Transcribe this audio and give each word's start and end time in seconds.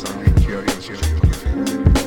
something 0.00 0.34
curious 0.36 0.88
you 0.88 1.99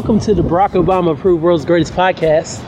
Welcome 0.00 0.20
to 0.20 0.32
the 0.32 0.40
Barack 0.40 0.70
Obama 0.82 1.12
approved 1.12 1.42
World's 1.42 1.66
Greatest 1.66 1.92
Podcast. 1.92 2.62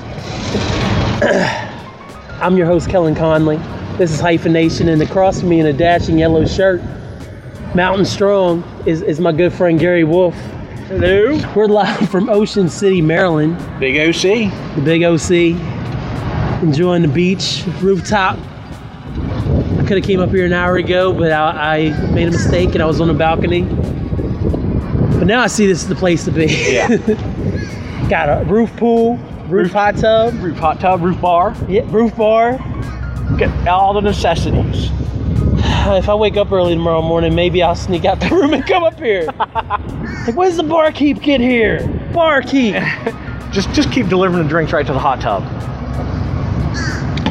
I'm 2.42 2.59
your 2.59 2.66
host, 2.66 2.90
Kellen 2.90 3.14
Conley. 3.14 3.56
This 3.96 4.12
is 4.12 4.20
Hyphenation, 4.20 4.90
and 4.90 5.00
across 5.00 5.40
from 5.40 5.48
me 5.48 5.59
in 5.59 5.64
a 5.64 5.73
dashing 5.73 6.18
yellow 6.18 6.45
shirt, 6.45 6.82
Mountain 7.74 8.04
Strong, 8.04 8.62
is, 8.84 9.00
is 9.00 9.18
my 9.18 9.32
good 9.32 9.50
friend 9.50 9.80
Gary 9.80 10.04
Wolf. 10.04 10.34
Hello, 10.88 11.40
We're 11.56 11.68
live 11.68 12.10
from 12.10 12.28
Ocean 12.28 12.68
City, 12.68 13.00
Maryland, 13.00 13.56
Big 13.80 13.96
OC. 13.96 14.52
the 14.74 14.82
big 14.84 15.02
OC, 15.02 15.59
enjoying 16.62 17.01
the 17.01 17.09
beach, 17.09 17.64
rooftop. 17.80 18.38
I 19.78 19.84
could 19.87 19.96
have 19.96 20.04
came 20.04 20.20
up 20.20 20.28
here 20.28 20.45
an 20.45 20.52
hour 20.52 20.76
ago, 20.76 21.14
but 21.14 21.32
I, 21.32 21.87
I 21.87 22.10
made 22.12 22.28
a 22.28 22.32
mistake 22.32 22.74
and 22.74 22.82
I 22.82 22.87
was 22.87 23.01
on 23.01 23.09
the 23.09 23.14
balcony. 23.14 23.62
But 25.22 25.28
now 25.28 25.42
I 25.42 25.46
see 25.46 25.68
this 25.68 25.82
is 25.82 25.88
the 25.88 25.94
place 25.94 26.24
to 26.24 26.32
be. 26.32 26.46
Yeah. 26.46 26.88
Got 28.08 28.28
a 28.28 28.44
roof 28.44 28.76
pool, 28.76 29.18
roof 29.46 29.70
hot 29.70 29.96
tub, 29.96 30.34
Roof 30.42 30.56
hot 30.58 30.80
tub, 30.80 31.01
roof 31.01 31.20
bar. 31.20 31.54
yeah, 31.68 31.82
roof 31.92 32.16
bar. 32.16 32.59
Get 33.38 33.68
all 33.68 33.95
the 33.95 34.01
necessities. 34.01 34.90
If 35.84 36.09
I 36.09 36.14
wake 36.16 36.37
up 36.37 36.51
early 36.51 36.74
tomorrow 36.74 37.02
morning, 37.02 37.37
maybe 37.37 37.62
I'll 37.62 37.76
sneak 37.76 38.04
out 38.04 38.18
the 38.18 38.30
room 38.34 38.52
and 38.52 38.66
come 38.66 38.82
up 38.82 38.98
here. 38.98 39.26
like, 39.38 40.34
when's 40.34 40.56
the 40.56 40.64
barkeep 40.64 41.23
get 41.23 41.40
here? 41.40 41.86
Barkeep. 42.12 42.74
Just 43.52 43.73
just 43.74 43.92
keep 43.92 44.09
delivering 44.09 44.42
the 44.42 44.48
drinks 44.48 44.73
right 44.73 44.84
to 44.84 44.92
the 44.92 44.98
hot 44.98 45.20
tub. 45.20 45.45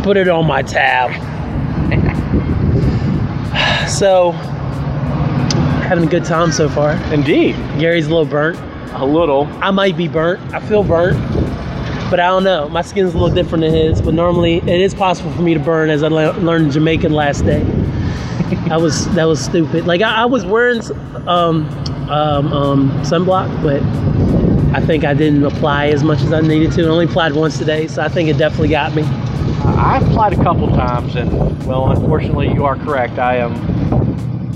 Put 0.01 0.15
it 0.15 0.29
on 0.29 0.47
my 0.47 0.61
tab. 0.61 1.11
so, 3.89 4.31
having 5.91 6.07
a 6.07 6.09
good 6.09 6.23
time 6.23 6.53
so 6.53 6.69
far. 6.69 6.93
Indeed. 7.13 7.53
Gary's 7.77 8.05
a 8.05 8.09
little 8.09 8.23
burnt. 8.23 8.57
A 8.93 9.05
little. 9.05 9.45
I 9.61 9.71
might 9.71 9.97
be 9.97 10.07
burnt. 10.07 10.39
I 10.53 10.65
feel 10.65 10.83
burnt. 10.83 11.19
But 12.09 12.21
I 12.21 12.27
don't 12.27 12.45
know. 12.45 12.69
My 12.69 12.81
skin's 12.81 13.13
a 13.13 13.17
little 13.17 13.35
different 13.35 13.63
than 13.65 13.73
his. 13.73 14.01
But 14.01 14.13
normally, 14.13 14.59
it 14.59 14.79
is 14.79 14.93
possible 14.93 15.33
for 15.33 15.41
me 15.41 15.53
to 15.53 15.59
burn, 15.59 15.89
as 15.89 16.01
I 16.01 16.07
le- 16.07 16.31
learned 16.39 16.71
Jamaican 16.71 17.11
last 17.11 17.43
day. 17.43 17.61
I 18.71 18.77
was 18.77 19.13
that 19.15 19.25
was 19.25 19.43
stupid. 19.43 19.85
Like 19.85 19.99
I, 20.01 20.21
I 20.21 20.25
was 20.25 20.45
wearing 20.45 20.79
um, 21.27 21.67
um, 22.09 22.53
um, 22.53 22.89
sunblock, 23.01 23.61
but 23.61 23.83
I 24.73 24.79
think 24.85 25.03
I 25.03 25.13
didn't 25.13 25.43
apply 25.43 25.87
as 25.87 26.05
much 26.05 26.21
as 26.21 26.31
I 26.31 26.39
needed 26.39 26.71
to. 26.71 26.85
I 26.85 26.87
only 26.87 27.03
applied 27.03 27.33
once 27.33 27.57
today, 27.57 27.87
so 27.87 28.01
I 28.01 28.07
think 28.07 28.29
it 28.29 28.37
definitely 28.37 28.69
got 28.69 28.95
me. 28.95 29.03
I've 29.75 30.09
applied 30.09 30.31
a 30.31 30.41
couple 30.41 30.69
times, 30.69 31.17
and 31.17 31.65
well, 31.65 31.91
unfortunately, 31.91 32.47
you 32.53 32.63
are 32.63 32.77
correct. 32.77 33.19
I 33.19 33.35
am. 33.39 33.90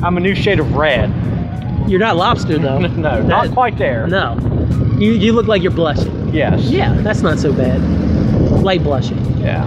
I'm 0.04 0.18
a 0.18 0.20
new 0.20 0.36
shade 0.36 0.60
of 0.60 0.74
red. 0.76 1.10
You're 1.88 2.00
not 2.00 2.16
lobster 2.18 2.58
though. 2.58 2.80
no, 2.88 3.22
not 3.22 3.52
quite 3.52 3.78
there. 3.78 4.08
No, 4.08 4.38
you 4.98 5.12
you 5.12 5.34
look 5.34 5.48
like 5.48 5.62
you're 5.62 5.72
blushing. 5.72 6.34
Yes. 6.34 6.62
Yeah, 6.64 6.94
that's 7.02 7.22
not 7.22 7.40
so 7.40 7.54
bad. 7.54 7.80
Light 8.64 8.84
blushing. 8.84 9.20
Yeah. 9.40 9.64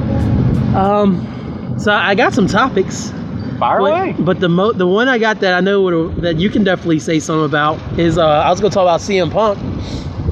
Um, 0.76 1.74
so 1.78 1.92
I 1.92 2.14
got 2.14 2.32
some 2.34 2.46
topics. 2.46 3.10
Fire 3.58 3.80
But- 3.80 3.90
away. 3.90 4.14
But 4.18 4.40
the 4.40 4.48
mo- 4.48 4.72
the 4.72 4.86
one 4.86 5.08
I 5.08 5.18
got 5.18 5.40
that 5.40 5.54
I 5.54 5.60
know 5.60 5.82
would- 5.82 6.16
that 6.22 6.36
you 6.38 6.50
can 6.50 6.62
definitely 6.64 6.98
say 6.98 7.18
something 7.20 7.44
about 7.44 7.78
is 7.98 8.18
uh, 8.18 8.24
I 8.26 8.50
was 8.50 8.60
gonna 8.60 8.72
talk 8.74 8.82
about 8.82 9.00
CM 9.00 9.30
Punk 9.30 9.58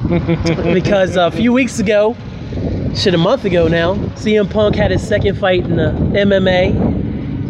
because 0.73 1.15
a 1.15 1.31
few 1.31 1.51
weeks 1.53 1.79
ago, 1.79 2.15
shit, 2.95 3.13
a 3.13 3.17
month 3.17 3.45
ago 3.45 3.67
now, 3.67 3.95
CM 4.15 4.49
Punk 4.49 4.75
had 4.75 4.91
his 4.91 5.05
second 5.05 5.37
fight 5.37 5.63
in 5.65 5.75
the 5.75 5.91
MMA, 6.13 6.86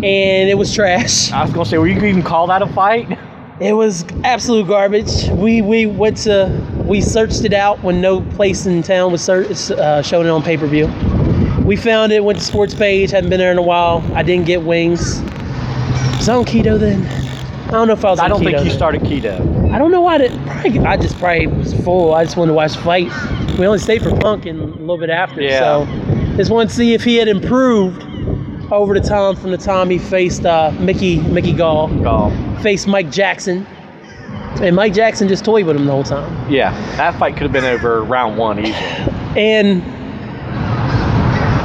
and 0.04 0.50
it 0.50 0.58
was 0.58 0.74
trash. 0.74 1.32
I 1.32 1.44
was 1.44 1.52
gonna 1.52 1.66
say, 1.66 1.78
were 1.78 1.88
you 1.88 2.04
even 2.06 2.24
call 2.24 2.48
that 2.48 2.62
a 2.62 2.68
fight? 2.68 3.18
It 3.60 3.74
was 3.74 4.06
absolute 4.24 4.68
garbage. 4.68 5.30
We 5.30 5.62
we 5.62 5.86
went 5.88 6.18
to 6.18 6.50
we 6.86 7.02
searched 7.02 7.44
it 7.44 7.54
out 7.54 7.84
when 7.84 8.02
no 8.02 8.22
place 8.22 8.66
in 8.66 8.84
town 8.84 9.12
was 9.12 9.24
ser- 9.24 9.48
uh, 9.78 10.02
showing 10.04 10.28
it 10.28 10.30
on 10.30 10.44
pay 10.44 10.58
per 10.58 10.68
view. 10.68 10.88
We 11.66 11.76
found 11.76 12.12
it. 12.12 12.24
Went 12.24 12.38
to 12.40 12.46
sports 12.46 12.76
page. 12.76 13.12
Hadn't 13.12 13.30
been 13.30 13.40
there 13.40 13.52
in 13.52 13.58
a 13.58 13.64
while. 13.64 14.04
I 14.14 14.24
didn't 14.24 14.46
get 14.46 14.62
wings. 14.62 15.22
Was 16.18 16.30
I 16.30 16.36
on 16.36 16.46
keto 16.46 16.80
then? 16.80 17.06
I 17.68 17.72
don't 17.72 17.88
know 17.88 17.94
if 17.94 18.06
I 18.06 18.12
was. 18.12 18.20
I 18.20 18.26
on 18.26 18.30
don't 18.30 18.40
think 18.44 18.58
you 18.60 18.64
then. 18.66 18.72
started 18.72 19.02
keto. 19.02 19.74
I 19.74 19.78
don't 19.78 19.92
know 19.92 20.02
why. 20.02 20.16
I, 20.16 20.30
probably, 20.30 20.80
I 20.80 20.96
just 20.96 21.18
probably 21.18 21.48
was 21.48 21.74
full. 21.84 22.14
I 22.14 22.24
just 22.24 22.38
wanted 22.38 22.52
to 22.52 22.56
watch 22.56 22.74
the 22.74 22.82
fight. 22.82 23.58
We 23.58 23.66
only 23.66 23.80
stayed 23.80 24.04
for 24.04 24.16
Punk 24.18 24.46
and 24.46 24.62
a 24.62 24.66
little 24.66 24.98
bit 24.98 25.10
after. 25.10 25.42
Yeah. 25.42 25.60
So 25.60 26.36
just 26.38 26.52
wanted 26.52 26.70
to 26.70 26.76
see 26.76 26.94
if 26.94 27.04
he 27.04 27.16
had 27.16 27.28
improved 27.28 28.04
over 28.72 28.94
the 29.00 29.06
time 29.08 29.36
from 29.36 29.52
the 29.52 29.58
time 29.58 29.90
he 29.90 29.98
faced 29.98 30.46
uh, 30.46 30.72
Mickey 30.80 31.20
Mickey 31.22 31.54
Gall 31.54 31.88
Golf. 32.04 32.34
faced 32.62 32.88
Mike 32.88 33.10
Jackson. 33.12 33.66
And 34.62 34.76
Mike 34.76 34.94
Jackson 34.94 35.28
just 35.28 35.46
toyed 35.46 35.68
with 35.68 35.76
him 35.76 35.86
the 35.86 35.92
whole 35.92 36.04
time. 36.04 36.52
Yeah, 36.52 36.72
that 36.98 37.18
fight 37.20 37.34
could 37.34 37.44
have 37.44 37.52
been 37.52 37.64
over 37.64 38.04
round 38.04 38.38
one 38.38 38.60
easily. 38.60 38.76
And 39.36 39.84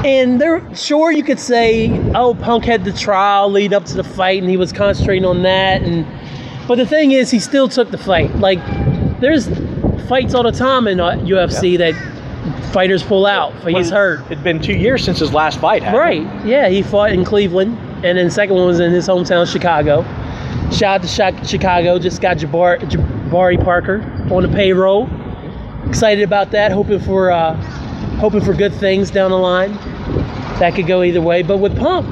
and 0.05 0.41
there 0.41 0.63
sure 0.75 1.11
you 1.13 1.23
could 1.23 1.39
say, 1.41 1.91
oh, 2.15 2.35
Punk 2.35 2.65
had 2.65 2.85
the 2.85 2.93
trial 2.93 3.51
lead 3.51 3.73
up 3.73 3.85
to 3.87 3.95
the 3.95 4.05
fight 4.05 4.43
and 4.43 4.51
he 4.51 4.57
was 4.57 4.73
concentrating 4.73 5.25
on 5.25 5.43
that 5.43 5.83
and 5.83 6.07
but 6.69 6.77
the 6.77 6.87
thing 6.87 7.13
is 7.13 7.31
he 7.31 7.39
still 7.41 7.69
took 7.69 7.91
the 7.91 7.99
fight. 7.99 8.35
Like 8.37 8.61
there's 9.21 9.49
fights 10.09 10.35
all 10.35 10.43
the 10.43 10.53
time 10.53 10.87
in 10.87 11.01
uh, 11.01 11.13
UFC 11.13 11.79
that 11.79 11.95
fighters 12.73 13.03
pull 13.03 13.27
out, 13.27 13.53
he's 13.69 13.91
hurt. 13.91 14.25
It'd 14.31 14.43
been 14.43 14.61
two 14.61 14.75
years 14.75 15.05
since 15.05 15.19
his 15.19 15.33
last 15.33 15.61
fight. 15.61 15.83
hadn't 15.83 15.99
it? 15.99 16.03
Right. 16.03 16.47
Yeah, 16.47 16.69
he 16.69 16.83
fought 16.83 17.13
in 17.13 17.25
Cleveland, 17.25 17.77
and 18.05 18.19
then 18.19 18.25
the 18.27 18.31
second 18.31 18.57
one 18.57 18.67
was 18.67 18.81
in 18.81 18.91
his 18.91 19.07
hometown, 19.07 19.51
Chicago. 19.51 20.03
Shout 20.73 21.05
out 21.21 21.37
to 21.39 21.47
Chicago. 21.47 21.99
Just 21.99 22.21
got 22.23 22.39
Jabari, 22.39 22.79
Jabari 22.81 23.63
Parker 23.63 24.01
on 24.33 24.43
the 24.43 24.49
payroll. 24.49 25.09
Excited 25.87 26.25
about 26.25 26.51
that. 26.53 26.73
Hoping 26.73 26.99
for 27.01 27.31
uh, 27.31 27.55
hoping 28.19 28.41
for 28.41 28.55
good 28.55 28.73
things 28.75 29.11
down 29.11 29.31
the 29.31 29.39
line. 29.39 29.75
That 30.59 30.75
could 30.75 30.87
go 30.87 31.03
either 31.03 31.21
way. 31.21 31.43
But 31.43 31.59
with 31.59 31.77
Punk, 31.77 32.07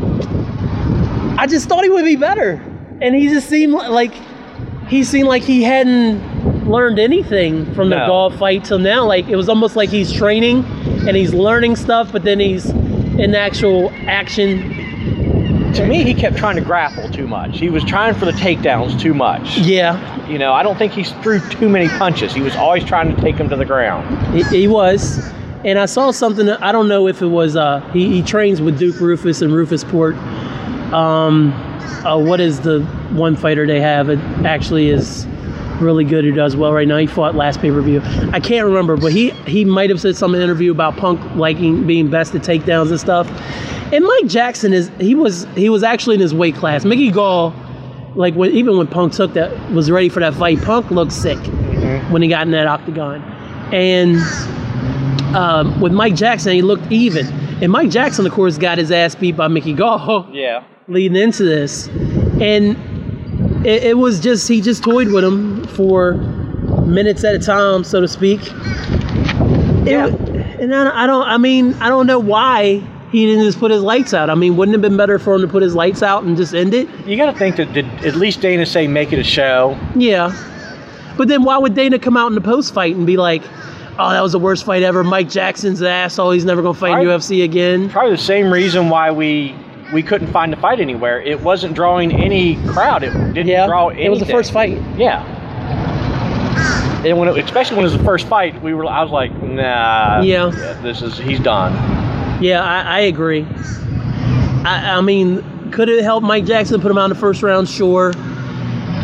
I 1.38 1.47
just 1.47 1.68
thought 1.68 1.84
he 1.84 1.91
would 1.91 2.04
be 2.04 2.16
better, 2.16 2.52
and 3.00 3.14
he 3.14 3.28
just 3.28 3.48
seemed 3.48 3.72
like 3.72 4.12
he 4.88 5.04
seemed 5.04 5.28
like 5.28 5.42
he 5.42 5.62
hadn't 5.62 6.39
learned 6.70 6.98
anything 6.98 7.72
from 7.75 7.91
the 7.91 7.98
No. 7.98 8.06
Gall 8.06 8.31
fight 8.31 8.64
till 8.64 8.78
now. 8.78 9.04
Like 9.06 9.28
it 9.28 9.36
was 9.36 9.48
almost 9.48 9.76
like 9.76 9.88
he's 9.91 10.12
training 10.12 10.64
and 11.06 11.16
he's 11.16 11.34
learning 11.34 11.76
stuff, 11.76 12.10
but 12.12 12.22
then 12.25 12.41
he's 12.41 12.70
in 12.70 13.34
actual 13.34 13.91
action. 14.06 14.78
To 15.75 15.86
me, 15.86 16.03
he 16.03 16.14
kept 16.14 16.36
trying 16.36 16.56
to 16.56 16.62
grapple 16.62 17.09
too 17.10 17.28
much. 17.28 17.59
He 17.59 17.69
was 17.70 17.84
trying 17.84 18.14
for 18.14 18.25
the 18.25 18.32
takedowns 18.32 18.98
too 19.00 19.14
much. 19.14 19.56
Yeah, 19.59 20.26
You 20.26 20.36
know, 20.38 20.53
I 20.53 20.62
don't 20.64 20.76
think 20.76 20.92
he 20.92 21.04
threw 21.04 21.38
too 21.48 21.69
many 21.69 21.88
punches. 21.88 22.34
He 22.34 22.41
was 22.41 22.56
always 22.56 22.84
trying 22.84 23.14
to 23.14 23.20
take 23.22 23.36
him 23.36 23.48
to 23.50 23.56
the 23.56 23.64
ground. 23.64 24.34
he, 24.34 24.42
he 24.62 24.69
was. 24.69 25.19
And 25.64 25.78
I 25.78 25.86
saw 25.86 26.10
something. 26.10 26.48
I 26.48 26.72
don't 26.72 26.88
know 26.88 27.06
if 27.06 27.20
it 27.22 27.26
was. 27.26 27.54
Uh, 27.54 27.80
he, 27.92 28.09
he 28.10 28.22
trains 28.22 28.60
with 28.60 28.78
Duke 28.78 28.97
Roufus 28.97 29.42
and 29.42 29.53
Roufus 29.53 29.80
Sport. 29.82 30.16
Um, 30.92 31.53
uh, 32.04 32.19
what 32.19 32.41
is 32.41 32.60
the 32.60 32.80
one 33.12 33.36
fighter 33.36 33.66
they 33.66 33.80
have? 33.80 34.09
It 34.09 34.19
actually 34.44 34.88
is 34.88 35.26
really 35.80 36.04
good. 36.04 36.24
Who 36.24 36.32
does 36.32 36.56
well 36.56 36.72
right 36.72 36.86
now? 36.86 36.96
He 36.98 37.06
fought 37.06 37.34
last 37.34 37.60
pay 37.60 37.70
per 37.70 37.80
view. 37.80 38.00
I 38.32 38.41
can't 38.41 38.66
remember, 38.66 38.96
but 38.96 39.12
he 39.12 39.30
he 39.46 39.64
might 39.64 39.91
have 39.91 40.00
said 40.00 40.16
some 40.16 40.34
interview 40.34 40.71
about 40.71 40.97
Punk 40.97 41.21
liking 41.36 41.86
being 41.86 42.09
best 42.10 42.34
at 42.34 42.42
takedowns 42.42 42.91
and 42.91 43.00
stuff. 43.00 43.28
And 43.92 44.04
Mike 44.04 44.27
Jackson 44.27 44.72
is 44.72 44.91
he 45.00 45.15
was 45.15 45.44
he 45.56 45.68
was 45.68 45.82
actually 45.82 46.15
in 46.15 46.21
his 46.21 46.34
weight 46.34 46.54
class. 46.54 46.84
Mickey 46.84 47.10
Gall, 47.10 47.54
like 48.15 48.34
when, 48.34 48.50
even 48.53 48.77
when 48.78 48.86
Punk 48.86 49.12
took 49.12 49.32
that 49.34 49.71
was 49.72 49.91
ready 49.91 50.09
for 50.09 50.21
that 50.21 50.34
fight, 50.34 50.60
Punk 50.62 50.91
looked 50.91 51.12
sick 51.12 51.38
when 52.10 52.22
he 52.22 52.28
got 52.28 52.42
in 52.47 52.53
that 52.53 52.66
octagon, 52.66 53.21
and 53.72 54.16
um, 55.34 55.80
with 55.80 55.92
Mike 55.92 56.15
Jackson 56.15 56.53
he 56.53 56.62
looked 56.62 56.91
even. 56.91 57.27
And 57.62 57.71
Mike 57.71 57.91
Jackson, 57.91 58.24
of 58.27 58.32
course, 58.32 58.56
got 58.56 58.78
his 58.78 58.91
ass 58.91 59.15
beat 59.15 59.36
by 59.36 59.47
Mickey 59.48 59.74
Gall 59.74 60.27
Yeah. 60.32 60.65
leading 60.88 61.16
into 61.16 61.44
this, 61.44 61.88
and 62.41 62.77
it, 63.65 63.84
it 63.84 63.98
was 63.98 64.21
just 64.21 64.47
he 64.48 64.60
just 64.60 64.83
toyed 64.83 65.09
with 65.09 65.24
him 65.24 65.65
for 65.68 66.15
minutes 66.86 67.24
at 67.24 67.34
a 67.34 67.39
time, 67.39 67.84
so 67.84 68.01
to 68.01 68.09
speak. 68.09 68.41
It- 68.42 69.89
Yeah. 69.89 70.07
and 70.07 70.74
I, 70.74 71.04
I 71.04 71.07
don't. 71.07 71.27
I 71.27 71.36
mean, 71.39 71.74
I 71.74 71.89
don't 71.89 72.07
know 72.07 72.18
why 72.18 72.83
he 73.10 73.27
didn't 73.27 73.45
just 73.45 73.59
put 73.59 73.71
his 73.71 73.83
lights 73.83 74.15
out. 74.15 74.30
I 74.30 74.34
mean, 74.34 74.57
wouldn't 74.57 74.74
it 74.74 74.78
have 74.78 74.83
been 74.91 74.97
better 74.97 75.18
for 75.18 75.34
him 75.34 75.41
to 75.42 75.48
put 75.48 75.62
his 75.62 75.74
lights 75.74 76.03
out 76.03 76.22
and 76.22 76.36
just 76.36 76.54
end 76.54 76.74
it? 76.74 76.89
You 77.07 77.16
got 77.16 77.33
to 77.33 77.39
think 77.39 77.57
that 77.57 77.72
did 77.72 77.86
at 78.04 78.15
least 78.16 78.41
Dana 78.41 78.65
say 78.66 78.86
make 78.86 79.12
it 79.12 79.18
a 79.18 79.24
show? 79.24 79.78
Yeah. 79.97 80.30
But 81.16 81.28
then 81.28 81.42
why 81.42 81.59
would 81.59 81.74
Dana 81.74 81.98
come 81.98 82.16
out 82.16 82.28
in 82.28 82.34
the 82.34 82.41
post 82.41 82.72
fight 82.72 82.95
and 82.97 83.06
be 83.06 83.16
like, 83.16 83.42
oh, 83.98 84.10
that 84.10 84.22
was 84.22 84.33
the 84.33 84.39
worst 84.39 84.65
fight 84.65 84.83
ever. 84.83 85.03
Mike 85.03 85.28
Jackson's 85.28 85.83
asshole. 85.83 86.30
He's 86.30 86.45
never 86.45 86.63
gonna 86.63 86.72
fight 86.74 87.03
in 87.03 87.09
UFC 87.09 87.42
again. 87.45 87.91
Probably 87.91 88.13
the 88.13 88.16
same 88.18 88.51
reason 88.53 88.89
why 88.91 89.10
we 89.10 89.54
we 89.92 90.03
couldn't 90.03 90.28
find 90.33 90.53
the 90.53 90.57
fight 90.57 90.81
anywhere. 90.81 91.21
It 91.21 91.41
wasn't 91.41 91.75
drawing 91.75 92.13
any 92.13 92.57
crowd. 92.69 93.03
It 93.03 93.10
didn't 93.34 93.48
Yeah, 93.48 93.66
draw 93.66 93.89
anything. 93.89 94.07
it 94.07 94.09
was 94.10 94.21
the 94.21 94.27
first 94.27 94.53
fight. 94.53 94.81
Yeah. 94.97 95.25
And 97.04 97.19
when 97.19 97.28
it, 97.28 97.39
especially 97.45 97.77
when 97.77 97.84
it 97.87 97.91
was 97.91 97.97
the 97.98 98.04
first 98.04 98.27
fight, 98.27 98.60
we 98.63 98.75
were. 98.75 98.84
I 98.87 99.03
was 99.03 99.10
like, 99.10 99.33
nah. 99.42 100.21
Yeah. 100.21 100.51
this 100.83 101.01
is 101.01 101.16
he's 101.16 101.41
done. 101.41 101.72
Yeah, 102.42 102.63
I, 102.63 102.81
I 102.83 103.01
agree. 103.01 103.47
I, 104.65 104.97
I 104.97 105.01
mean, 105.01 105.71
could 105.71 105.89
it 105.89 106.03
help 106.04 106.22
Mike 106.22 106.45
Jackson 106.45 106.81
put 106.81 106.91
him 106.91 106.98
out 106.98 107.04
in 107.04 107.10
the 107.10 107.15
first 107.16 107.42
round? 107.42 107.69
Sure. 107.69 108.13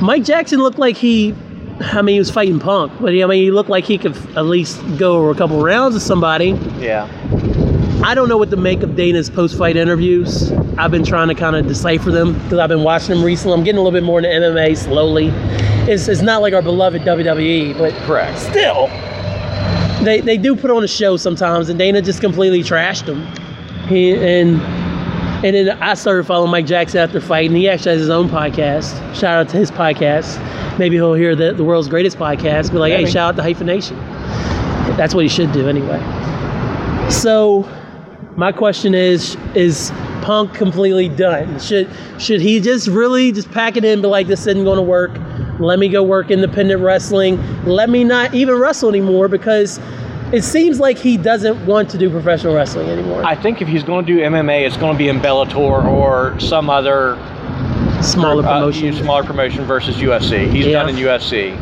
Mike 0.03 0.25
Jackson 0.25 0.59
looked 0.59 0.79
like 0.79 0.97
he, 0.97 1.35
I 1.81 2.03
mean, 2.03 2.15
he 2.15 2.19
was 2.19 2.31
fighting 2.31 2.59
Punk, 2.61 2.93
but 3.01 3.15
he, 3.15 3.25
I 3.25 3.27
mean, 3.27 3.43
he 3.43 3.51
looked 3.51 3.71
like 3.71 3.85
he 3.85 3.97
could 3.97 4.15
at 4.37 4.45
least 4.45 4.79
go 4.99 5.17
over 5.17 5.31
a 5.31 5.35
couple 5.35 5.63
rounds 5.63 5.95
with 5.95 6.03
somebody. 6.03 6.51
Yeah. 6.79 7.07
I 8.03 8.15
don't 8.15 8.29
know 8.29 8.37
what 8.37 8.51
to 8.51 8.57
make 8.57 8.83
of 8.83 8.95
Dana's 8.95 9.31
post-fight 9.31 9.77
interviews. 9.77 10.53
I've 10.79 10.91
been 10.91 11.05
trying 11.05 11.29
to 11.29 11.35
kind 11.35 11.57
of 11.57 11.67
decipher 11.67 12.11
them 12.11 12.35
because 12.35 12.59
I've 12.59 12.69
been 12.69 12.83
watching 12.83 13.17
them 13.17 13.25
recently. 13.25 13.57
I'm 13.57 13.65
getting 13.65 13.79
a 13.79 13.83
little 13.83 13.99
bit 13.99 14.05
more 14.05 14.19
into 14.19 14.29
MMA 14.29 14.77
slowly. 14.77 15.29
It's, 15.91 16.07
it's 16.09 16.21
not 16.23 16.43
like 16.43 16.55
our 16.55 16.63
beloved 16.63 17.03
WWE, 17.03 17.77
but 17.79 17.95
Correct. 18.05 18.39
still, 18.39 18.89
they 20.05 20.21
they 20.21 20.37
do 20.37 20.55
put 20.55 20.71
on 20.71 20.85
a 20.85 20.89
show 20.89 21.17
sometimes, 21.17 21.69
and 21.69 21.79
Dana 21.79 22.03
just 22.03 22.21
completely 22.21 22.63
trashed 22.63 23.07
them. 23.07 23.27
He 23.89 24.13
and 24.15 24.61
and 25.45 25.55
then 25.55 25.83
I 25.83 25.95
started 25.95 26.27
following 26.27 26.51
Mike 26.51 26.67
Jackson 26.67 26.99
after 26.99 27.21
fight, 27.21 27.49
and 27.51 27.57
he 27.57 27.69
actually 27.69 27.93
has 27.93 28.01
his 28.01 28.11
own 28.11 28.29
podcast. 28.29 28.93
Shout 29.15 29.39
out 29.39 29.49
to 29.51 29.57
his 29.57 29.71
podcast. 29.71 30.39
Maybe 30.79 30.97
he'll 30.97 31.15
hear 31.15 31.35
the, 31.37 31.53
the 31.53 31.65
world's 31.65 31.89
greatest 31.89 32.19
podcast. 32.19 32.73
Be 32.73 32.79
like, 32.79 32.93
hey, 32.93 33.07
shout 33.07 33.31
out 33.31 33.37
to 33.37 33.43
Hyphenation. 33.43 33.97
That's 34.97 35.15
what 35.15 35.25
he 35.25 35.29
should 35.29 35.53
do 35.53 35.69
anyway. 35.69 36.01
So, 37.11 37.69
my 38.37 38.53
question 38.53 38.95
is: 38.95 39.37
Is 39.55 39.91
Punk 40.23 40.55
completely 40.55 41.09
done? 41.09 41.59
Should 41.61 41.89
should 42.19 42.41
he 42.41 42.61
just 42.61 42.89
really 42.89 43.33
just 43.33 43.51
pack 43.53 43.77
it 43.77 43.85
in, 43.85 44.01
be 44.03 44.09
like, 44.09 44.27
this 44.27 44.47
isn't 44.47 44.65
going 44.65 44.77
to 44.77 44.83
work? 44.83 45.13
Let 45.59 45.79
me 45.79 45.89
go 45.89 46.03
work 46.03 46.31
independent 46.31 46.83
wrestling. 46.83 47.39
Let 47.65 47.89
me 47.89 48.05
not 48.05 48.35
even 48.35 48.57
wrestle 48.57 48.89
anymore 48.91 49.29
because 49.29 49.81
it 50.33 50.43
seems 50.43 50.81
like 50.81 50.99
he 50.99 51.17
doesn't 51.17 51.65
want 51.67 51.89
to 51.91 51.99
do 51.99 52.11
professional 52.11 52.55
wrestling 52.55 52.89
anymore. 52.89 53.25
I 53.25 53.35
think 53.37 53.63
if 53.63 53.69
he's 53.69 53.83
going 53.83 54.05
to 54.05 54.15
do 54.15 54.21
MMA, 54.21 54.67
it's 54.67 54.77
going 54.77 54.93
to 54.93 54.99
be 54.99 55.09
in 55.09 55.21
Bellator 55.21 55.85
or 55.87 56.39
some 56.41 56.69
other 56.69 57.17
Smaller 58.03 58.45
uh, 58.45 58.59
promotion. 58.59 58.93
smaller 58.95 59.23
promotion 59.25 59.65
versus 59.65 59.97
UFC. 59.97 60.51
He's 60.51 60.67
Yeah. 60.67 60.83
done 60.83 60.91
in 60.91 60.97
UFC. 60.97 61.57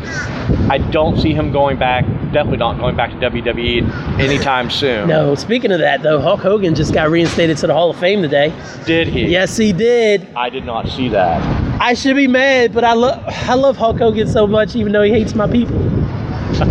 I 0.69 0.79
don't 0.79 1.17
see 1.19 1.33
him 1.33 1.51
going 1.51 1.77
back. 1.77 2.03
Definitely 2.35 2.57
not 2.57 2.77
going 2.77 2.97
back 2.97 3.11
to 3.11 3.15
WWE 3.15 4.19
anytime 4.19 4.69
soon. 4.69 5.07
No, 5.07 5.35
speaking 5.35 5.71
of 5.71 5.79
that 5.79 6.03
though, 6.03 6.19
Hulk 6.19 6.41
Hogan 6.41 6.75
just 6.75 6.93
got 6.93 7.09
reinstated 7.09 7.55
to 7.59 7.67
the 7.67 7.73
Hall 7.73 7.91
of 7.91 7.97
Fame 7.97 8.21
today. 8.21 8.53
Did 8.85 9.07
he? 9.07 9.27
Yes, 9.27 9.55
he 9.55 9.71
did. 9.71 10.27
I 10.35 10.49
did 10.49 10.65
not 10.65 10.89
see 10.89 11.07
that. 11.07 11.41
I 11.81 11.93
should 11.93 12.17
be 12.17 12.27
mad, 12.27 12.73
but 12.73 12.83
I 12.83 12.91
love 12.91 13.23
I 13.25 13.53
love 13.53 13.77
Hulk 13.77 13.99
Hogan 13.99 14.27
so 14.27 14.45
much, 14.45 14.75
even 14.75 14.91
though 14.91 15.03
he 15.03 15.11
hates 15.11 15.33
my 15.33 15.49
people. 15.49 15.79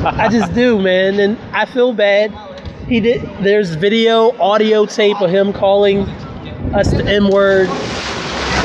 I 0.06 0.28
just 0.28 0.52
do, 0.52 0.78
man, 0.82 1.18
and 1.18 1.38
I 1.54 1.64
feel 1.64 1.94
bad. 1.94 2.30
He 2.86 3.00
did. 3.00 3.22
There's 3.42 3.74
video, 3.74 4.38
audio 4.38 4.84
tape 4.84 5.18
of 5.22 5.30
him 5.30 5.54
calling 5.54 6.00
us 6.74 6.90
the 6.90 7.06
N 7.06 7.30
word. 7.30 7.70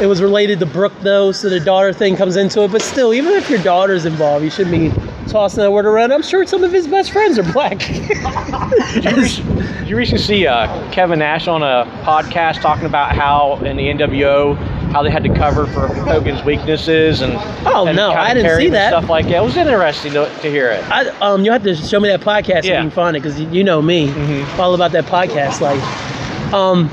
It 0.02 0.08
was 0.08 0.22
related 0.22 0.60
to 0.60 0.66
Brooke 0.66 1.00
though, 1.00 1.32
so 1.32 1.48
the 1.48 1.62
daughter 1.62 1.94
thing 1.94 2.18
comes 2.18 2.36
into 2.36 2.64
it. 2.64 2.74
But 2.74 2.82
still, 2.82 3.14
even 3.14 3.32
if 3.36 3.50
your 3.50 3.64
daughter's 3.64 4.04
involved, 4.04 4.44
you 4.44 4.52
shouldn't 4.52 4.76
be 4.76 5.09
tossing 5.30 5.62
that 5.62 5.72
word 5.72 5.86
around. 5.86 6.12
I'm 6.12 6.22
sure 6.24 6.46
some 6.46 6.64
of 6.64 6.72
his 6.72 6.88
best 6.88 7.12
friends 7.12 7.38
are 7.40 7.54
black. 7.54 7.78
Did 7.80 9.04
you, 9.06 9.12
re- 9.16 9.76
did 9.80 9.88
you 9.90 9.96
recently 9.96 10.24
see 10.24 10.48
uh, 10.48 10.92
Kevin 10.92 11.20
Nash 11.20 11.48
on 11.48 11.62
a 11.64 11.86
podcast 12.04 12.62
talking 12.62 12.86
about 12.86 13.16
how 13.16 13.56
in 13.64 13.78
the 13.78 13.84
NWO 13.84 14.56
how 14.92 15.04
they 15.04 15.12
had 15.12 15.24
to 15.24 15.34
cover 15.36 15.68
for 15.68 15.88
Hogan's 15.88 16.44
weaknesses 16.44 17.22
and 17.22 17.34
Oh, 17.68 17.86
and 17.86 17.96
no, 17.96 18.10
I 18.12 18.34
didn't 18.34 18.44
commentary 18.48 18.62
see 18.64 18.66
and 18.68 18.76
that. 18.76 18.90
stuff 18.90 19.08
like 19.10 19.26
that. 19.26 19.36
It 19.36 19.42
was 19.44 19.56
interesting 19.56 20.14
to, 20.14 20.26
to 20.42 20.50
hear 20.50 20.72
it. 20.72 20.84
I, 20.90 21.10
um, 21.20 21.46
you 21.46 21.52
have 21.52 21.62
to 21.64 21.76
show 21.76 22.00
me 22.00 22.10
that 22.10 22.22
podcast 22.22 22.64
Yeah. 22.64 22.78
you 22.82 22.90
can 22.90 22.92
find 22.92 23.16
it 23.16 23.22
because 23.22 23.40
you, 23.40 23.64
know 23.64 23.82
me, 23.84 24.08
Mhm. 24.08 24.58
all 24.60 24.74
about 24.74 24.92
that 24.94 25.06
podcast 25.06 25.62
life. 25.62 26.54
Um, 26.54 26.90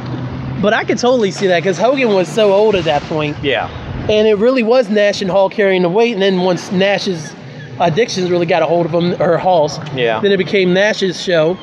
but 0.61 0.75
I 0.75 0.85
could 0.85 0.99
totally 0.99 1.31
see 1.31 1.47
that 1.47 1.61
because 1.63 1.79
Hogan 1.79 2.11
was 2.13 2.29
so 2.29 2.53
old 2.53 2.75
at 2.77 2.85
that 2.85 3.01
point, 3.05 3.37
Yeah, 3.43 3.69
and 4.11 4.29
it 4.29 4.37
really 4.37 4.63
was 4.63 4.91
Nash 4.91 5.23
and 5.23 5.31
Hall 5.31 5.49
carrying 5.49 5.81
the 5.83 5.89
weight. 5.89 6.13
And 6.13 6.21
then 6.21 6.41
once 6.41 6.71
Nash's 6.73 7.33
addictions 7.81 8.31
really 8.31 8.47
got 8.47 8.63
a 8.63 8.67
hold 8.67 8.87
of 8.87 8.93
him, 8.95 9.21
or 9.21 9.37
Hall's, 9.39 9.79
Yeah. 9.95 10.21
then 10.21 10.33
it 10.33 10.37
became 10.39 10.73
Nash's 10.73 11.21
show. 11.23 11.57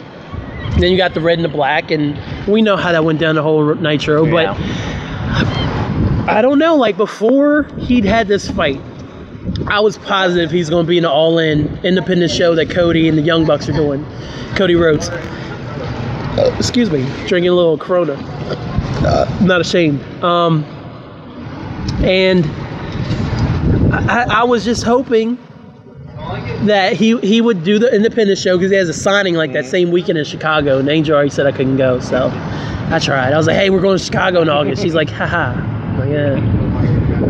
Then 0.80 0.92
you 0.92 0.98
got 0.98 1.14
the 1.14 1.22
red 1.22 1.38
and 1.38 1.46
the 1.46 1.50
black, 1.50 1.92
and 1.92 2.20
we 2.48 2.62
know 2.62 2.76
how 2.76 2.92
that 2.92 3.04
went 3.04 3.20
down 3.20 3.36
the 3.36 3.44
whole 3.44 3.76
Nitro. 3.76 4.26
Yeah. 4.26 4.54
But 4.56 6.30
I 6.30 6.42
don't 6.42 6.58
know. 6.60 6.76
Like 6.76 6.98
before 6.98 7.64
he'd 7.80 8.06
had 8.06 8.28
this 8.28 8.50
fight, 8.50 8.80
I 9.68 9.80
was 9.82 9.98
positive 9.98 10.52
he's 10.52 10.70
going 10.70 10.86
to 10.86 10.90
be 10.90 10.98
an 10.98 11.06
all-in 11.06 11.80
independent 11.84 12.32
show 12.32 12.56
that 12.56 12.70
Cody 12.70 13.08
and 13.10 13.18
the 13.18 13.22
Young 13.22 13.46
Bucks 13.46 13.68
are 13.70 13.74
doing. 13.74 14.06
Cody 14.56 14.76
Rhodes. 14.76 15.10
Uh, 15.10 16.56
excuse 16.58 16.90
me, 16.90 17.06
drinking 17.28 17.50
a 17.50 17.54
little 17.54 17.78
Corona. 17.78 18.14
Uh, 18.14 19.40
not 19.44 19.62
ashamed. 19.62 20.02
Um, 20.24 20.64
and 22.04 22.46
I, 24.10 24.26
I 24.40 24.44
was 24.44 24.64
just 24.66 24.84
hoping 24.84 25.38
that 26.66 26.94
he 26.94 27.18
he 27.20 27.42
would 27.42 27.64
do 27.64 27.80
the 27.80 27.94
independent 27.94 28.38
show 28.40 28.58
because 28.58 28.72
he 28.72 28.78
has 28.78 28.90
a 28.90 28.94
signing 28.94 29.36
like 29.36 29.54
that 29.54 29.66
same 29.66 29.92
weekend 29.92 30.18
in 30.18 30.26
Chicago. 30.26 30.80
And 30.80 30.88
Angel 30.90 31.16
already 31.16 31.30
said 31.30 31.46
I 31.46 31.52
couldn't 31.52 31.78
go, 31.78 32.00
so 32.00 32.30
I 32.34 33.00
tried. 33.00 33.34
I 33.34 33.38
was 33.38 33.48
like, 33.48 33.56
"Hey, 33.58 33.70
we're 33.70 33.82
going 33.82 33.98
to 33.98 34.04
Chicago 34.04 34.42
in 34.42 34.50
August." 34.50 34.82
She's 34.82 34.96
like, 34.96 35.10
"Haha." 35.10 35.54
Like, 36.00 36.10
yeah. 36.10 36.40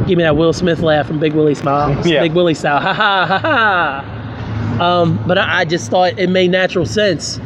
Give 0.07 0.18
me 0.18 0.24
that 0.24 0.36
Will 0.36 0.54
Smith 0.54 0.80
laugh 0.80 1.07
from 1.07 1.19
Big 1.19 1.33
Willie 1.33 1.56
smile. 1.56 1.95
Yeah. 2.06 2.21
Big 2.21 2.33
Willie 2.33 2.54
style. 2.54 2.80
Ha 2.80 2.94
ha 2.94 3.25
ha 3.25 3.39
ha. 3.39 4.80
Um, 4.83 5.21
but 5.27 5.38
I, 5.38 5.59
I 5.59 5.66
just 5.66 5.89
thought 5.92 6.18
it 6.18 6.30
made 6.30 6.51
natural 6.51 6.86
sense. 6.86 7.39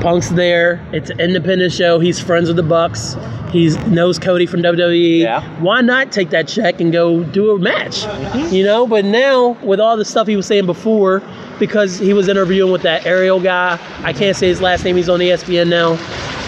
Punk's 0.00 0.30
there. 0.30 0.84
It's 0.92 1.10
an 1.10 1.20
independent 1.20 1.72
show. 1.72 1.98
He's 1.98 2.18
friends 2.20 2.48
with 2.48 2.56
the 2.56 2.62
Bucks. 2.62 3.16
He 3.50 3.68
knows 3.88 4.18
Cody 4.18 4.46
from 4.46 4.62
WWE. 4.62 5.20
Yeah. 5.20 5.42
Why 5.60 5.82
not 5.82 6.10
take 6.10 6.30
that 6.30 6.48
check 6.48 6.80
and 6.80 6.90
go 6.92 7.22
do 7.22 7.50
a 7.50 7.58
match? 7.58 8.04
You 8.52 8.64
know. 8.64 8.86
But 8.86 9.04
now 9.04 9.58
with 9.62 9.78
all 9.78 9.96
the 9.96 10.04
stuff 10.04 10.26
he 10.26 10.36
was 10.36 10.46
saying 10.46 10.66
before, 10.66 11.22
because 11.58 11.98
he 11.98 12.12
was 12.12 12.28
interviewing 12.28 12.72
with 12.72 12.82
that 12.82 13.06
Ariel 13.06 13.40
guy. 13.40 13.78
I 14.02 14.12
can't 14.12 14.36
say 14.36 14.48
his 14.48 14.60
last 14.60 14.84
name. 14.84 14.96
He's 14.96 15.08
on 15.08 15.20
ESPN 15.20 15.68
now. 15.68 15.92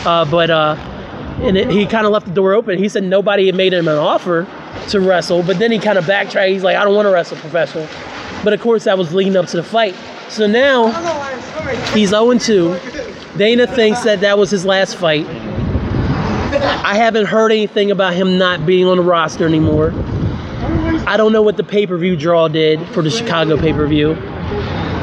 Uh, 0.09 0.25
but 0.25 0.51
uh, 0.51 0.77
and 1.43 1.57
it, 1.57 1.71
he 1.71 1.87
kind 1.87 2.07
of 2.07 2.13
left 2.13 2.27
the 2.27 2.33
door 2.33 2.53
open. 2.55 2.79
He 2.79 2.89
said 2.89 3.05
nobody 3.05 3.47
had 3.47 3.55
made 3.55 3.73
him 3.73 3.89
an 3.89 3.97
offer 3.97 4.47
to 4.89 5.01
wrestle, 5.01 5.43
but 5.43 5.59
then 5.59 5.71
he 5.71 5.79
kind 5.79 5.99
of 5.99 6.07
backtracked. 6.07 6.51
He's 6.51 6.63
like, 6.63 6.77
I 6.77 6.85
don't 6.85 6.95
want 6.95 7.07
to 7.07 7.11
wrestle 7.11 7.37
professional. 7.39 7.87
But 8.43 8.53
of 8.53 8.61
course, 8.61 8.85
that 8.85 8.99
was 8.99 9.15
leading 9.15 9.37
up 9.37 9.47
to 9.47 9.57
the 9.57 9.63
fight. 9.63 9.95
So 10.29 10.47
now 10.47 10.89
he's 11.93 12.11
0 12.11 12.39
2. 12.39 12.73
Dana 13.37 13.67
thinks 13.67 14.03
that 14.05 14.21
that 14.21 14.39
was 14.39 14.51
his 14.51 14.65
last 14.65 14.97
fight. 14.97 15.27
I 15.27 16.95
haven't 16.97 17.27
heard 17.27 17.51
anything 17.51 17.91
about 17.91 18.15
him 18.15 18.39
not 18.39 18.65
being 18.65 18.87
on 18.87 18.99
the 18.99 19.03
roster 19.03 19.47
anymore. 19.47 19.93
I 21.07 21.17
don't 21.17 21.33
know 21.33 21.43
what 21.43 21.57
the 21.57 21.65
pay 21.65 21.87
per 21.87 21.99
view 21.99 22.17
draw 22.17 22.49
did 22.49 22.87
for 22.89 23.03
the 23.03 23.11
Chicago 23.11 23.57
pay 23.57 23.73
per 23.73 23.87
view. 23.87 24.15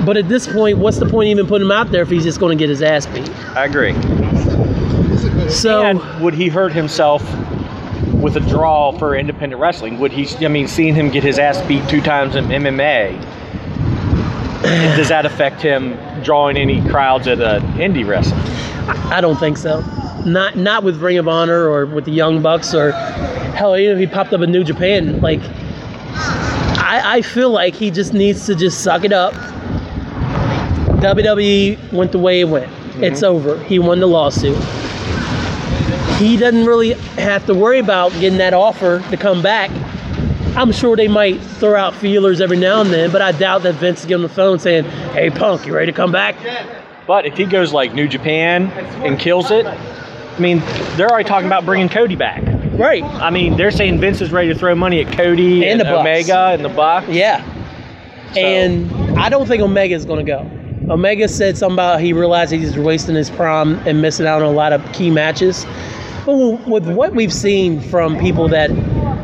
But 0.05 0.17
at 0.17 0.29
this 0.29 0.51
point, 0.51 0.77
what's 0.77 0.97
the 0.97 1.05
point 1.05 1.27
even 1.27 1.45
putting 1.45 1.67
him 1.67 1.71
out 1.71 1.91
there 1.91 2.01
if 2.01 2.09
he's 2.09 2.23
just 2.23 2.39
going 2.39 2.57
to 2.57 2.61
get 2.61 2.69
his 2.69 2.81
ass 2.81 3.05
beat? 3.05 3.29
I 3.55 3.65
agree. 3.65 3.93
So. 5.49 5.83
And 5.83 6.01
would 6.21 6.33
he 6.33 6.47
hurt 6.47 6.71
himself 6.71 7.21
with 8.13 8.37
a 8.37 8.39
draw 8.39 8.91
for 8.93 9.15
independent 9.15 9.61
wrestling? 9.61 9.99
Would 9.99 10.11
he? 10.11 10.45
I 10.45 10.47
mean, 10.47 10.67
seeing 10.67 10.95
him 10.95 11.09
get 11.09 11.23
his 11.23 11.37
ass 11.37 11.61
beat 11.67 11.87
two 11.89 12.01
times 12.01 12.35
in 12.35 12.45
MMA, 12.45 13.19
does 14.95 15.09
that 15.09 15.25
affect 15.25 15.61
him 15.61 15.97
drawing 16.23 16.57
any 16.57 16.81
crowds 16.89 17.27
at 17.27 17.39
an 17.39 17.61
indie 17.73 18.07
wrestling? 18.07 18.39
I 19.11 19.21
don't 19.21 19.37
think 19.37 19.57
so. 19.57 19.81
Not 20.25 20.55
not 20.55 20.83
with 20.83 20.97
Ring 21.01 21.17
of 21.17 21.27
Honor 21.27 21.67
or 21.67 21.85
with 21.85 22.05
the 22.05 22.11
Young 22.11 22.41
Bucks 22.41 22.73
or 22.73 22.91
hell, 22.91 23.75
even 23.75 23.93
if 23.93 23.99
he 23.99 24.13
popped 24.13 24.33
up 24.33 24.41
in 24.41 24.51
New 24.51 24.63
Japan. 24.63 25.19
Like, 25.21 25.41
I, 25.41 27.17
I 27.17 27.21
feel 27.21 27.49
like 27.49 27.75
he 27.75 27.91
just 27.91 28.13
needs 28.13 28.45
to 28.45 28.55
just 28.55 28.83
suck 28.83 29.03
it 29.03 29.13
up. 29.13 29.33
WWE 31.01 31.91
went 31.91 32.11
the 32.11 32.19
way 32.19 32.41
it 32.41 32.45
went. 32.45 32.71
Mm-hmm. 32.71 33.03
It's 33.03 33.23
over. 33.23 33.61
He 33.63 33.79
won 33.79 33.99
the 33.99 34.07
lawsuit. 34.07 34.57
He 36.17 36.37
doesn't 36.37 36.65
really 36.65 36.93
have 37.17 37.45
to 37.47 37.55
worry 37.55 37.79
about 37.79 38.11
getting 38.13 38.37
that 38.37 38.53
offer 38.53 38.99
to 39.09 39.17
come 39.17 39.41
back. 39.41 39.71
I'm 40.55 40.71
sure 40.71 40.95
they 40.95 41.07
might 41.07 41.39
throw 41.41 41.75
out 41.79 41.95
feelers 41.95 42.41
every 42.41 42.57
now 42.57 42.81
and 42.81 42.89
then, 42.89 43.11
but 43.11 43.21
I 43.21 43.31
doubt 43.31 43.63
that 43.63 43.75
Vince 43.75 44.01
is 44.01 44.05
getting 44.05 44.23
on 44.23 44.29
the 44.29 44.33
phone 44.33 44.59
saying, 44.59 44.83
"Hey, 45.13 45.29
Punk, 45.29 45.65
you 45.65 45.73
ready 45.73 45.91
to 45.91 45.95
come 45.95 46.11
back?" 46.11 46.35
But 47.07 47.25
if 47.25 47.37
he 47.37 47.45
goes 47.45 47.73
like 47.73 47.93
New 47.93 48.07
Japan 48.07 48.69
and 49.03 49.17
kills 49.17 49.49
it, 49.51 49.65
I 49.65 50.39
mean, 50.39 50.61
they're 50.95 51.09
already 51.09 51.27
talking 51.27 51.47
about 51.47 51.65
bringing 51.65 51.89
Cody 51.89 52.15
back. 52.15 52.43
Right. 52.73 53.03
I 53.03 53.29
mean, 53.29 53.57
they're 53.57 53.71
saying 53.71 53.99
Vince 53.99 54.21
is 54.21 54.31
ready 54.31 54.47
to 54.49 54.55
throw 54.57 54.75
money 54.75 55.03
at 55.03 55.11
Cody 55.15 55.63
And 55.63 55.71
and, 55.71 55.79
the 55.81 55.85
Bucks. 55.85 55.99
Omega 55.99 56.39
and 56.53 56.63
the 56.65 56.69
Bucks. 56.69 57.07
Yeah. 57.09 57.43
So- 58.33 58.39
And 58.39 59.19
I 59.19 59.29
don't 59.29 59.47
think 59.47 59.61
Omega 59.61 59.93
is 59.93 60.05
going 60.05 60.25
to 60.25 60.29
go. 60.31 60.49
Omega 60.91 61.27
said 61.27 61.57
something 61.57 61.75
about 61.75 62.01
he 62.01 62.13
realized 62.13 62.51
he's 62.51 62.77
wasting 62.77 63.15
his 63.15 63.29
prime 63.29 63.75
and 63.85 64.01
missing 64.01 64.25
out 64.25 64.41
on 64.41 64.47
a 64.47 64.51
lot 64.51 64.73
of 64.73 64.81
key 64.93 65.09
matches. 65.11 65.65
But 66.25 66.35
with 66.67 66.87
what 66.87 67.13
we've 67.13 67.33
seen 67.33 67.81
from 67.81 68.17
people 68.19 68.47
that 68.49 68.69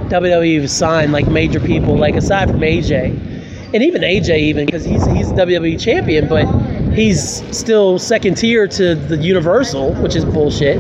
WWE 0.10 0.68
signed, 0.70 1.12
like 1.12 1.28
major 1.28 1.60
people, 1.60 1.98
like 1.98 2.16
aside 2.16 2.50
from 2.50 2.60
AJ, 2.60 3.74
and 3.74 3.84
even 3.84 4.02
AJ, 4.02 4.40
even 4.40 4.66
because 4.66 4.84
he's 4.84 5.06
he's 5.08 5.28
WWE 5.34 5.80
champion, 5.80 6.28
but 6.28 6.46
he's 6.94 7.44
still 7.56 8.00
second 8.00 8.36
tier 8.36 8.68
to 8.68 8.96
the 8.96 9.18
Universal, 9.18 9.94
which 9.96 10.16
is 10.16 10.26
bullshit. 10.26 10.78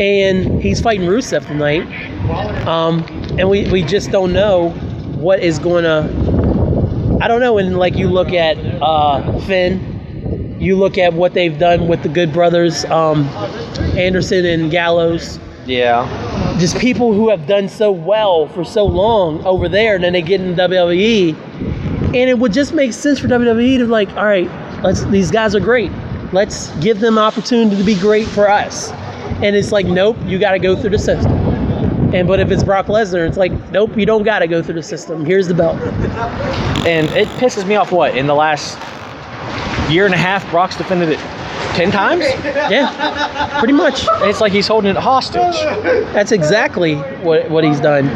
And 0.00 0.62
he's 0.62 0.80
fighting 0.80 1.06
Rusev 1.06 1.46
tonight, 1.46 1.82
um, 2.66 3.02
and 3.38 3.48
we 3.48 3.70
we 3.70 3.82
just 3.82 4.10
don't 4.10 4.32
know 4.32 4.70
what 4.70 5.40
is 5.40 5.58
going 5.58 5.84
to. 5.84 7.18
I 7.22 7.28
don't 7.28 7.40
know. 7.40 7.58
And 7.58 7.78
like 7.78 7.96
you 7.96 8.08
look 8.08 8.32
at 8.32 8.56
uh, 8.82 9.38
Finn, 9.40 10.56
you 10.60 10.76
look 10.76 10.98
at 10.98 11.12
what 11.12 11.34
they've 11.34 11.58
done 11.58 11.88
with 11.88 12.02
the 12.02 12.08
Good 12.08 12.32
Brothers, 12.32 12.84
um, 12.86 13.24
Anderson 13.96 14.44
and 14.46 14.70
Gallows 14.70 15.38
Yeah. 15.66 16.06
Just 16.58 16.78
people 16.78 17.12
who 17.12 17.28
have 17.28 17.46
done 17.46 17.68
so 17.68 17.90
well 17.90 18.48
for 18.48 18.64
so 18.64 18.84
long 18.84 19.44
over 19.44 19.68
there, 19.68 19.94
and 19.94 20.04
then 20.04 20.12
they 20.12 20.22
get 20.22 20.40
in 20.40 20.54
WWE, 20.54 21.34
and 22.06 22.16
it 22.16 22.38
would 22.38 22.52
just 22.52 22.74
make 22.74 22.92
sense 22.92 23.18
for 23.18 23.28
WWE 23.28 23.78
to 23.78 23.86
like, 23.86 24.08
all 24.10 24.24
right, 24.24 24.50
let's 24.82 25.04
these 25.04 25.30
guys 25.30 25.54
are 25.54 25.60
great, 25.60 25.90
let's 26.32 26.70
give 26.80 27.00
them 27.00 27.18
opportunity 27.18 27.76
to 27.76 27.84
be 27.84 27.98
great 27.98 28.26
for 28.26 28.48
us, 28.48 28.90
and 29.42 29.56
it's 29.56 29.72
like, 29.72 29.86
nope, 29.86 30.16
you 30.24 30.38
got 30.38 30.52
to 30.52 30.58
go 30.58 30.76
through 30.76 30.90
the 30.90 30.98
system. 30.98 31.32
And 32.14 32.28
but 32.28 32.40
if 32.40 32.50
it's 32.50 32.62
Brock 32.62 32.86
Lesnar, 32.86 33.26
it's 33.26 33.38
like, 33.38 33.52
nope, 33.70 33.96
you 33.96 34.04
don't 34.04 34.22
got 34.22 34.40
to 34.40 34.46
go 34.46 34.62
through 34.62 34.74
the 34.74 34.82
system. 34.82 35.24
Here's 35.24 35.48
the 35.48 35.54
belt. 35.54 35.80
And 36.86 37.08
it 37.10 37.26
pisses 37.38 37.66
me 37.66 37.76
off. 37.76 37.90
What 37.90 38.16
in 38.16 38.26
the 38.26 38.34
last 38.34 38.76
year 39.90 40.04
and 40.04 40.12
a 40.12 40.18
half, 40.18 40.48
Brock's 40.50 40.76
defended 40.76 41.08
it 41.08 41.18
ten 41.74 41.90
times. 41.90 42.24
Yeah, 42.44 43.58
pretty 43.58 43.74
much. 43.74 44.06
And 44.08 44.30
it's 44.30 44.40
like 44.40 44.52
he's 44.52 44.66
holding 44.66 44.90
it 44.90 44.96
hostage. 44.96 45.54
That's 46.12 46.32
exactly 46.32 46.96
what, 46.96 47.50
what 47.50 47.64
he's 47.64 47.80
done. 47.80 48.08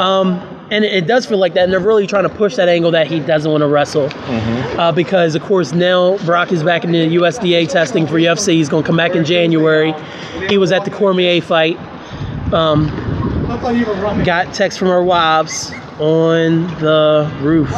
Um, 0.00 0.40
and 0.70 0.84
it, 0.84 1.06
does 1.06 1.26
feel 1.26 1.38
like 1.38 1.54
that. 1.54 1.64
And 1.64 1.72
they're 1.72 1.80
really 1.80 2.06
trying 2.06 2.24
to 2.24 2.28
push 2.28 2.56
that 2.56 2.68
angle 2.68 2.90
that 2.92 3.06
he 3.06 3.20
doesn't 3.20 3.50
want 3.50 3.62
to 3.62 3.68
wrestle. 3.68 4.08
Uh, 4.78 4.90
because, 4.92 5.34
of 5.34 5.42
course, 5.42 5.72
now 5.72 6.16
Brock 6.18 6.52
is 6.52 6.62
back 6.62 6.84
in 6.84 6.92
the 6.92 7.16
USADA 7.16 7.68
testing 7.68 8.06
for 8.06 8.14
UFC. 8.14 8.54
He's 8.54 8.68
going 8.68 8.82
to 8.82 8.86
come 8.86 8.96
back 8.96 9.14
in 9.14 9.24
January. 9.24 9.94
He 10.48 10.58
was 10.58 10.72
at 10.72 10.84
the 10.84 10.90
Cormier 10.90 11.40
fight. 11.40 11.76
Um, 12.52 12.86
got 14.24 14.52
text 14.54 14.78
from 14.78 14.88
our 14.88 15.02
wives 15.02 15.72
on 16.00 16.66
the 16.80 17.30
roof. 17.40 17.70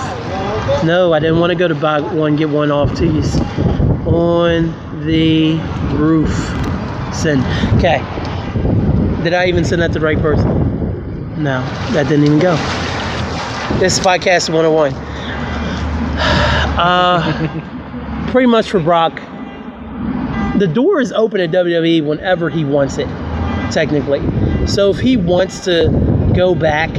No, 0.84 1.12
I 1.12 1.18
didn't 1.18 1.38
want 1.38 1.50
to 1.50 1.56
go 1.56 1.68
to 1.68 1.74
buy 1.74 2.00
one, 2.00 2.36
get 2.36 2.48
one 2.48 2.70
off 2.70 2.96
tees. 2.96 3.38
On 4.06 4.85
the 5.06 5.54
roof. 5.96 6.30
Send. 7.14 7.40
Okay. 7.78 7.98
Did 9.22 9.32
I 9.32 9.46
even 9.46 9.64
send 9.64 9.80
that 9.80 9.92
to 9.92 9.98
the 9.98 10.04
right 10.04 10.20
person? 10.20 10.48
No, 11.42 11.62
that 11.92 12.08
didn't 12.08 12.24
even 12.24 12.38
go. 12.38 12.56
This 13.78 13.98
is 13.98 14.04
podcast 14.04 14.52
101. 14.52 14.92
Uh, 16.76 18.28
pretty 18.30 18.46
much 18.46 18.68
for 18.68 18.78
Brock, 18.80 19.14
the 20.58 20.66
door 20.66 21.00
is 21.00 21.10
open 21.12 21.40
at 21.40 21.50
WWE 21.50 22.04
whenever 22.04 22.50
he 22.50 22.64
wants 22.64 22.98
it, 22.98 23.06
technically. 23.72 24.20
So 24.66 24.90
if 24.90 24.98
he 24.98 25.16
wants 25.16 25.64
to 25.64 25.88
go 26.34 26.54
back 26.54 26.90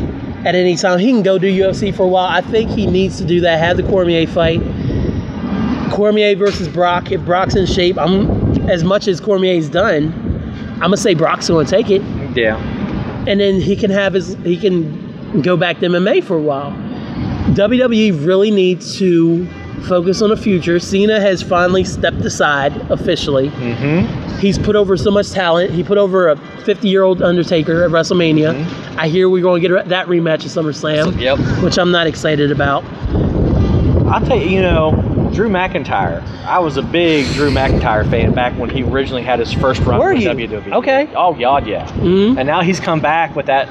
at 0.45 0.55
any 0.55 0.75
time, 0.75 0.97
he 0.97 1.11
can 1.11 1.21
go 1.21 1.37
do 1.37 1.47
UFC 1.47 1.95
for 1.95 2.03
a 2.03 2.07
while. 2.07 2.27
I 2.27 2.41
think 2.41 2.71
he 2.71 2.87
needs 2.87 3.19
to 3.19 3.25
do 3.25 3.41
that, 3.41 3.59
have 3.59 3.77
the 3.77 3.83
Cormier 3.83 4.25
fight. 4.25 4.61
Cormier 5.91 6.35
versus 6.35 6.67
Brock. 6.67 7.11
If 7.11 7.21
Brock's 7.25 7.55
in 7.55 7.65
shape, 7.65 7.97
I'm 7.97 8.69
as 8.69 8.83
much 8.83 9.07
as 9.07 9.19
Cormier's 9.19 9.69
done, 9.69 10.13
I'm 10.75 10.79
gonna 10.81 10.97
say 10.97 11.13
Brock's 11.13 11.47
gonna 11.49 11.67
take 11.67 11.89
it 11.89 12.01
Yeah. 12.35 12.57
and 13.27 13.39
then 13.39 13.59
he 13.61 13.75
can 13.75 13.89
have 13.91 14.13
his 14.13 14.35
he 14.43 14.57
can 14.57 15.41
go 15.41 15.57
back 15.57 15.79
to 15.79 15.87
MMA 15.87 16.23
for 16.23 16.35
a 16.37 16.41
while. 16.41 16.71
WWE 17.53 18.25
really 18.25 18.51
needs 18.51 18.97
to 18.97 19.45
focus 19.87 20.21
on 20.21 20.29
the 20.29 20.37
future. 20.37 20.79
Cena 20.79 21.19
has 21.19 21.41
finally 21.41 21.83
stepped 21.83 22.17
aside 22.21 22.75
officially. 22.91 23.49
Mm-hmm. 23.49 24.37
He's 24.39 24.57
put 24.59 24.75
over 24.75 24.97
so 24.97 25.09
much 25.11 25.31
talent. 25.31 25.71
He 25.71 25.83
put 25.83 25.97
over 25.97 26.27
a 26.29 26.35
50 26.65 26.87
year 26.89 27.03
old 27.03 27.21
Undertaker 27.21 27.83
at 27.83 27.89
WrestleMania. 27.91 28.53
I 28.97 29.07
hear 29.07 29.29
we're 29.29 29.41
going 29.41 29.61
to 29.63 29.69
get 29.69 29.87
that 29.89 30.07
rematch 30.07 30.41
at 30.45 30.51
SummerSlam, 30.51 31.19
Yep. 31.19 31.63
which 31.63 31.77
I'm 31.79 31.91
not 31.91 32.05
excited 32.07 32.51
about. 32.51 32.83
I'll 34.07 34.25
tell 34.25 34.37
you, 34.37 34.49
you 34.49 34.61
know, 34.61 34.91
Drew 35.33 35.49
McIntyre. 35.49 36.21
I 36.45 36.59
was 36.59 36.77
a 36.77 36.81
big 36.81 37.25
Drew 37.33 37.51
McIntyre 37.51 38.09
fan 38.09 38.33
back 38.33 38.53
when 38.57 38.69
he 38.69 38.83
originally 38.83 39.23
had 39.23 39.39
his 39.39 39.53
first 39.53 39.81
run 39.81 39.99
Were 39.99 40.13
with 40.13 40.23
you? 40.23 40.29
WWE. 40.29 40.73
Okay. 40.73 41.09
Oh 41.15 41.33
God, 41.33 41.67
yeah. 41.67 41.87
Mhm. 41.87 42.37
And 42.37 42.47
now 42.47 42.61
he's 42.61 42.79
come 42.79 42.99
back 42.99 43.35
with 43.35 43.45
that 43.47 43.69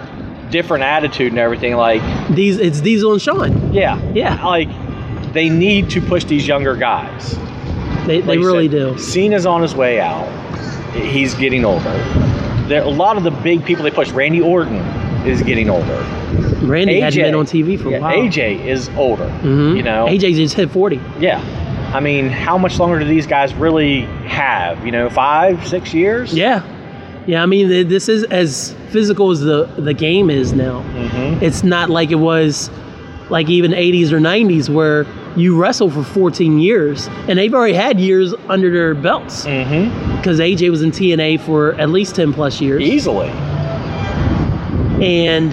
different 0.50 0.84
attitude 0.84 1.32
and 1.32 1.38
everything. 1.38 1.74
Like, 1.76 2.02
These 2.30 2.58
it's 2.58 2.80
Diesel 2.80 3.12
and 3.12 3.20
Sean. 3.22 3.72
yeah, 3.72 4.00
Yeah. 4.14 4.44
Like, 4.44 4.68
they 5.32 5.48
need 5.48 5.90
to 5.90 6.00
push 6.00 6.24
these 6.24 6.46
younger 6.46 6.76
guys. 6.76 7.36
They, 8.06 8.20
they 8.20 8.36
Like 8.36 8.38
really 8.38 8.68
said, 8.70 8.94
do. 8.94 8.98
Cena's 8.98 9.44
on 9.46 9.60
his 9.62 9.74
way 9.74 10.00
out. 10.00 10.28
He's 10.94 11.34
getting 11.34 11.64
older. 11.64 11.92
There, 12.68 12.82
a 12.82 12.88
lot 12.88 13.16
of 13.16 13.22
the 13.24 13.30
big 13.32 13.64
people 13.64 13.82
they 13.84 13.90
push. 13.90 14.10
Randy 14.12 14.40
Orton 14.40 14.76
is 15.26 15.42
getting 15.42 15.68
older. 15.68 16.04
Randy 16.62 17.00
hadn't 17.00 17.18
AJ 17.18 17.22
been 17.24 17.34
on 17.34 17.46
TV 17.46 17.78
for 17.80 17.90
yeah, 17.90 17.98
a 17.98 18.00
while. 18.00 18.16
AJ 18.16 18.64
is 18.66 18.88
older. 18.96 19.26
Mhm. 19.42 19.76
You 19.76 19.82
know, 19.82 20.06
AJ 20.06 20.34
just 20.34 20.54
hit 20.54 20.70
40. 20.70 21.00
Yeah. 21.20 21.40
I 21.94 22.00
mean, 22.00 22.28
how 22.28 22.58
much 22.58 22.78
longer 22.78 22.98
do 22.98 23.04
these 23.04 23.26
guys 23.26 23.54
really 23.54 24.02
have? 24.26 24.84
You 24.84 24.92
know, 24.92 25.08
five, 25.08 25.66
six 25.66 25.94
years? 25.94 26.34
Yeah, 26.34 26.62
yeah. 27.26 27.42
I 27.42 27.46
mean, 27.46 27.68
this 27.88 28.08
is 28.08 28.24
as 28.24 28.74
physical 28.90 29.30
as 29.30 29.40
the 29.40 29.64
the 29.78 29.94
game 29.94 30.28
is 30.30 30.52
now. 30.52 30.80
Mm-hmm. 30.94 31.44
It's 31.44 31.62
not 31.62 31.88
like 31.90 32.10
it 32.10 32.16
was 32.16 32.70
like 33.30 33.48
even 33.48 33.72
80s 33.72 34.12
or 34.12 34.18
90s 34.20 34.68
where 34.68 35.04
you 35.36 35.60
wrestle 35.60 35.90
for 35.90 36.04
14 36.04 36.60
years 36.60 37.08
and 37.28 37.36
they've 37.38 37.52
already 37.52 37.74
had 37.74 37.98
years 37.98 38.32
under 38.48 38.70
their 38.70 38.94
belts 38.94 39.44
Mm-hmm. 39.44 40.16
because 40.16 40.38
AJ 40.38 40.70
was 40.70 40.82
in 40.82 40.92
TNA 40.92 41.40
for 41.40 41.74
at 41.74 41.90
least 41.90 42.14
10 42.14 42.32
plus 42.32 42.60
years 42.60 42.80
Easily. 42.82 43.28
and 45.02 45.52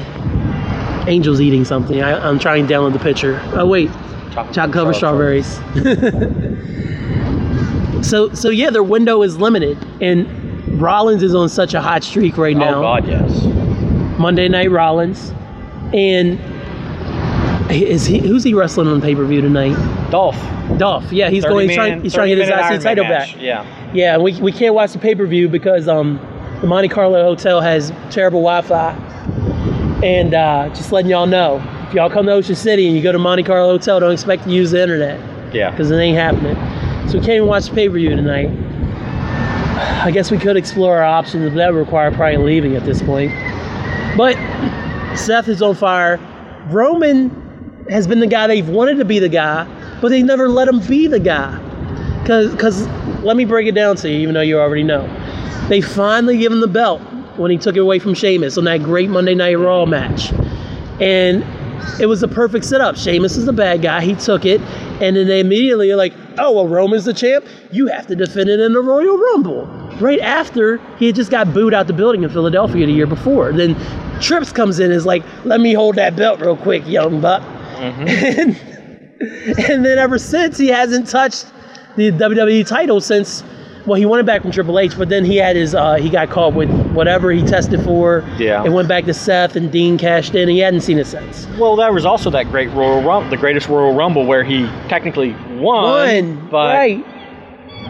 Angel's 1.08 1.42
eating 1.42 1.66
something. 1.66 2.02
I, 2.02 2.28
I'm 2.28 2.40
trying 2.40 2.68
to 2.68 2.74
download 2.74 2.94
the 2.94 3.00
picture. 3.00 3.40
Oh 3.54 3.68
wait, 3.68 3.92
chocolate 4.32 4.74
covered 4.74 4.96
strawberries. 4.96 5.56
so 8.08 8.34
so 8.34 8.50
yeah, 8.50 8.70
their 8.70 8.84
window 8.84 9.22
is 9.22 9.38
limited 9.38 9.78
and 10.02 10.82
Rollins 10.82 11.24
is 11.24 11.36
on 11.36 11.50
such 11.50 11.74
a 11.74 11.82
hot 11.82 12.04
streak 12.04 12.38
right 12.38 12.56
now. 12.56 12.80
Oh 12.80 12.82
God, 12.82 13.08
yes. 13.08 13.44
Monday 14.20 14.48
Night 14.48 14.72
Rollins, 14.72 15.32
and 15.94 16.40
is 17.72 18.06
he 18.06 18.20
who's 18.20 18.44
he 18.44 18.54
wrestling 18.54 18.88
on 18.88 19.02
pay 19.02 19.16
per 19.16 19.26
view 19.26 19.42
tonight? 19.42 19.76
Dolph. 20.10 20.40
Dolph. 20.78 21.12
Yeah, 21.12 21.30
he's 21.30 21.44
going. 21.44 21.70
He's 21.70 21.76
trying. 21.76 22.02
He's 22.02 22.14
trying 22.14 22.30
to 22.30 22.36
get 22.36 22.48
his 22.48 22.78
IC 22.78 22.84
title 22.84 23.06
back. 23.06 23.40
Yeah. 23.40 23.66
Yeah, 23.94 24.18
we, 24.18 24.40
we 24.42 24.52
can't 24.52 24.74
watch 24.74 24.94
the 24.94 25.00
pay 25.00 25.14
per 25.14 25.28
view 25.28 25.48
because 25.48 25.88
um 25.88 26.20
the 26.62 26.68
Monte 26.68 26.90
Carlo 26.90 27.24
hotel 27.24 27.62
has 27.62 27.92
terrible 28.10 28.42
Wi-Fi, 28.42 28.94
and 30.04 30.34
uh, 30.34 30.70
just 30.70 30.92
letting 30.92 31.10
y'all 31.10 31.26
know 31.26 31.62
if 31.88 31.94
y'all 31.94 32.10
come 32.10 32.26
to 32.26 32.32
Ocean 32.34 32.56
City 32.56 32.88
and 32.88 32.96
you 32.96 33.02
go 33.02 33.12
to 33.12 33.20
Monte 33.20 33.44
Carlo 33.44 33.72
hotel, 33.78 34.00
don't 34.00 34.12
expect 34.12 34.44
to 34.44 34.50
use 34.52 34.72
the 34.72 34.82
internet 34.82 35.20
Yeah. 35.54 35.72
because 35.72 35.90
it 35.92 35.96
ain't 35.98 36.18
happening. 36.18 36.56
So 37.10 37.20
we 37.20 37.26
can't 37.26 37.36
even 37.38 37.48
watch 37.48 37.68
the 37.70 37.76
pay 37.76 37.88
per 37.88 37.96
view 37.96 38.10
tonight. 38.10 38.50
I 40.06 40.12
guess 40.12 40.32
we 40.32 40.38
could 40.38 40.58
explore 40.58 40.98
our 40.98 41.04
options, 41.04 41.50
but 41.50 41.56
that 41.56 41.74
would 41.74 41.80
require 41.80 42.12
probably 42.12 42.38
leaving 42.38 42.76
at 42.76 42.84
this 42.84 43.02
point. 43.02 43.32
But 44.18 44.36
Seth 45.16 45.48
is 45.48 45.62
on 45.62 45.76
fire. 45.76 46.20
Roman 46.68 47.30
has 47.90 48.08
been 48.08 48.20
the 48.20 48.28
guy 48.28 48.48
they've 48.48 48.68
wanted 48.68 48.98
to 48.98 49.06
be 49.06 49.20
the 49.20 49.30
guy, 49.30 49.66
but 50.02 50.10
they 50.10 50.22
never 50.24 50.50
let 50.50 50.68
him 50.68 50.80
be 50.88 51.08
the 51.08 51.20
guy. 51.20 51.60
Cause, 52.26 52.54
cause 52.56 52.88
let 53.24 53.36
me 53.38 53.46
break 53.46 53.68
it 53.68 53.76
down 53.76 53.96
to 53.98 54.10
you, 54.10 54.20
even 54.20 54.34
though 54.34 54.42
you 54.42 54.60
already 54.60 54.84
know. 54.84 55.08
They 55.70 55.82
finally 55.82 56.38
give 56.38 56.52
him 56.52 56.60
the 56.62 56.68
belt 56.68 57.02
when 57.38 57.52
he 57.52 57.58
took 57.58 57.75
it 57.75 57.80
away 57.80 58.00
from 58.00 58.13
Sheamus 58.13 58.58
on 58.58 58.63
that 58.66 58.84
great 58.84 59.10
Monday 59.10 59.36
Night 59.36 59.56
Raw 59.56 59.86
match, 59.86 60.32
and 61.02 61.44
it 62.00 62.08
was 62.08 62.22
the 62.22 62.28
perfect 62.28 62.66
setup. 62.66 62.96
Sheamus 62.96 63.38
is 63.38 63.46
the 63.46 63.54
bad 63.54 63.82
guy. 63.82 64.02
He 64.02 64.16
took 64.16 64.46
it, 64.46 64.62
and 65.02 65.16
then 65.16 65.28
they 65.28 65.40
immediately 65.40 65.92
are 65.92 65.96
like, 65.96 66.13
"Oh, 66.38 66.52
well, 66.52 66.68
Roman's 66.68 67.06
the 67.06 67.13
champ. 67.13 67.46
You 67.72 67.88
have 67.88 68.08
to 68.08 68.16
defend 68.16 68.50
it 68.50 68.60
in 68.60 68.74
the 68.74 68.82
Royal 68.82 69.18
Rumble." 69.18 69.66
Right 70.00 70.20
after 70.20 70.78
he 70.98 71.08
had 71.08 71.16
just 71.16 71.30
got 71.32 71.54
booed 71.54 71.74
out 71.74 71.88
the 71.88 71.94
building 71.94 72.24
in 72.24 72.30
Philadelphia 72.30 72.86
the 72.86 72.92
year 72.92 73.08
before. 73.08 73.52
Then 73.52 73.75
Trips 74.20 74.52
comes 74.52 74.80
in 74.80 74.86
and 74.86 74.94
is 74.94 75.06
like, 75.06 75.24
"Let 75.44 75.60
me 75.60 75.74
hold 75.74 75.96
that 75.96 76.16
belt 76.16 76.40
real 76.40 76.58
quick, 76.58 76.88
young 76.88 77.22
buck." 77.22 77.42
Mm-hmm. 77.78 78.70
And, 79.24 79.58
and 79.70 79.86
then 79.86 79.98
ever 80.00 80.18
since 80.18 80.58
he 80.58 80.68
hasn't 80.68 81.08
touched 81.08 81.46
the 81.96 82.12
WWE 82.12 82.68
title 82.68 83.00
since. 83.00 83.44
Well, 83.86 84.00
he 84.00 84.06
won 84.06 84.20
it 84.20 84.25
back 84.25 84.42
from 84.42 84.52
Triple 84.52 84.80
H, 84.80 84.98
but 84.98 85.10
then 85.10 85.25
he 85.25 85.36
had 85.36 85.58
his 85.58 85.75
uh, 85.75 85.96
he 85.96 86.10
got 86.10 86.30
caught 86.30 86.54
with 86.54 86.70
whatever 86.94 87.32
he 87.32 87.42
tested 87.44 87.84
for. 87.84 88.24
Yeah. 88.38 88.63
It 88.63 88.70
went 88.70 88.88
back 88.88 89.04
to 89.06 89.13
Seth 89.13 89.58
and 89.58 89.72
Dean 89.72 89.98
cashed 89.98 90.36
in, 90.36 90.44
and 90.44 90.52
he 90.52 90.60
hadn't 90.60 90.82
seen 90.82 90.98
it 90.98 91.08
since. 91.08 91.48
Well, 91.60 91.75
there 91.75 91.92
was 91.92 92.06
also 92.06 92.30
that 92.30 92.50
great 92.50 92.70
Royal 92.70 93.02
Rumble, 93.02 93.30
the 93.30 93.38
greatest 93.38 93.68
Royal 93.68 93.94
Rumble, 93.94 94.25
where 94.25 94.44
he 94.44 94.66
technically 94.88 95.32
won, 95.58 95.84
One, 95.84 96.50
but 96.50 96.74
right? 96.75 97.06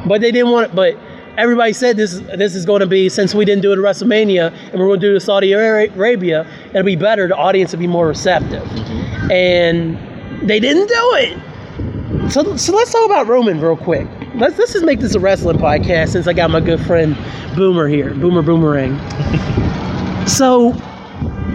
But 0.07 0.21
they 0.21 0.31
didn't 0.31 0.51
want 0.51 0.71
it. 0.71 0.75
But 0.75 0.97
everybody 1.37 1.73
said 1.73 1.95
this 1.97 2.19
this 2.35 2.55
is 2.55 2.65
going 2.65 2.79
to 2.79 2.87
be 2.87 3.07
since 3.09 3.35
we 3.35 3.45
didn't 3.45 3.61
do 3.61 3.71
it 3.71 3.77
at 3.77 3.83
WrestleMania 3.83 4.51
and 4.71 4.79
we're 4.79 4.87
going 4.87 4.99
to 4.99 5.07
do 5.07 5.11
it 5.11 5.15
in 5.15 5.19
Saudi 5.19 5.51
Arabia, 5.51 6.47
it'll 6.69 6.83
be 6.83 6.95
better. 6.95 7.27
The 7.27 7.35
audience 7.35 7.71
will 7.71 7.79
be 7.79 7.87
more 7.87 8.07
receptive, 8.07 8.65
and 9.31 9.97
they 10.47 10.59
didn't 10.59 10.87
do 10.87 11.15
it. 11.19 12.31
So, 12.31 12.57
so 12.57 12.73
let's 12.75 12.91
talk 12.91 13.05
about 13.05 13.27
Roman 13.27 13.59
real 13.59 13.77
quick. 13.77 14.07
Let's 14.35 14.57
let's 14.57 14.73
just 14.73 14.83
make 14.83 14.99
this 14.99 15.13
a 15.13 15.19
wrestling 15.19 15.57
podcast 15.57 16.09
since 16.09 16.27
I 16.27 16.33
got 16.33 16.49
my 16.49 16.59
good 16.59 16.81
friend 16.81 17.15
Boomer 17.55 17.87
here, 17.87 18.13
Boomer 18.15 18.41
Boomerang. 18.41 18.97
so, 20.27 20.73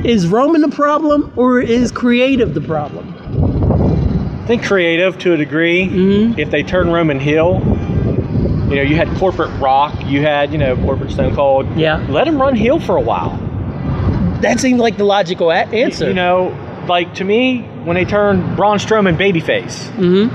is 0.05 0.29
Roman 0.29 0.61
the 0.61 0.69
problem 0.69 1.33
or 1.35 1.61
is 1.61 1.91
creative 1.91 2.55
the 2.55 2.61
problem? 2.61 3.15
I 4.43 4.47
think 4.47 4.65
creative 4.65 5.19
to 5.19 5.33
a 5.35 5.37
degree. 5.37 5.89
Mhm. 5.89 6.39
If 6.39 6.51
they 6.53 6.63
turn 6.63 6.91
Roman 6.93 7.19
heel, 7.19 7.61
you 8.71 8.77
know, 8.77 8.83
you 8.83 8.95
had 8.95 9.09
corporate 9.19 9.51
Rock, 9.61 9.95
you 10.07 10.23
had 10.23 10.53
you 10.53 10.59
know 10.59 10.77
corporate 10.77 11.11
Stone 11.11 11.35
Cold. 11.35 11.67
Yeah. 11.77 12.05
Let 12.09 12.29
him 12.29 12.41
run 12.41 12.55
heel 12.55 12.79
for 12.79 12.97
a 12.97 13.03
while. 13.03 13.37
That 14.41 14.61
seemed 14.61 14.79
like 14.79 14.97
the 14.97 15.05
logical 15.05 15.51
answer. 15.51 16.07
You 16.07 16.15
know, 16.15 16.57
like 16.89 17.13
to 17.15 17.25
me, 17.25 17.63
when 17.83 17.97
they 17.97 18.05
turned 18.05 18.55
Braun 18.57 18.79
Strowman 18.79 19.17
babyface, 19.17 19.89
hmm 19.97 20.29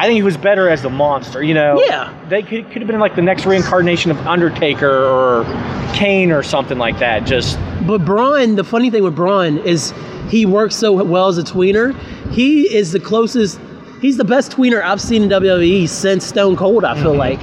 I 0.00 0.06
think 0.06 0.16
he 0.16 0.22
was 0.22 0.36
better 0.36 0.68
as 0.68 0.82
the 0.82 0.90
monster. 0.90 1.42
You 1.42 1.54
know, 1.54 1.82
Yeah. 1.86 2.12
they 2.28 2.42
could, 2.42 2.70
could 2.70 2.80
have 2.82 2.86
been 2.88 3.00
like 3.00 3.16
the 3.16 3.22
next 3.22 3.44
reincarnation 3.46 4.10
of 4.10 4.18
Undertaker 4.26 4.88
or 4.90 5.44
Kane 5.94 6.32
or 6.32 6.42
something 6.42 6.78
like 6.78 6.98
that. 7.00 7.24
Just 7.26 7.58
But 7.86 8.04
Braun, 8.04 8.56
the 8.56 8.64
funny 8.64 8.90
thing 8.90 9.02
with 9.02 9.14
Braun 9.14 9.58
is 9.58 9.92
he 10.28 10.46
works 10.46 10.74
so 10.76 10.92
well 11.04 11.28
as 11.28 11.38
a 11.38 11.42
tweener. 11.42 11.94
He 12.30 12.62
is 12.74 12.92
the 12.92 13.00
closest. 13.00 13.60
He's 14.00 14.16
the 14.16 14.24
best 14.24 14.52
tweener 14.52 14.82
I've 14.82 15.00
seen 15.00 15.22
in 15.24 15.28
WWE 15.28 15.86
since 15.88 16.24
Stone 16.24 16.56
Cold. 16.56 16.84
I 16.84 16.94
Mm-hmm. 16.94 17.02
feel 17.02 17.14
like, 17.14 17.40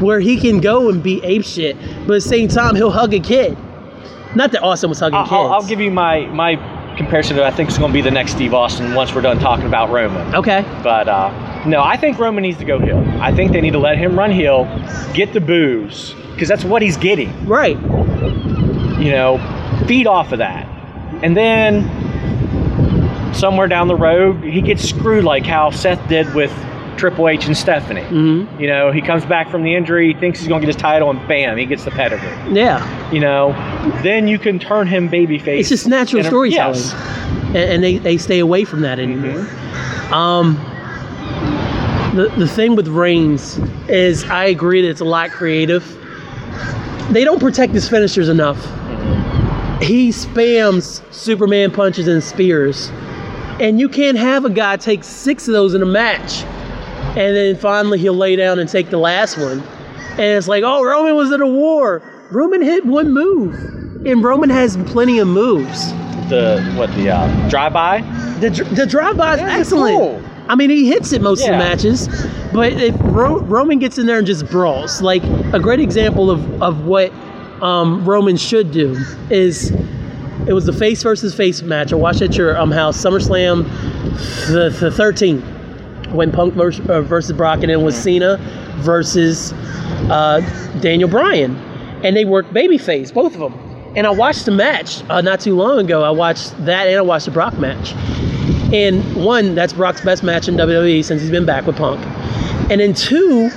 where 0.00 0.18
he 0.18 0.36
can 0.40 0.60
go 0.60 0.88
and 0.88 1.02
be 1.02 1.22
ape 1.22 1.44
shit, 1.44 1.76
but 2.06 2.14
at 2.14 2.22
the 2.22 2.28
same 2.36 2.48
time 2.48 2.74
he'll 2.74 2.90
hug 2.90 3.12
a 3.14 3.20
kid. 3.20 3.56
Not 4.34 4.50
that 4.52 4.62
Austin 4.62 4.88
was 4.88 4.98
hugging 4.98 5.16
I'll, 5.16 5.24
kids. 5.24 5.32
I'll, 5.34 5.52
I'll 5.52 5.66
give 5.66 5.80
you 5.80 5.90
my 5.90 6.26
my 6.26 6.56
comparison 6.96 7.36
that 7.36 7.44
I 7.44 7.50
think 7.50 7.68
is 7.70 7.78
going 7.78 7.90
to 7.90 7.94
be 7.94 8.00
the 8.00 8.10
next 8.10 8.32
Steve 8.32 8.52
Austin 8.54 8.94
once 8.94 9.14
we're 9.14 9.20
done 9.22 9.38
talking 9.38 9.66
about 9.66 9.90
Roman. 9.90 10.34
Okay. 10.34 10.62
But 10.82 11.08
uh, 11.08 11.30
no, 11.66 11.82
I 11.82 11.96
think 11.96 12.18
Roman 12.18 12.42
needs 12.42 12.58
to 12.58 12.64
go 12.64 12.78
heel. 12.78 12.98
I 13.20 13.34
think 13.34 13.52
they 13.52 13.60
need 13.60 13.72
to 13.72 13.78
let 13.78 13.98
him 13.98 14.18
run 14.18 14.30
heel, 14.30 14.64
get 15.14 15.32
the 15.32 15.40
booze, 15.40 16.14
because 16.32 16.48
that's 16.48 16.64
what 16.64 16.82
he's 16.82 16.96
getting. 16.96 17.46
Right. 17.46 17.76
You 19.00 19.10
know, 19.12 19.38
feed 19.86 20.06
off 20.06 20.32
of 20.32 20.38
that, 20.38 20.66
and 21.22 21.36
then 21.36 21.84
somewhere 23.34 23.68
down 23.68 23.88
the 23.88 23.96
road 23.96 24.42
he 24.42 24.60
gets 24.60 24.86
screwed 24.86 25.24
like 25.24 25.46
how 25.46 25.70
Seth 25.70 26.06
did 26.08 26.32
with 26.34 26.52
Triple 26.98 27.28
H 27.28 27.46
and 27.46 27.56
Stephanie. 27.56 28.02
hmm 28.04 28.44
You 28.60 28.66
know, 28.66 28.90
he 28.92 29.00
comes 29.00 29.24
back 29.24 29.48
from 29.50 29.62
the 29.62 29.74
injury, 29.74 30.12
he 30.12 30.18
thinks 30.20 30.38
he's 30.40 30.48
going 30.48 30.60
to 30.60 30.66
get 30.66 30.74
his 30.74 30.80
title, 30.82 31.08
and 31.08 31.26
bam, 31.28 31.56
he 31.56 31.64
gets 31.64 31.84
the 31.84 31.90
pedigree. 31.92 32.28
Yeah. 32.54 33.10
You 33.10 33.20
know, 33.20 33.52
then 34.02 34.28
you 34.28 34.38
can 34.38 34.58
turn 34.58 34.86
him 34.86 35.08
babyface. 35.08 35.60
It's 35.60 35.68
just 35.70 35.86
natural 35.86 36.22
storytelling, 36.24 36.74
Yes. 36.74 36.92
and, 37.46 37.56
and 37.56 37.82
they, 37.84 37.96
they 37.98 38.18
stay 38.18 38.38
away 38.40 38.64
from 38.64 38.82
that 38.82 38.98
anymore. 38.98 39.46
Um, 40.12 40.56
the 42.14 42.32
the 42.38 42.48
thing 42.48 42.76
with 42.76 42.88
Reigns 42.88 43.58
is 43.88 44.24
I 44.24 44.44
agree 44.46 44.82
that 44.82 44.88
it's 44.88 45.00
a 45.00 45.04
lot 45.04 45.30
creative. 45.30 45.84
They 47.10 47.24
don't 47.24 47.40
protect 47.40 47.72
his 47.72 47.88
finishers 47.88 48.28
enough. 48.28 48.58
He 49.82 50.10
spams 50.10 51.02
Superman 51.12 51.70
punches 51.70 52.06
and 52.06 52.22
spears, 52.22 52.90
and 53.60 53.80
you 53.80 53.88
can't 53.88 54.18
have 54.18 54.44
a 54.44 54.50
guy 54.50 54.76
take 54.76 55.02
six 55.04 55.48
of 55.48 55.54
those 55.54 55.74
in 55.74 55.82
a 55.82 55.86
match, 55.86 56.42
and 57.16 57.34
then 57.34 57.56
finally 57.56 57.98
he'll 57.98 58.14
lay 58.14 58.36
down 58.36 58.58
and 58.58 58.68
take 58.68 58.90
the 58.90 58.98
last 58.98 59.38
one, 59.38 59.60
and 60.12 60.20
it's 60.20 60.48
like, 60.48 60.62
oh, 60.64 60.84
Roman 60.84 61.14
was 61.16 61.32
in 61.32 61.40
a 61.40 61.46
war. 61.48 62.02
Roman 62.30 62.60
hit 62.62 62.84
one 62.84 63.12
move, 63.12 63.54
and 64.06 64.22
Roman 64.22 64.50
has 64.50 64.76
plenty 64.86 65.18
of 65.18 65.26
moves. 65.28 65.90
The 66.28 66.62
what 66.76 66.94
the 66.94 67.10
uh, 67.10 67.48
drive 67.48 67.72
by? 67.72 68.02
The, 68.40 68.50
the 68.74 68.86
drive 68.86 69.16
by 69.16 69.34
is 69.34 69.40
Yeah, 69.40 69.56
excellent. 69.58 69.96
cool. 69.96 70.22
I 70.50 70.56
mean, 70.56 70.68
he 70.68 70.88
hits 70.88 71.12
it 71.12 71.22
most 71.22 71.42
of 71.42 71.52
the 71.52 71.58
matches, 71.58 72.08
but 72.52 72.72
if 72.72 72.96
Ro- 73.02 73.38
Roman 73.38 73.78
gets 73.78 73.98
in 73.98 74.06
there 74.06 74.18
and 74.18 74.26
just 74.26 74.48
brawls, 74.50 75.00
like 75.00 75.22
a 75.52 75.60
great 75.60 75.78
example 75.78 76.28
of, 76.28 76.60
of 76.60 76.86
what 76.86 77.12
um, 77.62 78.04
Roman 78.04 78.36
should 78.36 78.72
do 78.72 78.96
is 79.30 79.70
it 80.48 80.52
was 80.52 80.66
the 80.66 80.72
face 80.72 81.04
versus 81.04 81.36
face 81.36 81.62
match. 81.62 81.92
I 81.92 81.96
watched 81.96 82.20
at 82.20 82.36
your 82.36 82.58
um, 82.58 82.72
house, 82.72 83.00
SummerSlam 83.00 83.62
the, 84.48 84.70
the 84.80 84.90
13, 84.90 85.40
when 86.12 86.32
Punk 86.32 86.54
versus, 86.54 86.84
uh, 86.90 87.02
versus 87.02 87.36
Brock, 87.36 87.60
and 87.60 87.70
then 87.70 87.82
was 87.82 87.94
Cena 87.94 88.36
versus 88.78 89.52
uh, 90.10 90.40
Daniel 90.80 91.08
Bryan, 91.08 91.54
and 92.02 92.16
they 92.16 92.24
worked 92.24 92.52
babyface, 92.52 93.14
both 93.14 93.34
of 93.34 93.40
them. 93.40 93.54
And 93.94 94.04
I 94.04 94.10
watched 94.10 94.46
the 94.46 94.50
match 94.50 95.04
uh, 95.10 95.20
not 95.20 95.38
too 95.38 95.54
long 95.54 95.78
ago. 95.78 96.02
I 96.02 96.10
watched 96.10 96.56
that 96.64 96.88
and 96.88 96.96
I 96.96 97.02
watched 97.02 97.26
the 97.26 97.30
Brock 97.30 97.56
match. 97.58 97.94
And 98.72 99.16
one, 99.16 99.54
that's 99.54 99.72
Brock's 99.72 100.00
best 100.00 100.22
match 100.22 100.48
in 100.48 100.54
WWE 100.54 101.04
since 101.04 101.20
he's 101.20 101.30
been 101.30 101.46
back 101.46 101.66
with 101.66 101.76
Punk. 101.76 102.00
And 102.70 102.80
then 102.80 102.94
two, 102.94 103.50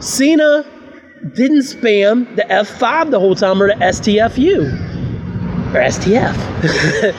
Cena 0.00 0.64
didn't 1.34 1.62
spam 1.62 2.34
the 2.34 2.42
F5 2.42 3.10
the 3.10 3.20
whole 3.20 3.34
time 3.34 3.62
or 3.62 3.68
the 3.68 3.74
STFU 3.74 4.72
or 5.74 5.80
STF. 5.80 7.14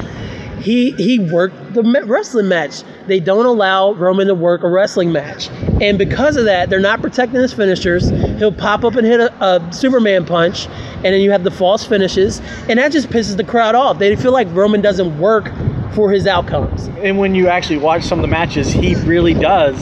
he 0.62 0.92
he 0.92 1.20
worked 1.20 1.74
the 1.74 1.84
wrestling 2.06 2.48
match. 2.48 2.84
They 3.08 3.20
don't 3.20 3.46
allow 3.46 3.94
Roman 3.94 4.28
to 4.28 4.36
work 4.36 4.64
a 4.64 4.70
wrestling 4.70 5.12
match, 5.12 5.50
and 5.82 5.98
because 5.98 6.36
of 6.38 6.46
that, 6.46 6.70
they're 6.70 6.80
not 6.80 7.02
protecting 7.02 7.42
his 7.42 7.54
finishers. 7.54 8.10
He'll 8.10 8.52
pop 8.52 8.84
up 8.84 8.96
and 8.96 9.06
hit 9.06 9.20
a, 9.20 9.34
a 9.44 9.74
Superman 9.74 10.26
punch, 10.26 10.68
and 10.96 11.06
then 11.06 11.22
you 11.22 11.32
have 11.32 11.44
the 11.44 11.52
false 11.52 11.86
finishes, 11.86 12.42
and 12.70 12.80
that 12.80 12.92
just 12.92 13.10
pisses 13.10 13.38
the 13.38 13.44
crowd 13.44 13.76
off. 13.76 14.00
They 14.00 14.16
feel 14.16 14.32
like 14.32 14.48
Roman 14.52 14.82
doesn't 14.82 15.20
work 15.20 15.52
for 15.94 16.12
his 16.12 16.28
outcomes. 16.28 16.88
And 17.00 17.18
when 17.18 17.36
you 17.36 17.48
actually 17.48 17.78
watch 17.78 18.04
some 18.04 18.20
of 18.20 18.22
the 18.22 18.28
matches, 18.28 18.72
he 18.72 18.96
really 18.96 19.34
does 19.34 19.76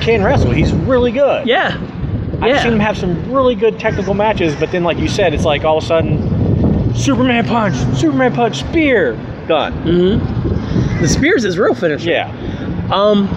can 0.00 0.22
wrestle. 0.22 0.50
He's 0.52 0.72
really 0.72 1.12
good. 1.12 1.46
Yeah, 1.46 1.76
I've 2.40 2.60
seen 2.62 2.72
him 2.72 2.80
have 2.80 2.96
some 2.96 3.32
really 3.32 3.54
good 3.54 3.78
technical 3.80 4.14
matches, 4.14 4.54
but 4.56 4.70
then, 4.70 4.84
like 4.84 4.98
you 4.98 5.08
said, 5.08 5.34
it's 5.34 5.44
like 5.44 5.64
all 5.64 5.78
of 5.78 5.84
a 5.84 5.86
sudden, 5.86 6.94
Superman 6.94 7.46
punch, 7.46 7.74
Superman 7.98 8.32
punch, 8.34 8.60
spear, 8.60 9.14
done. 9.48 9.72
hmm 9.82 11.00
The 11.00 11.08
Spears 11.08 11.44
is 11.44 11.58
real 11.58 11.74
finisher. 11.74 12.10
Yeah. 12.10 12.28
Um. 12.92 13.28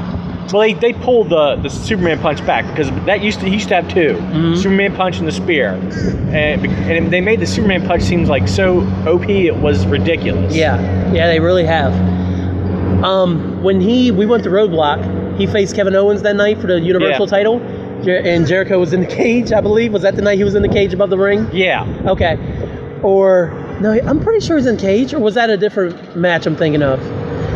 Well, 0.51 0.61
they, 0.61 0.73
they 0.73 0.93
pulled 0.93 1.29
the, 1.29 1.55
the 1.57 1.69
Superman 1.69 2.19
punch 2.19 2.45
back 2.45 2.65
because 2.67 2.89
that 3.05 3.21
used 3.21 3.39
to 3.39 3.45
he 3.45 3.53
used 3.53 3.69
to 3.69 3.75
have 3.75 3.87
2 3.93 3.99
Mm-hmm. 3.99 4.55
Superman 4.55 4.95
punch 4.95 5.17
and 5.19 5.27
the 5.27 5.31
spear, 5.31 5.73
and, 6.33 6.65
and 6.65 7.11
they 7.11 7.21
made 7.21 7.39
the 7.39 7.45
Superman 7.47 7.85
punch 7.87 8.01
seems 8.03 8.27
like 8.29 8.47
so 8.47 8.81
OP 9.07 9.29
it 9.29 9.55
was 9.55 9.85
ridiculous. 9.87 10.55
Yeah, 10.55 10.79
yeah, 11.13 11.27
they 11.27 11.39
really 11.39 11.65
have. 11.65 11.93
Um, 13.03 13.61
when 13.63 13.81
he 13.81 14.11
we 14.11 14.25
went 14.25 14.43
to 14.43 14.49
Roadblock, 14.49 15.37
he 15.39 15.47
faced 15.47 15.75
Kevin 15.75 15.95
Owens 15.95 16.21
that 16.23 16.35
night 16.35 16.59
for 16.59 16.67
the 16.67 16.79
Universal 16.79 17.25
Yeah. 17.25 17.29
title, 17.29 17.59
Jer- 18.03 18.21
and 18.23 18.45
Jericho 18.45 18.79
was 18.79 18.93
in 18.93 18.99
the 19.01 19.07
cage, 19.07 19.51
I 19.51 19.61
believe. 19.61 19.93
Was 19.93 20.01
that 20.03 20.15
the 20.15 20.21
night 20.21 20.37
he 20.37 20.43
was 20.43 20.55
in 20.55 20.61
the 20.61 20.69
cage 20.69 20.93
above 20.93 21.09
the 21.09 21.17
ring? 21.17 21.47
Yeah. 21.53 21.83
Okay, 22.05 22.37
or 23.01 23.49
no, 23.81 23.91
I'm 23.91 24.19
pretty 24.19 24.45
sure 24.45 24.57
he's 24.57 24.67
in 24.67 24.77
cage, 24.77 25.13
or 25.13 25.19
was 25.19 25.33
that 25.35 25.49
a 25.49 25.57
different 25.57 26.15
match 26.15 26.45
I'm 26.45 26.55
thinking 26.55 26.83
of? 26.83 26.99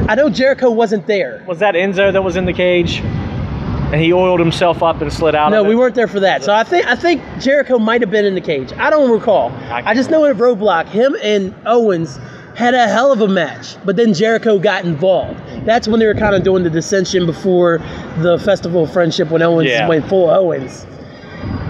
I 0.08 0.16
know 0.16 0.30
Jericho 0.30 0.70
wasn't 0.70 1.08
there. 1.08 1.44
Was 1.48 1.60
that 1.60 1.74
Enzo 1.76 2.12
that 2.14 2.24
was 2.24 2.36
in 2.36 2.46
the 2.46 2.54
cage? 2.54 3.00
And 3.02 4.02
he 4.02 4.12
oiled 4.14 4.40
himself 4.40 4.84
up 4.84 5.02
and 5.02 5.12
slid 5.12 5.36
out. 5.36 5.52
No, 5.52 5.64
we 5.64 5.76
weren't 5.76 5.96
there 5.96 6.08
for 6.08 6.20
that. 6.20 6.44
So 6.44 6.54
I 6.54 6.64
think 6.64 6.86
I 6.88 6.96
think 6.96 7.22
Jericho 7.40 7.78
might 7.80 8.02
have 8.02 8.12
been 8.12 8.26
in 8.26 8.36
the 8.36 8.42
cage. 8.42 8.74
I 8.74 8.90
don't 8.90 9.10
recall. 9.12 9.52
I 9.72 9.82
I 9.92 9.94
just 9.94 10.10
know 10.10 10.26
at 10.26 10.36
Roadblock, 10.38 10.88
him 10.88 11.16
and 11.24 11.54
Owens 11.66 12.20
had 12.56 12.74
a 12.74 12.88
hell 12.88 13.12
of 13.12 13.22
a 13.22 13.28
match, 13.28 13.76
but 13.86 13.96
then 13.96 14.14
Jericho 14.14 14.58
got 14.60 14.86
involved. 14.86 15.40
That's 15.66 15.88
when 15.88 16.00
they 16.00 16.06
were 16.08 16.14
kind 16.14 16.36
of 16.36 16.44
doing 16.44 16.64
the 16.64 16.70
dissension 16.70 17.26
before 17.26 17.80
the 18.20 18.40
Festival 18.40 18.84
of 18.84 18.94
Friendship 18.94 19.30
when 19.30 19.42
Owens 19.42 19.70
Yeah. 19.70 19.88
went 19.88 20.08
full 20.08 20.30
Owens. 20.30 20.86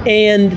And 0.08 0.52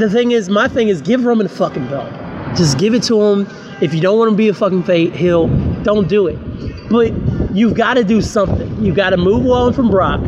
the 0.00 0.10
thing 0.10 0.32
is, 0.32 0.48
my 0.48 0.68
thing 0.68 0.88
is, 0.88 1.00
give 1.00 1.24
Roman 1.24 1.46
a 1.46 1.48
fucking 1.48 1.86
belt. 1.88 2.12
Just 2.56 2.78
give 2.78 2.92
it 2.94 3.02
to 3.04 3.20
him. 3.22 3.48
If 3.80 3.94
you 3.94 4.00
don't 4.00 4.18
want 4.18 4.28
him 4.28 4.34
to 4.34 4.38
be 4.38 4.48
a 4.48 4.54
fucking 4.54 4.82
fa- 4.84 4.96
heel, 5.16 5.48
don't 5.86 6.08
do 6.08 6.26
it. 6.26 6.36
But 6.90 7.12
you've 7.54 7.74
got 7.74 7.94
to 7.94 8.02
do 8.02 8.20
something. 8.20 8.84
You've 8.84 8.96
got 8.96 9.10
to 9.10 9.16
move 9.16 9.46
on 9.46 9.72
from 9.72 9.88
Brock. 9.88 10.20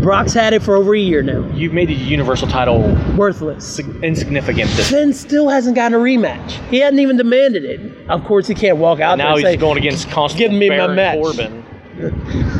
Brock's 0.00 0.32
had 0.32 0.52
it 0.52 0.62
for 0.62 0.76
over 0.76 0.94
a 0.94 0.98
year 0.98 1.20
now. 1.20 1.44
You've 1.52 1.72
made 1.72 1.88
the 1.88 1.94
Universal 1.94 2.48
title 2.48 2.82
Worthless. 3.16 3.66
sig- 3.66 4.04
insignificant. 4.04 4.70
This 4.70 4.90
Finn 4.90 5.12
still 5.12 5.48
hasn't 5.48 5.74
gotten 5.74 5.98
a 5.98 6.02
rematch. 6.02 6.52
He 6.68 6.78
hadn't 6.78 7.00
even 7.00 7.16
demanded 7.16 7.64
it. 7.64 8.08
Of 8.08 8.24
course, 8.24 8.46
he 8.46 8.54
can't 8.54 8.78
walk 8.78 9.00
out 9.00 9.18
now 9.18 9.34
there 9.34 9.36
he's 9.36 9.44
and 9.46 9.52
say, 9.54 9.56
going 9.56 9.78
against 9.78 10.08
Constable 10.10 10.38
"Give 10.38 10.52
me 10.52 10.68
my 10.68 10.86
match." 10.86 11.18
Corbin. 11.18 11.64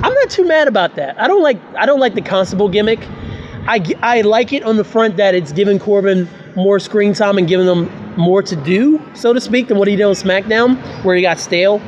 I'm 0.03 0.13
not 0.13 0.31
too 0.31 0.45
mad 0.45 0.67
about 0.67 0.97
that. 0.97 1.21
I 1.21 1.29
don't 1.29 1.43
like 1.43 1.59
I 1.77 1.87
don't 1.87 2.01
like 2.01 2.15
the 2.15 2.23
constable 2.23 2.69
gimmick. 2.69 2.99
I, 3.69 3.85
I 4.03 4.23
like 4.23 4.53
it 4.53 4.65
on 4.65 4.77
the 4.77 4.85
front 4.85 5.17
that 5.19 5.35
it's 5.35 5.53
giving 5.53 5.79
Corbin 5.79 6.29
more 6.59 6.79
screen 6.79 7.15
time 7.15 7.39
and 7.39 7.49
giving 7.49 7.67
him 7.67 7.89
more 8.17 8.43
to 8.43 8.57
do, 8.57 9.01
so 9.15 9.33
to 9.33 9.41
speak, 9.41 9.69
than 9.69 9.79
what 9.79 9.89
he 9.89 9.97
did 9.97 10.05
on 10.05 10.15
SmackDown, 10.15 10.77
where 11.05 11.17
he 11.17 11.23
got 11.23 11.39
stale. 11.39 11.79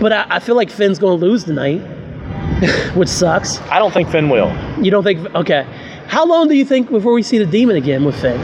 But 0.00 0.12
I, 0.12 0.26
I 0.30 0.38
feel 0.40 0.56
like 0.56 0.70
Finn's 0.70 0.98
going 0.98 1.18
to 1.18 1.24
lose 1.24 1.44
tonight, 1.44 1.78
which 2.94 3.08
sucks. 3.08 3.60
I 3.62 3.78
don't 3.78 3.92
think 3.92 4.08
Finn 4.08 4.28
will. 4.28 4.50
You 4.82 4.90
don't 4.90 5.04
think? 5.04 5.34
Okay. 5.34 5.66
How 6.06 6.26
long 6.26 6.48
do 6.48 6.54
you 6.54 6.64
think 6.64 6.90
before 6.90 7.12
we 7.12 7.22
see 7.22 7.38
the 7.38 7.46
demon 7.46 7.76
again 7.76 8.04
with 8.04 8.18
Finn? 8.20 8.40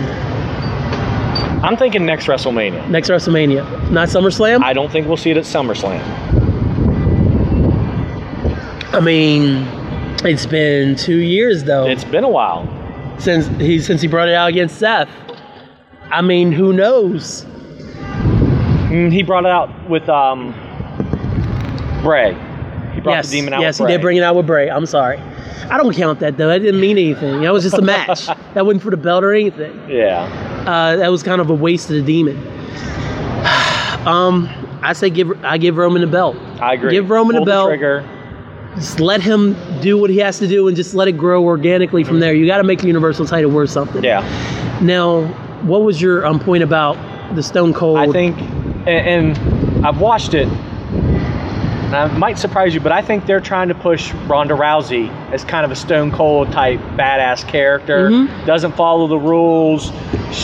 I'm 1.65 1.79
thinking 1.79 2.05
next 2.05 2.27
WrestleMania. 2.27 2.91
Next 2.91 3.09
WrestleMania, 3.09 3.91
not 3.91 4.09
SummerSlam. 4.09 4.63
I, 4.63 4.71
I 4.71 4.73
don't 4.75 4.93
think 4.93 5.07
we'll 5.07 5.17
see 5.17 5.31
it 5.31 5.39
at 5.39 5.45
SummerSlam. 5.45 5.99
I 8.93 9.01
mean, 9.01 9.67
it's 10.27 10.45
been 10.47 10.95
two 10.95 11.17
years 11.17 11.65
though 11.65 11.87
It's 11.87 12.05
been 12.05 12.25
a 12.25 12.29
while. 12.29 12.69
Since 13.19 13.47
he 13.61 13.81
since 13.81 14.01
he 14.01 14.09
brought 14.09 14.29
it 14.29 14.35
out 14.35 14.49
against 14.49 14.79
Seth. 14.79 15.09
I 16.11 16.21
mean, 16.23 16.53
who 16.53 16.73
knows? 16.73 17.45
Mm, 18.91 19.13
He 19.13 19.23
brought 19.23 19.45
it 19.45 19.51
out 19.51 19.89
with 19.89 20.09
um, 20.09 20.53
Bray. 22.03 22.35
He 22.95 23.01
brought 23.01 23.15
yes, 23.17 23.31
the 23.31 23.37
demon 23.39 23.55
out 23.55 23.61
yes, 23.63 23.79
he 23.79 23.87
did 23.87 24.01
bring 24.01 24.17
it 24.17 24.23
out 24.23 24.37
with 24.37 24.47
Bray. 24.47 24.71
I'm 24.71 24.87
sorry. 24.87 25.19
I 25.71 25.79
don't 25.79 25.95
count 25.95 26.21
that 26.21 26.37
though. 26.37 26.49
That 26.49 26.61
didn't 26.61 26.81
mean 26.81 26.99
anything. 26.99 27.41
That 27.41 27.53
was 27.53 27.63
just 27.65 27.77
a 27.79 27.83
match. 27.95 28.27
that 28.27 28.65
wasn't 28.67 28.83
for 28.83 28.91
the 28.91 28.97
belt 28.97 29.25
or 29.25 29.33
anything. 29.33 29.89
Yeah. 29.89 30.25
Uh, 30.67 30.97
that 30.97 31.09
was 31.09 31.23
kind 31.23 31.41
of 31.41 31.51
a 31.51 31.55
waste 31.55 31.91
of 31.91 31.97
the 31.97 32.03
demon. 32.03 32.37
um, 34.07 34.49
I 34.83 34.93
say 34.93 35.09
give 35.11 35.43
I 35.45 35.57
give 35.59 35.77
Roman 35.77 36.03
the 36.03 36.07
belt. 36.07 36.37
I 36.61 36.75
agree. 36.75 36.91
Give 36.93 37.09
Roman 37.09 37.37
Pull 37.37 37.45
the 37.47 37.51
belt. 37.51 37.69
trigger. 37.71 38.03
Just 38.77 38.99
let 39.01 39.21
him 39.21 39.57
do 39.81 39.97
what 39.97 40.11
he 40.11 40.19
has 40.19 40.39
to 40.41 40.49
do 40.49 40.67
and 40.67 40.77
just 40.77 40.95
let 40.95 41.07
it 41.09 41.13
grow 41.17 41.45
organically 41.45 42.03
from 42.05 42.19
there. 42.21 42.35
You 42.35 42.47
got 42.47 42.59
to 42.59 42.65
make 42.65 42.81
the 42.81 42.89
Universal 42.89 43.27
title 43.27 43.51
worth 43.51 43.71
something. 43.71 44.03
Yeah. 44.03 44.21
Now, 44.83 45.27
what 45.63 45.83
was 45.83 46.01
your 46.03 46.27
um, 46.27 46.41
point 46.41 46.63
about 46.65 46.97
the 47.37 47.43
Stone 47.43 47.75
Cold? 47.75 47.99
I 47.99 48.11
think, 48.11 48.37
and, 48.87 49.37
and 49.39 49.87
I've 49.87 50.01
watched 50.01 50.35
it. 50.35 50.49
And 50.49 51.95
I 51.95 52.07
might 52.19 52.39
surprise 52.39 52.75
you, 52.75 52.81
but 52.81 52.91
I 52.91 53.01
think 53.03 53.27
they're 53.27 53.41
trying 53.41 53.69
to 53.69 53.75
push 53.75 54.13
Ronda 54.27 54.55
Rousey 54.55 55.09
as 55.33 55.45
kind 55.45 55.65
of 55.65 55.71
a 55.71 55.77
Stone 55.77 56.11
Cold 56.11 56.51
type 56.51 56.81
badass 56.97 57.47
character. 57.47 58.11
Mhm. 58.11 58.47
Doesn't 58.47 58.73
follow 58.73 59.07
the 59.07 59.19
rules. 59.19 59.93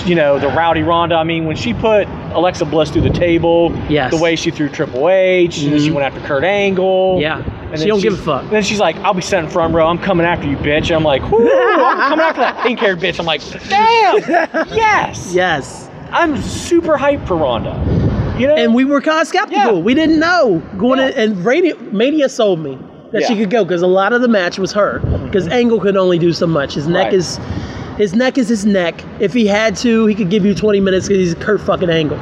You 0.07 0.15
know, 0.15 0.39
the 0.39 0.47
rowdy 0.49 0.83
Ronda. 0.83 1.17
I 1.17 1.25
mean, 1.25 1.47
when 1.47 1.57
she 1.57 1.75
put 1.75 2.07
Alexa 2.33 2.65
Bliss 2.67 2.91
through 2.91 3.03
the 3.03 3.11
table, 3.11 3.77
Yes. 3.89 4.13
the 4.13 4.19
way 4.23 4.37
she 4.37 4.53
threw 4.53 4.69
Triple 4.69 5.09
H, 5.09 5.63
and 5.63 5.73
then 5.73 5.81
she 5.81 5.91
went 5.91 6.07
after 6.07 6.25
Kurt 6.27 6.45
Angle. 6.45 7.19
Yeah. 7.21 7.43
And 7.71 7.79
She 7.81 7.87
don't 7.87 8.01
give 8.01 8.15
a 8.15 8.17
fuck. 8.17 8.51
Then 8.51 8.63
she's 8.63 8.81
like, 8.81 8.97
"I'll 8.97 9.15
be 9.15 9.23
sitting 9.23 9.49
front 9.49 9.75
row. 9.75 9.87
I'm 9.87 9.99
coming 9.99 10.27
after 10.27 10.47
you, 10.49 10.57
bitch." 10.57 10.85
And 10.89 10.93
I'm 10.93 11.05
like, 11.05 11.23
"Whoo, 11.31 11.49
I'm 11.49 12.11
coming 12.11 12.25
after 12.25 12.41
that 12.41 12.63
pink-haired 12.65 12.99
bitch." 12.99 13.19
I'm 13.21 13.27
like, 13.27 13.43
"Damn, 13.69 14.69
yes." 14.77 15.33
yes. 15.35 15.89
I'm 16.13 16.37
super 16.43 16.97
hyped 16.97 17.27
for 17.29 17.37
Ronda. 17.37 17.71
You 18.39 18.49
know, 18.49 18.55
And 18.57 18.75
we 18.75 18.85
were 18.85 19.01
kind 19.01 19.21
of 19.21 19.29
skeptical. 19.29 19.77
Yeah. 19.77 19.79
We 19.83 19.95
didn't 19.95 20.19
know 20.19 20.61
going 20.79 20.99
Yeah. 20.99 21.09
in, 21.11 21.33
and 21.33 21.45
Mania, 21.45 21.77
Mania 21.93 22.29
sold 22.29 22.59
me 22.59 22.79
that 23.13 23.23
she 23.25 23.37
could 23.37 23.51
go 23.51 23.65
because 23.65 23.83
a 23.83 23.87
lot 23.87 24.13
of 24.13 24.21
the 24.23 24.29
match 24.29 24.59
was 24.59 24.73
her 24.73 24.99
because 25.25 25.47
Angle 25.49 25.79
could 25.81 25.97
only 25.97 26.19
do 26.19 26.33
so 26.33 26.47
much. 26.47 26.75
His 26.75 26.87
neck 26.89 27.07
Right. 27.07 27.15
is 27.15 27.39
his 27.99 28.15
neck 28.15 28.39
is 28.39 28.49
his 28.49 28.65
neck. 28.65 29.05
If 29.21 29.33
he 29.35 29.47
had 29.47 29.77
to, 29.79 30.07
he 30.07 30.15
could 30.15 30.31
give 30.31 30.45
you 30.45 30.55
20 30.55 30.81
minutes 30.81 31.07
because 31.07 31.23
he's 31.23 31.35
Kurt 31.35 31.61
fucking 31.61 31.91
Angle. 31.91 32.19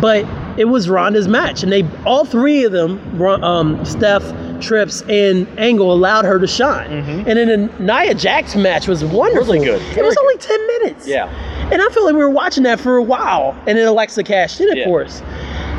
But 0.00 0.26
it 0.58 0.64
was 0.64 0.90
Ronda's 0.90 1.28
match, 1.28 1.62
and 1.62 1.70
they 1.70 1.84
all 2.04 2.24
three 2.24 2.64
of 2.64 2.72
them, 2.72 2.98
um, 3.44 3.82
Steph, 3.84 4.24
Trips, 4.60 5.02
and 5.08 5.46
Angle, 5.58 5.92
allowed 5.92 6.24
her 6.24 6.38
to 6.38 6.46
shine. 6.46 6.90
And 6.90 7.26
then 7.26 7.48
the 7.48 7.70
Nia 7.82 8.14
Jax 8.14 8.54
match 8.56 8.88
was 8.88 9.04
wonderful. 9.04 9.54
Really 9.54 9.64
good. 9.66 9.82
It 9.96 10.04
was 10.04 10.14
Very 10.14 10.16
only 10.20 10.36
10 10.38 10.66
minutes. 10.66 11.06
Yeah. 11.08 11.26
And 11.72 11.80
I 11.82 11.88
feel 11.88 12.04
like 12.04 12.14
we 12.14 12.20
were 12.20 12.30
watching 12.30 12.62
that 12.64 12.78
for 12.80 12.96
a 12.96 13.02
while, 13.02 13.54
and 13.66 13.76
then 13.78 13.86
Alexa 13.86 14.22
cashed 14.24 14.60
in, 14.60 14.70
of 14.70 14.76
Yeah. 14.76 14.84
course. 14.84 15.20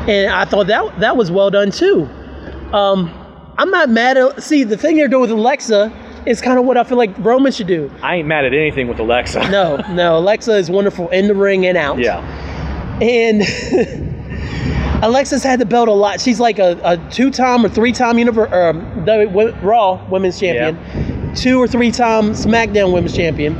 And 0.06 0.30
I 0.32 0.44
thought 0.44 0.66
that 0.68 1.00
that 1.00 1.16
was 1.16 1.30
well 1.30 1.50
done 1.50 1.70
too. 1.70 2.08
Um, 2.72 3.10
I'm 3.58 3.70
not 3.70 3.88
mad 3.88 4.16
at. 4.16 4.42
See, 4.42 4.64
the 4.64 4.76
thing 4.76 4.96
they're 4.96 5.08
doing 5.08 5.22
with 5.22 5.30
Alexa 5.30 5.92
is 6.26 6.40
kind 6.40 6.58
of 6.58 6.64
what 6.64 6.76
I 6.76 6.84
feel 6.84 6.98
like 6.98 7.10
Roman 7.18 7.50
should 7.52 7.66
do. 7.66 7.90
I 8.02 8.16
ain't 8.16 8.28
mad 8.28 8.44
at 8.44 8.52
anything 8.54 8.88
with 8.88 8.98
Alexa. 9.00 9.50
No, 9.50 9.76
no, 9.90 10.16
Alexa 10.18 10.54
is 10.56 10.70
wonderful 10.70 11.08
in 11.08 11.26
the 11.28 11.34
ring 11.34 11.66
and 11.66 11.76
out. 11.78 11.98
Yeah. 11.98 12.18
And 13.00 13.42
Alexa's 15.02 15.42
had 15.44 15.60
the 15.60 15.64
belt 15.66 15.88
a 15.88 15.92
lot. 15.92 16.20
She's 16.20 16.40
like 16.40 16.58
a, 16.58 16.78
a 16.82 16.96
two-time 17.10 17.64
or 17.64 17.68
three-time 17.68 18.16
univer- 18.16 18.50
um, 18.52 19.32
wo- 19.32 19.54
Raw 19.62 20.04
Women's 20.10 20.40
Champion, 20.40 21.34
two 21.36 21.60
or 21.62 21.68
three-time 21.68 22.30
SmackDown 22.32 22.92
Women's 22.92 23.14
Champion, 23.14 23.56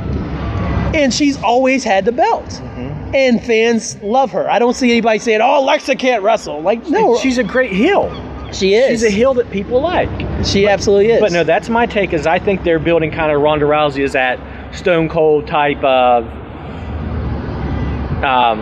and 0.93 1.13
she's 1.13 1.41
always 1.41 1.83
had 1.83 2.03
the 2.05 2.11
belt. 2.11 2.45
Mm-hmm. 2.45 3.15
And 3.15 3.43
fans 3.43 3.97
love 4.03 4.31
her. 4.31 4.49
I 4.51 4.59
don't 4.59 4.75
see 4.75 4.91
anybody 4.91 5.17
saying, 5.19 5.39
"Oh, 5.41 5.59
Alexa 5.63 5.95
can't 5.95 6.21
wrestle." 6.23 6.61
Like, 6.61 6.85
no, 6.87 7.17
She's 7.17 7.37
a 7.39 7.43
great 7.43 7.71
heel. 7.71 8.07
she 8.53 8.75
is. 8.75 8.89
She's 8.89 9.03
a 9.03 9.09
heel 9.09 9.33
that 9.35 9.49
people 9.49 9.81
like. 9.81 10.09
She 10.45 10.67
absolutely 10.67 11.11
is. 11.11 11.19
But 11.21 11.31
no, 11.31 11.43
that's 11.43 11.69
my 11.69 11.85
take. 11.87 12.13
Is 12.13 12.27
I 12.27 12.37
think 12.37 12.63
they're 12.63 12.77
building 12.79 13.11
kind 13.11 13.31
of 13.31 13.41
Ronda 13.41 13.65
Rousey 13.65 14.03
as 14.03 14.13
that 14.13 14.39
Stone 14.75 15.09
Cold 15.09 15.47
type 15.47 15.83
of, 15.83 16.25
um, 18.23 18.59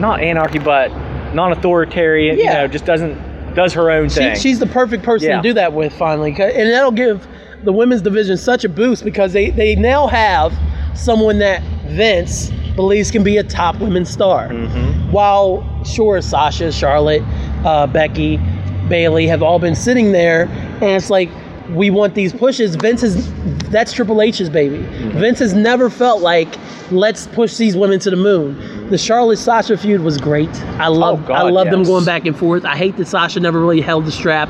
not 0.00 0.20
anarchy, 0.20 0.58
but 0.60 0.90
non-authoritarian. 1.34 2.38
You 2.38 2.46
know, 2.46 2.68
just 2.68 2.84
doesn't 2.84 3.54
does 3.54 3.72
her 3.74 3.90
own 3.90 4.08
She, 4.08 4.16
thing. 4.16 4.36
she's 4.36 4.58
the 4.58 4.66
perfect 4.66 5.04
person 5.04 5.28
Yeah. 5.30 5.36
to 5.36 5.42
do 5.42 5.52
that 5.54 5.72
with 5.72 5.92
finally, 5.96 6.30
and 6.32 6.72
that'll 6.72 6.90
give 6.90 7.26
the 7.62 7.72
women's 7.72 8.02
division 8.02 8.36
such 8.36 8.64
a 8.64 8.68
boost 8.68 9.04
because 9.04 9.32
they 9.32 9.50
they 9.50 9.74
now 9.74 10.06
have 10.06 10.52
someone 10.94 11.38
that 11.38 11.62
Vince 11.86 12.50
believes 12.76 13.10
can 13.10 13.22
be 13.22 13.36
a 13.36 13.44
top 13.44 13.78
women's 13.78 14.10
star. 14.10 14.48
Mm-hmm. 14.48 15.12
While 15.12 15.64
sure, 15.84 16.20
Sasha, 16.20 16.72
Charlotte, 16.72 17.22
uh, 17.64 17.86
Becky, 17.86 18.38
Bayley 18.88 19.26
have 19.28 19.42
all 19.42 19.58
been 19.58 19.76
sitting 19.76 20.12
there, 20.12 20.46
and 20.46 20.84
it's 20.84 21.10
like 21.10 21.30
we 21.70 21.90
want 21.90 22.14
these 22.14 22.32
pushes. 22.32 22.76
Vince 22.76 23.02
is 23.02 23.32
that's 23.70 23.92
Triple 23.92 24.20
H's 24.20 24.50
baby. 24.50 24.78
Mm-hmm. 24.78 25.18
Vince 25.18 25.38
has 25.38 25.54
never 25.54 25.90
felt 25.90 26.22
like 26.22 26.54
let's 26.90 27.26
push 27.28 27.56
these 27.56 27.76
women 27.76 27.98
to 28.00 28.10
the 28.10 28.16
moon. 28.16 28.88
The 28.90 28.98
Charlotte 28.98 29.38
Sasha 29.38 29.76
feud 29.76 30.02
was 30.02 30.18
great. 30.18 30.50
I 30.78 30.88
love 30.88 31.24
Oh, 31.24 31.26
God, 31.28 31.36
I 31.36 31.50
love 31.50 31.70
them 31.70 31.82
going 31.82 32.04
back 32.04 32.26
and 32.26 32.36
forth. 32.36 32.64
I 32.64 32.76
hate 32.76 32.96
that 32.98 33.06
Sasha 33.06 33.40
never 33.40 33.60
really 33.60 33.80
held 33.80 34.04
the 34.04 34.12
strap 34.12 34.48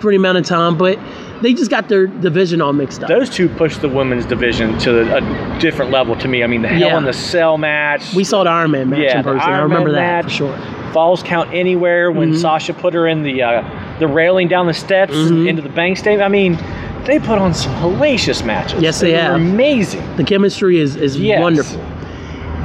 for 0.00 0.08
any 0.10 0.16
amount 0.16 0.38
of 0.38 0.44
time, 0.46 0.76
but 0.76 0.98
they 1.42 1.54
just 1.54 1.70
got 1.70 1.88
their 1.88 2.06
division 2.06 2.60
all 2.60 2.72
mixed 2.72 3.02
up. 3.02 3.08
Those 3.08 3.30
two 3.30 3.48
pushed 3.48 3.80
the 3.80 3.88
women's 3.88 4.26
division 4.26 4.78
to 4.80 5.16
a 5.16 5.58
different 5.60 5.90
level 5.90 6.16
to 6.16 6.28
me. 6.28 6.42
I 6.42 6.46
mean, 6.46 6.62
the 6.62 6.68
Hell 6.68 6.80
Yeah. 6.80 6.98
in 6.98 7.04
the 7.04 7.12
Cell 7.12 7.58
match. 7.58 8.14
we 8.14 8.24
saw 8.24 8.44
the 8.44 8.50
Iron 8.50 8.70
Man 8.72 8.90
match 8.90 9.00
Yeah, 9.00 9.18
in 9.18 9.24
person. 9.24 9.48
I 9.48 9.58
remember 9.60 9.90
Man 9.90 9.94
that 9.96 10.24
match. 10.24 10.24
for 10.24 10.30
sure. 10.30 10.58
Falls 10.92 11.22
count 11.22 11.50
anywhere 11.52 12.10
when 12.10 12.32
Mhm. 12.32 12.36
Sasha 12.36 12.72
put 12.72 12.94
her 12.94 13.06
in 13.06 13.22
the 13.22 13.42
uh, 13.42 13.62
the 13.98 14.06
railing 14.08 14.48
down 14.48 14.66
the 14.66 14.74
steps 14.74 15.14
Mhm. 15.14 15.46
into 15.48 15.60
the 15.62 15.68
bank 15.68 15.96
state. 15.98 16.20
I 16.20 16.28
mean, 16.28 16.58
they 17.04 17.18
put 17.18 17.38
on 17.38 17.52
some 17.54 17.72
hellacious 17.74 18.44
matches. 18.44 18.80
Yes, 18.82 19.00
they 19.00 19.12
were 19.12 19.18
have. 19.18 19.34
Amazing. 19.36 20.02
The 20.16 20.24
chemistry 20.24 20.80
is 20.80 20.96
is 20.96 21.18
Yes. 21.18 21.40
wonderful. 21.40 21.80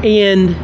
And 0.04 0.56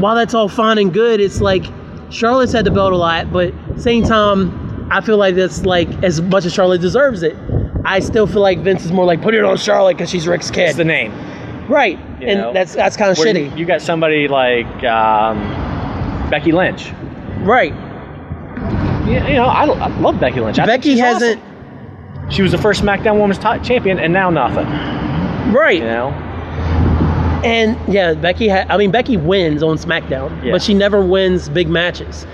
while 0.00 0.14
that's 0.14 0.34
all 0.34 0.48
fine 0.48 0.78
and 0.78 0.92
good, 0.92 1.20
it's 1.20 1.40
like 1.40 1.64
Charlotte's 2.10 2.52
had 2.52 2.64
the 2.64 2.70
belt 2.70 2.92
a 2.92 2.96
lot, 2.96 3.32
but 3.32 3.52
same 3.76 4.02
time, 4.04 4.52
I 4.96 5.00
feel 5.00 5.16
like 5.16 5.34
that's 5.34 5.64
like 5.66 5.88
as 6.04 6.20
much 6.22 6.44
as 6.44 6.52
Charlotte 6.54 6.80
deserves 6.80 7.22
it. 7.22 7.36
I 7.84 8.00
still 8.00 8.26
feel 8.26 8.40
like 8.42 8.60
Vince 8.60 8.84
is 8.84 8.92
more 8.92 9.04
like 9.04 9.20
put 9.20 9.34
it 9.34 9.44
on 9.44 9.56
Charlotte 9.56 9.94
because 9.96 10.08
she's 10.08 10.26
Rick's 10.26 10.50
kid, 10.50 10.68
It's 10.68 10.76
the 10.76 10.84
name. 10.84 11.12
right? 11.68 11.98
you 12.20 12.28
and 12.28 12.40
know, 12.40 12.52
that's 12.52 12.74
that's 12.74 12.96
kind 12.96 13.10
of 13.10 13.16
shitty, 13.18 13.50
You, 13.52 13.56
you 13.58 13.64
got 13.66 13.82
somebody 13.82 14.28
like 14.28 14.66
um, 14.84 15.38
Becky 16.30 16.52
Lynch. 16.52 16.90
right? 17.40 17.72
Yeah, 19.06 19.26
you 19.28 19.34
know, 19.34 19.44
I, 19.44 19.64
I 19.66 19.88
love 19.98 20.18
Becky 20.18 20.40
Lynch. 20.40 20.58
I 20.58 20.64
Becky 20.64 20.96
hasn't, 20.96 21.40
awesome. 21.42 22.30
She 22.30 22.40
was 22.42 22.52
the 22.52 22.58
first 22.58 22.80
SmackDown 22.82 23.20
Women's 23.20 23.36
ti- 23.38 23.58
Champion, 23.68 23.98
and 23.98 24.12
now 24.14 24.30
nothing. 24.30 24.64
right? 25.52 25.78
You 25.78 25.84
know. 25.84 26.08
And 27.44 27.76
yeah, 27.92 28.14
Becky. 28.14 28.48
Ha- 28.48 28.64
I 28.70 28.78
mean, 28.78 28.90
Becky 28.90 29.18
wins 29.18 29.62
on 29.62 29.76
SmackDown, 29.76 30.42
Yeah. 30.42 30.52
but 30.52 30.62
she 30.62 30.72
never 30.72 31.04
wins 31.04 31.50
big 31.50 31.68
matches. 31.68 32.26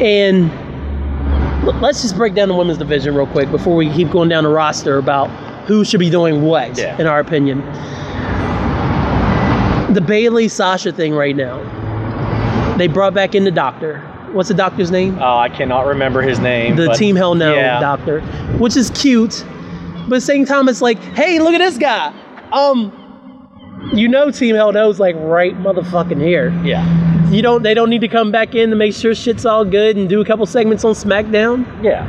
And 0.00 0.50
let's 1.80 2.02
just 2.02 2.16
break 2.16 2.34
down 2.34 2.48
the 2.48 2.54
women's 2.54 2.78
division 2.78 3.14
real 3.14 3.26
quick 3.26 3.50
before 3.50 3.76
we 3.76 3.90
keep 3.92 4.10
going 4.10 4.28
down 4.28 4.44
the 4.44 4.50
roster 4.50 4.98
about 4.98 5.28
who 5.66 5.84
should 5.84 6.00
be 6.00 6.10
doing 6.10 6.42
what, 6.42 6.76
Yeah. 6.78 6.98
in 6.98 7.06
our 7.06 7.20
opinion. 7.20 7.60
The 9.94 10.00
Bayley 10.00 10.48
Sasha 10.48 10.92
thing 10.92 11.14
right 11.14 11.34
now. 11.34 11.58
They 12.76 12.86
brought 12.86 13.12
back 13.12 13.34
in 13.34 13.44
the 13.44 13.50
doctor. 13.50 13.98
What's 14.32 14.48
the 14.48 14.54
doctor's 14.54 14.90
name? 14.92 15.18
Oh, 15.20 15.36
I 15.36 15.48
cannot 15.48 15.86
remember 15.86 16.22
his 16.22 16.38
name. 16.38 16.76
the 16.76 16.92
Team 16.92 17.16
Hell 17.16 17.34
No 17.34 17.54
yeah. 17.54 17.80
doctor, 17.80 18.20
which 18.58 18.76
is 18.76 18.90
cute, 18.90 19.44
but 20.08 20.16
at 20.16 20.18
the 20.18 20.20
same 20.20 20.44
time, 20.44 20.68
it's 20.68 20.80
like, 20.80 20.98
hey, 20.98 21.40
look 21.40 21.52
at 21.52 21.58
this 21.58 21.76
guy. 21.76 22.12
Um, 22.52 22.92
you 23.92 24.06
know, 24.08 24.30
Team 24.30 24.54
Hell 24.54 24.70
No's 24.72 25.00
like 25.00 25.16
right 25.18 25.56
motherfucking 25.58 26.20
here. 26.20 26.50
Yeah. 26.64 26.84
You 27.30 27.42
don't. 27.42 27.62
They 27.62 27.74
don't 27.74 27.90
need 27.90 28.00
to 28.00 28.08
come 28.08 28.32
back 28.32 28.54
in 28.54 28.70
to 28.70 28.76
make 28.76 28.92
sure 28.92 29.14
shit's 29.14 29.46
all 29.46 29.64
good 29.64 29.96
and 29.96 30.08
do 30.08 30.20
a 30.20 30.24
couple 30.24 30.44
segments 30.46 30.84
on 30.84 30.94
SmackDown. 30.94 31.64
Yeah. 31.82 32.02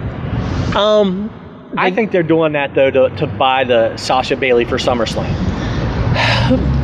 Um, 0.76 1.30
I 1.78 1.92
think 1.92 2.12
they're 2.12 2.24
doing 2.24 2.54
that 2.54 2.74
though 2.74 2.90
to, 2.92 3.10
to 3.18 3.28
buy 3.28 3.64
the 3.64 3.96
Sasha 3.98 4.36
Bayley 4.36 4.66
for 4.66 4.78
SummerSlam. 4.78 5.30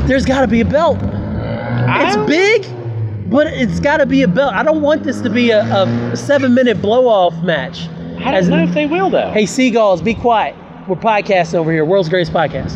there's 0.07 0.25
got 0.25 0.41
to 0.41 0.47
be 0.47 0.61
a 0.61 0.65
belt. 0.65 0.99
It's 1.01 2.17
big, 2.27 3.29
but 3.29 3.47
it's 3.47 3.79
got 3.79 3.97
to 3.97 4.05
be 4.05 4.21
a 4.21 4.27
belt. 4.27 4.53
I 4.53 4.63
don't 4.63 4.81
want 4.81 5.03
this 5.03 5.19
to 5.21 5.29
be 5.29 5.49
a, 5.51 5.61
a 5.63 6.15
seven-minute 6.15 6.81
blow-off 6.81 7.33
match. 7.43 7.87
I 8.19 8.35
As- 8.35 8.47
don't 8.49 8.57
know 8.59 8.63
if 8.65 8.73
they 8.73 8.85
will 8.85 9.09
though. 9.09 9.31
Hey, 9.31 9.45
seagulls, 9.45 10.01
be 10.01 10.13
quiet. 10.13 10.55
We're 10.87 10.95
podcasting 10.95 11.55
over 11.55 11.71
here. 11.71 11.83
World's 11.85 12.07
greatest 12.09 12.31
podcast. 12.31 12.75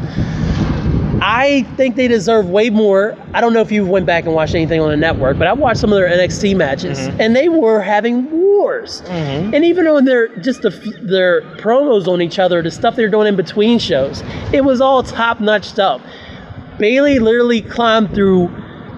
I 1.24 1.64
think 1.78 1.96
they 1.96 2.08
deserve 2.08 2.50
way 2.50 2.70
more. 2.72 3.16
I 3.34 3.42
don't 3.42 3.54
know 3.54 3.62
if 3.62 3.72
you 3.72 3.86
went 3.86 4.08
back 4.08 4.26
and 4.26 4.34
watched 4.34 4.56
anything 4.56 4.82
on 4.82 4.90
the 4.90 4.98
network, 4.98 5.38
but 5.38 5.48
I 5.48 5.54
watched 5.54 5.80
some 5.80 5.94
of 5.94 5.98
their 5.98 6.10
NXT 6.10 6.56
matches, 6.56 6.98
and 7.20 7.36
they 7.36 7.48
were 7.48 7.80
having 7.80 8.30
wars. 8.32 9.04
And 9.54 9.64
even 9.64 9.86
on 9.88 10.06
their 10.06 10.36
just 10.40 10.64
the, 10.64 10.72
their 11.02 11.42
promos 11.58 12.08
on 12.08 12.22
each 12.22 12.40
other, 12.40 12.62
the 12.64 12.72
stuff 12.72 12.96
they're 12.96 13.10
doing 13.10 13.28
in 13.28 13.36
between 13.36 13.78
shows, 13.78 14.24
it 14.52 14.66
was 14.66 14.82
all 14.82 15.04
top 15.04 15.40
notch 15.40 15.66
stuff. 15.66 16.02
Bayley 16.80 17.20
literally 17.20 17.62
climbed 17.62 18.16
through 18.16 18.48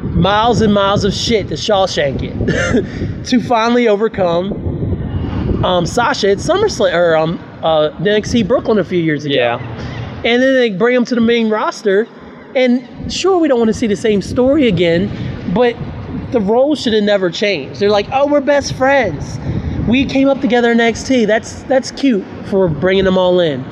miles 0.01 0.61
and 0.61 0.73
miles 0.73 1.03
of 1.03 1.13
shit 1.13 1.49
to 1.49 1.55
Shawshank 1.55 2.21
it 2.23 3.25
to 3.25 3.41
finally 3.41 3.87
overcome 3.89 5.63
um, 5.65 5.85
Sasha 5.85 6.31
at 6.31 6.37
SummerSlam 6.37 6.93
or 6.93 7.15
um, 7.17 7.39
uh, 7.61 7.89
NXT 7.99 8.47
Brooklyn 8.47 8.79
a 8.79 8.83
few 8.83 8.99
years 8.99 9.25
ago 9.25 9.33
Yeah. 9.35 9.92
And 10.25 10.41
then 10.41 10.53
they 10.55 10.69
bring 10.71 10.95
them 10.95 11.05
to 11.05 11.15
the 11.15 11.21
main 11.21 11.49
roster. 11.49 12.07
And 12.55 13.11
sure, 13.11 13.37
we 13.39 13.47
don't 13.47 13.59
want 13.59 13.69
to 13.69 13.73
see 13.73 13.87
the 13.87 13.95
same 13.95 14.21
story 14.21 14.67
again, 14.67 15.09
but 15.53 15.75
the 16.31 16.39
roles 16.39 16.81
should 16.81 16.93
have 16.93 17.03
never 17.03 17.29
changed. 17.29 17.79
They're 17.79 17.89
like, 17.89 18.07
oh, 18.11 18.27
we're 18.27 18.41
best 18.41 18.73
friends. 18.73 19.37
We 19.87 20.05
came 20.05 20.29
up 20.29 20.39
together 20.39 20.71
in 20.71 20.77
NXT. 20.77 21.27
That's 21.27 21.63
that's 21.63 21.91
cute 21.91 22.23
for 22.45 22.69
bringing 22.69 23.03
them 23.03 23.17
all 23.17 23.39
in. 23.39 23.65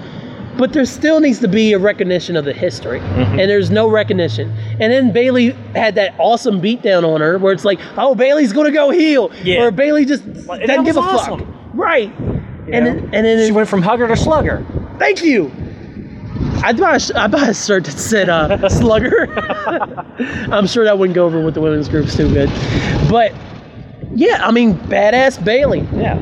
But 0.57 0.73
there 0.73 0.83
still 0.85 1.21
needs 1.21 1.39
to 1.39 1.47
be 1.47 1.71
a 1.71 1.79
recognition 1.79 2.35
of 2.35 2.43
the 2.43 2.51
history, 2.53 2.99
mm-hmm. 2.99 3.39
and 3.39 3.49
there's 3.49 3.71
no 3.71 3.89
recognition. 3.89 4.51
And 4.79 4.91
then 4.91 5.13
Bayley 5.13 5.51
had 5.73 5.95
that 5.95 6.13
awesome 6.19 6.61
beatdown 6.61 7.05
on 7.07 7.21
her, 7.21 7.37
where 7.37 7.53
it's 7.53 7.63
like, 7.63 7.79
"Oh, 7.97 8.13
Bayley's 8.15 8.51
gonna 8.51 8.71
go 8.71 8.89
heel," 8.89 9.31
Yeah. 9.43 9.63
or 9.63 9.71
Bayley 9.71 10.03
just 10.03 10.23
and 10.25 10.45
doesn't 10.45 10.83
give 10.83 10.97
a 10.97 10.99
was 10.99 11.25
fuck, 11.25 11.41
right? 11.73 12.11
You 12.19 12.73
And 12.73 12.85
know? 12.85 12.93
then, 12.93 13.09
and 13.13 13.25
then 13.25 13.45
she 13.45 13.53
went 13.53 13.69
from 13.69 13.81
hugger 13.81 14.07
to 14.09 14.17
slugger. 14.17 14.65
Thank 14.99 15.23
you. 15.23 15.49
I 16.63 16.73
bought 16.73 16.95
a, 16.95 16.99
sh- 16.99 17.11
I 17.15 17.27
bought 17.27 17.49
a 17.49 17.53
shirt 17.53 17.85
that 17.85 17.97
said 17.97 18.29
uh, 18.29 18.69
Slugger. 18.69 19.27
I'm 20.51 20.67
sure 20.67 20.83
that 20.83 20.97
wouldn't 20.97 21.15
go 21.15 21.25
over 21.25 21.41
with 21.43 21.55
the 21.55 21.61
women's 21.61 21.89
groups 21.89 22.15
too 22.15 22.31
good. 22.31 22.49
But 23.09 23.33
yeah, 24.13 24.45
I 24.45 24.51
mean, 24.51 24.75
badass 24.75 25.43
Bayley. 25.43 25.81
Yeah. 25.93 26.17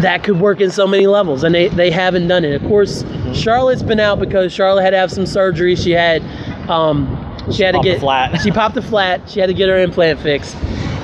That 0.00 0.22
could 0.24 0.40
work 0.40 0.60
in 0.60 0.70
so 0.70 0.86
many 0.86 1.06
levels, 1.06 1.42
and 1.42 1.54
they, 1.54 1.68
they 1.68 1.90
haven't 1.90 2.28
done 2.28 2.44
it. 2.44 2.54
Of 2.60 2.62
course, 2.68 3.04
Charlotte's 3.32 3.82
been 3.82 4.00
out 4.00 4.18
because 4.18 4.52
Charlotte 4.52 4.82
had 4.82 4.90
to 4.90 4.98
have 4.98 5.10
some 5.10 5.26
surgery. 5.26 5.74
She 5.74 5.90
had 5.92 6.22
um, 6.70 7.06
she 7.50 7.62
had 7.62 7.74
to 7.74 7.80
get 7.80 8.00
flat. 8.00 8.40
She 8.42 8.50
popped 8.50 8.76
a 8.76 8.82
flat. 8.82 9.28
She 9.28 9.40
had 9.40 9.46
to 9.46 9.54
get 9.54 9.68
her 9.68 9.78
implant 9.78 10.20
fixed, 10.20 10.54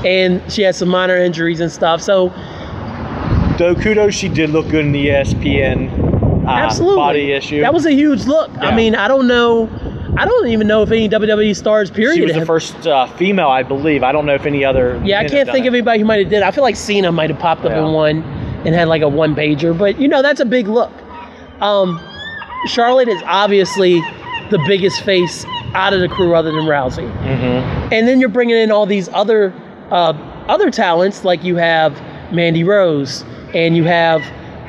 and 0.04 0.42
she 0.52 0.62
had 0.62 0.74
some 0.74 0.88
minor 0.88 1.16
injuries 1.16 1.60
and 1.60 1.72
stuff. 1.72 2.02
So 2.02 2.28
Though 3.58 3.74
kudos, 3.74 4.14
she 4.14 4.28
did 4.28 4.50
look 4.50 4.68
good 4.68 4.84
in 4.84 4.92
the 4.92 5.06
ESPN 5.08 6.11
Absolutely. 6.46 6.96
body 6.96 7.32
issue. 7.32 7.60
That 7.60 7.72
was 7.74 7.86
a 7.86 7.92
huge 7.92 8.24
look. 8.26 8.50
I 8.58 8.74
mean, 8.74 8.94
I 8.94 9.08
don't 9.08 9.26
know. 9.26 9.68
I 10.16 10.24
don't 10.26 10.48
even 10.48 10.66
know 10.66 10.82
if 10.82 10.90
any 10.90 11.08
WWE 11.08 11.56
stars, 11.56 11.90
period. 11.90 12.16
She 12.16 12.22
was 12.22 12.34
the 12.34 12.44
first 12.46 12.86
uh, 12.86 13.06
female, 13.16 13.48
I 13.48 13.62
believe. 13.62 14.02
I 14.02 14.12
don't 14.12 14.26
know 14.26 14.34
if 14.34 14.44
any 14.44 14.64
other. 14.64 15.00
Yeah, 15.04 15.20
I 15.20 15.28
can't 15.28 15.48
think 15.50 15.64
it. 15.64 15.68
of 15.68 15.74
anybody 15.74 16.00
who 16.00 16.04
might 16.04 16.20
have 16.20 16.28
did. 16.28 16.42
I 16.42 16.50
feel 16.50 16.64
like 16.64 16.76
Cena 16.76 17.10
might 17.12 17.30
have 17.30 17.38
popped 17.38 17.64
up 17.64 17.70
Yeah. 17.72 17.86
in 17.86 17.92
one 17.92 18.22
and 18.66 18.74
had 18.74 18.88
like 18.88 19.02
a 19.02 19.08
one 19.08 19.34
pager, 19.34 19.76
but 19.76 19.98
you 19.98 20.08
know 20.08 20.20
that's 20.22 20.40
a 20.40 20.44
big 20.44 20.68
look. 20.68 20.92
Um, 21.60 21.98
Charlotte 22.66 23.08
is 23.08 23.22
obviously 23.24 24.00
the 24.50 24.62
biggest 24.66 25.00
face 25.02 25.44
out 25.74 25.92
of 25.94 26.00
the 26.00 26.08
crew, 26.08 26.34
other 26.34 26.50
than 26.52 26.62
Rousey. 26.66 27.10
Mhm. 27.22 27.92
And 27.92 28.06
then 28.06 28.20
you're 28.20 28.28
bringing 28.28 28.56
in 28.56 28.70
all 28.70 28.84
these 28.84 29.08
other 29.12 29.52
uh, 29.90 30.12
other 30.48 30.70
talents, 30.70 31.24
like 31.24 31.42
you 31.44 31.56
have 31.56 31.98
Mandy 32.32 32.64
Rose 32.64 33.24
and 33.54 33.76
you 33.76 33.84
have 33.84 34.22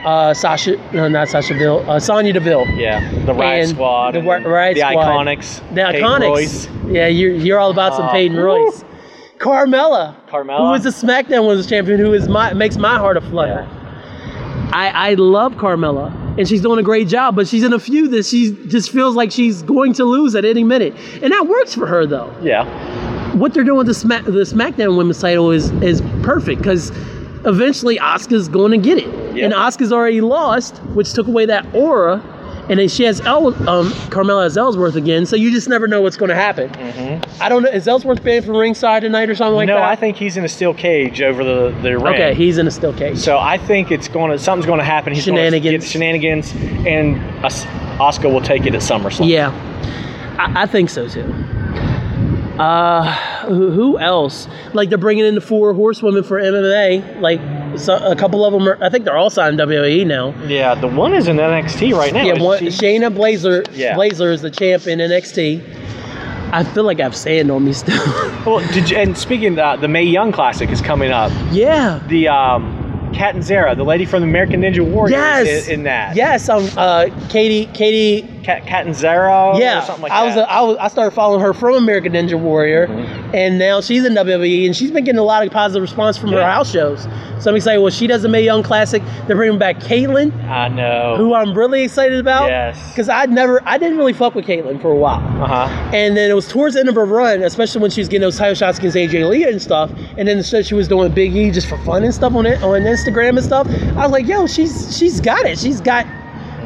uh, 0.06 0.34
Sasha, 0.34 0.76
no, 0.94 1.08
not 1.08 1.28
Sasha 1.30 1.54
Deville, 1.54 1.90
uh, 1.90 2.00
Sonya 2.00 2.34
Deville. 2.34 2.66
Yeah, 2.78 3.00
the 3.26 3.34
Riot 3.34 3.70
Squad. 3.70 4.16
the 4.16 4.22
Riot 4.22 4.76
the 4.76 4.82
Squad. 4.82 4.96
Iconics. 5.28 5.76
The 5.76 5.82
Iconics. 5.82 6.28
Royce, 6.30 6.68
Yeah, 6.88 7.08
you're, 7.08 7.34
you're 7.34 7.60
all 7.60 7.72
about 7.72 7.94
some 7.96 8.06
Uh, 8.08 8.12
Peyton 8.12 8.38
woo. 8.38 8.44
Royce. 8.44 8.84
Carmella, 9.40 10.16
Carmella. 10.30 10.70
who 10.70 10.74
is 10.74 10.84
the 10.84 11.06
SmackDown 11.08 11.48
Women's 11.48 11.68
Champion, 11.68 12.00
who 12.00 12.14
is 12.14 12.30
my 12.30 12.54
makes 12.54 12.78
my 12.78 12.98
heart 12.98 13.18
a 13.18 13.20
aflutter. 13.20 13.68
I, 14.72 14.90
I 15.12 15.14
love 15.16 15.54
Carmella, 15.56 16.12
and 16.38 16.48
she's 16.48 16.62
doing 16.62 16.80
a 16.80 16.84
great 16.84 17.08
job, 17.08 17.36
but 17.36 17.48
she's 17.48 17.64
in 17.64 17.74
a 17.74 17.80
feud 17.80 18.12
that 18.12 18.26
she 18.26 18.56
just 18.68 18.90
feels 18.92 19.16
like 19.16 19.32
she's 19.32 19.62
going 19.62 19.94
to 19.94 20.06
lose 20.06 20.34
at 20.36 20.46
any 20.46 20.64
minute, 20.64 20.94
and 21.22 21.32
that 21.34 21.48
works 21.48 21.76
for 21.76 21.86
her 21.86 22.06
though. 22.06 22.34
Yeah. 22.42 22.64
What 23.36 23.54
they're 23.54 23.64
doing 23.64 23.80
with 23.80 23.88
the 23.88 23.94
Smack, 23.96 24.24
the 24.26 24.32
SmackDown 24.32 24.96
Women's 24.98 25.20
title 25.20 25.52
is 25.52 25.72
is 25.82 26.02
perfect 26.22 26.60
because 26.62 26.92
eventually 27.46 27.98
Asuka's 27.98 28.48
going 28.48 28.72
to 28.72 28.78
get 28.78 28.98
it, 28.98 29.36
Yeah. 29.36 29.46
and 29.46 29.54
Asuka's 29.54 29.92
already 29.92 30.22
lost, 30.22 30.78
which 30.94 31.14
took 31.14 31.28
away 31.28 31.46
that 31.46 31.66
aura. 31.74 32.22
And 32.70 32.80
then 32.80 32.88
she 32.88 33.04
has 33.04 33.20
El, 33.20 33.48
um, 33.70 33.90
Carmella 34.10 34.44
has 34.44 34.58
Ellsworth 34.58 34.96
again, 34.96 35.26
so 35.26 35.36
you 35.36 35.52
just 35.52 35.68
never 35.68 35.86
know 35.86 36.02
what's 36.02 36.16
going 36.16 36.30
to 36.30 36.36
happen. 36.36 36.74
I 37.42 37.50
don't 37.50 37.62
know. 37.64 37.70
Is 37.70 37.90
Ellsworth 37.90 38.24
banned 38.24 38.46
from 38.46 38.56
ringside 38.56 39.02
tonight 39.02 39.30
or 39.30 39.36
something 39.36 39.56
like 39.56 39.68
no, 39.68 39.74
that? 39.76 39.82
No, 39.82 39.86
I 39.86 39.98
think 39.98 40.16
he's 40.16 40.38
in 40.38 40.46
a 40.46 40.48
steel 40.48 40.74
cage 40.74 41.22
over 41.22 41.44
the 41.44 41.78
the 41.82 41.98
ring. 41.98 42.14
Okay, 42.14 42.34
he's 42.34 42.58
in 42.58 42.66
a 42.66 42.72
steel 42.72 42.94
cage. 42.94 43.18
So 43.18 43.38
I 43.38 43.58
think 43.58 43.92
it's 43.92 44.08
going 44.08 44.32
to 44.32 44.40
something's 44.40 44.66
going 44.66 44.80
to 44.80 44.86
happen. 44.86 45.12
He's 45.14 45.26
Shenanigans. 45.26 45.84
get 45.84 45.92
shenanigans, 45.92 46.54
and 46.88 47.20
Os- 47.44 47.66
Asuka 48.00 48.32
will 48.32 48.40
take 48.40 48.66
it 48.66 48.74
at 48.74 48.82
SummerSlam. 48.82 49.28
Yeah, 49.28 49.50
I, 50.40 50.64
I 50.64 50.66
think 50.66 50.90
so 50.90 51.10
too. 51.10 51.24
Uh, 52.58 53.33
who, 53.48 53.98
else? 54.00 54.48
Like 54.74 54.90
they're 54.90 54.98
bringing 54.98 55.26
in 55.26 55.36
the 55.36 55.42
four 55.42 55.74
horsewomen 55.74 56.24
for 56.24 56.40
MMA. 56.40 57.20
Like 57.22 57.40
so, 57.80 57.96
a 57.98 58.16
couple 58.16 58.46
of 58.46 58.54
them 58.54 58.68
are. 58.68 58.78
I 58.84 58.90
think 58.90 59.06
they're 59.06 59.18
all 59.18 59.30
signed 59.30 59.58
WWE 59.60 60.06
now. 60.06 60.34
Yeah, 60.48 60.76
the 60.76 60.88
one 60.88 61.14
is 61.14 61.28
in 61.28 61.38
NXT 61.38 61.94
right 61.98 62.14
now. 62.14 62.24
Yeah, 62.24 62.42
one, 62.42 62.60
Shayna 62.64 63.16
Baszler. 63.16 63.66
Yeah. 63.74 63.96
Baszler 63.96 64.32
is 64.34 64.42
the 64.42 64.52
champ 64.52 64.88
in 64.88 65.00
NXT. 65.00 65.80
I 66.54 66.64
feel 66.64 66.84
like 66.84 67.00
I 67.00 67.04
have 67.04 67.16
sand 67.16 67.50
on 67.50 67.66
me 67.66 67.74
still. 67.74 68.00
Well, 68.46 68.60
did 68.74 68.90
you, 68.90 68.98
and 68.98 69.18
speaking, 69.18 69.58
uh, 69.58 69.78
the 69.78 69.88
Mae 69.88 70.04
Young 70.04 70.34
Classic 70.34 70.70
is 70.70 70.82
coming 70.82 71.12
up. 71.12 71.32
yeah. 71.52 72.02
The 72.10 72.28
um, 72.28 73.10
Catanzaro, 73.14 73.74
the 73.74 73.86
lady 73.86 74.04
from 74.06 74.22
the 74.22 74.28
American 74.28 74.62
Ninja 74.62 74.86
Warrior, 74.86 75.16
Yes. 75.16 75.48
is 75.48 75.68
in, 75.70 75.74
in 75.76 75.84
that. 75.84 76.16
Yes. 76.18 76.50
Um. 76.50 76.68
Uh. 76.76 77.06
Katie. 77.30 77.68
Katie. 77.74 78.30
And 78.48 78.96
Zara, 78.96 79.58
Yeah. 79.58 79.80
or 79.80 79.86
something 79.86 80.04
like 80.04 80.12
I 80.12 80.26
was. 80.26 80.36
that. 80.36 80.48
A, 80.48 80.52
I 80.52 80.62
was. 80.62 80.78
I 80.78 80.88
started 80.88 81.12
following 81.12 81.42
her 81.42 81.54
from 81.54 81.76
American 81.76 82.14
Ninja 82.14 82.40
Warrior, 82.40 82.88
Mm-hmm. 82.88 83.36
and 83.36 83.58
now 83.60 83.82
she's 83.82 84.04
in 84.06 84.14
WWE, 84.14 84.66
and 84.66 84.76
she's 84.76 84.92
been 84.92 85.04
getting 85.04 85.20
a 85.20 85.24
lot 85.24 85.46
of 85.46 85.52
positive 85.52 85.82
response 85.82 86.18
from 86.18 86.32
her 86.32 86.44
house 86.44 86.72
shows. 86.72 87.08
So 87.40 87.50
I'm 87.50 87.56
excited. 87.56 87.82
Well, 87.82 87.90
she 87.92 88.08
does 88.08 88.22
the 88.22 88.30
Mae 88.30 88.44
Young 88.44 88.64
Classic. 88.64 89.02
They're 89.28 89.36
bringing 89.36 89.60
back 89.60 89.78
Kaitlyn. 89.80 90.32
I 90.50 90.68
know. 90.70 91.16
who 91.18 91.34
I'm 91.34 91.54
really 91.58 91.84
excited 91.84 92.20
about. 92.20 92.48
Yes. 92.50 92.90
Because 92.90 93.10
I'd 93.10 93.30
never, 93.32 93.62
I 93.66 93.78
didn't 93.78 93.98
really 93.98 94.14
fuck 94.14 94.34
with 94.36 94.46
Kaitlyn 94.46 94.82
for 94.82 94.90
a 94.92 94.96
while. 94.96 95.20
Uh 95.44 95.48
huh. 95.68 95.90
And 95.94 96.16
then 96.16 96.30
it 96.32 96.34
was 96.34 96.48
towards 96.48 96.76
the 96.76 96.80
end 96.82 96.90
of 96.90 96.96
her 96.96 97.06
run, 97.06 97.42
especially 97.44 97.82
when 97.82 97.92
she 97.92 98.00
was 98.02 98.08
getting 98.08 98.22
those 98.22 98.38
title 98.38 98.56
shots 98.56 98.78
against 98.78 98.96
AJ 98.96 99.28
Lee 99.30 99.44
and 99.44 99.62
stuff. 99.62 99.92
And 100.18 100.28
then 100.28 100.38
instead 100.38 100.66
she 100.66 100.76
was 100.76 100.88
doing 100.88 101.12
Big 101.12 101.36
E 101.36 101.52
just 101.52 101.68
for 101.68 101.78
fun 101.80 102.04
and 102.04 102.14
stuff 102.14 102.34
on 102.34 102.46
it 102.46 102.62
on 102.64 102.82
Instagram 102.82 103.30
and 103.38 103.44
stuff. 103.44 103.68
I 103.98 104.04
was 104.04 104.12
like, 104.12 104.26
yo, 104.28 104.48
she's 104.48 104.98
she's 104.98 105.20
got 105.20 105.46
it. 105.46 105.58
She's 105.60 105.82
got 105.82 106.06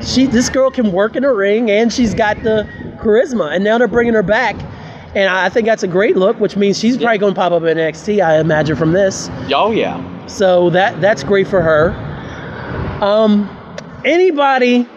she. 0.03 0.25
This 0.25 0.49
girl 0.49 0.71
can 0.71 0.91
work 0.91 1.15
in 1.15 1.23
a 1.23 1.33
ring 1.33 1.71
and 1.71 1.91
she's 1.91 2.13
got 2.13 2.41
the 2.43 2.67
charisma. 3.01 3.53
And 3.55 3.63
now 3.63 3.77
they're 3.77 3.87
bringing 3.87 4.13
her 4.13 4.23
back. 4.23 4.55
And 5.15 5.29
I 5.29 5.45
I 5.45 5.49
think 5.49 5.65
that's 5.65 5.83
a 5.83 5.87
great 5.87 6.17
look, 6.17 6.39
which 6.39 6.55
means 6.55 6.77
she's 6.77 6.97
probably 6.97 7.17
going 7.17 7.33
to 7.33 7.39
pop 7.39 7.51
up 7.51 7.63
in 7.63 7.77
NXT, 7.77 8.23
I 8.23 8.39
imagine, 8.39 8.75
from 8.75 8.91
this. 8.91 9.29
Oh 9.53 9.71
yeah. 9.71 10.25
So 10.27 10.69
that 10.71 10.99
that's 11.01 11.23
great 11.23 11.47
for 11.47 11.61
her. 11.61 11.91
Um, 13.03 13.49
anybody 14.03 14.87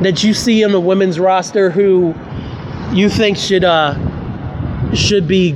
that 0.00 0.24
you 0.24 0.34
see 0.34 0.64
on 0.64 0.72
the 0.72 0.80
women's 0.80 1.18
roster 1.18 1.70
who 1.70 2.14
you 2.92 3.08
think 3.08 3.36
should 3.36 3.64
uh 3.64 3.94
should 4.94 5.28
be 5.28 5.52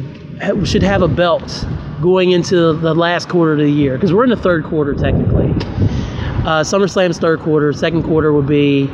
should 0.65 0.83
have 0.83 1.03
a 1.03 1.09
belt 1.09 1.67
going 2.01 2.33
into 2.33 2.75
the 2.75 2.95
last 2.95 3.29
quarter 3.29 3.53
of 3.53 3.59
the 3.59 3.71
year 3.71 3.95
because 3.95 4.13
we're 4.13 4.25
in 4.25 4.31
the 4.31 4.37
third 4.37 4.65
quarter 4.65 4.95
technically. 4.95 5.53
Uh, 6.45 6.61
SummerSlam's 6.63 7.19
third 7.19 7.41
quarter. 7.41 7.73
Second 7.73 8.03
quarter 8.03 8.33
would 8.33 8.47
be 8.47 8.87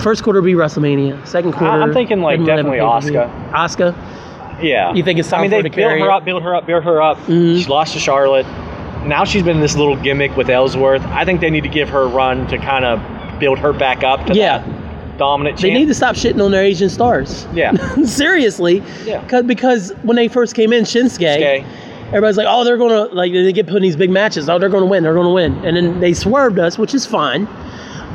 first 0.00 0.22
quarter 0.22 0.40
would 0.40 0.46
be 0.46 0.54
WrestleMania. 0.54 1.26
Second 1.26 1.52
quarter. 1.52 1.82
I'm 1.82 1.92
thinking, 1.92 2.20
like, 2.22 2.38
doesn't 2.44 2.66
really 2.66 2.78
have 2.78 3.02
definitely 3.02 3.18
pay-per-view. 3.52 3.92
Asuka. 3.92 4.62
Yeah. 4.62 4.94
You 4.94 5.02
think 5.02 5.18
it's 5.18 5.28
time 5.28 5.40
I 5.40 5.42
mean, 5.42 5.50
for 5.50 5.62
they 5.62 5.68
built 5.68 5.90
her 5.92 5.96
it? 5.98 6.08
up, 6.10 6.24
built 6.24 6.42
her 6.42 6.54
up, 6.54 6.66
built 6.66 6.84
her 6.84 7.02
up. 7.02 7.18
Mhm. 7.26 7.62
She 7.62 7.66
lost 7.68 7.92
to 7.92 7.98
Charlotte. 7.98 8.46
Now 9.04 9.24
she's 9.24 9.42
been 9.42 9.56
in 9.56 9.62
this 9.62 9.76
little 9.76 9.96
gimmick 9.96 10.34
with 10.36 10.48
Ellsworth. 10.48 11.04
I 11.08 11.24
think 11.26 11.40
they 11.40 11.50
need 11.50 11.62
to 11.64 11.68
give 11.68 11.90
her 11.90 12.02
a 12.02 12.06
run 12.08 12.46
to 12.48 12.56
kind 12.58 12.84
of 12.86 13.00
build 13.38 13.58
her 13.58 13.72
back 13.74 14.02
up 14.02 14.24
to 14.26 14.34
Yeah. 14.34 14.58
that 14.58 15.18
dominant 15.18 15.58
They 15.58 15.68
champ. 15.68 15.78
need 15.80 15.88
to 15.88 15.94
stop 15.94 16.14
shitting 16.16 16.42
on 16.42 16.50
their 16.52 16.62
Asian 16.64 16.88
stars. 16.88 17.46
Yeah. 17.54 17.72
Seriously. 18.04 18.82
Yeah. 19.04 19.20
'Cause- 19.28 19.44
Because 19.44 19.92
when 20.02 20.16
they 20.16 20.28
first 20.28 20.54
came 20.54 20.72
in, 20.72 20.84
Shinsuke, 20.84 21.36
Okay. 21.36 21.64
Everybody's 22.08 22.36
like, 22.36 22.46
oh, 22.48 22.64
they're 22.64 22.76
going 22.76 23.08
to, 23.08 23.14
like, 23.14 23.32
they 23.32 23.52
get 23.52 23.66
put 23.66 23.76
in 23.76 23.82
these 23.82 23.96
big 23.96 24.10
matches. 24.10 24.48
Oh, 24.48 24.58
they're 24.58 24.68
going 24.68 24.82
to 24.84 24.88
win. 24.88 25.02
They're 25.02 25.14
going 25.14 25.26
to 25.26 25.32
win. 25.32 25.64
And 25.66 25.76
then 25.76 26.00
they 26.00 26.14
swerved 26.14 26.58
us, 26.58 26.78
which 26.78 26.94
is 26.94 27.04
fine. 27.06 27.46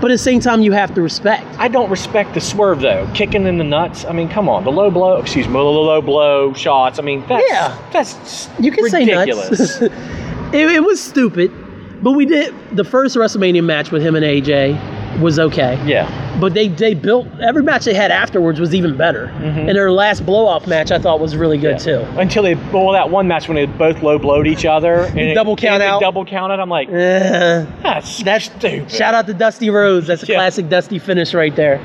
But 0.01 0.09
at 0.09 0.15
the 0.15 0.17
same 0.17 0.39
time, 0.39 0.61
you 0.61 0.71
have 0.71 0.95
to 0.95 1.01
respect. 1.01 1.45
I 1.59 1.67
don't 1.67 1.89
respect 1.91 2.33
the 2.33 2.41
swerve 2.41 2.81
though. 2.81 3.07
Kicking 3.13 3.45
in 3.45 3.59
the 3.59 3.63
nuts. 3.63 4.03
I 4.05 4.13
mean, 4.13 4.29
come 4.29 4.49
on. 4.49 4.63
The 4.63 4.71
low 4.71 4.89
blow. 4.89 5.17
Excuse 5.17 5.45
me. 5.47 5.53
The 5.53 5.59
low 5.59 6.01
blow 6.01 6.53
shots. 6.53 6.97
I 6.97 7.03
mean, 7.03 7.23
that's 7.27 7.45
Yeah. 7.47 7.77
that's 7.93 8.49
You 8.59 8.71
can 8.71 8.83
ridiculous. 8.83 9.77
say 9.77 9.87
nuts. 9.87 9.95
it, 10.55 10.71
it 10.71 10.83
was 10.83 10.99
stupid. 11.01 11.51
But 12.01 12.13
we 12.13 12.25
did, 12.25 12.55
the 12.75 12.83
first 12.83 13.15
WrestleMania 13.15 13.63
match 13.63 13.91
with 13.91 14.01
him 14.01 14.15
and 14.15 14.25
AJ 14.25 15.21
was 15.21 15.37
okay. 15.37 15.79
yeah. 15.85 16.07
But 16.39 16.53
they, 16.55 16.69
they 16.69 16.93
built 16.95 17.27
every 17.41 17.61
match 17.61 17.85
they 17.85 17.93
had 17.93 18.09
afterwards 18.09 18.59
was 18.59 18.73
even 18.73 18.97
better, 18.97 19.25
and 19.25 19.67
their 19.69 19.91
last 19.91 20.25
blow 20.25 20.47
off 20.47 20.65
match 20.65 20.89
I 20.89 20.97
thought 20.97 21.19
was 21.19 21.35
really 21.35 21.57
good 21.57 21.77
too. 21.77 21.99
Until 22.17 22.41
they, 22.43 22.55
well, 22.55 22.91
that 22.93 23.09
one 23.11 23.27
match 23.27 23.47
when 23.47 23.55
they 23.55 23.65
both 23.67 24.01
low 24.01 24.17
blowed 24.17 24.47
each 24.47 24.65
other 24.65 25.01
and 25.01 25.19
it- 25.19 25.33
Double 25.35 25.55
count 25.55 25.83
out. 25.83 26.01
double 26.01 26.25
counted. 26.25 26.59
I'm 26.59 26.69
like, 26.69 26.89
Eh. 26.89 27.65
that's 27.83 28.23
That's 28.23 28.45
stupid. 28.45 28.89
Shout 28.89 29.13
out 29.13 29.27
to 29.27 29.33
Dusty 29.33 29.69
Rhodes. 29.69 30.07
That's 30.07 30.23
a 30.23 30.27
Yeah. 30.27 30.35
classic 30.37 30.67
Dusty 30.69 30.97
finish 30.99 31.33
right 31.33 31.55
there. 31.55 31.79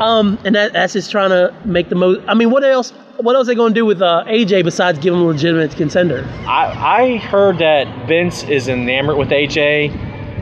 Um, 0.00 0.38
and 0.44 0.54
that, 0.54 0.72
that's 0.74 0.92
just 0.92 1.10
trying 1.10 1.30
to 1.30 1.52
make 1.64 1.88
the 1.88 1.94
most. 1.96 2.20
I 2.28 2.34
mean, 2.34 2.50
what 2.50 2.64
else? 2.64 2.92
What 3.20 3.34
else 3.34 3.46
are 3.48 3.50
they 3.50 3.54
going 3.56 3.74
to 3.74 3.80
do 3.80 3.84
with 3.84 4.00
uh, 4.00 4.22
AJ 4.28 4.62
besides 4.62 4.98
give 5.00 5.12
him 5.12 5.20
a 5.22 5.24
legitimate 5.24 5.74
contender? 5.76 6.24
I, 6.46 7.14
I 7.14 7.16
heard 7.16 7.58
that 7.58 8.06
Vince 8.06 8.44
is 8.44 8.68
enamored 8.68 9.16
with 9.16 9.30
AJ 9.30 9.90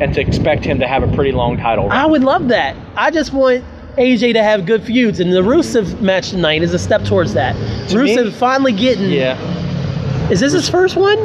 and 0.00 0.14
to 0.14 0.20
expect 0.20 0.64
him 0.64 0.78
to 0.80 0.86
have 0.86 1.02
a 1.02 1.08
pretty 1.14 1.32
long 1.32 1.56
title. 1.56 1.88
run. 1.88 1.96
I 1.96 2.06
would 2.06 2.22
love 2.24 2.48
that. 2.48 2.76
I 2.96 3.10
just 3.10 3.32
want 3.32 3.64
AJ 3.96 4.34
to 4.34 4.42
have 4.42 4.66
good 4.66 4.82
feuds, 4.84 5.20
and 5.20 5.32
the 5.32 5.40
Rusev 5.42 6.00
match 6.00 6.30
tonight 6.30 6.62
is 6.62 6.74
a 6.74 6.78
step 6.78 7.02
towards 7.04 7.32
that. 7.34 7.54
To 7.90 7.98
me- 8.02 8.14
Rusev 8.16 8.32
finally 8.34 8.72
getting. 8.72 9.10
yeah. 9.10 9.36
Is 10.30 10.40
this 10.40 10.52
his 10.52 10.68
first 10.68 10.96
one? 10.96 11.18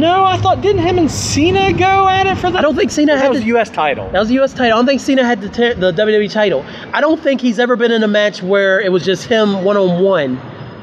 No, 0.00 0.24
I 0.24 0.38
thought 0.38 0.60
didn't 0.60 0.82
him 0.82 0.98
and 0.98 1.08
Cena 1.08 1.72
go 1.72 2.08
at 2.08 2.26
it 2.26 2.36
for 2.38 2.50
the? 2.50 2.58
I 2.58 2.62
don't 2.62 2.74
think 2.74 2.90
Cena 2.90 3.14
that 3.14 3.22
had 3.22 3.30
was 3.30 3.40
the, 3.40 3.46
U.S. 3.48 3.70
title. 3.70 4.10
That 4.10 4.18
was 4.18 4.26
the 4.28 4.34
U.S. 4.34 4.52
title. 4.52 4.66
I 4.76 4.80
don't 4.80 4.86
think 4.86 5.00
Cena 5.00 5.24
had 5.24 5.40
the, 5.40 5.48
ter- 5.48 5.74
the 5.74 5.92
WWE 5.92 6.32
title. 6.32 6.64
I 6.92 7.00
don't 7.00 7.20
think 7.22 7.40
he's 7.40 7.60
ever 7.60 7.76
been 7.76 7.92
in 7.92 8.02
a 8.02 8.08
match 8.08 8.42
where 8.42 8.80
it 8.80 8.90
was 8.90 9.04
just 9.04 9.26
him 9.26 9.62
one 9.62 9.76
on 9.76 10.02
one. 10.02 10.36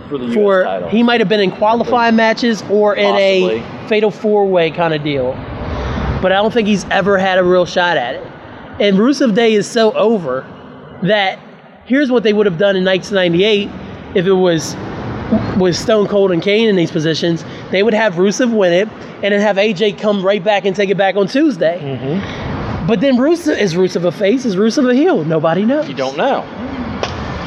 for 0.07 0.17
the 0.17 0.33
For 0.33 0.63
title. 0.63 0.87
he 0.89 1.03
might 1.03 1.19
have 1.19 1.27
been 1.27 1.41
in 1.41 1.51
qualifying 1.51 2.15
matches 2.15 2.61
or 2.69 2.95
in 2.95 3.11
Possibly. 3.11 3.57
a 3.85 3.87
fatal 3.89 4.11
four 4.11 4.47
way 4.47 4.71
kind 4.71 4.93
of 4.93 5.03
deal, 5.03 5.33
but 6.21 6.31
I 6.31 6.35
don't 6.35 6.53
think 6.53 6.67
he's 6.67 6.85
ever 6.85 7.17
had 7.17 7.37
a 7.37 7.43
real 7.43 7.65
shot 7.65 7.97
at 7.97 8.15
it. 8.15 8.23
And 8.81 8.97
Rusev 8.97 9.35
Day 9.35 9.53
is 9.53 9.69
so 9.69 9.91
over 9.93 10.41
that 11.03 11.39
here's 11.85 12.11
what 12.11 12.23
they 12.23 12.33
would 12.33 12.45
have 12.45 12.57
done 12.57 12.75
in 12.75 12.83
1998 12.83 13.69
if 14.15 14.25
it 14.25 14.31
was 14.31 14.75
with 15.57 15.75
Stone 15.75 16.07
Cold 16.07 16.31
and 16.31 16.41
Kane 16.41 16.67
in 16.67 16.75
these 16.75 16.91
positions. 16.91 17.43
They 17.71 17.83
would 17.83 17.93
have 17.93 18.15
Rusev 18.15 18.55
win 18.55 18.73
it 18.73 18.87
and 19.23 19.33
then 19.33 19.41
have 19.41 19.57
AJ 19.57 19.99
come 19.99 20.23
right 20.25 20.43
back 20.43 20.65
and 20.65 20.75
take 20.75 20.89
it 20.89 20.97
back 20.97 21.15
on 21.15 21.27
Tuesday. 21.27 21.79
Mm-hmm. 21.79 22.87
But 22.87 23.01
then 23.01 23.15
Rusev 23.17 23.57
is 23.57 23.73
Rusev 23.73 24.05
a 24.05 24.11
face? 24.11 24.45
Is 24.45 24.55
Rusev 24.55 24.89
a 24.89 24.93
heel? 24.93 25.23
Nobody 25.25 25.65
knows. 25.65 25.87
you 25.87 25.95
don't 25.95 26.17
know. 26.17 26.43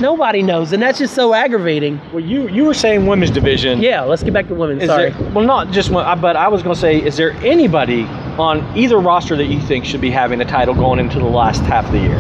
Nobody 0.01 0.43
knows, 0.43 0.73
and 0.73 0.81
that's 0.81 0.99
just 0.99 1.15
so 1.15 1.35
aggravating. 1.35 2.01
Well, 2.13 2.23
you 2.23 2.49
you 2.49 2.65
were 2.65 2.75
saying 2.75 3.07
women's 3.07 3.33
division. 3.33 3.83
Yeah, 3.83 4.03
let's 4.03 4.23
get 4.23 4.33
back 4.33 4.47
to 4.47 4.55
women. 4.55 4.87
Sorry. 4.87 5.11
there, 5.11 5.31
well, 5.33 5.45
not 5.45 5.73
just 5.73 5.91
one, 5.91 6.21
but 6.21 6.37
I 6.37 6.47
was 6.47 6.63
going 6.63 6.75
to 6.75 6.81
say, 6.81 7.03
is 7.03 7.17
there 7.17 7.33
anybody 7.39 8.05
on 8.39 8.77
either 8.77 8.99
roster 8.99 9.37
that 9.37 9.47
you 9.47 9.61
think 9.61 9.85
should 9.85 10.01
be 10.01 10.11
having 10.11 10.39
the 10.39 10.45
title 10.45 10.75
going 10.75 10.99
into 10.99 11.19
the 11.19 11.25
last 11.25 11.63
half 11.63 11.87
of 11.87 11.93
the 11.93 11.99
year? 11.99 12.19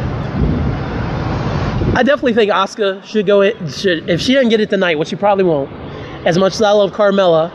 I 1.95 2.03
definitely 2.03 2.35
think 2.35 2.51
Asuka 2.53 3.03
should 3.05 3.27
go. 3.27 3.41
It 3.41 3.57
should 3.73 4.09
if 4.09 4.21
she 4.21 4.35
doesn't 4.35 4.51
get 4.51 4.61
it 4.61 4.71
tonight, 4.71 4.99
which 4.99 5.09
she 5.09 5.17
probably 5.17 5.45
won't. 5.45 5.71
As 6.27 6.39
much 6.39 6.55
as 6.55 6.63
I 6.63 6.71
love 6.71 6.93
Carmella, 6.93 7.51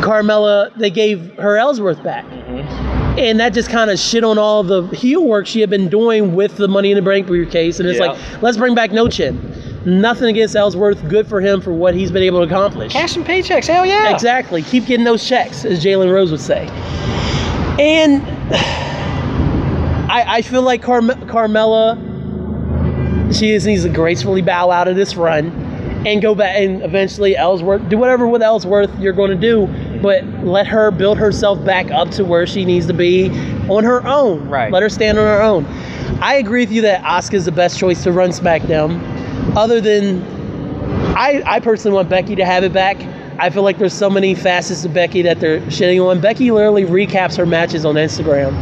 Carmella 0.00 0.74
they 0.76 0.90
gave 0.90 1.34
her 1.36 1.56
Ellsworth 1.56 2.02
back, 2.02 2.24
mm-hmm. 2.26 3.18
and 3.18 3.40
that 3.40 3.52
just 3.52 3.70
kind 3.70 3.90
of 3.90 3.98
shit 3.98 4.22
on 4.22 4.38
all 4.38 4.62
the 4.62 4.86
heel 4.88 5.24
work 5.24 5.46
she 5.46 5.60
had 5.60 5.70
been 5.70 5.88
doing 5.88 6.34
with 6.34 6.56
the 6.56 6.68
Money 6.68 6.90
in 6.92 6.96
the 6.96 7.02
Bank 7.02 7.26
briefcase. 7.26 7.80
And 7.80 7.88
it's 7.88 7.98
Yeah. 7.98 8.08
like, 8.12 8.42
let's 8.42 8.56
bring 8.56 8.74
back 8.74 8.92
No 8.92 9.08
Chin. 9.08 9.38
Nothing 9.84 10.28
against 10.28 10.54
Ellsworth. 10.56 11.08
Good 11.08 11.26
for 11.26 11.40
him 11.40 11.60
for 11.60 11.72
what 11.72 11.94
he's 11.94 12.10
been 12.10 12.22
able 12.22 12.40
to 12.40 12.46
accomplish. 12.46 12.92
Cash 12.92 13.16
and 13.16 13.24
paychecks, 13.24 13.66
hell 13.66 13.86
yeah! 13.86 14.12
Exactly. 14.12 14.62
Keep 14.62 14.86
getting 14.86 15.04
those 15.04 15.26
checks, 15.26 15.64
as 15.64 15.82
Jalen 15.82 16.12
Rose 16.12 16.30
would 16.30 16.40
say. 16.40 16.66
And 17.78 18.22
I, 20.10 20.24
I 20.36 20.42
feel 20.42 20.62
like 20.62 20.82
Carm- 20.82 21.08
Carmella, 21.08 21.96
she 23.34 23.48
just 23.54 23.66
needs 23.66 23.84
to 23.84 23.88
gracefully 23.88 24.42
bow 24.42 24.70
out 24.70 24.86
of 24.88 24.96
this 24.96 25.16
run 25.16 25.46
and 26.06 26.22
go 26.22 26.34
back 26.34 26.56
and 26.58 26.82
eventually 26.82 27.36
Ellsworth, 27.36 27.86
do 27.88 27.96
whatever 27.98 28.26
with 28.26 28.42
Ellsworth 28.42 28.90
you're 28.98 29.12
going 29.12 29.30
to 29.30 29.36
do, 29.36 29.66
but 30.02 30.24
let 30.44 30.66
her 30.66 30.90
build 30.90 31.18
herself 31.18 31.62
back 31.64 31.90
up 31.90 32.10
to 32.10 32.24
where 32.24 32.46
she 32.46 32.64
needs 32.64 32.86
to 32.86 32.94
be 32.94 33.28
on 33.68 33.84
her 33.84 34.04
own. 34.06 34.48
Right. 34.48 34.72
Let 34.72 34.82
her 34.82 34.88
stand 34.88 35.18
on 35.18 35.26
her 35.26 35.42
own. 35.42 35.64
I 36.22 36.34
agree 36.34 36.60
with 36.62 36.72
you 36.72 36.82
that 36.82 37.02
Asuka's 37.02 37.44
the 37.44 37.52
best 37.52 37.78
choice 37.78 38.02
to 38.04 38.12
run 38.12 38.30
SmackDown, 38.30 39.09
other 39.56 39.80
than 39.80 40.22
I, 41.16 41.42
I 41.46 41.60
personally 41.60 41.94
want 41.96 42.08
Becky 42.08 42.36
to 42.36 42.44
have 42.44 42.64
it 42.64 42.72
back. 42.72 42.96
I 43.38 43.50
feel 43.50 43.62
like 43.62 43.78
there's 43.78 43.94
so 43.94 44.10
many 44.10 44.34
facets 44.34 44.82
to 44.82 44.88
Becky 44.88 45.22
that 45.22 45.40
they're 45.40 45.60
shitting 45.62 46.04
on. 46.04 46.20
Becky 46.20 46.50
literally 46.50 46.84
recaps 46.84 47.36
her 47.36 47.46
matches 47.46 47.84
on 47.84 47.94
Instagram, 47.94 48.52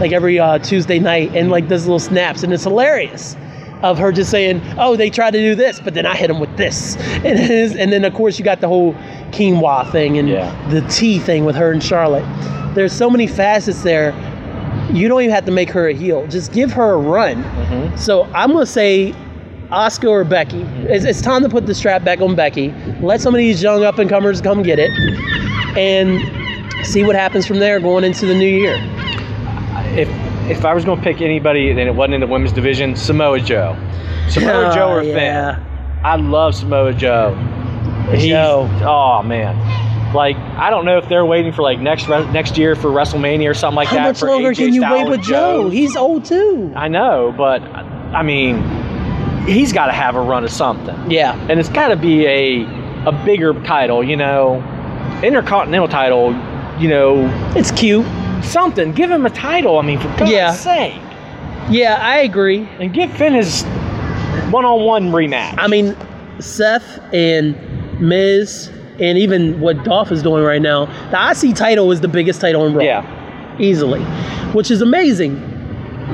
like 0.00 0.12
every 0.12 0.38
uh, 0.38 0.58
Tuesday 0.58 0.98
night, 0.98 1.34
and 1.36 1.50
like 1.50 1.68
does 1.68 1.84
little 1.86 1.98
snaps, 1.98 2.42
and 2.42 2.52
it's 2.52 2.64
hilarious. 2.64 3.36
Of 3.82 3.98
her 3.98 4.12
just 4.12 4.30
saying, 4.30 4.62
"Oh, 4.78 4.94
they 4.96 5.10
tried 5.10 5.32
to 5.32 5.40
do 5.40 5.54
this, 5.56 5.80
but 5.80 5.92
then 5.94 6.06
I 6.06 6.14
hit 6.16 6.28
them 6.28 6.38
with 6.38 6.56
this," 6.56 6.96
and, 7.24 7.38
is, 7.38 7.74
and 7.76 7.92
then 7.92 8.04
of 8.04 8.14
course 8.14 8.38
you 8.38 8.44
got 8.44 8.60
the 8.60 8.68
whole 8.68 8.94
quinoa 9.32 9.90
thing 9.90 10.18
and 10.18 10.28
Yeah. 10.28 10.68
the 10.70 10.82
tea 10.82 11.18
thing 11.18 11.44
with 11.44 11.56
her 11.56 11.72
and 11.72 11.82
Charlotte. 11.82 12.24
There's 12.74 12.92
so 12.92 13.10
many 13.10 13.26
facets 13.26 13.82
there. 13.82 14.12
You 14.92 15.08
don't 15.08 15.20
even 15.22 15.34
have 15.34 15.44
to 15.46 15.50
make 15.50 15.68
her 15.70 15.88
a 15.88 15.94
heel. 15.94 16.26
Just 16.28 16.52
give 16.52 16.72
her 16.72 16.92
a 16.92 16.96
run. 16.96 17.42
Mhm. 17.42 17.98
So 17.98 18.24
I'm 18.34 18.52
gonna 18.52 18.66
say 18.66 19.14
Asuka 19.72 20.08
or 20.08 20.24
Becky. 20.24 20.62
It's, 20.88 21.04
it's 21.04 21.20
time 21.22 21.42
to 21.42 21.48
put 21.48 21.66
the 21.66 21.74
strap 21.74 22.04
back 22.04 22.20
on 22.20 22.34
Becky. 22.36 22.72
Let 23.00 23.20
some 23.20 23.34
of 23.34 23.38
these 23.38 23.62
young 23.62 23.84
up 23.84 23.98
and 23.98 24.08
comers 24.08 24.40
come 24.40 24.62
get 24.62 24.78
it, 24.78 24.90
and 25.76 26.20
see 26.86 27.02
what 27.04 27.16
happens 27.16 27.46
from 27.46 27.58
there 27.58 27.80
going 27.80 28.04
into 28.04 28.26
the 28.26 28.34
new 28.34 28.46
year. 28.48 28.76
If 29.96 30.08
if 30.50 30.64
I 30.64 30.74
was 30.74 30.84
going 30.84 30.98
to 30.98 31.04
pick 31.04 31.20
anybody 31.20 31.70
and 31.70 31.78
it 31.78 31.94
wasn't 31.94 32.14
in 32.14 32.20
the 32.20 32.26
women's 32.26 32.52
division, 32.52 32.96
Samoa 32.96 33.40
Joe. 33.40 33.76
Samoa 34.28 34.66
Ah, 34.66 34.74
Joe 34.74 34.90
or 34.90 35.02
yeah. 35.02 35.54
Finn. 35.56 35.66
I 36.04 36.16
love 36.16 36.54
Samoa 36.54 36.92
Joe. 36.92 37.34
He's, 38.10 38.26
Joe. 38.26 38.68
Oh 38.82 39.22
man. 39.22 39.56
Like 40.12 40.36
I 40.36 40.68
don't 40.68 40.84
know 40.84 40.98
if 40.98 41.08
they're 41.08 41.24
waiting 41.24 41.52
for 41.52 41.62
like 41.62 41.78
next 41.78 42.08
re- 42.08 42.30
next 42.32 42.58
year 42.58 42.74
for 42.74 42.88
WrestleMania 42.88 43.48
or 43.48 43.54
something 43.54 43.76
like 43.76 43.88
How 43.88 43.96
that. 43.96 44.02
How 44.02 44.08
much 44.08 44.22
longer 44.22 44.50
AJ 44.50 44.56
can 44.56 44.74
you 44.74 44.82
wait 44.82 44.88
Styles 44.88 45.10
with 45.10 45.22
Joe? 45.22 45.70
He's 45.70 45.96
old 45.96 46.24
too. 46.26 46.72
I 46.76 46.88
know, 46.88 47.32
but 47.38 47.62
I 47.62 48.22
mean, 48.22 48.56
he's 49.46 49.72
got 49.72 49.86
to 49.86 49.92
have 49.92 50.14
a 50.16 50.20
run 50.20 50.44
of 50.44 50.50
something, 50.50 51.10
Yeah. 51.10 51.36
and 51.48 51.58
it's 51.60 51.68
got 51.68 51.88
to 51.88 51.96
be 51.96 52.26
a 52.26 52.66
a 53.04 53.10
bigger 53.24 53.52
title, 53.64 54.04
you 54.04 54.16
know, 54.16 54.62
intercontinental 55.24 55.88
title, 55.88 56.32
you 56.78 56.88
know, 56.88 57.28
It's 57.56 57.72
cute. 57.72 58.06
something. 58.42 58.92
Give 58.92 59.10
him 59.10 59.26
a 59.26 59.30
title. 59.30 59.78
I 59.78 59.82
mean, 59.82 59.98
for 59.98 60.06
God's 60.16 60.30
Yeah. 60.30 60.50
sake, 60.52 60.94
Yeah, 61.68 61.98
I 62.00 62.18
agree. 62.18 62.68
and 62.78 62.92
give 62.92 63.10
Finn 63.12 63.32
his 63.34 63.64
one-on-one 64.50 65.10
rematch. 65.10 65.54
I 65.58 65.66
mean, 65.66 65.96
Seth 66.38 67.00
and 67.12 67.56
Miz, 68.00 68.70
and 69.00 69.18
even 69.18 69.60
what 69.60 69.82
Dolph 69.84 70.12
is 70.12 70.22
doing 70.22 70.44
right 70.44 70.62
now, 70.62 70.86
the 71.10 71.18
IC 71.18 71.52
title 71.54 71.90
is 71.92 72.00
the 72.00 72.08
biggest 72.08 72.40
title 72.40 72.64
in 72.66 72.74
Raw. 72.74 72.84
yeah, 72.84 73.04
easily, 73.58 74.00
which 74.52 74.70
is 74.70 74.80
amazing. 74.82 75.40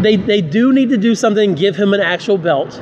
They 0.02 0.16
they 0.16 0.40
do 0.40 0.72
need 0.72 0.90
to 0.90 0.96
do 0.96 1.14
something, 1.14 1.54
give 1.54 1.76
him 1.76 1.92
an 1.94 2.00
actual 2.00 2.38
belt, 2.38 2.78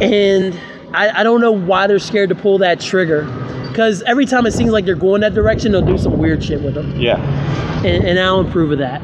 and 0.00 0.58
I, 0.94 1.20
I 1.20 1.22
don't 1.22 1.40
know 1.40 1.52
why 1.52 1.86
they're 1.86 1.98
scared 1.98 2.28
to 2.30 2.34
pull 2.34 2.58
that 2.58 2.80
trigger. 2.80 3.24
Because 3.68 4.02
every 4.02 4.26
time 4.26 4.44
it 4.44 4.52
seems 4.52 4.70
like 4.70 4.84
they're 4.84 4.94
going 4.94 5.22
that 5.22 5.32
direction, 5.32 5.72
they'll 5.72 5.80
do 5.80 5.96
some 5.96 6.18
weird 6.18 6.44
shit 6.44 6.60
with 6.62 6.74
them, 6.74 6.94
yeah. 7.00 7.16
and, 7.84 8.04
and 8.04 8.20
I'll 8.20 8.40
approve 8.40 8.70
of 8.72 8.78
that. 8.78 9.00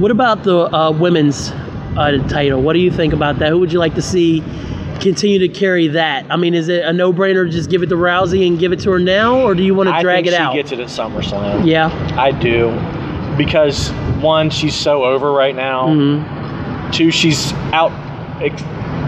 What 0.00 0.10
about 0.10 0.44
the 0.44 0.74
uh, 0.74 0.90
women's 0.92 1.50
uh, 1.50 2.16
title? 2.28 2.62
What 2.62 2.72
do 2.72 2.78
you 2.78 2.90
think 2.90 3.12
about 3.12 3.38
that? 3.40 3.50
Who 3.50 3.58
would 3.58 3.70
you 3.70 3.78
like 3.78 3.94
to 3.96 4.02
see 4.02 4.42
continue 5.00 5.38
to 5.40 5.48
carry 5.48 5.88
that? 5.88 6.24
I 6.30 6.36
mean, 6.36 6.54
is 6.54 6.68
it 6.68 6.84
a 6.84 6.92
no-brainer 6.92 7.44
to 7.44 7.50
just 7.50 7.68
give 7.68 7.82
it 7.82 7.90
to 7.90 7.96
Rousey 7.96 8.46
and 8.46 8.58
give 8.58 8.72
it 8.72 8.80
to 8.80 8.90
her 8.92 8.98
now, 8.98 9.40
or 9.42 9.54
do 9.54 9.62
you 9.62 9.74
want 9.74 9.90
to 9.90 9.94
I 9.94 10.00
drag 10.02 10.24
think 10.24 10.34
it 10.34 10.38
she 10.38 10.42
out? 10.42 10.54
gets 10.54 10.72
it 10.72 10.80
at 10.80 10.88
SummerSlam. 10.88 11.66
yeah. 11.66 11.90
I 12.18 12.30
do, 12.32 12.70
because 13.36 13.90
one, 14.20 14.50
she's 14.50 14.74
so 14.74 15.04
over 15.04 15.32
right 15.32 15.54
now. 15.54 15.88
hmm 15.92 16.90
Two, 16.90 17.10
she's 17.10 17.52
out 17.72 17.92
ex- 18.42 18.62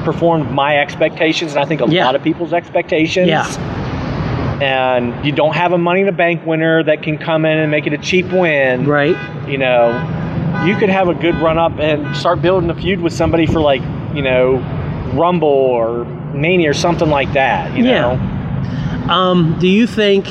performed 0.04 0.50
my 0.50 0.78
expectations, 0.78 1.52
and 1.52 1.60
I 1.60 1.64
think 1.64 1.80
a 1.80 1.86
Yeah. 1.88 2.04
lot 2.04 2.14
of 2.14 2.22
people's 2.22 2.52
expectations. 2.52 3.28
Yeah. 3.28 3.46
And 4.62 5.24
you 5.24 5.32
don't 5.32 5.54
have 5.54 5.72
a 5.72 5.78
Money 5.78 6.00
in 6.00 6.06
the 6.06 6.12
Bank 6.12 6.44
winner 6.44 6.82
that 6.82 7.02
can 7.02 7.16
come 7.16 7.46
in 7.46 7.56
and 7.58 7.70
make 7.70 7.86
it 7.86 7.94
a 7.94 7.98
cheap 7.98 8.30
win. 8.30 8.86
Right. 8.86 9.16
You 9.48 9.56
know, 9.56 9.88
you 10.66 10.76
could 10.76 10.90
have 10.90 11.08
a 11.08 11.14
good 11.14 11.34
run 11.36 11.56
up 11.56 11.78
and 11.78 12.14
start 12.14 12.42
building 12.42 12.68
a 12.68 12.74
feud 12.74 13.00
with 13.00 13.14
somebody 13.14 13.46
for 13.46 13.60
like, 13.60 13.80
you 14.14 14.20
know, 14.22 14.56
Rumble 15.14 15.48
or 15.48 16.04
Mania 16.34 16.70
or 16.70 16.74
something 16.74 17.08
like 17.08 17.32
that. 17.32 17.74
You 17.76 17.84
Yeah. 17.84 18.00
know, 18.00 18.20
Um, 19.12 19.56
do 19.58 19.66
you 19.66 19.86
think 19.86 20.26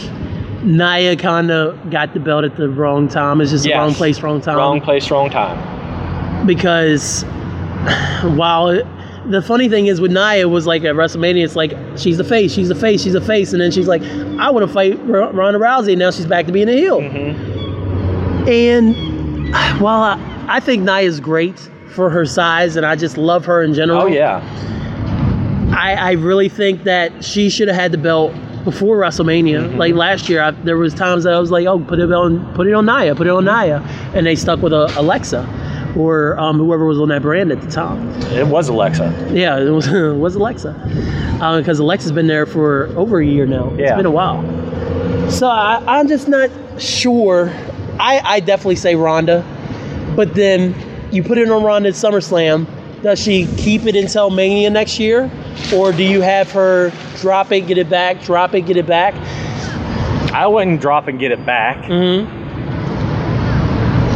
Nia 0.64 1.16
kind 1.16 1.51
of 1.51 1.89
got 1.89 2.14
the 2.14 2.20
belt 2.20 2.43
at 2.43 2.55
the 2.57 2.70
wrong 2.70 3.07
time? 3.07 3.41
It's 3.41 3.51
just 3.51 3.64
the 3.64 3.74
wrong 3.74 3.93
place, 3.93 4.22
wrong 4.22 4.41
time. 4.41 4.57
wrong 4.57 4.82
place, 4.82 5.10
wrong 5.12 5.30
time. 5.30 6.45
Because 6.45 7.24
while 8.36 8.70
it, 8.70 8.86
the 9.30 9.41
funny 9.41 9.70
thing 9.70 9.88
is 9.88 10.01
with 10.01 10.12
Nia 10.12 10.47
was 10.49 10.66
like 10.68 10.84
at 10.84 10.95
WrestleMania, 10.95 11.43
it's 11.43 11.55
like 11.55 11.72
she's 11.97 12.18
the 12.18 12.24
face, 12.24 12.51
she's 12.51 12.68
the 12.70 12.76
face, 12.76 13.03
she's 13.03 13.14
the 13.14 13.22
face, 13.22 13.53
and 13.53 13.62
then 13.62 13.72
she's 13.72 13.88
like, 13.88 14.01
I 14.03 14.49
want 14.49 14.66
to 14.68 14.74
fight 14.74 14.99
R- 14.99 15.32
Ronda 15.32 15.60
Rousey, 15.60 15.91
and 15.91 15.99
now 15.99 16.12
she's 16.12 16.26
back 16.26 16.45
to 16.47 16.51
being 16.51 16.68
a 16.70 16.74
heel. 16.74 16.99
hmm 17.01 18.47
And 18.49 18.95
while 19.82 20.01
I, 20.01 20.45
I 20.47 20.60
think 20.60 20.84
Nia's 20.84 21.20
great 21.20 21.60
for 21.93 22.10
her 22.10 22.26
size, 22.26 22.76
and 22.76 22.86
I 22.86 22.95
just 22.95 23.18
love 23.18 23.45
her 23.45 23.62
in 23.64 23.74
general. 23.74 24.01
Oh 24.03 24.07
yeah. 24.07 24.41
I, 25.76 25.93
I 25.93 26.12
really 26.14 26.49
think 26.49 26.84
that 26.84 27.24
she 27.24 27.49
should 27.49 27.68
have 27.68 27.78
had 27.78 27.91
the 27.91 27.97
belt 27.97 28.34
before 28.64 28.97
WrestleMania. 28.97 29.78
Like 29.78 29.95
last 29.95 30.30
year, 30.30 30.41
I, 30.41 30.51
there 30.51 30.78
was 30.78 30.93
times 30.93 31.24
that 31.24 31.34
I 31.34 31.39
was 31.39 31.51
like, 31.51 31.66
"Oh, 31.66 31.80
put 31.80 31.99
it 31.99 32.12
on, 32.12 32.53
put 32.53 32.68
it 32.68 32.74
on 32.74 32.86
Nia, 32.86 33.16
put 33.16 33.28
it 33.28 33.32
on 33.32 33.45
Nia," 33.45 33.82
and 34.14 34.26
they 34.26 34.36
stuck 34.36 34.62
with 34.62 34.74
uh, 34.74 34.91
Alexa 34.95 35.47
or 35.97 36.39
um, 36.39 36.57
whoever 36.57 36.86
was 36.86 36.99
on 36.99 37.10
that 37.10 37.22
brand 37.22 37.51
at 37.51 37.62
the 37.62 37.70
time. 37.70 38.10
It 38.34 38.47
was 38.47 38.70
Alexa. 38.70 39.32
Yeah, 39.34 39.60
it 39.60 39.70
was 39.70 39.88
it 39.91 40.16
was 40.16 40.36
Alexa 40.36 40.74
because 41.57 41.80
Alexa's 41.80 42.12
been 42.12 42.28
there 42.28 42.45
for 42.45 42.88
over 42.97 43.20
a 43.20 43.26
year 43.26 43.45
now. 43.45 43.74
Yeah. 43.76 43.86
It's 43.86 43.95
been 43.95 44.05
a 44.05 44.12
while. 44.12 44.41
So 45.32 45.47
I, 45.47 45.84
I'm 45.88 46.07
just 46.07 46.28
not 46.28 46.49
sure. 46.82 47.51
I, 47.99 48.22
I 48.24 48.39
definitely 48.39 48.78
say 48.78 48.95
Ronda, 48.95 49.43
but 50.16 50.34
then 50.34 50.74
you 51.12 51.24
put 51.24 51.38
it 51.38 51.49
on 51.49 51.64
Ronda 51.64 51.89
at 51.89 51.95
SummerSlam. 51.95 52.66
Does 53.02 53.20
she 53.20 53.47
keep 53.56 53.86
it 53.86 53.95
until 53.95 54.30
Mania 54.30 54.70
next 54.70 55.00
year, 55.00 55.32
or 55.74 55.91
do 55.91 56.04
you 56.04 56.22
have 56.22 56.52
her 56.52 56.91
drop 57.18 57.52
it, 57.52 57.62
get 57.62 57.78
it 57.78 57.89
back, 57.89 58.22
drop 58.22 58.54
it, 58.54 58.62
get 58.62 58.76
it 58.78 58.86
back? 58.86 59.14
I 60.34 60.45
wouldn't 60.47 60.82
drop 60.82 61.08
and 61.08 61.20
get 61.20 61.32
it 61.32 61.45
back. 61.45 61.78
Mm-hmm. 61.86 62.38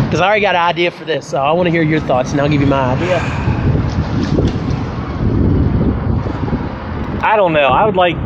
Because 0.05 0.21
I 0.21 0.27
already 0.27 0.41
got 0.41 0.55
an 0.55 0.61
idea 0.61 0.91
for 0.91 1.05
this, 1.05 1.27
so 1.27 1.41
I 1.41 1.51
want 1.53 1.67
to 1.67 1.71
hear 1.71 1.81
your 1.81 2.01
thoughts, 2.01 2.33
and 2.33 2.41
I'll 2.41 2.49
give 2.49 2.61
you 2.61 2.67
my 2.67 2.93
idea. 2.93 3.19
I 7.23 7.35
don't 7.37 7.53
know. 7.53 7.67
I 7.67 7.85
would 7.85 7.95
like 7.95 8.17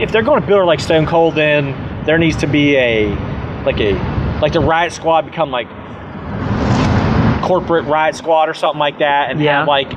if 0.00 0.12
they're 0.12 0.22
going 0.22 0.40
to 0.40 0.46
build 0.46 0.60
her 0.60 0.64
like 0.64 0.80
Stone 0.80 1.06
Cold, 1.06 1.34
then 1.34 1.74
there 2.06 2.18
needs 2.18 2.36
to 2.36 2.46
be 2.46 2.76
a 2.76 3.08
like 3.64 3.80
a 3.80 3.92
like 4.40 4.52
the 4.52 4.60
Riot 4.60 4.92
Squad 4.92 5.26
become 5.26 5.50
like 5.50 5.68
corporate 7.48 7.86
Riot 7.86 8.14
Squad 8.14 8.48
or 8.48 8.54
something 8.54 8.78
like 8.78 8.98
that, 8.98 9.30
and 9.30 9.40
Yeah. 9.40 9.60
have 9.60 9.68
like 9.68 9.90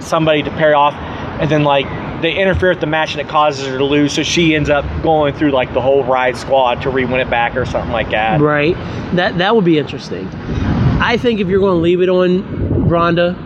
somebody 0.00 0.42
to 0.42 0.50
pair 0.50 0.74
off, 0.74 0.94
and 1.40 1.50
then 1.50 1.62
like 1.64 1.86
they 2.22 2.32
interfere 2.32 2.70
with 2.70 2.80
the 2.80 2.86
match 2.86 3.12
and 3.12 3.20
it 3.20 3.28
causes 3.28 3.66
her 3.68 3.78
to 3.78 3.84
lose, 3.84 4.12
so 4.12 4.22
she 4.24 4.56
ends 4.56 4.68
up 4.70 4.84
going 5.02 5.32
through 5.34 5.50
like 5.52 5.72
the 5.72 5.80
whole 5.80 6.02
Riot 6.02 6.36
Squad 6.36 6.82
to 6.82 6.90
re-win 6.90 7.20
it 7.20 7.30
back 7.30 7.56
or 7.56 7.64
something 7.64 7.92
like 7.92 8.10
that. 8.10 8.40
Right. 8.40 8.74
That 9.14 9.38
that 9.38 9.54
would 9.54 9.64
be 9.64 9.78
interesting. 9.78 10.26
I 11.00 11.16
think 11.16 11.38
if 11.38 11.46
you're 11.46 11.60
going 11.60 11.76
to 11.76 11.80
leave 11.80 12.00
it 12.02 12.08
on 12.08 12.88
Ronda 12.88 13.36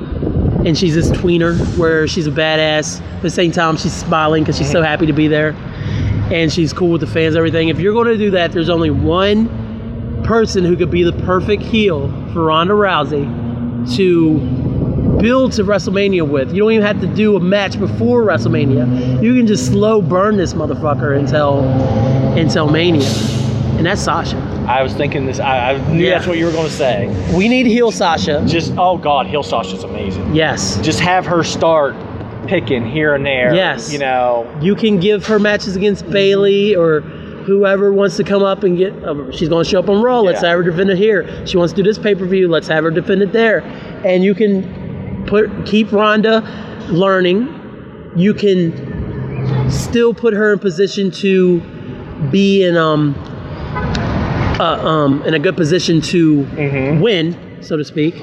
and 0.65 0.79
she's 0.79 0.95
this 0.95 1.11
tweener 1.11 1.59
where 1.77 2.07
she's 2.09 2.27
a 2.27 2.31
badass, 2.31 3.01
but 3.01 3.17
at 3.17 3.23
the 3.23 3.31
same 3.31 3.53
time 3.53 3.77
she's 3.77 3.93
smiling 3.93 4.43
because 4.43 4.57
she's 4.57 4.71
so 4.71 4.81
happy 4.81 5.05
to 5.07 5.13
be 5.13 5.29
there, 5.29 5.51
and 6.33 6.51
she's 6.53 6.73
cool 6.73 6.93
with 6.93 7.01
the 7.03 7.07
fans, 7.07 7.37
everything. 7.37 7.69
If 7.69 7.79
you're 7.81 7.93
going 7.93 8.07
to 8.09 8.17
do 8.17 8.31
that, 8.31 8.53
there's 8.53 8.71
only 8.71 8.89
one 8.91 9.49
person 10.33 10.65
who 10.65 10.75
could 10.75 10.91
be 10.91 11.03
the 11.03 11.13
perfect 11.25 11.63
heel 11.63 12.09
for 12.33 12.45
Ronda 12.47 12.73
Rousey 12.73 13.27
to 13.97 14.39
build 15.21 15.53
to 15.53 15.63
WrestleMania 15.63 16.27
with. 16.27 16.55
You 16.55 16.61
don't 16.63 16.73
even 16.73 16.87
have 16.87 17.03
to 17.03 17.07
do 17.07 17.37
a 17.37 17.41
match 17.41 17.79
before 17.79 18.23
WrestleMania. 18.23 19.23
You 19.23 19.35
can 19.37 19.47
just 19.47 19.67
slow 19.67 20.01
burn 20.01 20.39
this 20.39 20.55
motherfucker 20.55 21.19
until 21.19 21.59
until 22.39 22.67
Mania, 22.71 23.07
and 23.77 23.85
that's 23.85 24.01
Sasha. 24.01 24.39
I 24.67 24.83
was 24.83 24.95
thinking 24.95 25.27
this. 25.27 25.39
I, 25.39 25.73
I 25.73 25.93
knew 25.93 26.03
Yeah. 26.07 26.15
that's 26.15 26.27
what 26.27 26.39
you 26.39 26.47
were 26.47 26.53
going 26.53 26.67
to 26.67 26.73
say. 26.73 27.09
We 27.37 27.47
need 27.47 27.67
heel 27.67 27.91
Sasha. 27.93 28.43
Just 28.47 28.73
oh 28.79 28.97
god, 28.97 29.27
Heel 29.27 29.43
Sasha's 29.43 29.85
amazing. 29.85 30.35
Yes. 30.35 30.81
Just 30.81 31.01
have 31.01 31.27
her 31.27 31.45
start 31.45 31.95
picking 32.47 32.87
here 32.87 33.15
and 33.15 33.27
there. 33.27 33.55
Yes. 33.55 33.93
You 33.93 33.99
know, 33.99 34.51
You 34.63 34.77
can 34.77 34.99
give 34.99 35.27
her 35.27 35.39
matches 35.39 35.77
against 35.77 36.09
Bayley 36.11 36.75
or 36.75 37.03
whoever 37.45 37.93
wants 37.93 38.17
to 38.17 38.25
come 38.25 38.43
up 38.43 38.65
and 38.65 38.77
get. 38.79 38.93
Uh, 39.05 39.31
she's 39.33 39.49
going 39.49 39.65
to 39.65 39.69
show 39.71 39.79
up 39.81 39.89
on 39.89 40.03
Raw. 40.03 40.21
Let's 40.21 40.43
Yeah. 40.43 40.51
have 40.51 40.59
her 40.59 40.71
defend 40.71 40.91
it 40.91 40.99
here. 40.99 41.27
She 41.47 41.57
wants 41.57 41.73
to 41.73 41.83
do 41.83 41.89
this 41.89 41.99
pay 41.99 42.15
per 42.15 42.25
view. 42.27 42.49
Let's 42.49 42.69
have 42.69 42.85
her 42.85 42.91
defend 42.91 43.23
it 43.23 43.33
there. 43.33 43.61
And 44.05 44.25
you 44.25 44.35
can 44.35 45.25
put 45.27 45.51
keep 45.67 45.93
Ronda 45.93 46.43
learning. 46.91 47.49
You 48.17 48.35
can 48.35 49.71
still 49.71 50.13
put 50.15 50.35
her 50.35 50.53
in 50.53 50.59
position 50.59 51.11
to 51.11 51.61
be 52.31 52.63
in 52.65 52.77
um 52.77 53.15
uh, 54.61 54.65
um 54.87 55.23
in 55.25 55.35
a 55.35 55.39
good 55.39 55.57
position 55.57 56.01
to 56.01 56.41
win, 57.01 57.59
so 57.63 57.77
to 57.77 57.85
speak. 57.85 58.15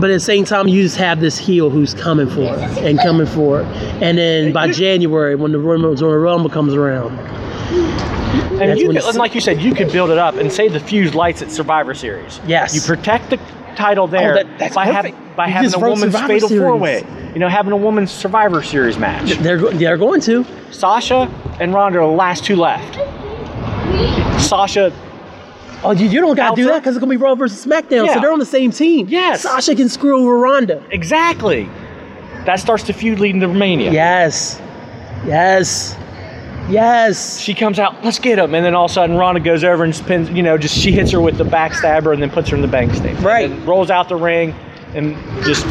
But 0.00 0.10
at 0.10 0.14
the 0.14 0.20
same 0.20 0.44
time, 0.44 0.68
you 0.68 0.82
just 0.82 0.96
have 0.96 1.20
this 1.20 1.36
heel 1.38 1.70
who's 1.70 1.92
coming 1.94 2.28
for 2.28 2.42
it 2.54 2.58
and 2.84 2.98
coming 3.00 3.26
for 3.26 3.60
it. 3.62 3.66
And 4.02 4.16
then 4.18 4.52
by 4.52 4.70
January, 4.70 5.34
when 5.34 5.52
the 5.52 5.58
Royal 5.58 5.82
Rumble, 5.82 6.16
Rumble 6.18 6.50
comes 6.50 6.74
around, 6.74 7.18
and 7.18 8.60
That's 8.70 8.80
you 8.80 8.86
when 8.88 8.96
could, 8.96 9.02
it's- 9.02 9.16
like 9.16 9.34
you 9.34 9.40
said, 9.40 9.60
you 9.60 9.74
could 9.74 9.90
build 9.92 10.10
it 10.10 10.18
up 10.18 10.36
and 10.36 10.52
say 10.52 10.68
the 10.68 10.80
fuse 10.80 11.14
lights 11.14 11.42
at 11.42 11.50
Survivor 11.50 11.94
Series. 11.94 12.40
Yes. 12.46 12.74
You 12.74 12.80
protect 12.80 13.30
the 13.30 13.38
title 13.76 14.04
oh, 14.04 14.06
there 14.08 14.32
Oh, 14.32 14.34
that- 14.36 14.58
that's 14.58 14.74
by, 14.74 14.90
perfect. 14.92 15.16
by 15.36 15.46
You 15.46 15.52
having 15.54 15.74
a 15.74 15.78
woman's 15.78 16.00
Survivor 16.12 16.26
fatal 16.28 16.48
Series. 16.48 16.62
four 16.62 16.76
way. 16.76 17.04
You 17.34 17.40
know, 17.40 17.48
having 17.48 17.72
a 17.72 17.76
woman's 17.76 18.10
Survivor 18.10 18.62
Series 18.62 18.98
match. 18.98 19.32
they're 19.38 19.58
they're 19.72 19.96
going 19.98 20.20
to. 20.22 20.44
Sasha 20.70 21.28
and 21.60 21.72
Ronda 21.74 21.98
are 22.00 22.06
the 22.08 22.16
last 22.16 22.44
two 22.44 22.56
left. 22.56 22.94
Sasha, 24.40 24.92
Oh, 25.84 25.92
you, 25.92 26.08
you 26.08 26.20
don't 26.20 26.34
got 26.34 26.50
to 26.50 26.56
do 26.56 26.68
that 26.68 26.80
because 26.80 26.96
it's 26.96 27.00
going 27.04 27.12
to 27.12 27.18
be 27.18 27.22
Raw 27.22 27.34
versus 27.34 27.64
SmackDown. 27.64 28.06
Yeah. 28.06 28.14
So 28.14 28.20
they're 28.20 28.32
on 28.32 28.38
the 28.40 28.44
same 28.46 28.70
team. 28.72 29.06
Yes. 29.08 29.42
Sasha 29.42 29.74
can 29.74 29.88
screw 29.88 30.20
over 30.20 30.38
Ronda. 30.38 30.82
exactly. 30.90 31.68
That 32.46 32.56
starts 32.60 32.84
the 32.84 32.92
feud 32.92 33.20
leading 33.20 33.40
to 33.42 33.48
Romania. 33.48 33.92
Yes. 33.92 34.60
Yes. 35.26 35.96
Yes. 36.68 37.38
She 37.38 37.54
comes 37.54 37.78
out, 37.78 38.02
let's 38.04 38.18
get 38.18 38.38
him, 38.38 38.54
and 38.54 38.64
then 38.64 38.74
all 38.74 38.86
of 38.86 38.90
a 38.90 38.94
sudden 38.94 39.16
Ronda 39.16 39.40
goes 39.40 39.64
over 39.64 39.84
and 39.84 39.94
spins, 39.94 40.30
you 40.30 40.42
know, 40.42 40.56
just 40.56 40.76
she 40.76 40.90
hits 40.92 41.10
her 41.12 41.20
with 41.20 41.36
the 41.36 41.44
backstabber 41.44 42.12
and 42.12 42.22
then 42.22 42.30
puts 42.30 42.48
her 42.50 42.56
in 42.56 42.62
the 42.62 42.68
bank 42.68 42.94
state. 42.94 43.18
Right. 43.20 43.50
And 43.50 43.66
rolls 43.66 43.90
out 43.90 44.08
the 44.08 44.16
ring 44.16 44.54
and 44.94 45.14
just 45.44 45.64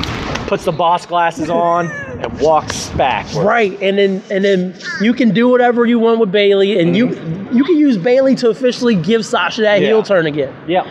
puts 0.48 0.66
the 0.66 0.72
boss 0.72 1.06
glasses 1.06 1.50
on 1.50 1.92
and 1.92 2.40
walks 2.40 2.90
back. 2.92 3.32
Right, 3.36 3.80
and 3.82 3.98
then 3.98 4.24
and 4.32 4.44
then 4.44 4.76
you 5.02 5.14
can 5.14 5.32
do 5.34 5.48
whatever 5.50 5.86
you 5.86 6.00
want 6.00 6.20
with 6.20 6.32
Bayley, 6.32 6.80
and 6.80 6.96
you 6.96 7.10
you 7.52 7.64
can 7.64 7.78
use 7.78 7.98
Bayley 7.98 8.34
to 8.36 8.50
officially 8.50 8.96
give 8.96 9.26
Sasha 9.26 9.62
that 9.62 9.76
Mm-hmm. 9.76 9.84
Yeah. 9.84 9.90
heel 9.90 10.04
turn 10.04 10.26
again. 10.26 10.54
Yeah. 10.68 10.84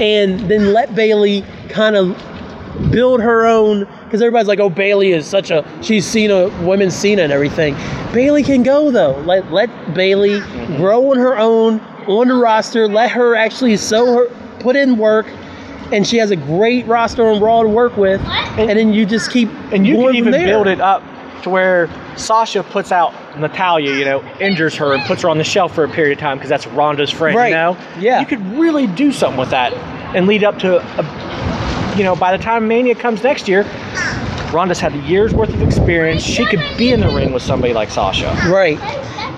and 0.00 0.40
then 0.50 0.72
let 0.72 0.94
Bayley 0.94 1.44
kind 1.68 1.96
of 1.96 2.16
build 2.90 3.20
her 3.20 3.44
own 3.46 3.80
because 4.04 4.22
everybody's 4.22 4.48
like, 4.48 4.58
oh, 4.60 4.70
Bayley 4.70 5.12
is 5.12 5.26
such 5.26 5.50
a 5.50 5.64
she's 5.82 6.06
Cena, 6.06 6.48
women's 6.66 6.94
Cena 6.94 7.22
and 7.22 7.32
everything. 7.32 7.74
Bayley 8.12 8.42
can 8.42 8.62
go 8.62 8.90
though. 8.90 9.18
Let 9.26 9.52
let 9.52 9.68
Bayley 9.94 10.40
Mm-hmm. 10.40 10.76
grow 10.76 11.10
on 11.10 11.18
her 11.18 11.36
own 11.36 11.80
on 12.06 12.28
the 12.28 12.34
roster. 12.34 12.88
Let 12.88 13.10
her 13.12 13.34
actually 13.34 13.76
sew 13.76 14.14
her 14.14 14.26
put 14.60 14.76
in 14.76 14.96
work. 14.96 15.26
And 15.92 16.06
she 16.06 16.16
has 16.18 16.30
a 16.30 16.36
great 16.36 16.86
roster 16.86 17.26
on 17.26 17.40
Raw 17.40 17.62
to 17.62 17.68
work 17.68 17.96
with, 17.96 18.20
and, 18.58 18.70
then 18.78 18.92
you 18.94 19.04
just 19.04 19.30
keep 19.30 19.48
And 19.72 19.86
you 19.86 19.96
can 19.96 20.14
even 20.16 20.32
there. 20.32 20.46
build 20.46 20.66
it 20.66 20.80
up 20.80 21.02
to 21.42 21.50
where 21.50 21.88
Sasha 22.16 22.62
puts 22.62 22.92
out 22.92 23.12
Natalya, 23.38 23.92
you 23.94 24.04
know, 24.04 24.22
injures 24.40 24.74
her 24.76 24.94
and 24.94 25.02
puts 25.04 25.22
her 25.22 25.28
on 25.28 25.38
the 25.38 25.44
shelf 25.44 25.74
for 25.74 25.84
a 25.84 25.88
period 25.88 26.12
of 26.12 26.18
time 26.18 26.38
because 26.38 26.48
that's 26.48 26.66
Ronda's 26.68 27.10
friend, 27.10 27.36
Right. 27.36 27.48
you 27.48 27.54
know? 27.54 27.76
Yeah. 27.98 28.20
You 28.20 28.26
could 28.26 28.42
really 28.58 28.86
do 28.86 29.12
something 29.12 29.38
with 29.38 29.50
that 29.50 29.72
and 30.14 30.26
lead 30.26 30.44
up 30.44 30.58
to, 30.60 30.76
a, 30.78 31.96
you 31.96 32.04
know, 32.04 32.14
by 32.16 32.34
the 32.36 32.42
time 32.42 32.66
Mania 32.68 32.94
comes 32.94 33.22
next 33.22 33.48
year, 33.48 33.66
Ronda's 34.52 34.80
had 34.80 34.94
a 34.94 34.98
year's 34.98 35.34
worth 35.34 35.48
of 35.52 35.62
experience. 35.62 36.22
She 36.22 36.44
could 36.46 36.62
be 36.78 36.92
in 36.92 37.00
the 37.00 37.08
ring 37.08 37.32
with 37.32 37.42
somebody 37.42 37.72
like 37.74 37.90
Sasha. 37.90 38.28
Right. 38.48 38.78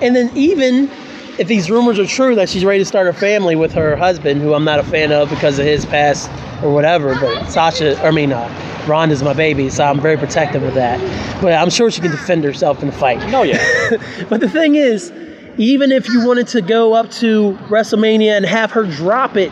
And 0.01 0.15
then 0.15 0.29
even 0.35 0.89
if 1.37 1.47
these 1.47 1.69
rumors 1.69 1.99
are 1.99 2.05
true 2.05 2.35
that 2.35 2.49
she's 2.49 2.63
ready 2.63 2.79
to 2.79 2.85
start 2.85 3.07
a 3.07 3.13
family 3.13 3.55
with 3.55 3.73
her 3.73 3.95
husband, 3.95 4.41
who 4.41 4.53
I'm 4.53 4.63
not 4.63 4.79
a 4.79 4.83
fan 4.83 5.11
of 5.11 5.29
because 5.29 5.59
of 5.59 5.65
his 5.65 5.85
past 5.85 6.29
or 6.63 6.73
whatever, 6.73 7.13
but 7.15 7.49
Sasha, 7.49 8.01
I 8.05 8.11
mean, 8.11 8.31
uh, 8.31 8.85
Ronda's 8.87 9.23
my 9.23 9.33
baby, 9.33 9.69
so 9.69 9.83
I'm 9.83 9.99
very 9.99 10.17
protective 10.17 10.63
of 10.63 10.73
that. 10.75 10.99
But 11.41 11.53
I'm 11.53 11.69
sure 11.69 11.91
she 11.91 12.01
can 12.01 12.11
defend 12.11 12.43
herself 12.43 12.81
in 12.81 12.87
the 12.87 12.93
fight. 12.93 13.21
Oh, 13.33 13.43
yeah. 13.43 13.89
but 14.29 14.39
the 14.39 14.49
thing 14.49 14.75
is, 14.75 15.11
even 15.57 15.91
if 15.91 16.07
you 16.07 16.25
wanted 16.25 16.47
to 16.49 16.61
go 16.61 16.93
up 16.93 17.09
to 17.11 17.57
WrestleMania 17.67 18.37
and 18.37 18.45
have 18.45 18.71
her 18.71 18.83
drop 18.83 19.35
it, 19.35 19.51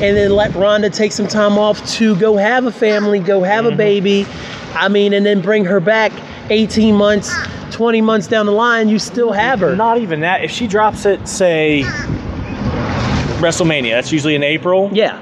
and 0.00 0.16
then 0.16 0.30
let 0.30 0.54
Ronda 0.54 0.90
take 0.90 1.12
some 1.12 1.26
time 1.26 1.58
off 1.58 1.84
to 1.94 2.14
go 2.16 2.36
have 2.36 2.66
a 2.66 2.72
family, 2.72 3.18
go 3.18 3.42
have 3.42 3.64
a 3.64 3.74
baby, 3.74 4.26
I 4.74 4.88
mean, 4.88 5.12
and 5.12 5.26
then 5.26 5.40
bring 5.40 5.64
her 5.64 5.80
back 5.80 6.12
18 6.50 6.94
months, 6.94 7.32
20 7.72 8.00
months 8.00 8.26
down 8.26 8.46
the 8.46 8.52
line, 8.52 8.88
you 8.88 8.98
still 8.98 9.32
have 9.32 9.60
her. 9.60 9.76
Not 9.76 9.98
even 9.98 10.20
that. 10.20 10.42
If 10.44 10.50
she 10.50 10.66
drops 10.66 11.04
it, 11.06 11.26
say, 11.28 11.82
WrestleMania, 13.40 13.90
that's 13.92 14.10
usually 14.12 14.34
in 14.34 14.42
April. 14.42 14.90
Yeah. 14.92 15.18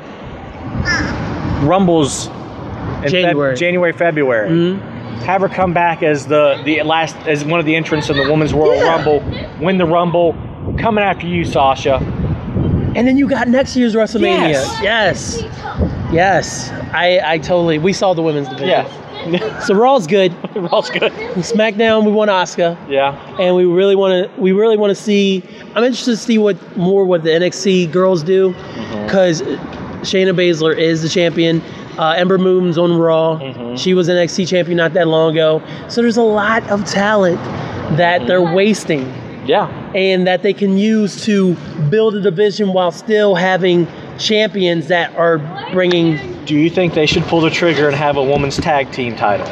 Rumbles 1.65 2.27
in 2.27 2.33
Feb- 2.33 3.11
January. 3.11 3.57
January, 3.57 3.93
February. 3.93 4.49
Mhm. 4.51 4.81
Have 5.23 5.41
her 5.41 5.49
come 5.49 5.73
back 5.73 6.03
as 6.03 6.27
the 6.27 6.61
the 6.65 6.83
last 6.83 7.17
as 7.27 7.45
one 7.45 7.59
of 7.59 7.67
the 7.67 7.75
entrants 7.75 8.09
in 8.11 8.17
the 8.17 8.23
Women's 8.31 8.53
Royal 8.55 8.77
Yeah. 8.77 8.91
Rumble, 8.95 9.23
win 9.61 9.79
the 9.79 9.87
Rumble, 9.87 10.35
coming 10.79 11.03
after 11.03 11.27
you, 11.27 11.45
Sasha. 11.45 11.97
And 12.95 13.07
then 13.07 13.17
you 13.19 13.29
got 13.29 13.49
next 13.49 13.77
year's 13.77 13.95
WrestleMania. 13.95 14.51
Yes. 14.51 14.81
Yes. 14.83 15.43
Yes. 16.13 16.71
I, 16.93 17.21
I 17.25 17.39
totally, 17.39 17.79
we 17.79 17.93
saw 17.93 18.15
the 18.15 18.23
women's 18.23 18.49
division. 18.49 18.69
Yeah, 18.69 18.89
So 19.67 19.75
Raw's 19.75 20.07
good. 20.07 20.33
Raw's 20.57 20.91
good. 20.91 21.13
SmackDown, 21.43 22.05
we 22.05 22.13
won 22.13 22.29
Asuka. 22.29 22.77
Yeah, 22.89 23.13
and 23.41 23.55
we 23.57 23.65
really 23.65 23.97
want 23.97 24.13
to 24.35 24.41
we 24.41 24.53
really 24.53 24.77
want 24.77 24.91
to 24.97 25.03
see 25.03 25.43
i'm 25.75 25.85
interested 25.85 26.13
to 26.13 26.17
see 26.17 26.39
what 26.39 26.57
more 26.77 27.05
what 27.05 27.23
the 27.23 27.31
nxt 27.31 27.91
girls 27.93 28.23
do 28.23 28.53
Mm-hmm. 28.53 29.05
because 29.05 29.43
shayna 30.03 30.33
baszler 30.35 30.77
is 30.77 31.03
the 31.03 31.09
champion 31.09 31.63
Uh, 31.99 32.11
Ember 32.13 32.37
Moon's 32.37 32.77
on 32.77 32.95
Raw. 32.99 33.39
Mhm. 33.41 33.79
She 33.79 33.95
was 33.95 34.09
an 34.11 34.17
NXT 34.17 34.47
champion 34.47 34.77
not 34.77 34.93
that 34.93 35.09
long 35.09 35.31
ago. 35.33 35.63
So 35.89 36.03
there's 36.03 36.19
a 36.19 36.29
lot 36.43 36.63
of 36.71 36.85
talent 36.85 37.39
that 37.97 38.27
they're 38.27 38.43
wasting 38.61 39.11
Yeah. 39.47 39.67
and 39.95 40.27
that 40.27 40.43
they 40.43 40.53
can 40.53 40.77
use 40.77 41.25
to 41.25 41.55
build 41.89 42.15
a 42.15 42.21
division 42.21 42.75
while 42.75 42.91
still 42.93 43.35
having 43.35 43.87
champions 44.19 44.89
that 44.89 45.15
are 45.17 45.39
bringing. 45.73 46.45
Do 46.45 46.57
you 46.57 46.71
think 46.71 46.95
they 46.95 47.07
should 47.07 47.25
pull 47.25 47.41
the 47.41 47.51
trigger 47.51 47.87
and 47.87 47.97
have 47.97 48.17
a 48.17 48.23
women's 48.23 48.57
tag 48.57 48.93
team 48.93 49.17
title? 49.17 49.47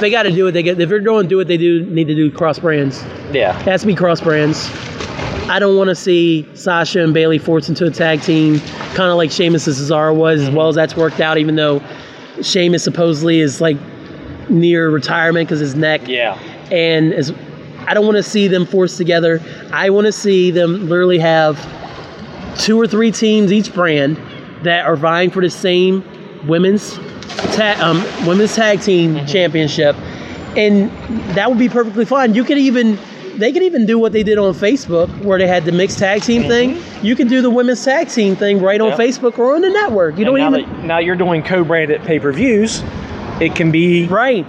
They 0.00 0.10
got 0.10 0.24
to 0.24 0.30
do 0.30 0.44
what 0.44 0.52
they 0.52 0.62
get. 0.62 0.78
If 0.78 0.88
they're 0.88 1.00
going 1.00 1.24
to 1.24 1.28
do 1.28 1.36
what 1.36 1.48
they 1.48 1.56
do, 1.56 1.84
need 1.86 2.06
to 2.08 2.14
do 2.14 2.30
cross 2.30 2.58
brands. 2.58 3.02
Yeah. 3.32 3.58
It 3.58 3.62
has 3.62 3.80
to 3.80 3.86
be 3.86 3.94
cross 3.94 4.20
brands. 4.20 4.70
I 5.48 5.58
don't 5.58 5.76
want 5.76 5.88
to 5.88 5.94
see 5.94 6.46
Sasha 6.54 7.02
and 7.02 7.14
Bayley 7.14 7.38
forced 7.38 7.68
into 7.68 7.86
a 7.86 7.90
tag 7.90 8.20
team, 8.20 8.58
kind 8.94 9.10
of 9.10 9.16
like 9.16 9.30
Sheamus 9.30 9.66
and 9.66 9.76
Cesaro 9.76 10.14
was, 10.14 10.42
as 10.42 10.48
mm-hmm. 10.48 10.56
well 10.56 10.68
as 10.68 10.74
that's 10.74 10.96
worked 10.96 11.20
out. 11.20 11.38
Even 11.38 11.54
though 11.56 11.80
Sheamus 12.42 12.84
supposedly 12.84 13.40
is 13.40 13.60
like 13.60 13.78
near 14.50 14.90
retirement 14.90 15.48
because 15.48 15.60
his 15.60 15.74
neck, 15.74 16.06
Yeah. 16.06 16.38
and 16.70 17.14
as 17.14 17.32
I 17.86 17.94
don't 17.94 18.04
want 18.04 18.16
to 18.16 18.22
see 18.22 18.48
them 18.48 18.66
forced 18.66 18.96
together. 18.96 19.40
I 19.72 19.90
want 19.90 20.06
to 20.06 20.12
see 20.12 20.50
them 20.50 20.88
literally 20.88 21.20
have 21.20 21.56
two 22.58 22.80
or 22.80 22.86
three 22.86 23.10
teams 23.10 23.52
each 23.52 23.72
brand 23.74 24.16
that 24.62 24.86
are 24.86 24.96
vying 24.96 25.30
for 25.30 25.42
the 25.42 25.50
same 25.50 26.02
women's 26.46 26.94
ta- 27.54 27.76
um, 27.80 28.26
women's 28.26 28.54
tag 28.54 28.80
team 28.80 29.24
championship, 29.26 29.94
and 30.56 30.90
that 31.36 31.48
would 31.48 31.58
be 31.58 31.68
perfectly 31.68 32.04
fine. 32.04 32.34
You 32.34 32.44
could 32.44 32.58
even 32.58 32.98
they 33.36 33.52
could 33.52 33.62
even 33.62 33.84
do 33.84 33.98
what 33.98 34.12
they 34.12 34.22
did 34.22 34.38
on 34.38 34.54
Facebook, 34.54 35.08
where 35.22 35.38
they 35.38 35.46
had 35.46 35.66
the 35.66 35.72
mixed 35.72 35.98
tag 35.98 36.22
team 36.22 36.42
thing. 36.48 36.80
You 37.02 37.14
can 37.14 37.28
do 37.28 37.42
the 37.42 37.50
women's 37.50 37.84
tag 37.84 38.08
team 38.08 38.34
thing 38.34 38.60
right 38.62 38.80
on 38.80 38.88
Yep. 38.90 38.98
Facebook 38.98 39.38
or 39.38 39.54
on 39.54 39.60
the 39.60 39.68
network. 39.68 40.16
You 40.18 40.24
don't 40.24 40.40
And 40.40 40.52
now, 40.54 40.58
even 40.58 40.76
that, 40.78 40.84
now 40.86 40.98
you're 40.98 41.16
doing 41.16 41.42
co-branded 41.42 42.02
pay-per-views. 42.04 42.82
It 43.40 43.54
can 43.54 43.70
be 43.70 44.06
right. 44.06 44.46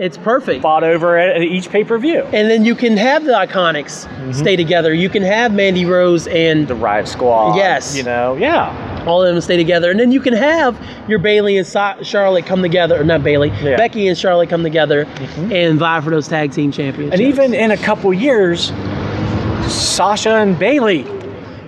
It's 0.00 0.16
perfect. 0.16 0.62
fought 0.62 0.82
over 0.82 1.18
at 1.18 1.42
each 1.42 1.68
pay-per-view. 1.70 2.22
And 2.32 2.50
then 2.50 2.64
you 2.64 2.74
can 2.74 2.96
have 2.96 3.24
the 3.24 3.32
iconics 3.32 4.08
stay 4.34 4.56
together. 4.56 4.94
You 4.94 5.10
can 5.10 5.22
have 5.22 5.52
Mandy 5.52 5.84
Rose 5.84 6.26
and 6.28 6.66
The 6.66 6.74
Riot 6.74 7.06
Squad. 7.06 7.56
Yes. 7.56 7.94
You 7.94 8.02
know. 8.04 8.34
Yeah. 8.34 9.04
all 9.06 9.22
of 9.22 9.32
them 9.32 9.40
stay 9.40 9.56
together. 9.56 9.90
And 9.90 10.00
then 10.00 10.10
you 10.12 10.20
can 10.20 10.32
have 10.34 10.76
your 11.08 11.18
Bayley 11.18 11.56
and 11.58 11.66
Sa- 11.66 12.02
Charlotte 12.02 12.44
come 12.46 12.60
together, 12.62 13.00
or 13.00 13.04
not 13.04 13.22
Bayley, 13.22 13.48
Yeah. 13.48 13.54
Mm-hmm. 13.56 13.76
Becky 13.76 14.08
and 14.08 14.16
Charlotte 14.16 14.48
come 14.50 14.62
together 14.62 15.06
and 15.50 15.78
vie 15.78 16.00
for 16.00 16.10
those 16.10 16.28
tag 16.28 16.52
team 16.52 16.70
championships. 16.72 17.18
And 17.20 17.28
even 17.28 17.52
in 17.54 17.70
a 17.70 17.76
couple 17.76 18.12
years, 18.14 18.72
Sasha 19.70 20.34
and 20.36 20.58
Bayley 20.58 21.02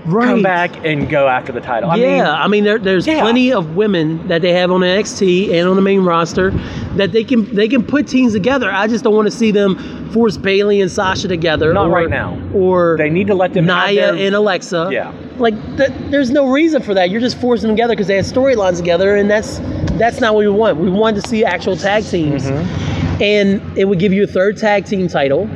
right. 0.07 0.27
come 0.27 0.43
back 0.43 0.85
and 0.85 1.09
go 1.09 1.29
after 1.29 1.53
the 1.53 1.61
title. 1.61 1.91
I 1.91 1.97
yeah, 1.97 2.07
mean, 2.17 2.25
I 2.25 2.49
mean, 2.49 2.65
there, 2.65 2.79
there's 2.79 3.07
Yeah. 3.07 3.21
plenty 3.23 3.53
of 3.53 3.77
women 3.77 4.27
that 4.29 4.43
they 4.43 4.53
have 4.53 4.71
on 4.71 4.81
NXT 4.83 5.53
and 5.55 5.69
on 5.69 5.77
the 5.77 5.83
main 5.83 6.05
roster 6.05 6.51
that 6.97 7.13
they 7.13 7.25
can 7.25 7.55
they 7.55 7.69
can 7.69 7.83
put 7.85 8.07
teams 8.09 8.33
together. 8.33 8.71
I 8.71 8.87
just 8.89 9.05
don't 9.05 9.15
want 9.15 9.27
to 9.27 9.37
see 9.37 9.51
them 9.51 10.11
force 10.13 10.37
Bayley 10.37 10.81
and 10.81 10.91
Sasha 10.91 11.29
together. 11.29 11.73
Not 11.73 11.87
or, 11.87 11.91
right 11.91 12.11
now. 12.11 12.39
Or 12.55 12.97
they 12.99 13.09
need 13.11 13.27
to 13.29 13.35
let 13.35 13.55
them 13.55 13.67
their- 13.67 14.15
and 14.15 14.35
Alexa. 14.35 14.89
Yeah. 14.93 15.13
Like 15.39 15.55
th- 15.79 15.91
there's 16.11 16.31
no 16.31 16.49
reason 16.51 16.83
for 16.83 16.93
that. 16.95 17.09
You're 17.11 17.21
just 17.21 17.41
forcing 17.41 17.69
them 17.69 17.77
together 17.77 17.95
because 17.95 18.07
they 18.07 18.17
have 18.17 18.27
storylines 18.27 18.77
together, 18.77 19.17
and 19.17 19.31
that's 19.31 19.59
that's 19.99 20.21
not 20.21 20.35
what 20.35 20.41
we 20.41 20.49
want. 20.49 20.77
We 20.79 20.91
want 20.91 21.17
to 21.23 21.27
see 21.29 21.45
actual 21.45 21.77
tag 21.77 22.05
teams, 22.05 22.45
Mm-hmm. 22.45 23.23
and 23.23 23.79
it 23.79 23.87
would 23.87 23.99
give 23.99 24.13
you 24.13 24.25
a 24.25 24.27
third 24.27 24.57
tag 24.59 24.85
team 24.85 25.09
title. 25.09 25.47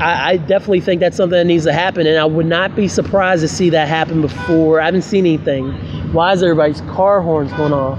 I, 0.00 0.32
I 0.32 0.36
definitely 0.36 0.80
think 0.80 1.00
that's 1.00 1.16
something 1.16 1.38
that 1.38 1.46
needs 1.46 1.64
to 1.64 1.72
happen, 1.72 2.06
and 2.06 2.18
I 2.18 2.24
would 2.24 2.46
not 2.46 2.76
be 2.76 2.88
surprised 2.88 3.42
to 3.42 3.48
see 3.48 3.70
that 3.70 3.88
happen 3.88 4.20
before. 4.20 4.80
I 4.80 4.86
haven't 4.86 5.02
seen 5.02 5.26
anything. 5.26 5.72
Why 6.12 6.32
is 6.32 6.42
everybody's 6.42 6.82
car 6.82 7.20
horns 7.22 7.52
going 7.54 7.72
off? 7.72 7.98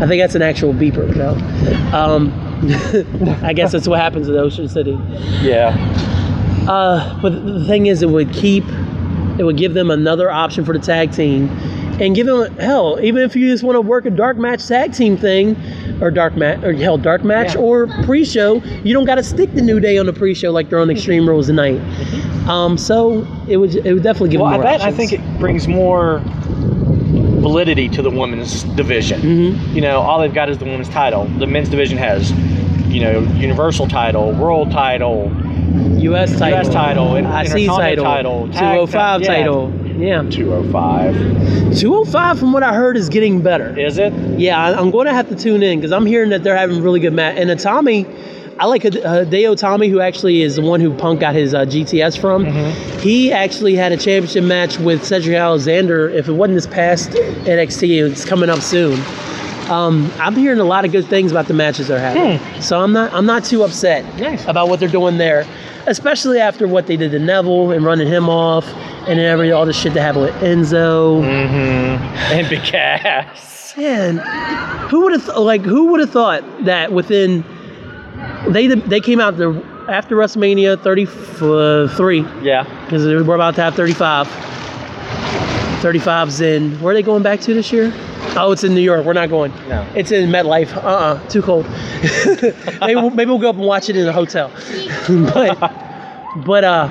I 0.00 0.06
think 0.06 0.22
that's 0.22 0.34
an 0.34 0.42
actual 0.42 0.72
beeper. 0.72 1.14
No, 1.14 1.32
um, 1.96 2.32
I 3.44 3.52
guess 3.52 3.72
that's 3.72 3.86
what 3.86 4.00
happens 4.00 4.28
at 4.28 4.36
Ocean 4.36 4.68
City. 4.68 4.98
Yeah. 5.42 5.74
Uh, 6.68 7.20
but 7.20 7.30
the 7.30 7.64
thing 7.66 7.86
is, 7.86 8.02
it 8.02 8.08
would 8.08 8.32
keep, 8.32 8.64
it 9.38 9.44
would 9.44 9.56
give 9.56 9.74
them 9.74 9.90
another 9.90 10.30
option 10.30 10.64
for 10.64 10.72
the 10.72 10.84
tag 10.84 11.12
team, 11.12 11.48
and 12.00 12.14
give 12.14 12.26
them 12.26 12.54
hell. 12.58 12.98
Even 13.02 13.22
if 13.22 13.34
you 13.36 13.48
just 13.50 13.62
want 13.64 13.76
to 13.76 13.80
work 13.80 14.04
a 14.06 14.10
dark 14.10 14.36
match 14.36 14.66
tag 14.66 14.92
team 14.92 15.16
thing, 15.16 15.56
or 16.00 16.10
dark 16.10 16.36
match, 16.36 16.62
or 16.62 16.72
hell, 16.74 16.98
dark 16.98 17.24
match, 17.24 17.54
Yeah. 17.54 17.60
or 17.60 17.86
pre-show, 18.04 18.56
you 18.84 18.92
don't 18.92 19.06
got 19.06 19.14
to 19.14 19.22
stick 19.22 19.52
the 19.54 19.62
New 19.62 19.80
Day 19.80 19.96
on 19.98 20.06
the 20.06 20.12
pre-show 20.12 20.50
like 20.50 20.68
they're 20.68 20.78
on 20.80 20.90
Extreme 20.90 21.26
Rules 21.28 21.46
tonight. 21.46 21.80
Um, 22.48 22.76
so 22.76 23.26
it 23.48 23.56
would, 23.56 23.74
it 23.76 23.92
would 23.94 24.02
definitely 24.02 24.28
give 24.30 24.40
Well, 24.40 24.52
I 24.52 24.58
bet 24.58 24.80
I 24.82 24.88
options. 24.90 24.96
think 24.96 25.12
it 25.14 25.38
brings 25.40 25.66
more 25.66 26.20
validity 27.40 27.88
to 27.88 28.02
the 28.02 28.10
women's 28.10 28.62
division. 28.74 29.20
Mhm. 29.20 29.74
You 29.74 29.80
know, 29.80 30.00
all 30.00 30.20
they've 30.20 30.32
got 30.34 30.48
is 30.50 30.58
the 30.58 30.64
women's 30.64 30.88
title. 30.88 31.24
The 31.38 31.46
men's 31.46 31.68
division 31.68 31.96
has, 31.98 32.32
you 32.88 33.00
know, 33.00 33.20
universal 33.36 33.86
title, 33.86 34.32
world 34.32 34.70
title, 34.70 35.30
U.S. 35.98 36.38
title, 36.38 36.58
US 36.60 36.68
title, 36.68 37.16
IC 37.16 37.66
title, 37.66 38.04
title, 38.04 38.48
tag 38.48 38.58
205 38.74 39.20
ti- 39.20 39.26
yeah. 39.26 39.36
title. 39.36 39.72
Yeah, 39.98 40.22
205. 40.28 41.14
205 41.78 42.38
from 42.38 42.52
what 42.52 42.62
I 42.62 42.74
heard 42.74 42.96
is 42.96 43.08
getting 43.08 43.40
better. 43.40 43.78
Is 43.78 43.98
it? 43.98 44.12
Yeah, 44.38 44.58
I- 44.62 44.78
I'm 44.78 44.90
going 44.90 45.06
to 45.06 45.12
have 45.14 45.28
to 45.30 45.34
tune 45.36 45.62
in 45.62 45.78
because 45.78 45.92
I'm 45.92 46.06
hearing 46.06 46.30
that 46.30 46.42
they're 46.42 46.56
having 46.56 46.82
really 46.82 47.00
good 47.00 47.12
match. 47.14 47.36
And 47.38 47.58
Tommy, 47.58 48.06
I 48.58 48.66
like 48.66 48.82
Hideo 48.82 49.54
Itami, 49.54 49.88
who 49.90 50.00
actually 50.00 50.42
is 50.42 50.56
the 50.56 50.62
one 50.62 50.80
who 50.80 50.92
Punk 50.94 51.20
got 51.20 51.34
his 51.34 51.54
uh, 51.54 51.64
GTS 51.64 52.18
from. 52.18 52.44
He 53.00 53.32
actually 53.32 53.74
had 53.74 53.92
a 53.92 53.96
championship 53.96 54.44
match 54.44 54.78
with 54.78 55.04
Cedric 55.04 55.36
Alexander. 55.36 56.08
If 56.10 56.28
it 56.28 56.32
wasn't 56.32 56.56
this 56.56 56.66
past 56.66 57.10
NXT, 57.10 58.10
it's 58.10 58.24
coming 58.24 58.50
up 58.50 58.60
soon. 58.60 59.00
Um, 59.70 60.10
I'm 60.20 60.36
hearing 60.36 60.60
a 60.60 60.64
lot 60.64 60.84
of 60.84 60.92
good 60.92 61.06
things 61.06 61.32
about 61.32 61.46
the 61.48 61.54
matches 61.54 61.88
they're 61.88 61.98
having, 61.98 62.38
so 62.62 62.80
I'm 62.80 62.92
not 62.92 63.12
I'm 63.12 63.26
not 63.26 63.44
too 63.44 63.64
upset 63.64 64.04
Nice. 64.16 64.46
about 64.46 64.68
what 64.68 64.78
they're 64.78 64.88
doing 64.88 65.18
there, 65.18 65.44
especially 65.88 66.38
after 66.38 66.68
what 66.68 66.86
they 66.86 66.96
did 66.96 67.10
to 67.10 67.18
Neville 67.18 67.72
and 67.72 67.84
running 67.84 68.06
him 68.06 68.28
off, 68.28 68.64
and 69.06 69.18
then 69.18 69.26
every 69.26 69.52
all 69.52 69.66
the 69.66 69.72
shit 69.72 69.94
that 69.94 70.02
happened 70.02 70.24
with 70.26 70.34
Enzo. 70.36 71.22
Mm-hmm. 71.22 72.34
And 72.34 72.48
Big 72.48 72.62
Cass. 72.62 73.76
Man, 73.76 74.18
who 74.88 75.02
would 75.02 75.12
have 75.12 75.24
th- 75.24 75.36
like 75.36 75.60
who 75.62 75.86
would 75.92 76.00
have 76.00 76.10
thought 76.10 76.42
that 76.64 76.92
within 76.92 77.44
they 78.48 78.68
they 78.68 79.00
came 79.00 79.20
out 79.20 79.36
there 79.36 79.54
after 79.90 80.16
WrestleMania 80.16 80.82
33 80.82 82.24
Yeah. 82.42 82.64
because 82.84 83.04
we're 83.04 83.34
about 83.34 83.54
to 83.56 83.62
have 83.62 83.74
35. 83.74 84.26
35's 85.82 86.40
in. 86.40 86.80
Where 86.80 86.92
are 86.92 86.94
they 86.94 87.02
going 87.02 87.22
back 87.22 87.40
to 87.42 87.54
this 87.54 87.70
year? 87.70 87.92
Oh, 88.36 88.50
it's 88.52 88.64
in 88.64 88.74
New 88.74 88.80
York. 88.80 89.04
We're 89.04 89.12
not 89.12 89.28
going. 89.28 89.52
No. 89.68 89.86
It's 89.94 90.10
in 90.10 90.30
MetLife. 90.30 90.74
Uh 90.76 90.80
uh 90.80 91.28
Too 91.28 91.42
cold. 91.42 91.66
maybe, 92.80 92.94
we'll, 92.96 93.10
maybe 93.10 93.28
we'll 93.30 93.38
go 93.38 93.50
up 93.50 93.56
and 93.56 93.64
watch 93.64 93.88
it 93.88 93.96
in 93.96 94.06
a 94.08 94.12
hotel. 94.12 94.50
but, 95.08 95.58
but, 96.44 96.64
uh, 96.64 96.88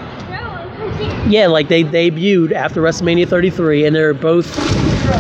yeah, 1.28 1.48
like 1.48 1.68
they 1.68 1.84
debuted 1.84 2.52
after 2.52 2.82
WrestleMania 2.82 3.28
33, 3.28 3.86
and 3.86 3.96
they're 3.96 4.14
both, 4.14 4.48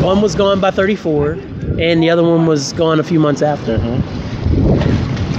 one 0.04 0.22
was 0.22 0.36
gone 0.36 0.60
by 0.60 0.72
34, 0.72 1.32
and 1.80 2.02
the 2.02 2.10
other 2.10 2.24
one 2.24 2.46
was 2.46 2.74
gone 2.74 3.00
a 3.00 3.04
few 3.04 3.20
months 3.20 3.42
after. 3.42 3.76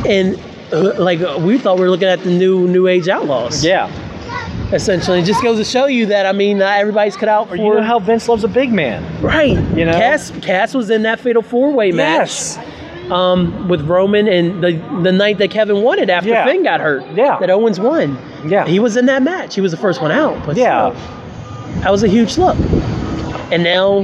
And, 0.07 0.41
uh, 0.73 0.95
like, 1.01 1.21
we 1.41 1.59
thought 1.59 1.77
we 1.77 1.83
were 1.83 1.91
looking 1.91 2.09
at 2.09 2.23
the 2.23 2.31
new 2.31 2.69
New 2.69 2.87
Age 2.87 3.09
Outlaws 3.09 3.65
Yeah. 3.65 3.91
essentially. 4.73 5.21
It 5.21 5.25
just 5.25 5.43
goes 5.43 5.59
to 5.59 5.65
show 5.65 5.87
you 5.87 6.07
that 6.07 6.27
I 6.27 6.33
mean, 6.33 6.59
not 6.59 6.79
everybody's 6.79 7.17
cut 7.17 7.29
out 7.29 7.49
for 7.49 7.57
you 7.57 7.73
know 7.75 7.83
how 7.83 7.99
Vince 7.99 8.29
loves 8.29 8.45
a 8.45 8.49
big 8.49 8.73
man. 8.73 9.03
right. 9.23 9.57
you 9.77 9.85
know? 9.85 9.93
Cass 9.93 10.33
Cass 10.43 10.75
was 10.75 10.91
in 10.91 11.03
that 11.03 11.21
fatal 11.21 11.43
four 11.43 11.73
way 11.73 11.93
match 11.93 12.57
um, 13.11 13.69
with 13.69 13.83
Roman 13.83 14.29
and 14.29 14.63
the 14.63 14.73
the 15.03 15.13
night 15.13 15.39
that 15.39 15.51
Kevin 15.51 15.83
won 15.83 15.99
it 15.99 16.11
after 16.11 16.31
Yeah. 16.31 16.45
Finn 16.47 16.63
got 16.63 16.81
hurt. 16.81 17.05
Yeah. 17.15 17.39
that 17.39 17.51
Owens 17.51 17.79
won. 17.81 18.19
Yeah. 18.47 18.67
he 18.67 18.79
was 18.79 18.97
in 18.97 19.07
that 19.07 19.23
match. 19.23 19.55
He 19.55 19.61
was 19.61 19.71
the 19.71 19.77
first 19.79 20.01
one 20.03 20.11
out. 20.11 20.45
But 20.47 20.57
Yeah. 20.57 20.91
still, 20.91 21.81
that 21.83 21.91
was 21.91 22.03
a 22.03 22.09
huge 22.09 22.39
look. 22.39 22.57
And 23.51 23.63
now 23.63 24.03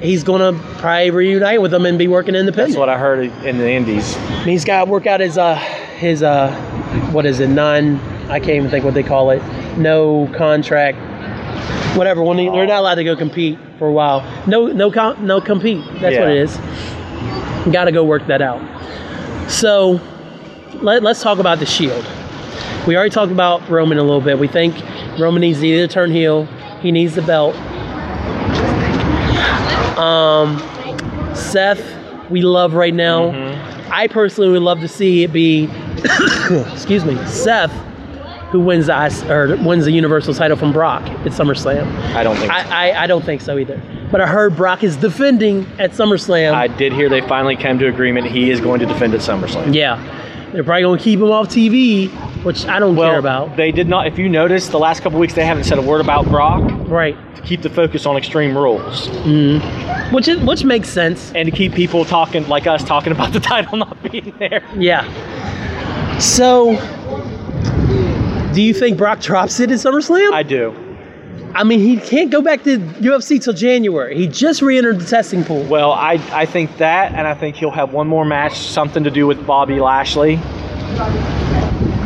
he's 0.00 0.22
gonna 0.24 0.52
probably 0.78 1.10
reunite 1.10 1.60
with 1.60 1.70
them 1.70 1.86
and 1.86 1.98
be 1.98 2.08
working 2.08 2.34
independent. 2.34 2.70
That's 2.72 2.78
what 2.78 2.88
I 2.88 2.98
heard 2.98 3.30
in 3.44 3.58
the 3.58 3.70
Indies. 3.70 4.16
And 4.16 4.50
he's 4.50 4.64
got 4.64 4.84
to 4.84 4.90
work 4.90 5.06
out 5.06 5.20
his 5.20 5.38
uh 5.38 5.56
his 5.56 6.22
uh 6.22 6.52
what 7.12 7.26
is 7.26 7.40
it 7.40 7.48
non 7.48 8.00
I 8.28 8.38
can't 8.40 8.56
even 8.56 8.70
think 8.70 8.84
what 8.84 8.94
they 8.94 9.02
call 9.02 9.30
it 9.30 9.42
no 9.76 10.28
contract 10.36 10.98
whatever 11.96 12.22
when 12.22 12.36
they, 12.36 12.48
they're 12.48 12.66
not 12.66 12.80
allowed 12.80 12.96
to 12.96 13.04
go 13.04 13.16
compete 13.16 13.58
for 13.78 13.88
a 13.88 13.92
while 13.92 14.20
no 14.46 14.66
no 14.66 14.90
com, 14.90 15.24
no 15.24 15.40
compete 15.40 15.84
that's 16.00 16.16
what 16.18 16.30
it 16.30 16.36
is 16.36 16.56
got 17.72 17.84
to 17.84 17.92
go 17.92 18.04
work 18.04 18.26
that 18.26 18.42
out. 18.42 18.60
So 19.50 20.00
let, 20.74 21.02
let's 21.02 21.22
talk 21.22 21.38
about 21.38 21.58
the 21.58 21.66
shield. 21.66 22.04
We 22.86 22.96
already 22.96 23.10
talked 23.10 23.32
about 23.32 23.68
Roman 23.68 23.98
a 23.98 24.02
little 24.02 24.20
bit. 24.20 24.38
We 24.38 24.48
think 24.48 24.74
Roman 25.18 25.40
needs 25.40 25.60
to 25.60 25.66
either 25.66 25.88
turn 25.88 26.10
heel. 26.10 26.46
He 26.80 26.92
needs 26.92 27.14
the 27.14 27.22
belt. 27.22 27.54
Um 29.98 30.58
Seth 31.34 31.82
we 32.30 32.42
love 32.42 32.74
right 32.74 32.94
now. 32.94 33.30
Mm-hmm. 33.30 33.92
I 33.92 34.08
personally 34.08 34.50
would 34.50 34.62
love 34.62 34.80
to 34.80 34.88
see 34.88 35.22
it 35.22 35.32
be, 35.32 35.64
excuse 36.72 37.04
me, 37.04 37.16
Seth, 37.26 37.72
who 38.54 38.60
wins 38.60 38.86
the 38.86 39.26
or 39.34 39.56
wins 39.66 39.84
the 39.84 39.90
Universal 39.90 40.32
title 40.32 40.56
from 40.56 40.72
Brock 40.72 41.02
at 41.02 41.32
SummerSlam. 41.32 41.92
I 42.14 42.22
don't 42.22 42.36
think. 42.36 42.52
so. 42.52 42.56
I, 42.56 42.90
I, 42.90 43.02
I 43.02 43.06
don't 43.08 43.24
think 43.24 43.40
so 43.40 43.58
either. 43.58 43.82
But 44.12 44.20
I 44.20 44.28
heard 44.28 44.54
Brock 44.54 44.84
is 44.84 44.94
defending 44.96 45.66
at 45.80 45.90
SummerSlam. 45.90 46.52
I 46.54 46.68
did 46.68 46.92
hear 46.92 47.08
they 47.08 47.20
finally 47.22 47.56
came 47.56 47.80
to 47.80 47.88
agreement. 47.88 48.28
He 48.28 48.52
is 48.52 48.60
going 48.60 48.78
to 48.78 48.86
defend 48.86 49.12
at 49.12 49.22
SummerSlam. 49.22 49.74
yeah, 49.74 49.96
they're 50.52 50.62
probably 50.62 50.82
gonna 50.84 51.00
keep 51.00 51.18
him 51.18 51.32
off 51.32 51.48
TV, 51.48 52.10
which 52.44 52.64
I 52.66 52.78
don't 52.78 52.94
Well, 52.94 53.10
care 53.10 53.18
about. 53.18 53.56
they 53.56 53.72
did 53.72 53.88
not. 53.88 54.06
If 54.06 54.20
you 54.20 54.28
notice, 54.28 54.68
the 54.68 54.78
last 54.78 55.02
couple 55.02 55.18
weeks 55.18 55.34
they 55.34 55.44
haven't 55.44 55.64
said 55.64 55.78
a 55.78 55.82
word 55.82 56.00
about 56.00 56.26
Brock 56.26 56.62
Right, 56.88 57.16
to 57.34 57.42
keep 57.42 57.60
the 57.62 57.70
focus 57.70 58.06
on 58.06 58.16
Extreme 58.16 58.56
Rules 58.56 59.08
Mm. 59.08 60.12
which 60.12 60.28
is, 60.28 60.38
which 60.44 60.62
makes 60.62 60.88
sense. 60.88 61.32
and 61.34 61.46
to 61.46 61.50
keep 61.50 61.74
people 61.74 62.04
talking 62.04 62.46
like 62.46 62.68
us 62.68 62.84
talking 62.84 63.10
about 63.10 63.32
the 63.32 63.40
title 63.52 63.78
not 63.78 64.00
being 64.04 64.32
there. 64.38 64.62
Yeah. 64.78 65.02
So, 66.20 66.76
do 68.54 68.62
you 68.62 68.72
think 68.72 68.96
Brock 68.96 69.20
drops 69.20 69.60
it 69.60 69.70
at 69.70 69.78
SummerSlam? 69.78 70.32
I 70.32 70.42
do. 70.42 70.74
I 71.54 71.62
mean, 71.62 71.80
he 71.80 71.96
can't 71.98 72.30
go 72.30 72.42
back 72.42 72.64
to 72.64 72.78
UFC 72.78 73.42
till 73.42 73.52
January. 73.52 74.16
He 74.16 74.26
just 74.26 74.60
re-entered 74.62 74.98
the 75.00 75.04
testing 75.04 75.44
pool. 75.44 75.62
Well, 75.64 75.92
I 75.92 76.14
I 76.32 76.46
think 76.46 76.76
that, 76.78 77.12
and 77.12 77.26
I 77.26 77.34
think 77.34 77.56
he'll 77.56 77.70
have 77.70 77.92
one 77.92 78.08
more 78.08 78.24
match, 78.24 78.58
something 78.58 79.04
to 79.04 79.10
do 79.10 79.26
with 79.26 79.46
Bobby 79.46 79.78
Lashley, 79.78 80.34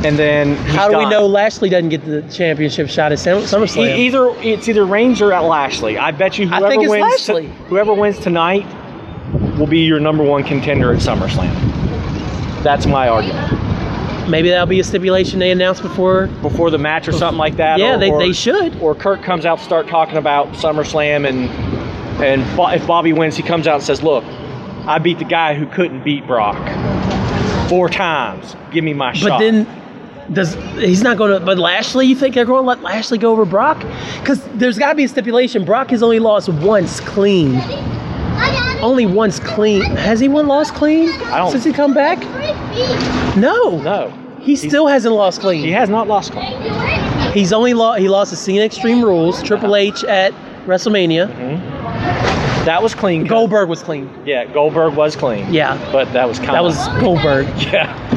and 0.04 0.18
then 0.18 0.56
he's 0.66 0.74
How 0.74 0.88
do 0.88 0.98
we 0.98 1.06
know 1.08 1.26
Lashley 1.26 1.68
doesn't 1.70 1.88
get 1.88 2.04
the 2.04 2.22
championship 2.30 2.88
shot 2.88 3.10
at 3.12 3.18
Sum- 3.18 3.42
SummerSlam? 3.42 3.96
E- 3.96 4.06
either 4.06 4.34
it's 4.40 4.68
either 4.68 4.84
Reigns 4.84 5.20
or 5.22 5.32
at 5.32 5.44
Lashley. 5.44 5.96
I 5.98 6.10
bet 6.10 6.38
you 6.38 6.46
whoever 6.46 6.88
wins 6.88 7.26
whoever 7.68 7.94
wins 7.94 8.18
tonight 8.18 8.66
will 9.58 9.66
be 9.66 9.80
your 9.80 9.98
number 10.00 10.22
one 10.24 10.44
contender 10.44 10.92
at 10.92 11.00
SummerSlam. 11.00 11.52
That's 12.62 12.86
my 12.86 13.08
argument. 13.08 13.67
Maybe 14.28 14.50
that'll 14.50 14.66
be 14.66 14.80
a 14.80 14.84
stipulation 14.84 15.38
they 15.38 15.50
announce 15.50 15.80
before. 15.80 16.26
Before 16.42 16.70
the 16.70 16.78
match 16.78 17.08
or 17.08 17.12
something 17.12 17.38
like 17.38 17.56
that. 17.56 17.78
Yeah, 17.78 17.96
or, 17.96 17.98
they, 17.98 18.10
or, 18.10 18.18
they 18.18 18.32
should. 18.32 18.76
Or 18.80 18.94
Kurt 18.94 19.22
comes 19.22 19.46
out 19.46 19.58
to 19.58 19.64
start 19.64 19.88
talking 19.88 20.16
about 20.16 20.48
SummerSlam 20.48 21.28
and 21.28 21.48
and 22.22 22.42
if 22.74 22.86
Bobby 22.86 23.12
wins, 23.12 23.36
he 23.36 23.42
comes 23.42 23.66
out 23.66 23.76
and 23.76 23.84
says, 23.84 24.02
"Look, 24.02 24.24
I 24.86 24.98
beat 24.98 25.18
the 25.18 25.24
guy 25.24 25.54
who 25.54 25.66
couldn't 25.66 26.02
beat 26.02 26.26
Brock 26.26 26.56
four 27.68 27.88
times. 27.88 28.56
Give 28.72 28.82
me 28.82 28.92
my 28.92 29.12
But 29.12 29.16
shot." 29.18 29.28
But 29.28 29.38
then, 29.38 29.66
does 30.32 30.54
he's 30.74 31.02
not 31.02 31.16
going 31.16 31.38
to? 31.38 31.44
But 31.44 31.58
Lashley, 31.58 32.06
you 32.06 32.16
think 32.16 32.34
they're 32.34 32.44
going 32.44 32.62
to 32.64 32.66
let 32.66 32.82
Lashley 32.82 33.18
go 33.18 33.30
over 33.30 33.44
Brock? 33.44 33.78
Because 34.18 34.42
there's 34.54 34.78
got 34.78 34.90
to 34.90 34.94
be 34.96 35.04
a 35.04 35.08
stipulation. 35.08 35.64
Brock 35.64 35.90
has 35.90 36.02
only 36.02 36.18
lost 36.18 36.48
once 36.48 37.00
clean. 37.00 37.60
Only 38.80 39.06
once 39.06 39.40
clean. 39.40 39.82
Has 39.82 40.20
he 40.20 40.28
won 40.28 40.46
lost 40.46 40.74
clean 40.74 41.10
I 41.24 41.38
don't- 41.38 41.50
since 41.50 41.64
he 41.64 41.72
come 41.72 41.94
back? 41.94 42.18
No, 43.36 43.80
no, 43.82 44.12
he 44.40 44.56
still 44.56 44.86
hasn't 44.86 45.14
lost 45.14 45.40
clean. 45.40 45.62
he 45.64 45.70
has 45.72 45.88
not 45.88 46.06
lost 46.08 46.32
clean. 46.32 46.52
He's 47.32 47.52
only 47.52 47.74
lost. 47.74 48.00
He 48.00 48.08
lost 48.08 48.30
to 48.30 48.36
Cena 48.36 48.64
Extreme 48.64 49.04
Rules, 49.04 49.42
Triple 49.42 49.74
uh-huh. 49.74 49.76
H 49.76 50.04
at 50.04 50.32
WrestleMania. 50.66 51.28
Mm-hmm. 51.28 52.64
That 52.64 52.82
was 52.82 52.94
clean. 52.94 53.22
cut. 53.22 53.30
Goldberg 53.30 53.68
was 53.68 53.82
clean. 53.82 54.10
Yeah, 54.26 54.44
Goldberg 54.44 54.94
was 54.94 55.16
clean. 55.16 55.52
Yeah, 55.52 55.76
but 55.92 56.12
that 56.12 56.28
was 56.28 56.38
kind 56.38 56.54
that 56.54 56.62
was 56.62 56.76
Goldberg. 57.00 57.46
yeah. 57.72 58.07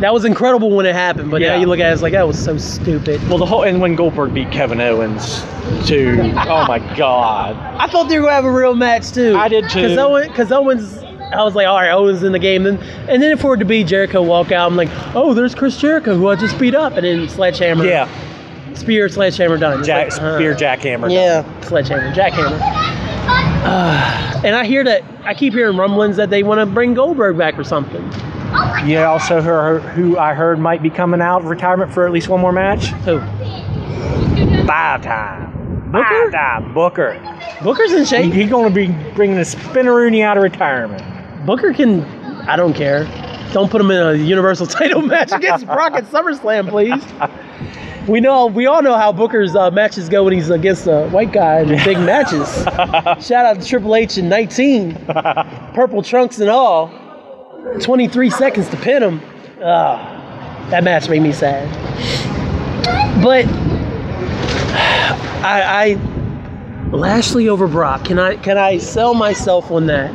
That 0.00 0.12
was 0.12 0.24
incredible 0.26 0.70
when 0.70 0.84
it 0.84 0.94
happened, 0.94 1.30
but 1.30 1.40
Yeah. 1.40 1.54
now 1.54 1.60
you 1.60 1.66
look 1.66 1.80
at 1.80 1.88
it, 1.90 1.92
it's 1.94 2.02
like 2.02 2.12
that 2.12 2.26
was 2.26 2.38
so 2.38 2.58
stupid. 2.58 3.20
Well, 3.28 3.38
the 3.38 3.46
whole 3.46 3.62
and 3.62 3.80
when 3.80 3.94
Goldberg 3.94 4.34
beat 4.34 4.50
Kevin 4.50 4.80
Owens, 4.80 5.42
too. 5.86 6.18
oh 6.48 6.66
my 6.68 6.78
God. 6.96 7.56
I 7.78 7.86
thought 7.86 8.08
they 8.08 8.16
were 8.18 8.24
gonna 8.24 8.34
have 8.34 8.44
a 8.44 8.50
real 8.50 8.74
match 8.74 9.12
too. 9.12 9.34
I 9.36 9.48
did, 9.48 9.68
too. 9.70 9.82
Because 9.82 9.98
Owen, 9.98 10.28
because 10.28 10.52
Owens, 10.52 11.02
I 11.32 11.42
was 11.42 11.54
like, 11.54 11.66
all 11.66 11.76
right, 11.76 11.90
Owens 11.92 12.22
in 12.22 12.32
the 12.32 12.38
game. 12.38 12.64
Then 12.64 12.78
and 13.08 13.22
then 13.22 13.32
if 13.32 13.40
for 13.40 13.54
it 13.54 13.58
to 13.58 13.64
be 13.64 13.84
Jericho 13.84 14.22
walk 14.22 14.52
out, 14.52 14.70
I'm 14.70 14.76
like, 14.76 14.90
oh, 15.14 15.32
there's 15.32 15.54
Chris 15.54 15.76
Jericho 15.78 16.14
who 16.14 16.28
I 16.28 16.36
just 16.36 16.58
beat 16.58 16.74
up, 16.74 16.92
and 16.96 17.04
then 17.06 17.28
Sledgehammer, 17.28 17.84
Yeah, 17.86 18.06
Spear, 18.74 19.08
Sledgehammer 19.08 19.56
done. 19.56 19.82
Jack 19.82 20.12
like, 20.12 20.22
uh, 20.22 20.36
Spear 20.36 20.54
Jackhammer. 20.54 21.10
Yeah, 21.10 21.42
Sledgehammer, 21.62 22.12
Jackhammer. 22.12 22.60
Uh, 23.64 24.40
and 24.44 24.54
I 24.54 24.64
hear 24.66 24.84
that 24.84 25.02
I 25.24 25.32
keep 25.34 25.54
hearing 25.54 25.76
rumblings 25.78 26.16
that 26.16 26.28
they 26.30 26.42
want 26.42 26.60
to 26.60 26.66
bring 26.66 26.92
Goldberg 26.94 27.38
back 27.38 27.58
or 27.58 27.64
something. 27.64 28.02
You 28.84 28.98
also 29.00 29.40
heard 29.40 29.82
who 29.82 30.18
I 30.18 30.34
heard 30.34 30.58
might 30.58 30.82
be 30.82 30.90
coming 30.90 31.20
out 31.20 31.42
of 31.42 31.46
retirement 31.46 31.92
for 31.92 32.06
at 32.06 32.12
least 32.12 32.28
one 32.28 32.40
more 32.40 32.52
match. 32.52 32.86
Who? 33.04 33.18
Five 34.66 35.02
time. 35.02 35.90
Booker? 35.90 36.30
Five 36.30 36.32
time. 36.32 36.74
Booker. 36.74 37.40
Booker's 37.62 37.92
in 37.92 38.04
shape. 38.04 38.32
He's 38.32 38.50
going 38.50 38.68
to 38.68 38.74
be 38.74 38.88
bringing 39.14 39.36
the 39.36 39.42
Spinaroonie 39.42 40.22
out 40.22 40.36
of 40.36 40.42
retirement. 40.42 41.02
Booker 41.46 41.72
can. 41.72 42.02
I 42.48 42.56
don't 42.56 42.74
care. 42.74 43.04
Don't 43.52 43.70
put 43.70 43.80
him 43.80 43.90
in 43.90 44.00
a 44.00 44.14
Universal 44.14 44.66
title 44.68 45.02
match 45.02 45.32
against 45.32 45.66
Brock 45.76 45.94
at 45.94 46.04
SummerSlam, 46.04 46.68
please. 46.68 47.02
We 48.06 48.20
know, 48.20 48.46
we 48.46 48.66
all 48.66 48.82
know 48.82 48.96
how 48.96 49.10
Booker's 49.10 49.56
uh, 49.56 49.68
matches 49.72 50.08
go 50.08 50.22
when 50.22 50.32
he's 50.32 50.48
against 50.48 50.86
a 50.86 51.08
white 51.08 51.32
guy 51.32 51.62
in 51.62 51.70
big 51.82 51.98
matches. 51.98 52.46
Shout 53.26 53.44
out 53.46 53.60
to 53.60 53.66
Triple 53.66 53.96
H 53.96 54.16
in 54.16 54.28
19, 54.28 54.94
purple 55.74 56.04
trunks 56.04 56.38
and 56.38 56.48
all. 56.48 56.86
23 57.82 58.30
seconds 58.30 58.68
to 58.70 58.76
pin 58.76 59.02
him. 59.02 59.20
Ah, 59.62 60.66
that 60.70 60.84
match 60.84 61.08
made 61.08 61.22
me 61.22 61.32
sad. 61.32 61.68
But 63.22 63.46
I, 65.44 65.94
I 65.94 66.90
Lashley 66.96 67.48
over 67.48 67.66
Brock. 67.66 68.04
Can 68.04 68.18
I 68.18 68.36
can 68.36 68.56
I 68.58 68.78
sell 68.78 69.14
myself 69.14 69.70
on 69.70 69.86
that? 69.86 70.10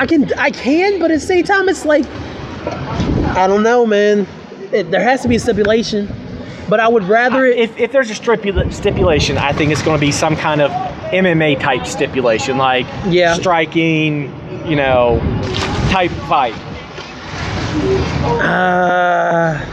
I 0.00 0.06
can, 0.06 0.32
I 0.34 0.50
can, 0.50 0.98
but 1.00 1.10
at 1.10 1.20
the 1.20 1.26
same 1.26 1.44
time, 1.44 1.68
it's 1.68 1.84
like, 1.84 2.04
I 3.36 3.46
don't 3.48 3.62
know, 3.64 3.84
man. 3.84 4.26
It, 4.72 4.90
there 4.92 5.02
has 5.02 5.22
to 5.22 5.28
be 5.28 5.36
a 5.36 5.40
stipulation, 5.40 6.08
but 6.68 6.78
I 6.78 6.86
would 6.86 7.04
rather 7.04 7.44
it. 7.46 7.58
If, 7.58 7.78
if 7.78 7.92
there's 7.92 8.10
a 8.10 8.14
stipula- 8.14 8.72
stipulation, 8.72 9.38
I 9.38 9.52
think 9.52 9.72
it's 9.72 9.82
going 9.82 9.96
to 9.98 10.00
be 10.00 10.12
some 10.12 10.36
kind 10.36 10.60
of 10.60 10.70
MMA 11.12 11.58
type 11.58 11.84
stipulation, 11.86 12.58
like 12.58 12.86
Yeah. 13.06 13.34
striking, 13.34 14.32
you 14.68 14.76
know, 14.76 15.18
type 15.90 16.10
fight. 16.28 16.54
Uh, 18.42 19.64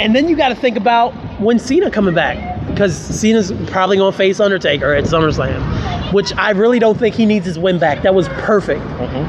and 0.00 0.14
then 0.14 0.28
you 0.28 0.36
got 0.36 0.48
to 0.48 0.54
think 0.54 0.76
about 0.76 1.12
when 1.40 1.58
Cena 1.58 1.90
coming 1.90 2.14
back, 2.14 2.66
because 2.68 2.96
Cena's 2.96 3.52
probably 3.66 3.96
going 3.96 4.12
to 4.12 4.18
face 4.18 4.40
Undertaker 4.40 4.94
at 4.94 5.04
SummerSlam, 5.04 6.12
which 6.12 6.32
I 6.36 6.50
really 6.50 6.78
don't 6.78 6.98
think 6.98 7.14
he 7.14 7.26
needs 7.26 7.46
his 7.46 7.58
win 7.58 7.78
back. 7.78 8.02
That 8.02 8.14
was 8.14 8.28
perfect. 8.28 8.82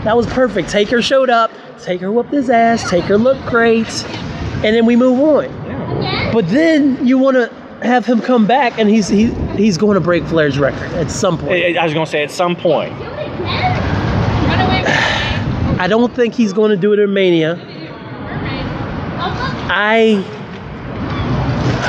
That 0.03 0.15
was 0.15 0.27
perfect. 0.27 0.69
Taker 0.69 1.01
showed 1.01 1.29
up. 1.29 1.51
Taker 1.81 2.11
whooped 2.11 2.31
his 2.31 2.49
ass. 2.49 2.89
Taker 2.89 3.17
looked 3.17 3.45
great, 3.47 4.05
and 4.63 4.75
then 4.75 4.85
we 4.85 4.95
move 4.95 5.19
on. 5.19 6.31
But 6.31 6.47
then 6.49 7.05
you 7.05 7.17
want 7.17 7.35
to 7.35 7.49
have 7.85 8.05
him 8.05 8.21
come 8.21 8.45
back, 8.47 8.77
and 8.77 8.89
he's 8.89 9.07
he, 9.07 9.33
he's 9.55 9.77
going 9.77 9.95
to 9.95 10.01
break 10.01 10.23
Flair's 10.25 10.57
record 10.57 10.91
at 10.93 11.11
some 11.11 11.37
point. 11.37 11.65
I, 11.65 11.75
I 11.75 11.83
was 11.83 11.93
going 11.93 12.05
to 12.05 12.11
say 12.11 12.23
at 12.23 12.31
some 12.31 12.55
point. 12.55 12.93
I 15.83 15.87
don't 15.87 16.15
think 16.15 16.33
he's 16.33 16.53
going 16.53 16.71
to 16.71 16.77
do 16.77 16.93
it 16.93 16.99
in 16.99 17.13
Mania. 17.13 17.59
I. 19.69 20.23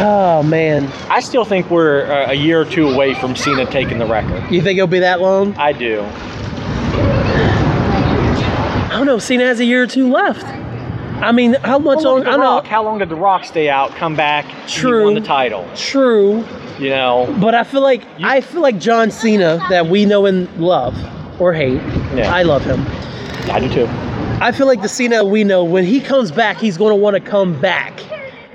Oh 0.01 0.43
man, 0.43 0.91
I 1.09 1.21
still 1.21 1.45
think 1.45 1.71
we're 1.71 2.11
uh, 2.11 2.33
a 2.33 2.35
year 2.35 2.61
or 2.61 2.65
two 2.65 2.89
away 2.89 3.15
from 3.15 3.37
Cena 3.37 3.65
taking 3.67 3.99
the 3.99 4.07
record. 4.07 4.51
you 4.51 4.61
think 4.61 4.79
it'll 4.79 4.89
be 4.89 4.99
that 4.99 5.21
long? 5.21 5.55
I 5.55 5.71
do. 5.71 6.01
I 8.91 8.97
don't 8.97 9.07
know. 9.07 9.21
Cena 9.21 9.45
has 9.45 9.61
a 9.61 9.65
year 9.65 9.85
or 9.85 9.87
two 9.87 10.11
left. 10.11 10.45
I 11.23 11.31
mean, 11.31 11.55
how 11.55 11.79
much 11.79 12.03
look 12.03 12.23
at 12.23 12.27
I 12.27 12.31
don't 12.33 12.41
know. 12.41 12.69
How 12.69 12.83
long 12.83 12.99
did 12.99 13.11
The 13.11 13.15
Rock 13.15 13.45
stay 13.45 13.69
out, 13.69 13.93
come 13.93 14.17
back, 14.17 14.53
and 14.53 14.69
True. 14.69 15.05
won 15.05 15.15
the 15.15 15.21
title? 15.21 15.71
True, 15.77 16.45
You 16.81 16.91
know, 16.91 17.33
but 17.41 17.55
I 17.55 17.63
feel 17.63 17.83
like 17.83 18.03
I 18.25 18.41
feel 18.41 18.61
like 18.61 18.81
John 18.81 19.13
Cena 19.13 19.65
that 19.71 19.87
we 19.87 20.05
know 20.05 20.27
and 20.27 20.53
love 20.57 20.97
or 21.41 21.53
hate. 21.53 21.81
Yeah. 22.17 22.35
I 22.35 22.43
love 22.43 22.65
him. 22.65 22.85
I 23.51 23.61
do 23.61 23.73
too. 23.73 23.87
I 24.41 24.53
feel 24.53 24.67
like 24.67 24.83
the 24.83 24.89
Cena 24.89 25.25
we 25.25 25.45
know 25.45 25.65
when 25.65 25.85
he 25.85 26.01
comes 26.01 26.33
back, 26.33 26.57
he's 26.59 26.77
going 26.77 26.91
to 26.91 26.97
want 26.97 27.15
to 27.15 27.21
come 27.21 27.61
back 27.61 28.01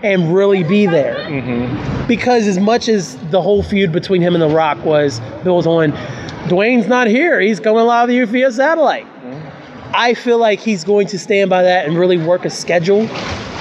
and 0.04 0.34
really 0.34 0.64
be 0.64 0.86
there. 0.86 1.16
Mm-hmm. 1.16 2.08
Because 2.08 2.48
as 2.48 2.60
much 2.60 2.88
as 2.88 3.18
the 3.32 3.42
whole 3.42 3.64
feud 3.64 3.92
between 3.92 4.22
him 4.22 4.34
and 4.34 4.42
The 4.42 4.50
Rock 4.50 4.84
was 4.86 5.20
built 5.44 5.68
on, 5.68 5.92
Dwayne's 6.48 6.88
not 6.88 7.08
here. 7.08 7.40
He's 7.40 7.60
coming 7.60 7.84
live 7.84 8.10
to 8.10 8.26
via 8.26 8.52
satellite. 8.52 9.06
I 9.94 10.14
feel 10.14 10.38
like 10.38 10.60
he's 10.60 10.84
going 10.84 11.08
to 11.08 11.20
stand 11.20 11.50
by 11.50 11.64
that 11.64 11.88
and 11.88 11.98
really 11.98 12.18
work 12.18 12.46
a 12.46 12.50
schedule. 12.50 13.08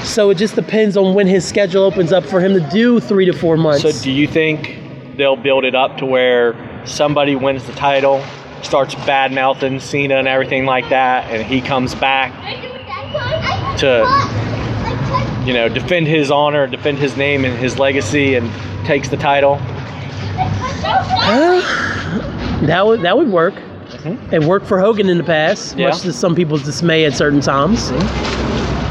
So 0.05 0.31
it 0.31 0.37
just 0.37 0.55
depends 0.55 0.97
on 0.97 1.15
when 1.15 1.27
his 1.27 1.47
schedule 1.47 1.83
opens 1.83 2.13
up 2.13 2.25
for 2.25 2.41
him 2.41 2.53
to 2.55 2.61
do 2.71 3.01
three 3.01 3.25
to 3.25 3.33
four 3.33 3.57
months. 3.57 3.83
So, 3.83 3.93
do 3.93 4.13
you 4.13 4.27
think 4.27 4.79
they'll 5.17 5.37
build 5.37 5.65
it 5.65 5.75
up 5.75 5.99
to 5.99 6.07
where 6.07 6.55
somebody 6.87 7.35
wins 7.35 7.67
the 7.67 7.73
title, 7.73 8.25
starts 8.63 8.95
bad 9.07 9.33
mouthing 9.33 9.81
Cena 9.81 10.17
and 10.17 10.29
everything 10.29 10.65
like 10.67 10.89
that, 10.91 11.31
and 11.31 11.43
he 11.43 11.61
comes 11.61 11.95
back 11.95 12.33
to, 13.79 14.05
you 15.47 15.53
know, 15.55 15.69
defend 15.69 16.07
his 16.07 16.31
honor, 16.31 16.67
defend 16.67 16.99
his 16.99 17.17
name 17.17 17.45
and 17.45 17.57
his 17.59 17.79
legacy, 17.79 18.35
and 18.37 18.51
takes 18.87 19.09
the 19.09 19.17
title? 19.17 19.59
that 22.67 22.85
would 22.87 23.03
that 23.03 23.17
would 23.17 23.29
work. 23.29 23.55
Mhm. 24.03 24.33
It 24.33 24.45
worked 24.45 24.67
for 24.67 24.79
Hogan 24.79 25.09
in 25.09 25.19
the 25.19 25.25
past, 25.25 25.77
Yeah. 25.77 25.89
much 25.89 26.01
to 26.03 26.13
some 26.13 26.35
people's 26.35 26.63
dismay 26.63 27.05
at 27.05 27.15
certain 27.15 27.41
times. 27.41 27.93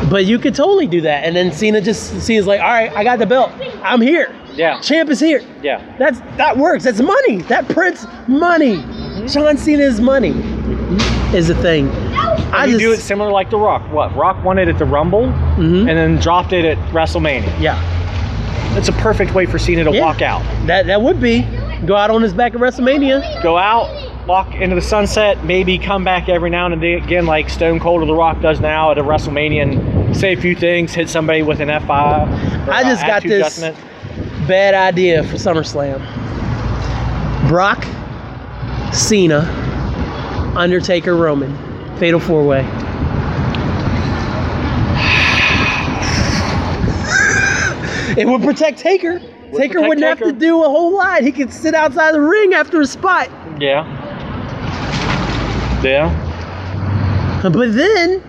But 0.10 0.26
you 0.26 0.40
could 0.40 0.56
totally 0.56 0.88
do 0.88 1.02
that, 1.02 1.26
and 1.26 1.36
then 1.36 1.52
Cena 1.52 1.82
just 1.82 2.22
Cena's 2.22 2.48
like, 2.48 2.62
all 2.62 2.68
right, 2.68 2.92
I 2.96 3.04
got 3.04 3.20
the 3.20 3.26
belt, 3.26 3.52
I'm 3.84 4.02
here. 4.02 4.30
Yeah. 4.56 4.80
Champ 4.80 5.10
is 5.10 5.20
here. 5.20 5.42
Yeah. 5.62 5.82
That's 6.00 6.20
that 6.38 6.58
works. 6.58 6.84
That's 6.84 7.02
money. 7.02 7.38
That 7.48 7.68
prints 7.70 8.08
money. 8.28 8.84
John 9.26 9.58
Cena's 9.58 10.00
money 10.00 10.30
is 11.36 11.48
the 11.48 11.56
thing. 11.56 11.90
I 11.90 12.66
you 12.66 12.72
just 12.74 12.80
do 12.84 12.92
it 12.94 12.98
similar 13.00 13.32
like 13.32 13.50
The 13.50 13.58
Rock. 13.58 13.82
What? 13.92 14.16
Rock 14.16 14.44
won 14.44 14.58
it 14.60 14.68
at 14.68 14.78
the 14.78 14.86
Rumble 14.86 15.24
Mhm. 15.58 15.80
and 15.80 15.90
then 15.90 16.18
dropped 16.18 16.54
it 16.54 16.66
at 16.66 16.78
WrestleMania. 16.94 17.52
yeah. 17.60 17.78
That's 18.74 18.90
a 18.90 18.94
perfect 18.94 19.34
way 19.34 19.46
for 19.48 19.58
Cena 19.58 19.84
to 19.86 19.92
Yeah. 19.92 20.02
walk 20.02 20.22
out. 20.22 20.42
That 20.68 20.86
that 20.88 21.02
would 21.02 21.20
be 21.20 21.46
go 21.86 21.96
out 21.96 22.10
on 22.12 22.22
his 22.22 22.34
back 22.34 22.54
at 22.54 22.60
WrestleMania. 22.60 23.42
Go 23.42 23.58
out, 23.58 23.90
walk 24.28 24.54
into 24.56 24.76
the 24.76 24.82
sunset, 24.82 25.44
maybe 25.44 25.78
come 25.78 26.04
back 26.04 26.30
every 26.30 26.50
now 26.50 26.66
and 26.68 26.84
again 26.84 27.26
like 27.26 27.50
Stone 27.50 27.80
Cold 27.80 28.04
or 28.04 28.06
The 28.06 28.14
Rock 28.14 28.42
does 28.42 28.60
now 28.60 28.92
at 28.92 28.98
a 28.98 29.04
WrestleMania 29.04 29.62
and 29.64 30.16
say 30.16 30.34
a 30.34 30.38
few 30.38 30.56
things, 30.56 30.94
hit 30.94 31.10
somebody 31.10 31.42
with 31.42 31.60
an 31.60 31.70
F5. 31.70 32.30
or, 32.68 32.74
I 32.74 32.82
uh, 32.82 32.84
just 32.84 33.06
got 33.06 33.24
this-. 33.24 33.64
Bad 34.48 34.74
idea 34.76 35.24
for 35.24 35.36
SummerSlam. 35.38 36.00
Brock, 37.48 37.86
Cena, 38.94 39.42
Undertaker, 40.56 41.16
Roman, 41.16 41.56
Fatal 41.98 42.20
Four 42.20 42.46
Way. 42.46 42.60
it 48.18 48.28
would 48.28 48.42
protect 48.42 48.80
Taker. 48.80 49.20
Taker 49.20 49.76
protect 49.76 49.88
wouldn't 49.88 50.06
have 50.06 50.20
to 50.20 50.34
do 50.34 50.64
a 50.64 50.70
whole 50.70 50.94
lot. 50.94 51.22
He 51.22 51.32
could 51.32 51.54
sit 51.54 51.74
outside 51.74 52.14
the 52.14 52.22
ring 52.22 52.54
after 52.54 52.82
a 52.82 52.86
spot. 52.86 53.30
Yeah. 53.60 53.86
Yeah. 55.84 56.24
But 57.44 57.74
then 57.74 58.24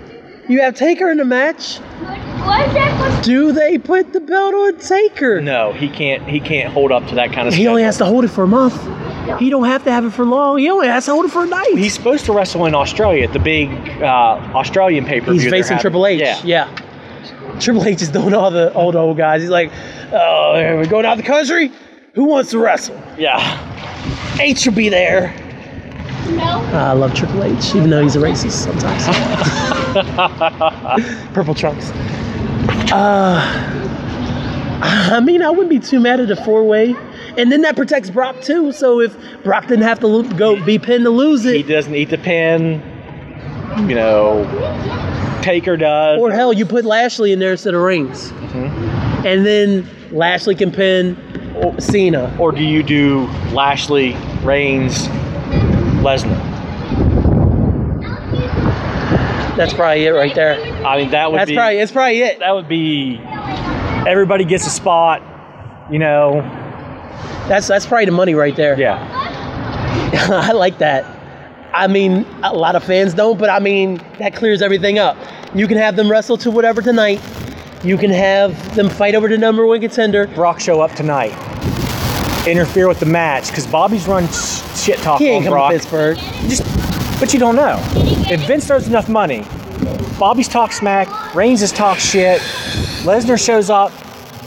you 0.49 0.61
have 0.61 0.75
Taker 0.75 1.11
in 1.11 1.19
the 1.19 1.25
match. 1.25 1.79
What 1.79 2.69
is 2.69 2.75
that? 2.75 3.25
Do 3.25 3.53
they 3.53 3.79
put 3.79 4.13
the 4.13 4.21
belt 4.21 4.55
on 4.55 4.79
Taker? 4.79 5.41
No, 5.41 5.73
he 5.73 5.89
can't. 5.89 6.27
He 6.29 6.41
can't 6.41 6.73
hold 6.73 6.93
up 6.93 7.07
to 7.09 7.15
that 7.17 7.33
kind 7.33 7.49
of. 7.49 7.55
He 7.55 7.67
only 7.67 7.83
has 7.83 7.99
to 7.99 8.05
hold 8.05 8.25
it 8.25 8.29
for 8.29 8.45
a 8.45 8.47
month. 8.47 8.75
He 9.37 9.51
don't 9.51 9.67
have 9.67 9.85
to 9.85 9.93
have 9.93 10.05
it 10.05 10.11
for 10.11 10.25
long. 10.25 10.59
He 10.59 10.71
only 10.71 10.87
has 10.89 11.05
to 11.07 11.13
hold 11.13 11.27
it 11.27 11.31
for 11.31 11.45
a 11.45 11.47
night. 11.47 11.77
He's 11.77 11.95
supposed 11.95 12.25
to 12.27 12.33
wrestle 12.33 12.67
in 12.67 12.75
Australia 12.75 13.25
at 13.25 13.33
the 13.33 13.39
big 13.39 13.71
uh, 14.03 14.07
Australian 14.55 15.05
pay 15.05 15.21
per 15.21 15.33
view. 15.33 15.41
He's 15.41 15.51
facing 15.51 15.79
Triple 15.79 16.07
H. 16.07 16.21
Yeah. 16.21 16.41
Yeah. 16.45 17.59
Triple 17.61 17.85
H 17.85 18.03
is 18.03 18.09
doing 18.11 18.35
all 18.35 18.51
the 18.51 18.73
old 18.75 18.97
old 18.97 19.17
guys. 19.17 19.43
He's 19.43 19.51
like, 19.51 19.71
oh, 20.13 20.53
we're 20.55 20.87
going 20.87 21.05
out 21.05 21.17
the 21.17 21.23
country. 21.23 21.73
Who 22.15 22.25
wants 22.25 22.51
to 22.51 22.59
wrestle? 22.59 23.01
Yeah. 23.19 23.39
H 24.41 24.67
will 24.67 24.75
be 24.75 24.89
there. 24.89 25.35
No. 26.31 26.61
I 26.73 26.93
love 26.93 27.15
Triple 27.15 27.43
H, 27.45 27.75
even 27.75 27.91
though 27.91 28.03
he's 28.03 28.17
a 28.17 28.19
racist 28.19 28.53
sometimes. 28.53 29.05
Purple 31.33 31.55
trunks. 31.55 31.91
Uh, 32.93 33.41
I 34.83 35.21
mean, 35.21 35.43
I 35.43 35.51
wouldn't 35.51 35.71
be 35.71 35.79
too 35.81 36.01
mad 36.01 36.21
at 36.21 36.31
a 36.31 36.37
four 36.37 36.65
way. 36.65 36.95
And 37.39 37.53
then 37.53 37.63
that 37.63 37.77
protects 37.77 38.11
Brock 38.11 38.41
too. 38.43 38.73
So 38.73 39.01
if 39.01 39.17
Brock 39.45 39.69
didn't 39.69 39.85
have 39.85 40.01
to 40.01 40.25
go 40.37 40.63
be 40.65 40.79
pinned 40.79 41.05
to 41.05 41.11
lose 41.11 41.45
it, 41.47 41.55
He 41.55 41.63
doesn't 41.63 41.95
eat 41.95 42.11
the 42.11 42.19
pin. 42.19 42.83
You 43.89 43.95
know, 43.95 44.45
Taker 45.41 45.77
does. 45.77 46.21
or 46.21 46.33
hell, 46.33 46.53
you 46.53 46.67
put 46.67 46.85
Lashley 46.85 47.33
in 47.33 47.39
there 47.39 47.53
instead 47.53 47.75
of 47.75 47.83
Reigns, 47.83 48.33
mm-hmm. 48.33 49.27
and 49.27 49.47
then 49.47 49.89
Lashley 50.11 50.57
can 50.57 50.73
pin 50.73 51.17
or, 51.63 51.81
Cena. 51.81 52.35
Or 52.41 52.51
do 52.51 52.65
you 52.65 52.83
do 52.83 53.27
Lashley, 53.53 54.17
Reigns, 54.43 55.07
Lesnar? 56.03 56.37
That's 59.57 59.75
probably 59.75 60.07
it 60.07 60.11
right 60.11 60.35
there. 60.35 60.55
I 60.85 60.99
mean, 60.99 61.11
that 61.11 61.31
would 61.31 61.39
That's 61.41 61.51
be 61.51 61.57
probably 61.57 61.79
it's 61.79 61.93
probably 61.93 62.23
it. 62.23 62.41
that 62.41 62.53
would 62.53 62.69
be. 62.69 63.21
Everybody 64.09 64.45
gets 64.45 64.67
a 64.67 64.71
spot. 64.71 65.23
You 65.91 66.01
know. 66.01 66.58
That's 67.49 67.67
that's 67.67 67.87
probably 67.87 68.05
the 68.07 68.13
money 68.13 68.35
right 68.35 68.55
there. 68.55 68.79
Yeah. 68.79 68.99
I 70.31 70.53
like 70.53 70.79
that. 70.79 71.05
I 71.75 71.87
mean, 71.87 72.27
a 72.43 72.53
lot 72.55 72.77
of 72.77 72.85
fans 72.85 73.15
don't, 73.15 73.39
but 73.39 73.51
I 73.51 73.59
mean 73.59 74.03
that 74.19 74.35
clears 74.35 74.63
everything 74.63 74.99
up. 74.99 75.17
You 75.55 75.67
can 75.67 75.77
have 75.79 75.97
them 75.97 76.11
wrestle 76.11 76.37
to 76.39 76.51
whatever 76.51 76.83
tonight. 76.83 77.21
You 77.85 77.97
can 77.97 78.11
have 78.11 78.75
them 78.75 78.89
fight 78.91 79.15
over 79.15 79.29
the 79.29 79.39
number 79.39 79.67
one 79.67 79.81
contender. 79.81 80.27
Brock 80.29 80.61
show 80.61 80.81
up 80.81 80.93
tonight. 80.93 81.33
Interfere 82.47 82.89
with 82.89 83.01
the 83.01 83.07
match 83.07 83.49
because 83.49 83.67
Bobby's 83.67 84.07
run 84.09 84.27
shit 84.77 84.99
talk 84.99 85.21
He 85.21 85.29
on 85.31 85.37
ain't 85.37 85.47
Brock. 85.47 85.71
to 85.71 85.79
Pittsburgh. 85.79 86.17
Just, 86.49 86.63
but 87.21 87.33
you 87.33 87.39
don't 87.39 87.57
know. 87.57 87.81
If 88.31 88.47
Vince 88.47 88.67
throws 88.67 88.89
enough 88.89 89.09
money, 89.09 89.47
Bobby's 90.19 90.49
talk 90.49 90.73
smack, 90.73 91.35
Reigns 91.35 91.63
is 91.63 91.73
talk 91.73 91.99
shit, 91.99 92.41
Lesnar 93.05 93.43
shows 93.43 93.71
up, 93.71 93.93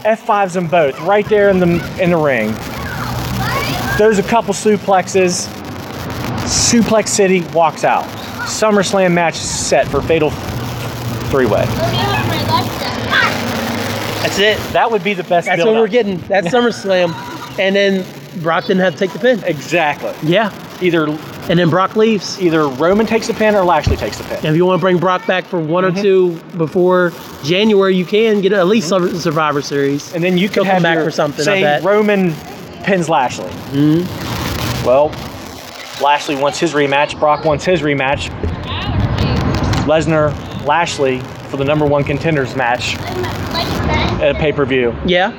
F5s 0.04 0.54
them 0.54 0.68
both 0.68 1.00
right 1.02 1.28
there 1.30 1.50
in 1.50 1.60
the 1.60 2.02
in 2.02 2.10
the 2.12 2.18
ring. 2.18 2.54
There's 3.98 4.18
a 4.20 4.24
couple 4.24 4.54
suplexes. 4.54 5.48
Suplex 6.48 7.10
City 7.10 7.42
walks 7.54 7.84
out. 7.84 8.04
SummerSlam 8.48 9.14
match 9.14 9.36
set 9.36 9.88
for 9.88 10.02
Fatal 10.02 10.32
Three 11.30 11.46
Way. 11.46 11.66
That's 14.22 14.40
it. 14.40 14.58
That 14.74 14.90
would 14.92 15.04
be 15.04 15.14
the 15.14 15.24
best. 15.24 15.48
That's 15.48 15.60
what 15.60 15.66
build-up. 15.66 15.82
we're 15.82 15.88
getting. 15.88 16.18
That's 16.22 16.48
SummerSlam. 16.48 17.14
And 17.60 17.76
then 17.76 18.06
Brock 18.42 18.66
didn't 18.66 18.82
have 18.82 18.94
to 18.94 19.00
take 19.00 19.12
the 19.14 19.20
pin. 19.20 19.44
Exactly. 19.44 20.14
Yeah. 20.28 20.52
Either 20.82 21.06
And 21.50 21.60
then 21.60 21.70
Brock 21.70 21.96
leaves. 21.96 22.42
either 22.42 22.68
Roman 22.68 23.06
takes 23.06 23.28
the 23.28 23.34
pin 23.34 23.56
or 23.56 23.64
Lashley 23.64 23.98
takes 23.98 24.18
the 24.18 24.24
pin. 24.24 24.44
If 24.46 24.56
you 24.56 24.66
want 24.66 24.80
to 24.80 24.82
bring 24.82 24.98
Brock 24.98 25.28
back 25.28 25.46
for 25.46 25.60
one 25.60 25.84
Mm-hmm. 25.84 25.98
or 25.98 26.02
two 26.02 26.40
before 26.58 27.12
January, 27.44 27.96
you 27.96 28.06
can 28.06 28.42
get 28.42 28.54
at 28.54 28.68
least 28.68 28.90
Sur- 28.90 29.14
Survivor 29.16 29.62
Series. 29.62 30.14
And 30.14 30.24
then 30.24 30.38
you 30.38 30.48
He'll 30.48 30.64
can 30.64 30.66
have 30.66 30.74
come 30.76 30.84
back 30.84 30.96
your, 30.96 31.06
for 31.06 31.12
something, 31.12 31.42
I 31.42 31.44
Say 31.46 31.62
bet. 31.62 31.84
Roman 31.84 32.34
pins 32.84 33.10
Lashley. 33.10 33.50
Mhm. 33.72 34.86
Well, 34.86 35.12
Lashley 36.02 36.36
wants 36.36 36.60
his 36.60 36.74
rematch. 36.74 37.20
Brock 37.20 37.46
wants 37.46 37.64
his 37.66 37.82
rematch. 37.82 38.30
Lesnar, 39.86 40.34
Lashley 40.66 41.20
for 41.50 41.58
the 41.58 41.66
number 41.66 41.86
one 41.86 42.04
contenders 42.04 42.56
match 42.56 42.96
at 44.22 44.32
a 44.32 44.34
pay 44.36 44.52
per 44.52 44.66
view. 44.66 44.96
Yeah, 45.06 45.32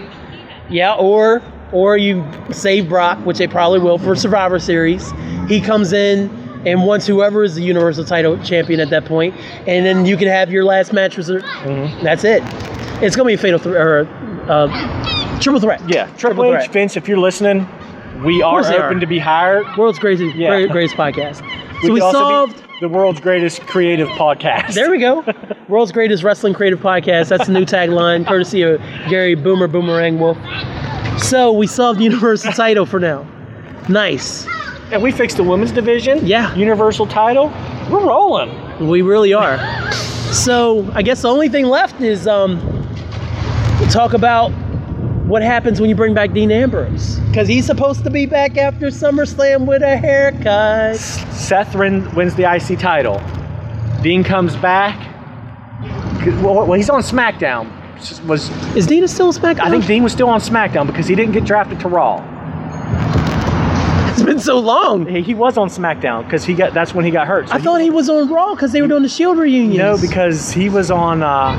yeah, 0.69 0.95
or 0.95 1.43
or 1.73 1.97
you 1.97 2.25
save 2.51 2.89
Brock, 2.89 3.19
which 3.25 3.39
they 3.39 3.47
probably 3.47 3.79
will 3.79 3.99
for 3.99 4.15
Survivor 4.15 4.59
Series. 4.59 5.13
He 5.49 5.61
comes 5.61 5.93
in 5.93 6.31
and 6.67 6.85
wants 6.85 7.07
whoever 7.07 7.43
is 7.45 7.55
the 7.55 7.63
Universal 7.63 8.05
Title 8.05 8.37
champion 8.45 8.79
at 8.81 8.91
that 8.91 9.05
point, 9.07 9.35
and 9.67 9.85
then 9.87 10.05
you 10.07 10.17
can 10.17 10.29
have 10.29 10.51
your 10.51 10.65
last 10.65 10.93
match. 10.93 11.17
Was 11.17 11.29
Mm-hmm. 11.31 12.05
That's 12.05 12.25
it. 12.25 12.43
It's 13.03 13.17
gonna 13.17 13.27
be 13.29 13.35
a 13.35 13.39
fatal 13.39 13.59
th- 13.59 13.75
or 13.75 14.07
uh, 14.49 14.69
triple 15.43 15.61
threat. 15.61 15.81
Yeah, 15.89 16.07
Triple 16.17 16.45
H, 16.47 16.51
threat. 16.53 16.73
Vince, 16.73 16.97
if 16.97 17.09
you're 17.09 17.19
listening, 17.19 17.67
we 18.25 18.43
are 18.43 18.61
open 18.61 18.75
are. 18.97 19.01
to 19.01 19.07
be 19.07 19.19
hired. 19.19 19.67
World's 19.77 19.99
greatest, 19.99 20.35
Yeah. 20.37 20.51
great- 20.51 20.71
greatest 20.71 20.97
podcast. 20.97 21.43
We 21.83 21.89
So 21.89 21.93
we 21.95 22.01
solved. 22.01 22.63
the 22.81 22.89
world's 22.89 23.21
greatest 23.21 23.63
creative 23.67 24.09
podcast. 24.11 24.75
There 24.75 24.91
we 24.91 24.99
go. 24.99 25.25
World's 25.69 25.93
greatest 25.93 26.23
wrestling 26.23 26.55
creative 26.55 26.81
podcast. 26.81 27.29
That's 27.29 27.47
the 27.47 27.53
new 27.53 27.65
tagline, 27.65 28.27
courtesy 28.27 28.63
of 28.63 28.81
Gary 29.09 29.35
Boomer 29.35 29.67
Boomerang 29.69 30.19
Wolf. 30.19 30.37
So 31.19 31.53
we 31.53 31.67
solved 31.67 31.99
the 32.01 32.05
Universal 32.05 32.53
title 32.53 32.85
for 32.87 33.01
now. 33.01 33.27
Nice. 33.89 34.47
and 34.93 35.03
we 35.03 35.11
fixed 35.11 35.39
the 35.39 35.43
women's 35.45 35.73
division. 35.73 36.25
Yeah. 36.27 36.55
Universal 36.55 37.07
title. 37.07 37.49
We're 37.91 38.05
rolling. 38.07 38.87
We 38.89 39.01
really 39.03 39.33
are. 39.33 39.59
So 40.33 40.89
I 40.95 41.03
guess 41.03 41.23
the 41.23 41.29
only 41.29 41.49
thing 41.49 41.65
left 41.67 42.01
is 42.01 42.27
um, 42.27 42.59
talk 43.91 44.13
about 44.13 44.53
what 45.33 45.41
happens 45.43 45.81
when 45.81 45.89
you 45.89 45.97
bring 45.97 46.13
back 46.13 46.31
Dean 46.35 46.51
Ambrose 46.51 47.19
because 47.29 47.49
he's 47.49 47.65
supposed 47.65 48.05
to 48.05 48.11
be 48.11 48.27
back 48.27 48.59
after 48.59 48.89
SummerSlam 48.89 49.65
with 49.65 49.83
a 49.83 49.97
haircut. 49.97 50.99
Seth 50.99 51.75
win, 51.75 52.15
wins 52.15 52.35
the 52.35 52.45
IC 52.45 52.79
title. 52.79 53.19
Dean 54.03 54.23
comes 54.23 54.55
back. 54.57 55.09
Well, 56.43 56.71
he's 56.75 56.91
on 56.91 57.01
SmackDown. 57.01 57.67
Was 58.27 58.51
Is 58.77 58.87
Dean 58.87 59.09
still 59.09 59.31
a 59.31 59.33
SmackDown? 59.33 59.61
I 59.61 59.71
think 59.71 59.87
Dean 59.87 60.03
was 60.03 60.13
still 60.13 60.29
on 60.29 60.39
SmackDown 60.39 60.87
because 60.87 61.07
he 61.07 61.15
didn't 61.15 61.33
get 61.33 61.47
drafted 61.47 61.81
to 61.81 61.89
Raw. 61.89 62.19
it's 64.11 64.23
been 64.23 64.39
so 64.39 64.59
long. 64.59 65.07
He, 65.07 65.23
he 65.23 65.35
was 65.35 65.57
on 65.57 65.71
SmackDown 65.71 66.25
because 66.25 66.45
he 66.45 66.53
got 66.53 66.75
that's 66.75 66.95
when 66.95 67.07
he 67.07 67.11
got 67.11 67.27
hurt. 67.27 67.49
So 67.49 67.55
I 67.55 67.59
thought 67.59 67.81
he 67.81 67.89
was 67.89 68.11
on 68.11 68.29
Raw 68.29 68.55
because 68.55 68.73
they 68.73 68.83
were 68.83 68.89
doing 68.89 69.03
the 69.03 69.09
Shield 69.09 69.39
reunion. 69.39 69.79
no 69.79 69.97
because 69.99 70.53
he 70.53 70.69
was 70.69 70.91
on 70.91 71.23
uh, 71.23 71.55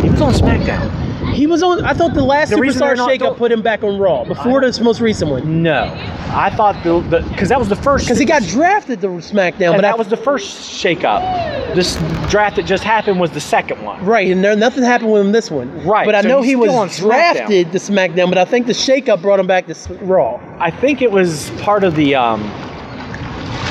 he 0.00 0.08
was 0.08 0.22
on 0.22 0.32
SmackDown. 0.32 1.05
He 1.36 1.46
was 1.46 1.62
on. 1.62 1.84
I 1.84 1.92
thought 1.92 2.14
the 2.14 2.22
last 2.24 2.50
The 2.50 2.56
Superstar 2.56 2.96
Shakeup 2.96 3.36
put 3.36 3.52
him 3.52 3.62
back 3.62 3.84
on 3.84 3.98
Raw 3.98 4.24
before 4.24 4.60
this 4.62 4.80
most 4.80 5.00
recent 5.00 5.30
one 5.30 5.62
No, 5.62 5.84
I 6.32 6.50
thought 6.50 6.82
the 6.82 7.00
because 7.30 7.48
that 7.50 7.58
was 7.58 7.68
the 7.68 7.76
first 7.76 8.06
because 8.06 8.18
he 8.18 8.24
got 8.24 8.42
drafted 8.42 9.00
to 9.02 9.08
SmackDown. 9.08 9.72
but 9.74 9.82
that 9.82 9.94
I, 9.94 9.96
was 9.96 10.08
the 10.08 10.16
first 10.16 10.82
shakeup. 10.82 11.74
This 11.74 11.96
draft 12.30 12.56
that 12.56 12.64
just 12.64 12.82
happened 12.84 13.20
was 13.20 13.30
the 13.32 13.40
second 13.40 13.82
one. 13.82 14.04
Right, 14.04 14.30
and 14.30 14.42
there, 14.42 14.56
nothing 14.56 14.82
happened 14.82 15.12
with 15.12 15.20
him 15.22 15.32
this 15.32 15.50
one. 15.50 15.84
Right, 15.86 16.06
But 16.06 16.14
I 16.14 16.22
so 16.22 16.28
know 16.28 16.42
he 16.42 16.56
was 16.56 16.70
SmackDown. 16.70 16.98
drafted 17.00 17.72
to 17.72 17.78
SmackDown, 17.78 18.28
but 18.30 18.38
I 18.38 18.44
think 18.46 18.66
the 18.66 18.72
shakeup 18.72 19.20
brought 19.20 19.38
him 19.38 19.46
back 19.46 19.66
to 19.66 19.74
Raw. 20.02 20.40
I 20.58 20.70
think 20.70 21.02
it 21.02 21.12
was 21.12 21.50
part 21.60 21.84
of 21.84 21.94
the 21.96 22.14
um, 22.14 22.40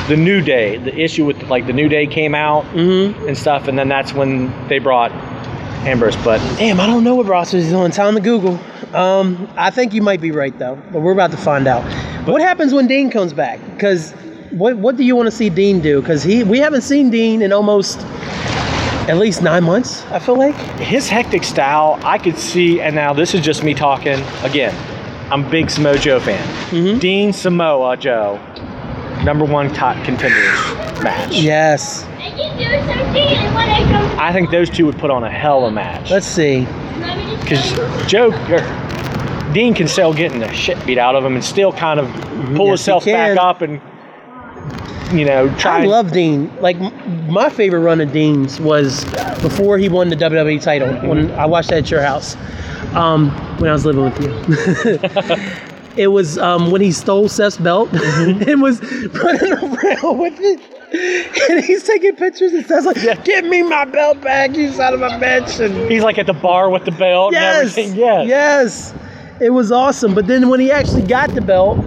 the 0.07 0.15
New 0.15 0.39
Day, 0.41 0.77
the 0.77 0.95
issue 0.95 1.25
with 1.25 1.41
like 1.49 1.65
the 1.65 1.73
New 1.73 1.89
Day 1.89 2.05
came 2.05 2.35
out 2.35 2.63
Mm-hmm. 2.65 3.27
and 3.27 3.35
stuff, 3.37 3.67
and 3.67 3.77
then 3.79 3.87
that's 3.87 4.13
when 4.13 4.51
they 4.67 4.77
brought 4.79 5.11
Ambrose. 5.85 6.15
But 6.17 6.39
Damn, 6.57 6.79
I 6.79 6.87
don't 6.87 7.03
know 7.03 7.15
what 7.15 7.25
roster 7.27 7.57
he's 7.57 7.73
on. 7.73 7.91
Time 7.91 8.15
to 8.15 8.21
Google. 8.21 8.59
Um, 8.95 9.47
I 9.55 9.69
think 9.69 9.93
you 9.93 10.01
might 10.01 10.21
be 10.21 10.31
right 10.31 10.57
though, 10.57 10.75
but 10.91 11.01
we're 11.01 11.11
about 11.13 11.31
to 11.31 11.37
find 11.37 11.67
out. 11.67 11.83
But, 12.25 12.31
what 12.31 12.41
happens 12.41 12.73
when 12.73 12.87
Dean 12.87 13.09
comes 13.11 13.33
back? 13.33 13.59
Because 13.73 14.11
what 14.51 14.77
what 14.77 14.95
do 14.97 15.03
you 15.03 15.15
want 15.15 15.27
to 15.27 15.31
see 15.31 15.49
Dean 15.49 15.81
do? 15.81 16.01
Because 16.01 16.23
he 16.23 16.43
we 16.43 16.59
haven't 16.59 16.81
seen 16.81 17.09
Dean 17.09 17.41
in 17.41 17.51
almost 17.53 17.99
at 19.07 19.17
least 19.17 19.43
nine 19.43 19.63
months. 19.63 20.03
I 20.07 20.19
feel 20.19 20.37
like. 20.37 20.55
his 20.79 21.07
hectic 21.07 21.43
style, 21.43 21.99
I 22.03 22.17
could 22.17 22.37
see, 22.37 22.81
and 22.81 22.95
now 22.95 23.13
this 23.13 23.35
is 23.35 23.41
just 23.41 23.63
me 23.63 23.73
talking 23.75 24.19
again. 24.43 24.73
I'm 25.31 25.45
a 25.45 25.49
big 25.49 25.69
Samoa 25.69 25.97
Joe 25.97 26.19
fan. 26.19 26.41
Mhm. 26.71 26.99
Dean 26.99 27.33
Samoa 27.33 27.97
Joe, 27.97 28.39
number 29.23 29.45
one 29.45 29.71
top 29.73 29.95
contenders 30.03 30.59
match. 31.03 31.33
Yes. 31.35 32.05
They 32.57 32.63
can 32.63 32.87
do 32.87 32.93
something 32.93 33.21
and 33.27 33.55
when 33.55 33.67
they 33.67 33.91
come 33.91 34.19
I 34.19 34.31
think 34.33 34.49
those 34.51 34.69
two 34.69 34.85
would 34.85 34.97
put 34.97 35.11
on 35.11 35.23
a 35.23 35.29
hell 35.29 35.65
of 35.65 35.71
a 35.71 35.75
match. 35.75 36.09
Let's 36.09 36.25
see. 36.27 36.65
let 36.99 37.17
me 37.17 37.37
just 37.47 37.75
Because 37.75 38.09
Joe, 38.09 38.31
or 38.49 39.53
Dean 39.53 39.73
can 39.73 39.87
still 39.87 40.13
getting 40.13 40.39
the 40.39 40.51
shit 40.53 40.83
beat 40.85 40.97
out 40.97 41.15
of 41.15 41.23
him 41.23 41.35
and 41.35 41.43
still 41.43 41.71
kind 41.71 41.99
of 41.99 42.07
pull 42.55 42.67
Yes, 42.67 42.85
himself 42.85 43.05
back 43.05 43.37
up 43.37 43.61
and, 43.61 43.81
you 45.17 45.25
know, 45.25 45.53
try. 45.57 45.83
I 45.83 45.85
love 45.85 46.11
Dean. 46.11 46.53
Like 46.61 46.77
my 47.27 47.49
favorite 47.49 47.81
run 47.81 48.01
of 48.01 48.11
Dean's 48.11 48.59
was 48.59 49.05
before 49.41 49.77
he 49.77 49.87
won 49.89 50.09
the 50.09 50.15
WWE 50.15 50.61
title. 50.61 50.93
When 51.07 51.31
I 51.31 51.45
watched 51.45 51.69
that 51.69 51.79
at 51.79 51.91
your 51.91 52.01
house, 52.01 52.35
um, 52.95 53.29
when 53.59 53.69
I 53.69 53.73
was 53.73 53.85
living 53.85 54.03
with 54.03 54.19
you. 54.21 55.61
it 55.97 56.07
was 56.07 56.37
um, 56.37 56.71
when 56.71 56.81
he 56.81 56.91
stole 56.91 57.29
Seth's 57.29 57.57
belt 57.57 57.89
and 57.93 58.61
was 58.61 58.81
running 59.13 59.53
around 59.53 60.17
with 60.17 60.39
it. 60.39 60.59
And 61.49 61.63
he's 61.63 61.83
taking 61.83 62.15
pictures 62.15 62.53
and 62.53 62.65
Seth's 62.65 62.85
like, 62.85 63.23
"Give 63.23 63.45
me 63.45 63.61
my 63.61 63.85
belt 63.85 64.21
back, 64.21 64.55
you 64.55 64.71
son 64.71 64.93
of 64.93 65.01
a 65.01 65.09
bitch!" 65.09 65.63
And 65.63 65.91
He's 65.91 66.03
like 66.03 66.17
at 66.17 66.25
the 66.25 66.33
bar 66.33 66.69
with 66.69 66.85
the 66.85 66.91
belt 66.91 67.33
yes, 67.33 67.55
and 67.55 67.69
everything. 67.69 67.99
Yes. 67.99 68.27
yes, 68.27 68.93
it 69.39 69.51
was 69.51 69.71
awesome. 69.71 70.15
But 70.15 70.27
then 70.27 70.49
when 70.49 70.59
he 70.59 70.71
actually 70.71 71.03
got 71.03 71.33
the 71.35 71.41
belt, 71.41 71.79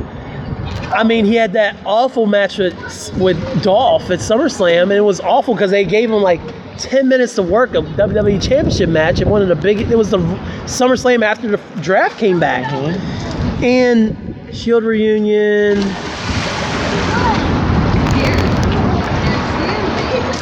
I 0.93 1.05
mean, 1.05 1.25
he 1.25 1.35
had 1.35 1.53
that 1.55 1.77
awful 1.85 2.27
match 2.27 2.59
with, 2.59 2.75
with 3.19 3.63
Dolph 3.63 4.11
at 4.11 4.21
SummerSlam, 4.21 4.85
and 4.85 4.93
it 4.93 5.01
was 5.01 5.21
awful 5.21 5.55
because 5.55 5.71
they 5.71 5.85
gave 5.85 6.11
him 6.11 6.23
like 6.23 6.41
10 6.79 7.09
minutes 7.09 7.35
to 7.35 7.43
work 7.43 7.71
a 7.71 7.83
WWE 7.83 8.41
Championship 8.43 8.89
match, 8.89 9.21
and 9.21 9.31
one 9.31 9.43
of 9.43 9.49
the 9.49 9.57
big, 9.57 9.81
it 9.81 9.99
was 9.99 10.11
the 10.11 10.19
SummerSlam 10.65 11.23
after 11.23 11.49
the 11.49 11.57
draft 11.83 12.19
came 12.19 12.41
back. 12.41 12.65
Mm-hmm. 12.65 13.65
And 13.65 14.55
Shield 14.55 14.85
reunion. 14.85 15.79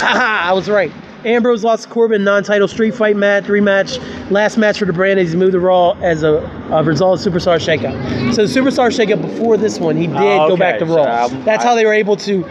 Haha, 0.06 0.48
I 0.50 0.52
was 0.52 0.68
right. 0.68 0.92
Ambrose 1.24 1.64
lost 1.64 1.84
to 1.84 1.88
Corbin 1.88 2.22
non-title 2.22 2.68
street 2.68 2.94
fight 2.94 3.16
match, 3.16 3.44
rematch, 3.44 3.98
last 4.30 4.56
match 4.58 4.78
for 4.78 4.84
the 4.84 4.92
brand 4.92 5.18
as 5.18 5.32
he 5.32 5.36
moved 5.36 5.52
to 5.52 5.60
Raw 5.60 5.92
as 6.00 6.22
a, 6.22 6.34
a 6.70 6.84
result 6.84 7.26
of 7.26 7.32
Superstar 7.32 7.58
Shakeup. 7.58 8.32
So 8.34 8.46
the 8.46 8.60
Superstar 8.60 8.90
Shakeup 8.96 9.20
before 9.20 9.56
this 9.56 9.80
one, 9.80 9.96
he 9.96 10.06
did 10.06 10.16
Oh, 10.16 10.48
go 10.48 10.56
back 10.56 10.78
to 10.78 10.84
okay. 10.84 10.94
Raw. 10.94 11.26
So, 11.28 11.34
um, 11.36 11.44
That's 11.44 11.64
I- 11.64 11.68
how 11.68 11.74
they 11.74 11.84
were 11.84 11.92
able 11.94 12.16
to 12.18 12.44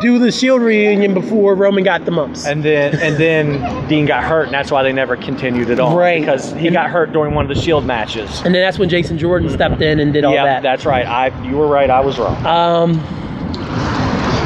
do 0.00 0.18
the 0.18 0.32
Shield 0.32 0.62
reunion 0.62 1.12
before 1.14 1.54
Roman 1.54 1.84
got 1.84 2.04
the 2.06 2.10
mumps. 2.10 2.46
And 2.46 2.64
then 2.64 2.98
and 3.00 3.16
then 3.18 3.86
Dean 3.88 4.04
got 4.06 4.24
hurt, 4.24 4.46
and 4.46 4.54
that's 4.54 4.70
why 4.70 4.82
they 4.82 4.92
never 4.92 5.14
continued 5.16 5.70
at 5.70 5.78
on. 5.78 5.94
Right. 5.94 6.18
Because 6.20 6.50
he 6.52 6.70
got 6.70 6.88
hurt 6.90 7.12
during 7.12 7.34
one 7.34 7.48
of 7.48 7.54
the 7.54 7.60
Shield 7.62 7.84
matches. 7.84 8.40
And 8.44 8.52
then 8.54 8.62
that's 8.62 8.78
when 8.80 8.88
Jason 8.88 9.16
Jordan 9.18 9.48
stepped 9.50 9.80
in 9.82 10.00
and 10.00 10.12
did 10.12 10.24
all 10.24 10.32
that. 10.32 10.38
yeah, 10.44 10.44
that. 10.54 10.62
that's 10.62 10.86
right. 10.86 11.06
I 11.06 11.26
you 11.48 11.56
were 11.56 11.68
right. 11.68 11.88
I 11.90 12.00
was 12.00 12.18
wrong. 12.18 12.44
Um, 12.46 12.94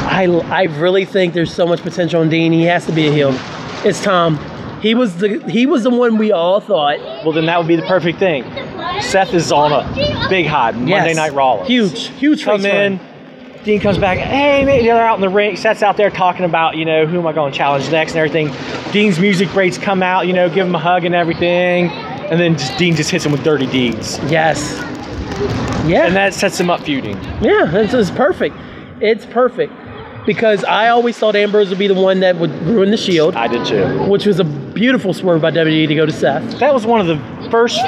I, 0.07 0.25
I 0.25 0.63
really 0.63 1.05
think 1.05 1.33
there's 1.33 1.53
so 1.53 1.65
much 1.67 1.81
potential 1.81 2.21
in 2.21 2.29
Dean. 2.29 2.51
He 2.51 2.63
has 2.63 2.85
to 2.87 2.91
be 2.91 3.07
a 3.07 3.11
heel. 3.11 3.31
It's 3.85 4.01
Tom. 4.03 4.37
He 4.81 4.93
was 4.93 5.17
the 5.17 5.39
he 5.49 5.65
was 5.65 5.83
the 5.83 5.89
one 5.89 6.17
we 6.17 6.31
all 6.31 6.59
thought. 6.59 6.99
well, 7.23 7.31
then 7.31 7.45
that 7.47 7.57
would 7.57 7.67
be 7.67 7.75
the 7.75 7.85
perfect 7.87 8.19
thing. 8.19 8.43
Seth 9.01 9.33
is 9.33 9.51
on 9.51 9.71
a 9.71 10.27
big 10.29 10.45
high 10.45 10.71
Monday 10.71 10.89
Yes. 10.91 11.15
Night 11.15 11.33
Raw. 11.33 11.63
Huge, 11.65 12.07
huge 12.09 12.43
Come 12.43 12.65
in. 12.65 12.97
run. 12.97 13.07
Dean 13.63 13.79
comes 13.81 13.97
back. 13.97 14.17
Hey, 14.19 14.63
man, 14.63 14.83
they're 14.85 14.95
out 15.05 15.15
in 15.15 15.21
the 15.21 15.29
ring. 15.29 15.57
Seth's 15.57 15.83
out 15.83 15.97
there 15.97 16.09
talking 16.09 16.45
about, 16.45 16.77
you 16.77 16.85
know, 16.85 17.05
who 17.05 17.19
am 17.19 17.27
I 17.27 17.33
going 17.33 17.51
to 17.51 17.57
challenge 17.57 17.89
next 17.91 18.11
and 18.13 18.19
everything. 18.19 18.49
Dean's 18.93 19.19
music 19.19 19.49
breaks 19.51 19.77
come 19.77 20.01
out, 20.01 20.25
you 20.25 20.31
know, 20.33 20.47
give 20.47 20.65
him 20.65 20.73
a 20.75 20.79
hug 20.79 21.03
and 21.03 21.13
everything. 21.13 21.89
And 21.89 22.39
then 22.39 22.53
just, 22.57 22.77
Dean 22.77 22.95
just 22.95 23.09
hits 23.11 23.25
him 23.25 23.31
with 23.33 23.43
dirty 23.43 23.67
deeds. 23.67 24.19
Yes. 24.31 24.73
Yeah. 25.85 26.05
And 26.07 26.15
that 26.15 26.33
sets 26.33 26.57
him 26.59 26.69
up 26.69 26.81
feuding. 26.81 27.17
yeah, 27.41 27.75
it's, 27.75 27.93
it's 27.93 28.11
perfect. 28.11 28.55
It's 29.01 29.25
perfect. 29.25 29.73
Because 30.27 30.63
I 30.65 30.89
always 30.89 31.17
thought 31.17 31.35
Ambrose 31.35 31.69
would 31.69 31.79
be 31.79 31.87
the 31.87 31.93
one 31.95 32.19
that 32.19 32.35
would 32.35 32.51
ruin 32.63 32.91
the 32.91 32.97
Shield, 32.97 33.33
I 33.35 33.47
did 33.47 33.65
too. 33.65 34.03
which 34.09 34.25
was 34.27 34.39
a 34.39 34.43
beautiful 34.43 35.13
swerve 35.13 35.41
by 35.41 35.49
WWE 35.51 35.87
to 35.87 35.95
go 35.95 36.05
to 36.05 36.11
Seth. 36.11 36.59
That 36.59 36.73
was 36.73 36.85
one 36.85 36.99
of 37.01 37.07
the 37.07 37.49
first 37.49 37.79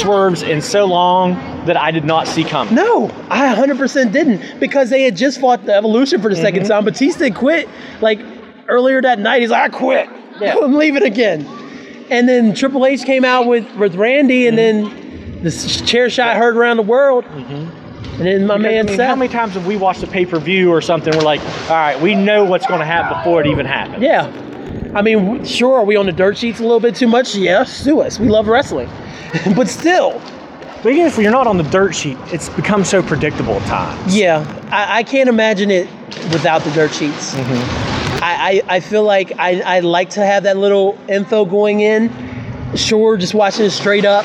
swerves 0.00 0.42
in 0.42 0.62
so 0.62 0.84
long 0.86 1.34
that 1.66 1.76
I 1.76 1.90
did 1.90 2.04
not 2.04 2.28
see 2.28 2.44
coming. 2.44 2.74
No, 2.74 3.10
I 3.28 3.54
100% 3.54 4.12
didn't 4.12 4.60
because 4.60 4.88
they 4.88 5.02
had 5.02 5.16
just 5.16 5.40
fought 5.40 5.66
the 5.66 5.74
Evolution 5.74 6.22
for 6.22 6.28
the 6.30 6.36
second 6.36 6.62
Mm-hmm. 6.62 6.68
time. 6.70 6.84
Batista 6.84 7.28
quit 7.30 7.68
like 8.00 8.20
earlier 8.68 9.02
that 9.02 9.18
night. 9.18 9.40
He's 9.42 9.50
like, 9.50 9.74
I 9.74 9.76
quit. 9.76 10.08
Yeah. 10.40 10.56
I'm 10.62 10.74
leaving 10.74 11.02
again. 11.02 11.44
And 12.08 12.28
then 12.28 12.54
Triple 12.54 12.86
H 12.86 13.04
came 13.04 13.24
out 13.24 13.46
with, 13.46 13.66
with 13.76 13.96
Randy, 13.96 14.46
and 14.46 14.56
Mm-hmm. 14.56 14.94
then 14.94 15.42
the 15.42 15.50
chair 15.84 16.08
shot 16.08 16.36
heard 16.36 16.56
around 16.56 16.76
the 16.78 16.82
world. 16.84 17.24
And 18.12 18.20
then 18.26 18.46
my 18.46 18.56
Because, 18.56 18.62
man 18.62 18.78
I 18.86 18.88
mean, 18.88 18.96
Seth. 18.96 19.08
how 19.08 19.16
many 19.16 19.32
times 19.32 19.54
have 19.54 19.66
we 19.66 19.76
watched 19.76 20.02
a 20.02 20.06
pay 20.06 20.24
per 20.26 20.38
view 20.38 20.70
or 20.70 20.80
something? 20.80 21.12
We're 21.16 21.22
like, 21.24 21.40
all 21.68 21.76
right, 21.76 22.00
we 22.00 22.14
know 22.14 22.44
what's 22.44 22.66
going 22.66 22.80
to 22.80 22.86
happen 22.86 23.18
before 23.18 23.40
it 23.40 23.46
even 23.48 23.66
happens. 23.66 24.02
Yeah. 24.02 24.30
I 24.94 25.02
mean, 25.02 25.44
sure, 25.44 25.78
are 25.78 25.84
we 25.84 25.96
on 25.96 26.06
the 26.06 26.12
dirt 26.12 26.38
sheets 26.38 26.60
a 26.60 26.62
little 26.62 26.78
bit 26.78 26.94
too 26.94 27.08
much? 27.08 27.34
Yeah, 27.34 27.64
sue 27.64 28.00
us. 28.00 28.20
We 28.20 28.28
love 28.28 28.46
wrestling. 28.46 28.88
but 29.56 29.66
still, 29.68 30.20
But 30.84 30.92
even 30.92 31.06
if 31.06 31.18
you're 31.18 31.32
not 31.32 31.48
on 31.48 31.56
the 31.56 31.64
dirt 31.64 31.94
sheet, 31.96 32.16
it's 32.26 32.48
become 32.50 32.84
so 32.84 33.02
predictable 33.02 33.54
at 33.54 33.66
times. 33.66 34.16
yeah, 34.16 34.44
I, 34.70 34.98
I 34.98 35.02
can't 35.02 35.28
imagine 35.28 35.72
it 35.72 35.88
without 36.32 36.62
the 36.62 36.70
dirt 36.70 36.92
sheets. 36.94 37.34
Mm-hmm. 37.34 38.22
I, 38.22 38.62
I, 38.68 38.76
I 38.76 38.80
feel 38.80 39.02
like 39.02 39.32
I, 39.38 39.60
I 39.62 39.80
like 39.80 40.10
to 40.10 40.24
have 40.24 40.44
that 40.44 40.56
little 40.56 40.96
info 41.08 41.44
going 41.44 41.80
in. 41.80 42.08
Sure, 42.76 43.16
just 43.16 43.34
watching 43.34 43.64
it 43.66 43.70
straight 43.70 44.04
up, 44.04 44.24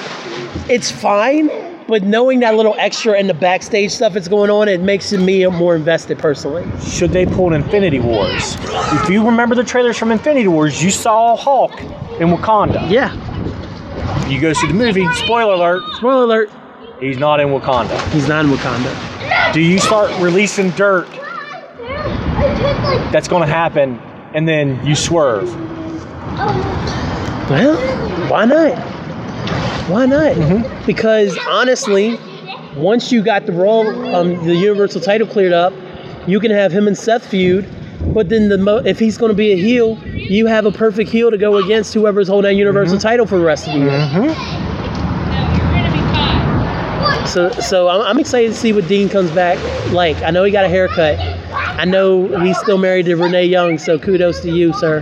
it's 0.69 0.91
fine. 0.91 1.49
But 1.89 2.03
knowing 2.03 2.41
that 2.41 2.53
little 2.53 2.75
extra 2.77 3.17
and 3.17 3.27
the 3.27 3.33
backstage 3.33 3.89
stuff 3.89 4.13
that's 4.13 4.27
going 4.27 4.51
on, 4.51 4.67
it 4.67 4.79
makes 4.79 5.11
me 5.11 5.43
more 5.47 5.75
invested 5.75 6.19
personally. 6.19 6.63
Should 6.81 7.09
they 7.09 7.25
pull 7.25 7.47
an 7.47 7.63
Infinity 7.63 7.97
Wars? 7.99 8.57
If 9.01 9.09
you 9.09 9.25
remember 9.25 9.55
the 9.55 9.63
trailers 9.63 9.97
from 9.97 10.11
Infinity 10.11 10.47
Wars, 10.47 10.83
you 10.83 10.91
saw 10.91 11.35
Hulk 11.35 11.81
in 12.21 12.27
Wakanda. 12.29 12.91
Yeah. 12.91 13.09
You 14.29 14.39
go 14.39 14.53
see 14.53 14.67
the 14.67 14.73
movie, 14.75 15.11
spoiler 15.15 15.53
alert, 15.55 15.81
Spoiler 15.95 16.23
alert, 16.25 16.51
he's 16.99 17.17
not 17.17 17.39
in 17.39 17.47
Wakanda. 17.47 17.99
he's 18.11 18.27
not 18.27 18.45
in 18.45 18.51
Wakanda. 18.51 19.51
Do 19.51 19.59
you 19.59 19.79
start 19.79 20.11
releasing 20.21 20.69
dirt 20.71 21.07
that's 23.11 23.27
going 23.27 23.41
to 23.41 23.51
happen 23.51 23.97
and 24.35 24.47
then 24.47 24.85
you 24.85 24.93
swerve? 24.93 25.51
Well, 27.49 27.75
why 28.29 28.45
not? 28.45 28.98
Why 29.89 30.05
not? 30.05 30.85
Because 30.85 31.37
honestly, 31.47 32.17
once 32.75 33.11
you 33.11 33.23
got 33.23 33.45
the 33.45 33.51
Raw, 33.51 33.81
um, 34.15 34.45
the 34.45 34.55
Universal 34.55 35.01
title 35.01 35.27
cleared 35.27 35.53
up, 35.53 35.73
you 36.27 36.39
can 36.39 36.51
have 36.51 36.71
him 36.71 36.87
and 36.87 36.97
Seth 36.97 37.25
feud. 37.25 37.67
But 38.13 38.29
then 38.29 38.49
the 38.49 38.57
mo- 38.57 38.77
if 38.85 38.97
he's 38.99 39.17
going 39.17 39.31
to 39.31 39.35
be 39.35 39.51
a 39.51 39.57
heel, 39.57 39.97
you 40.07 40.45
have 40.45 40.65
a 40.65 40.71
perfect 40.71 41.09
heel 41.09 41.31
to 41.31 41.37
go 41.37 41.57
against 41.57 41.93
whoever's 41.93 42.27
holding 42.27 42.49
that 42.51 42.55
Universal 42.55 42.99
title 42.99 43.25
for 43.25 43.37
the 43.37 43.43
rest 43.43 43.67
of 43.67 43.73
the 43.73 43.79
year. 43.79 43.89
So, 47.27 47.49
so 47.51 47.89
I'm, 47.89 48.01
I'm 48.01 48.19
excited 48.19 48.49
to 48.49 48.57
see 48.57 48.73
what 48.73 48.87
Dean 48.87 49.09
comes 49.09 49.31
back 49.31 49.57
like. 49.91 50.15
I 50.23 50.31
know 50.31 50.43
he 50.43 50.51
got 50.51 50.65
a 50.65 50.69
haircut. 50.69 51.19
I 51.51 51.85
know 51.85 52.27
he's 52.39 52.57
still 52.57 52.77
married 52.77 53.05
to 53.05 53.15
Renee 53.15 53.45
Young, 53.45 53.77
so 53.77 53.99
kudos 53.99 54.39
to 54.41 54.51
you, 54.51 54.73
sir. 54.73 55.01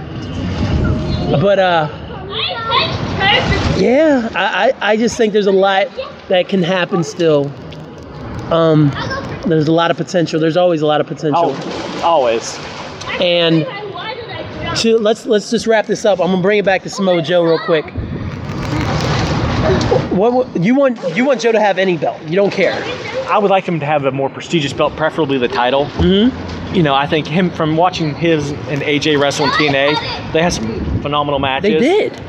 But 1.42 1.60
uh, 1.60 1.88
yeah, 3.80 4.30
I, 4.36 4.70
I, 4.70 4.92
I 4.92 4.98
just 4.98 5.18
think 5.18 5.34
there's 5.34 5.48
a 5.48 5.52
lot 5.52 5.88
that 6.30 6.50
can 6.50 6.64
happen 6.64 7.04
still. 7.04 7.52
Um, 8.52 8.92
there's 9.46 9.68
a 9.68 9.72
lot 9.72 9.92
of 9.92 9.98
potential. 9.98 10.40
There's 10.40 10.58
always 10.58 10.82
a 10.82 10.86
lot 10.86 11.02
of 11.02 11.08
potential. 11.08 11.54
Oh, 11.56 12.02
always. 12.04 12.58
And 13.20 13.66
to 14.78 14.98
let's 14.98 15.26
let's 15.26 15.50
just 15.50 15.68
wrap 15.68 15.86
this 15.86 16.06
up. 16.06 16.20
I'm 16.20 16.28
gonna 16.28 16.42
bring 16.42 16.60
it 16.60 16.66
back 16.66 16.84
to 16.84 16.90
Samoa 16.90 17.22
Joe 17.22 17.44
real 17.44 17.60
quick. 17.60 17.86
What 20.12 20.62
you 20.62 20.76
want? 20.76 21.16
You 21.16 21.26
want 21.26 21.42
Joe 21.42 21.52
to 21.52 21.60
have 21.60 21.78
any 21.78 21.98
belt? 21.98 22.22
You 22.24 22.36
don't 22.36 22.52
care. 22.52 22.84
I 23.28 23.38
would 23.38 23.52
like 23.52 23.66
him 23.66 23.80
to 23.80 23.86
have 23.86 24.06
a 24.06 24.12
more 24.12 24.30
prestigious 24.30 24.72
belt, 24.72 24.96
preferably 24.96 25.38
the 25.38 25.50
title. 25.50 25.86
Mm-hmm. 25.86 26.76
You 26.76 26.84
know, 26.84 26.96
I 26.96 27.08
think 27.08 27.28
him 27.28 27.50
from 27.50 27.76
watching 27.76 28.14
his 28.16 28.52
and 28.52 28.82
AJ 28.82 29.20
wrestle 29.22 29.46
in 29.46 29.52
TNA, 29.52 30.32
they 30.34 30.42
had 30.42 30.54
some 30.54 31.02
phenomenal 31.02 31.40
matches. 31.40 31.82
They 31.82 32.10
did. 32.10 32.22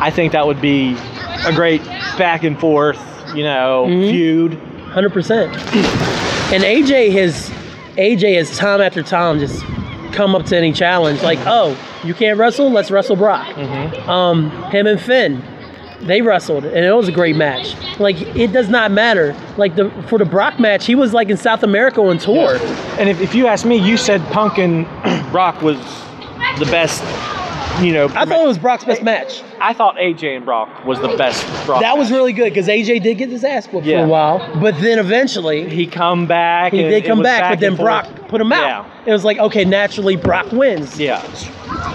I 0.00 0.10
think 0.10 0.32
that 0.32 0.46
would 0.46 0.60
be 0.60 0.96
a 1.46 1.52
great 1.52 1.82
back 2.18 2.44
and 2.44 2.58
forth, 2.58 2.98
you 3.34 3.42
know, 3.44 3.86
Mm-hmm. 3.88 4.10
feud. 4.10 4.54
Hundred 4.88 5.12
percent. 5.12 5.52
And 6.52 6.62
AJ 6.64 7.12
has 7.12 7.50
AJ 7.96 8.36
has 8.36 8.56
time 8.56 8.80
after 8.80 9.02
time 9.02 9.38
just 9.38 9.62
come 10.12 10.34
up 10.34 10.46
to 10.46 10.56
any 10.56 10.72
challenge. 10.72 11.22
Like, 11.22 11.38
oh, 11.42 11.76
you 12.04 12.14
can't 12.14 12.38
wrestle? 12.38 12.70
Let's 12.70 12.90
wrestle 12.90 13.16
Brock. 13.16 13.56
Um, 14.08 14.50
him 14.70 14.86
and 14.86 15.00
Finn, 15.00 15.42
they 16.00 16.22
wrestled, 16.22 16.64
and 16.64 16.84
it 16.84 16.92
was 16.92 17.06
a 17.08 17.12
great 17.12 17.36
match. 17.36 17.74
Like, 18.00 18.16
it 18.34 18.52
does 18.52 18.68
not 18.70 18.90
matter. 18.92 19.36
Like 19.58 19.76
the 19.76 19.90
for 20.08 20.18
the 20.18 20.24
Brock 20.24 20.58
match, 20.58 20.86
he 20.86 20.94
was 20.94 21.12
like 21.12 21.28
in 21.28 21.36
South 21.36 21.62
America 21.62 22.00
on 22.00 22.16
tour. 22.18 22.56
And 22.98 23.08
if, 23.10 23.20
if 23.20 23.34
you 23.34 23.46
ask 23.46 23.66
me, 23.66 23.76
you 23.76 23.96
said 23.98 24.22
Punk 24.32 24.58
and 24.58 24.86
Brock 25.32 25.60
was 25.60 25.76
the 26.58 26.66
best. 26.70 27.02
You 27.82 27.92
know, 27.92 28.06
I 28.06 28.24
thought 28.24 28.40
it 28.42 28.46
was 28.48 28.58
Brock's 28.58 28.84
best 28.84 29.02
match. 29.02 29.42
I 29.60 29.72
thought 29.72 29.96
AJ 29.96 30.36
and 30.36 30.44
Brock 30.44 30.84
was 30.84 31.00
the 31.00 31.08
best. 31.16 31.44
Brock 31.66 31.80
That 31.80 31.96
was 31.98 32.10
really 32.10 32.32
good 32.32 32.50
because 32.52 32.68
AJ 32.68 33.02
did 33.02 33.18
get 33.18 33.28
his 33.30 33.44
ass 33.44 33.66
whooped 33.66 33.86
for 33.86 33.96
a 33.98 34.06
while, 34.06 34.38
but 34.60 34.78
then 34.80 34.98
eventually 34.98 35.68
He 35.68 35.86
come 35.86 36.26
back. 36.26 36.72
he 36.72 36.80
and 36.80 36.90
did 36.90 37.04
come 37.04 37.18
was 37.18 37.24
back, 37.26 37.52
but 37.52 37.60
then 37.60 37.74
Brock 37.76 38.06
forth. 38.06 38.28
put 38.28 38.40
him 38.40 38.52
out. 38.52 38.86
It 39.06 39.12
was 39.12 39.24
like, 39.24 39.38
okay, 39.38 39.64
naturally 39.64 40.16
Brock 40.16 40.50
wins. 40.52 40.98
Yeah. 41.00 41.20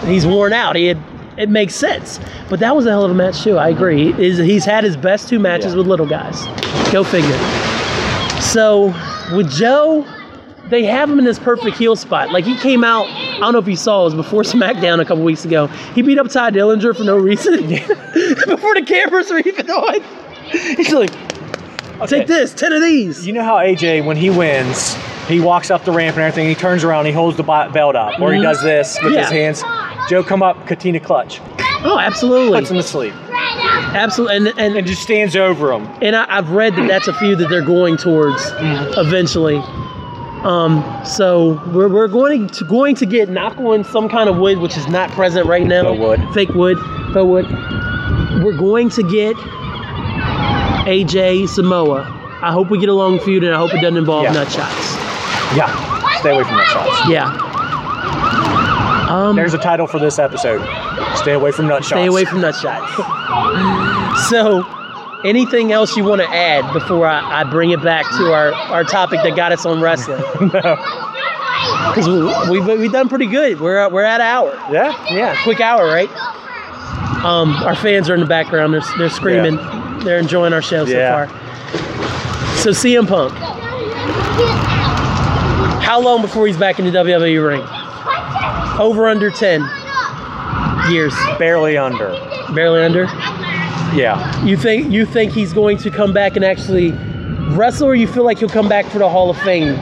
He's 0.05 0.25
worn 0.25 0.53
out. 0.53 0.75
He 0.75 0.87
had, 0.87 0.97
it 1.37 1.49
makes 1.49 1.73
sense. 1.75 2.19
But 2.49 2.59
that 2.59 2.75
was 2.75 2.85
a 2.85 2.89
hell 2.89 3.05
of 3.05 3.11
a 3.11 3.13
match 3.15 3.41
too. 3.43 3.57
I 3.57 3.69
agree. 3.69 4.11
He 4.13 4.25
is 4.27 4.37
he's 4.37 4.65
had 4.65 4.83
his 4.83 4.95
best 4.97 5.29
two 5.29 5.39
matches 5.39 5.71
Yeah. 5.73 5.77
with 5.79 5.87
little 5.87 6.05
guys. 6.07 6.45
Go 6.91 7.03
figure. 7.03 7.37
So 8.41 8.93
with 9.35 9.49
Joe, 9.51 10.05
they 10.73 10.83
have 10.83 11.09
him 11.09 11.19
in 11.19 11.25
this 11.25 11.39
perfect 11.39 11.77
heel 11.77 11.95
spot. 11.95 12.31
Like 12.31 12.43
he 12.45 12.57
came 12.57 12.83
out, 12.83 13.05
I 13.07 13.39
don't 13.39 13.53
know 13.53 13.59
if 13.59 13.67
you 13.67 13.75
saw, 13.75 14.01
it 14.01 14.05
was 14.05 14.13
before 14.15 14.41
SmackDown 14.43 14.99
a 14.99 15.05
couple 15.05 15.23
weeks 15.23 15.45
ago. 15.45 15.67
He 15.67 16.01
beat 16.01 16.17
up 16.19 16.29
Tye 16.29 16.51
Dillinger 16.51 16.95
for 16.97 17.03
no 17.03 17.17
reason. 17.17 17.67
before 17.67 18.73
the 18.75 18.83
cameras 18.85 19.29
were 19.29 19.39
even 19.39 19.69
on. 19.69 20.01
He's 20.51 20.91
like, 20.91 21.11
Okay. 22.01 22.19
take 22.19 22.27
this, 22.27 22.53
ten 22.53 22.73
of 22.73 22.81
these. 22.81 23.25
You 23.25 23.33
know 23.33 23.43
how 23.43 23.57
AJ, 23.57 24.03
when 24.03 24.17
he 24.17 24.29
wins, 24.31 24.95
he 25.27 25.39
walks 25.39 25.69
up 25.71 25.85
the 25.85 25.91
ramp 25.91 26.17
and 26.17 26.23
everything. 26.25 26.49
He 26.49 26.55
turns 26.55 26.83
around, 26.83 27.05
he 27.05 27.11
holds 27.11 27.37
the 27.37 27.43
belt 27.43 27.95
up, 27.95 28.19
or 28.19 28.33
he 28.33 28.39
Mhm. 28.39 28.43
does 28.43 28.61
this 28.63 28.97
with 29.03 29.13
his 29.15 29.29
hands. 29.29 29.63
Joe 30.09 30.23
come 30.23 30.41
up, 30.43 30.67
Coquina 30.67 30.99
clutch, 30.99 31.39
Oh, 31.85 31.99
absolutely. 31.99 32.59
puts 32.59 32.71
him 32.71 32.77
to 32.77 32.83
sleep, 32.83 33.13
Absolutely. 33.95 34.35
And, 34.37 34.47
and, 34.59 34.75
and 34.75 34.87
just 34.87 35.03
stands 35.03 35.35
over 35.35 35.71
him. 35.71 35.87
and 36.01 36.15
I, 36.15 36.25
I've 36.27 36.49
read 36.49 36.75
that 36.75 36.87
that's 36.87 37.07
a 37.07 37.13
few 37.13 37.35
that 37.37 37.47
they're 37.49 37.61
going 37.61 37.95
towards 37.95 38.41
eventually. 38.97 39.61
Um, 40.43 40.83
so 41.05 41.61
we're, 41.73 41.87
we're 41.87 42.07
going 42.07 42.47
to 42.47 42.65
going 42.65 42.95
to 42.95 43.05
get 43.05 43.29
knock 43.29 43.57
on 43.57 43.83
some 43.83 44.09
kind 44.09 44.29
of 44.29 44.37
wood, 44.37 44.57
which 44.59 44.75
is 44.77 44.87
not 44.87 45.09
present 45.11 45.45
right 45.47 45.65
now. 45.65 45.83
Faux 45.83 45.99
wood. 45.99 46.21
Fake 46.33 46.49
wood. 46.49 46.77
Faux 47.13 47.25
wood. 47.25 47.45
We're 48.43 48.57
going 48.57 48.89
to 48.91 49.03
get 49.03 49.35
AJ 50.85 51.47
Samoa. 51.49 52.01
I 52.41 52.51
hope 52.51 52.69
we 52.69 52.77
get 52.79 52.89
a 52.89 52.93
long 52.93 53.19
feud, 53.19 53.43
and 53.43 53.53
I 53.53 53.57
hope 53.57 53.73
it 53.73 53.79
doesn't 53.79 53.95
involve 53.97 54.23
Yeah. 54.25 54.33
nut 54.33 54.51
shots. 54.51 54.95
Yeah, 55.55 56.19
stay 56.19 56.31
away 56.35 56.43
from 56.43 56.57
that 56.57 56.67
shots. 56.67 57.09
Yeah. 57.09 57.49
Um, 59.09 59.35
There's 59.35 59.53
a 59.53 59.57
title 59.59 59.87
for 59.87 59.99
this 59.99 60.19
episode. 60.19 60.59
Stay 61.15 61.33
away 61.33 61.51
from 61.51 61.67
nut 61.67 61.83
shots. 61.83 61.89
Stay 62.01 62.07
away 62.07 62.25
from 62.25 62.41
nut 62.41 62.55
shots. 62.55 62.91
so, 64.29 64.63
anything 65.25 65.71
else 65.71 65.95
you 65.95 66.03
want 66.03 66.21
to 66.21 66.27
add 66.29 66.71
before 66.73 67.07
I, 67.07 67.41
I 67.41 67.43
bring 67.43 67.71
it 67.71 67.81
back 67.83 68.05
to 68.17 68.31
our, 68.33 68.53
our 68.53 68.83
topic 68.83 69.19
that 69.23 69.35
got 69.35 69.51
us 69.51 69.65
on 69.65 69.81
wrestling? 69.81 70.21
Because 71.93 72.07
we, 72.49 72.59
we've, 72.59 72.79
we've 72.79 72.91
done 72.91 73.07
pretty 73.07 73.27
good. 73.27 73.59
We're, 73.61 73.77
at- 73.77 73.91
we're 73.91 74.03
at 74.03 74.19
an 74.19 74.27
hour. 74.27 74.53
Yeah, 74.71 74.91
Yeah, 75.13 75.35
quick 75.43 75.61
hour, 75.61 75.85
right? 75.85 76.09
Um, 77.23 77.51
our 77.63 77.75
fans 77.75 78.09
are 78.09 78.15
in 78.15 78.19
the 78.19 78.25
background. 78.25 78.73
They're, 78.73 78.81
they're 78.97 79.09
screaming. 79.09 79.55
They're 80.03 80.17
enjoying 80.19 80.51
our 80.51 80.61
show 80.61 80.83
Yeah. 80.85 81.27
so 81.27 81.33
far. 81.33 82.57
So, 82.57 82.69
CM 82.71 83.07
Punk, 83.07 83.31
how 85.83 86.01
long 86.01 86.21
before 86.21 86.47
he's 86.47 86.57
back 86.57 86.79
in 86.79 86.85
the 86.85 86.91
WWE 86.91 87.47
ring? 87.47 87.61
Over 88.79 89.07
under 89.07 89.29
10 89.29 89.61
years. 90.91 91.13
barely 91.39 91.77
under. 91.77 92.09
Barely 92.53 92.81
under? 92.83 93.05
Yeah, 93.95 94.43
You 94.45 94.57
think 94.57 94.91
you 94.91 95.05
think 95.05 95.31
he's 95.31 95.53
going 95.53 95.77
to 95.79 95.91
come 95.91 96.13
back 96.13 96.35
and 96.35 96.43
actually 96.43 96.91
wrestle, 97.55 97.87
or 97.89 97.95
you 97.95 98.07
feel 98.07 98.23
like 98.23 98.39
he'll 98.39 98.49
come 98.49 98.67
back 98.69 98.85
for 98.87 98.99
the 98.99 99.09
Hall 99.09 99.29
of 99.29 99.37
Fame? 99.39 99.75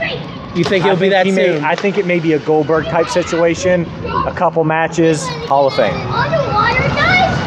You 0.55 0.63
think 0.65 0.83
he'll 0.83 0.93
I 0.93 0.95
be 0.95 0.99
think 1.09 1.13
that 1.13 1.25
he 1.25 1.31
may- 1.31 1.45
soon? 1.55 1.63
I 1.63 1.75
think 1.75 1.97
it 1.97 2.05
may 2.05 2.19
be 2.19 2.33
a 2.33 2.39
Goldberg 2.39 2.85
type 2.85 3.07
situation. 3.07 3.85
A 4.27 4.33
couple 4.35 4.63
matches, 4.65 5.25
Hall 5.47 5.65
of 5.67 5.73
Fame. 5.75 5.93
Underwater, 5.95 6.79
guys. 6.89 7.37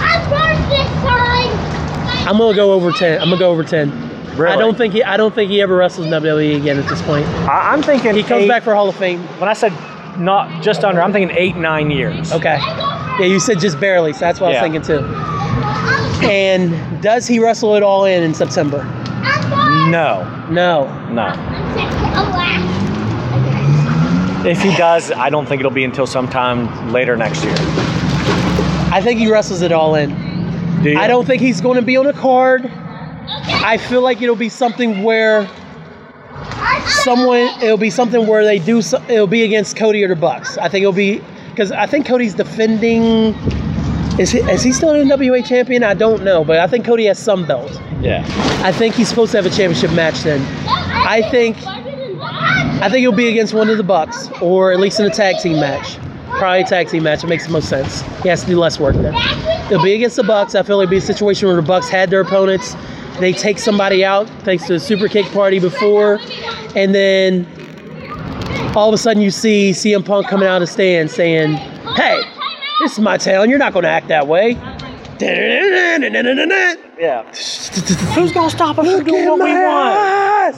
I'm 0.00 0.30
first 0.30 0.68
this 0.70 0.88
time. 1.02 2.28
I'm 2.28 2.38
gonna 2.38 2.54
go 2.54 2.72
over 2.72 2.92
ten. 2.92 3.20
I'm 3.20 3.28
gonna 3.30 3.38
go 3.38 3.50
over 3.50 3.64
ten. 3.64 3.90
Really? 4.36 4.52
I 4.52 4.56
don't 4.56 4.76
think 4.78 4.94
he. 4.94 5.02
I 5.02 5.16
don't 5.16 5.34
think 5.34 5.50
he 5.50 5.60
ever 5.60 5.74
wrestles 5.76 6.06
in 6.06 6.12
WWE 6.12 6.56
again 6.56 6.78
at 6.78 6.88
this 6.88 7.02
point. 7.02 7.26
I, 7.48 7.72
I'm 7.72 7.82
thinking 7.82 8.14
He 8.14 8.22
comes 8.22 8.44
eight- 8.44 8.48
back 8.48 8.62
for 8.62 8.74
Hall 8.74 8.88
of 8.88 8.94
Fame. 8.96 9.20
When 9.40 9.48
I 9.48 9.54
said 9.54 9.72
not 10.18 10.62
just 10.62 10.84
under, 10.84 11.02
I'm 11.02 11.12
thinking 11.12 11.36
eight, 11.36 11.56
nine 11.56 11.90
years. 11.90 12.32
Okay. 12.32 12.58
Yeah, 13.18 13.26
you 13.26 13.40
said 13.40 13.58
just 13.58 13.80
barely, 13.80 14.12
so 14.12 14.20
that's 14.20 14.38
what 14.40 14.52
Yeah. 14.52 14.60
I 14.62 14.68
was 14.68 14.72
thinking 14.72 14.82
too. 14.82 15.04
And 16.22 17.02
does 17.02 17.26
he 17.26 17.38
wrestle 17.38 17.74
it 17.76 17.82
all 17.82 18.04
in 18.04 18.22
in 18.22 18.34
September? 18.34 18.84
No, 19.90 20.46
No. 20.50 20.86
no. 21.10 21.32
If 24.42 24.62
he 24.62 24.74
does, 24.76 25.12
I 25.12 25.28
don't 25.28 25.44
think 25.46 25.60
it'll 25.60 25.70
be 25.70 25.84
until 25.84 26.06
sometime 26.06 26.92
later 26.92 27.14
next 27.14 27.44
year. 27.44 27.54
I 28.92 29.00
think 29.04 29.20
he 29.20 29.30
wrestles 29.30 29.60
it 29.60 29.70
all 29.70 29.94
in. 29.96 30.10
Do 30.82 30.90
you? 30.90 30.98
I 30.98 31.06
don't 31.08 31.26
think 31.26 31.42
he's 31.42 31.60
going 31.60 31.76
to 31.76 31.82
be 31.82 31.96
on 31.98 32.06
a 32.06 32.12
card. 32.14 32.66
I 32.66 33.76
feel 33.76 34.00
like 34.00 34.22
it'll 34.22 34.34
be 34.36 34.48
something 34.48 35.02
where 35.02 35.46
someone 36.86 37.50
it'll 37.62 37.76
be 37.76 37.90
something 37.90 38.26
where 38.26 38.44
they 38.44 38.58
do 38.58 38.80
so, 38.80 39.02
it'll 39.08 39.26
be 39.26 39.42
against 39.44 39.76
Cody 39.76 40.02
or 40.02 40.08
the 40.08 40.16
Bucks. 40.16 40.56
I 40.56 40.68
think 40.68 40.82
it'll 40.82 40.92
be 40.92 41.20
because 41.50 41.70
I 41.70 41.86
think 41.86 42.06
Cody's 42.06 42.34
defending. 42.34 43.34
Is 44.20 44.32
he, 44.32 44.40
is 44.40 44.62
he 44.62 44.72
still 44.72 44.90
an 44.90 45.08
NWA 45.08 45.42
champion? 45.42 45.82
I 45.82 45.94
don't 45.94 46.22
know, 46.22 46.44
but 46.44 46.58
I 46.58 46.66
think 46.66 46.84
Cody 46.84 47.06
has 47.06 47.18
some 47.18 47.46
belt. 47.46 47.80
Yeah. 48.02 48.22
I 48.62 48.70
think 48.70 48.94
he's 48.94 49.08
supposed 49.08 49.32
to 49.32 49.38
have 49.38 49.46
a 49.46 49.48
championship 49.48 49.92
match 49.92 50.20
then. 50.20 50.42
I 50.68 51.26
think 51.30 51.56
I 52.82 52.90
think 52.90 53.02
it'll 53.02 53.16
be 53.16 53.28
against 53.28 53.54
one 53.54 53.70
of 53.70 53.78
the 53.78 53.82
Bucks, 53.82 54.28
or 54.42 54.72
at 54.72 54.78
least 54.78 55.00
in 55.00 55.06
a 55.06 55.10
tag 55.10 55.36
team 55.42 55.58
match. 55.58 55.96
Probably 56.38 56.60
a 56.60 56.66
tag 56.66 56.88
team 56.88 57.02
match. 57.02 57.24
It 57.24 57.28
makes 57.28 57.46
the 57.46 57.52
most 57.52 57.70
sense. 57.70 58.02
He 58.22 58.28
has 58.28 58.42
to 58.42 58.46
do 58.46 58.58
less 58.58 58.78
work 58.78 58.94
then. 58.94 59.14
It'll 59.72 59.82
be 59.82 59.94
against 59.94 60.16
the 60.16 60.22
Bucks. 60.22 60.54
I 60.54 60.62
feel 60.64 60.76
like 60.76 60.84
it'll 60.84 60.90
be 60.90 60.98
a 60.98 61.00
situation 61.00 61.48
where 61.48 61.56
the 61.56 61.62
Bucks 61.62 61.88
had 61.88 62.10
their 62.10 62.20
opponents. 62.20 62.76
They 63.20 63.32
take 63.32 63.58
somebody 63.58 64.04
out 64.04 64.28
thanks 64.44 64.66
to 64.66 64.74
the 64.74 64.80
super 64.80 65.08
kick 65.08 65.24
party 65.32 65.60
before, 65.60 66.20
and 66.76 66.94
then 66.94 67.46
all 68.76 68.88
of 68.88 68.94
a 68.94 68.98
sudden 68.98 69.22
you 69.22 69.30
see 69.30 69.70
CM 69.70 70.04
Punk 70.04 70.28
coming 70.28 70.46
out 70.46 70.60
of 70.60 70.68
the 70.68 70.72
stand 70.72 71.10
saying, 71.10 71.54
"Hey, 71.54 71.69
this 72.80 72.92
is 72.92 72.98
my 73.00 73.16
town. 73.16 73.48
You're 73.50 73.58
not 73.58 73.72
going 73.72 73.84
to 73.84 73.88
act 73.90 74.08
that 74.08 74.26
way." 74.26 74.56
Yeah. 76.98 77.22
Who's 78.14 78.32
gonna 78.32 78.50
stop 78.50 78.78
us 78.78 78.90
from 78.90 79.04
doing 79.04 79.26
what 79.28 79.38
we 79.40 79.52
want? 79.52 80.56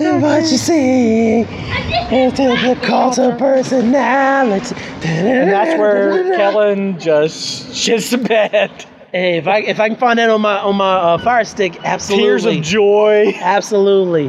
And 0.00 0.20
what 0.20 0.40
you 0.42 0.56
see 0.56 1.40
into 2.10 2.42
the 2.42 2.76
cult 2.82 3.18
of 3.20 3.38
personality. 3.38 4.74
And 5.04 5.48
that's 5.50 5.78
where 5.78 6.36
Kellen 6.36 6.98
just 6.98 7.68
shits 7.68 8.10
the 8.10 8.18
bed. 8.18 8.84
Hey, 9.12 9.36
if 9.38 9.46
I 9.46 9.58
if 9.58 9.78
I 9.78 9.88
can 9.88 9.96
find 9.96 10.18
that 10.18 10.28
on 10.30 10.40
my 10.40 10.58
on 10.58 10.74
my 10.74 10.94
uh, 10.96 11.18
fire 11.18 11.44
stick, 11.44 11.78
absolutely, 11.84 12.24
Tears 12.26 12.44
of 12.46 12.60
joy. 12.62 13.32
absolutely. 13.40 14.28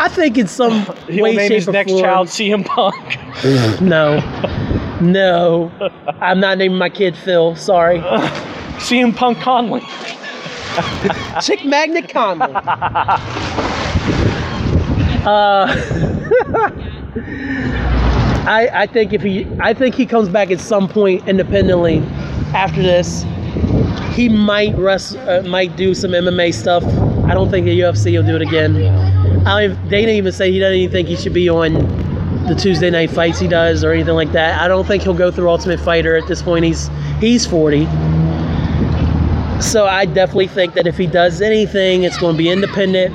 I 0.00 0.08
think 0.10 0.36
in 0.36 0.48
some 0.48 0.72
He'll 1.08 1.22
way, 1.22 1.36
name 1.36 1.48
shape, 1.48 1.52
his 1.52 1.68
or 1.68 1.72
next 1.72 1.92
form. 1.92 2.02
child 2.02 2.26
CM 2.26 2.64
Punk. 2.66 3.80
No, 3.80 4.18
no, 5.02 5.70
I'm 6.20 6.40
not 6.40 6.58
naming 6.58 6.78
my 6.78 6.88
kid 6.88 7.16
Phil. 7.16 7.56
Sorry, 7.56 7.98
CM 8.78 9.14
Punk 9.14 9.38
Conley. 9.38 9.80
Chick 11.42 11.64
Magnet 11.64 12.08
Conley. 12.08 12.54
Uh, 15.22 15.68
I 18.44 18.68
I 18.72 18.86
think 18.88 19.12
if 19.12 19.22
he 19.22 19.46
I 19.60 19.72
think 19.72 19.94
he 19.94 20.04
comes 20.04 20.28
back 20.28 20.50
at 20.50 20.58
some 20.58 20.88
point 20.88 21.28
independently 21.28 21.98
after 22.54 22.82
this. 22.82 23.24
He 24.14 24.28
might 24.28 24.76
rest, 24.76 25.16
uh, 25.16 25.42
might 25.42 25.74
do 25.76 25.94
some 25.94 26.10
MMA 26.10 26.52
stuff. 26.52 26.84
I 27.24 27.34
don't 27.34 27.50
think 27.50 27.64
the 27.64 27.80
UFC 27.80 28.12
will 28.12 28.26
do 28.26 28.36
it 28.36 28.42
again. 28.42 28.76
I 29.46 29.68
don't, 29.68 29.88
they 29.88 30.00
didn't 30.00 30.16
even 30.16 30.32
say 30.32 30.52
he 30.52 30.58
doesn't 30.58 30.76
even 30.76 30.92
think 30.92 31.08
he 31.08 31.16
should 31.16 31.32
be 31.32 31.48
on 31.48 31.72
the 32.46 32.54
Tuesday 32.54 32.90
night 32.90 33.10
fights 33.10 33.38
he 33.38 33.46
does 33.46 33.84
or 33.84 33.92
anything 33.92 34.14
like 34.14 34.32
that. 34.32 34.60
I 34.60 34.68
don't 34.68 34.86
think 34.86 35.02
he'll 35.02 35.14
go 35.14 35.30
through 35.30 35.48
Ultimate 35.48 35.78
Fighter 35.80 36.16
at 36.16 36.26
this 36.26 36.42
point. 36.42 36.64
He's 36.64 36.88
he's 37.20 37.46
40. 37.46 37.84
So 39.60 39.86
I 39.86 40.06
definitely 40.06 40.48
think 40.48 40.74
that 40.74 40.86
if 40.88 40.98
he 40.98 41.06
does 41.06 41.40
anything, 41.40 42.02
it's 42.02 42.18
going 42.18 42.34
to 42.34 42.38
be 42.38 42.48
independent. 42.48 43.14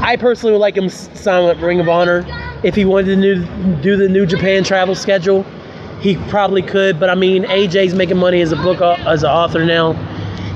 I 0.00 0.16
personally 0.16 0.52
would 0.52 0.60
like 0.60 0.76
him 0.76 0.88
sign 0.88 1.44
with 1.44 1.58
Ring 1.60 1.80
of 1.80 1.88
Honor. 1.88 2.24
If 2.62 2.76
he 2.76 2.84
wanted 2.84 3.06
to 3.06 3.16
new, 3.16 3.44
do 3.82 3.96
the 3.96 4.08
New 4.08 4.26
Japan 4.26 4.62
travel 4.62 4.94
schedule, 4.94 5.42
he 6.00 6.16
probably 6.28 6.62
could. 6.62 7.00
But 7.00 7.10
I 7.10 7.16
mean, 7.16 7.44
AJ's 7.44 7.94
making 7.94 8.18
money 8.18 8.40
as 8.42 8.52
a 8.52 8.56
book 8.56 8.80
as 8.80 9.24
an 9.24 9.30
author 9.30 9.64
now. 9.64 9.94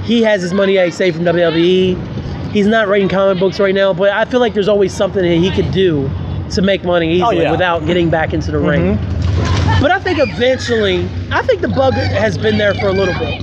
He 0.05 0.23
has 0.23 0.43
his 0.43 0.53
money 0.53 0.77
he 0.77 0.91
saved 0.91 1.17
from 1.17 1.25
WWE. 1.25 2.53
He's 2.53 2.67
not 2.69 2.87
writing 2.87 3.09
comic 3.09 3.41
books 3.41 3.59
right 3.59 3.75
now, 3.75 3.93
but 3.93 4.11
I 4.11 4.27
feel 4.27 4.39
like 4.39 4.55
there's 4.55 4.69
always 4.69 4.95
something 4.95 5.23
that 5.23 5.37
he 5.39 5.51
could 5.51 5.73
do 5.73 6.09
to 6.55 6.63
make 6.63 6.85
money 6.85 7.09
oh, 7.23 7.31
easily 7.31 7.39
Oh, 7.39 7.43
yeah. 7.43 7.51
without 7.51 7.87
getting 7.87 8.11
back 8.11 8.33
into 8.33 8.51
the 8.51 8.59
ring. 8.59 8.97
Mm-hmm. 8.97 9.83
But 9.83 9.91
I 9.91 9.99
think 9.99 10.19
eventually, 10.21 11.09
I 11.31 11.43
think 11.43 11.61
the 11.61 11.69
bug 11.69 11.95
has 11.95 12.39
been 12.39 12.57
there 12.59 12.75
for 12.75 12.89
a 12.89 12.93
little 12.93 13.15
bit. 13.19 13.43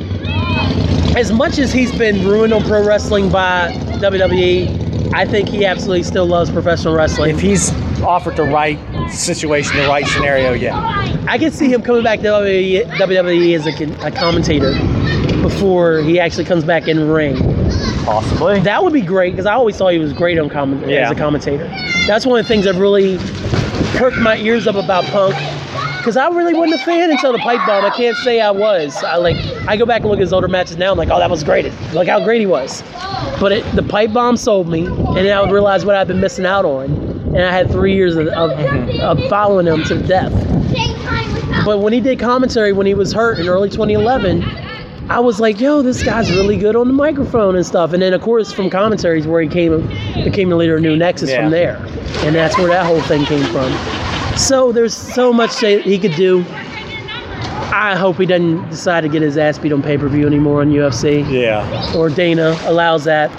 As 1.16 1.32
much 1.32 1.59
as 1.59 1.74
he's 1.74 1.91
been 1.97 2.26
ruined 2.26 2.53
on 2.53 2.64
pro 2.64 2.86
wrestling 2.86 3.30
by 3.30 3.72
WWE, 3.99 5.14
I 5.14 5.26
think 5.26 5.49
he 5.49 5.66
absolutely 5.66 6.03
still 6.03 6.26
loves 6.26 6.49
professional 6.49 6.95
wrestling. 6.95 7.36
If 7.36 7.41
he's 7.41 7.72
offered 8.01 8.38
the 8.38 8.43
right 8.43 8.80
situation, 9.12 9.76
the 9.78 9.88
right 9.88 10.05
scenario, 10.07 10.53
yeah. 10.53 10.80
I 11.28 11.38
can 11.38 11.51
see 11.51 11.72
him 11.72 11.82
coming 11.82 12.03
back 12.03 12.20
to 12.22 12.26
WWE, 12.28 12.86
WWE 12.91 13.55
as 13.55 13.68
a, 13.68 14.07
a 14.07 14.12
commentator 14.12 14.72
before 15.41 15.99
he 16.01 16.20
actually 16.20 16.45
comes 16.45 16.64
back 16.64 16.88
in 16.88 17.09
ring. 17.09 17.36
Possibly. 18.05 18.62
That 18.62 18.82
would 18.84 18.93
be 18.93 19.01
great 19.01 19.32
because 19.32 19.45
I 19.45 19.53
always 19.53 19.78
thought 19.78 19.89
he 19.93 19.99
was 19.99 20.14
great 20.14 20.39
on 20.39 20.49
comment- 20.49 20.88
Yeah. 20.88 21.05
as 21.05 21.12
a 21.12 21.16
commentator. 21.16 21.66
That's 22.08 22.26
one 22.26 22.39
of 22.39 22.45
the 22.45 22.47
things 22.47 22.66
that 22.66 22.76
really 22.76 23.18
perked 23.97 24.18
my 24.18 24.38
ears 24.38 24.68
up 24.68 24.76
about 24.76 25.06
Punk 25.06 25.36
because 26.02 26.18
I 26.18 26.30
really 26.30 26.56
wasn't 26.56 26.82
a 26.82 26.84
fan 26.84 27.12
until 27.12 27.32
the 27.32 27.38
pipe 27.38 27.60
bomb. 27.68 27.86
I 27.86 27.91
can't 27.91 28.18
say 28.18 28.41
I 28.41 28.49
was. 28.49 28.95
I 29.04 29.18
like 29.18 29.36
I 29.68 29.78
go 29.78 29.86
back 29.86 30.02
and 30.02 30.10
look 30.10 30.18
at 30.18 30.22
his 30.22 30.34
older 30.34 30.47
matches 30.47 30.78
now. 30.78 30.91
I'm 30.91 30.97
like, 30.97 31.10
oh, 31.10 31.20
that 31.20 31.30
was 31.30 31.43
great. 31.43 31.72
Look 31.93 32.08
how 32.08 32.24
great 32.24 32.39
he 32.39 32.47
was. 32.47 32.82
But 33.39 33.52
it, 33.52 33.76
the 33.76 33.84
pipe 33.84 34.12
bomb 34.12 34.36
sold 34.36 34.68
me, 34.68 34.88
and 34.88 35.18
then 35.18 35.38
I 35.38 35.41
would 35.41 35.52
realize 35.52 35.86
what 35.86 35.95
I've 35.95 36.08
been 36.08 36.20
missing 36.20 36.45
out 36.45 36.66
on. 36.66 36.86
And 36.86 37.43
I 37.43 37.52
had 37.52 37.70
three 37.70 37.93
years 37.93 38.16
of, 38.16 38.28
of, 38.30 38.52
of 38.52 39.20
following 39.30 39.68
him 39.68 39.84
to 39.84 40.02
death. 40.06 40.32
Same 40.74 40.95
time 40.97 41.34
with 41.34 41.43
us. 41.52 41.66
But 41.66 41.80
when 41.80 41.93
he 41.93 42.02
did 42.02 42.20
commentary 42.20 42.74
when 42.74 42.88
he 42.88 42.95
was 42.95 43.14
hurt 43.14 43.39
in 43.39 43.47
early 43.47 43.70
2011, 43.70 44.41
I 45.12 45.20
was 45.20 45.41
like, 45.41 45.59
yo, 45.59 45.82
this 45.82 46.03
guy's 46.03 46.32
really 46.32 46.55
good 46.57 46.76
on 46.76 46.88
the 46.88 46.93
microphone 46.93 47.57
and 47.57 47.66
stuff. 47.66 47.91
And 47.91 48.01
then, 48.01 48.14
of 48.14 48.22
course, 48.22 48.51
from 48.53 48.70
commentaries 48.70 49.28
where 49.28 49.41
he 49.41 49.49
came 49.49 49.86
became 50.24 50.49
the 50.49 50.55
leader 50.55 50.76
of 50.78 50.82
New 50.82 50.95
Nexus 50.95 51.30
Yeah. 51.30 51.41
from 51.41 51.51
there. 51.51 51.76
And 52.26 52.34
that's 52.34 52.57
where 52.57 52.68
that 52.68 52.86
whole 52.86 53.01
thing 53.01 53.26
came 53.26 53.43
from. 53.51 53.70
So 54.38 54.72
there's 54.72 54.95
so 54.95 55.34
much 55.34 55.59
that 55.59 55.82
he 55.82 55.99
could 55.99 56.16
do. 56.16 56.45
I 57.74 57.95
hope 57.97 58.18
he 58.18 58.26
doesn't 58.26 58.70
decide 58.70 59.01
to 59.01 59.09
get 59.09 59.22
his 59.22 59.38
ass 59.38 59.57
beat 59.57 59.74
on 59.74 59.82
pay 59.82 59.97
per 59.97 60.07
view 60.07 60.26
anymore 60.28 60.62
on 60.62 60.72
UFC. 60.72 61.30
Yeah. 61.30 61.93
Or 61.95 62.09
Dana 62.09 62.57
allows 62.64 63.03
that. 63.03 63.30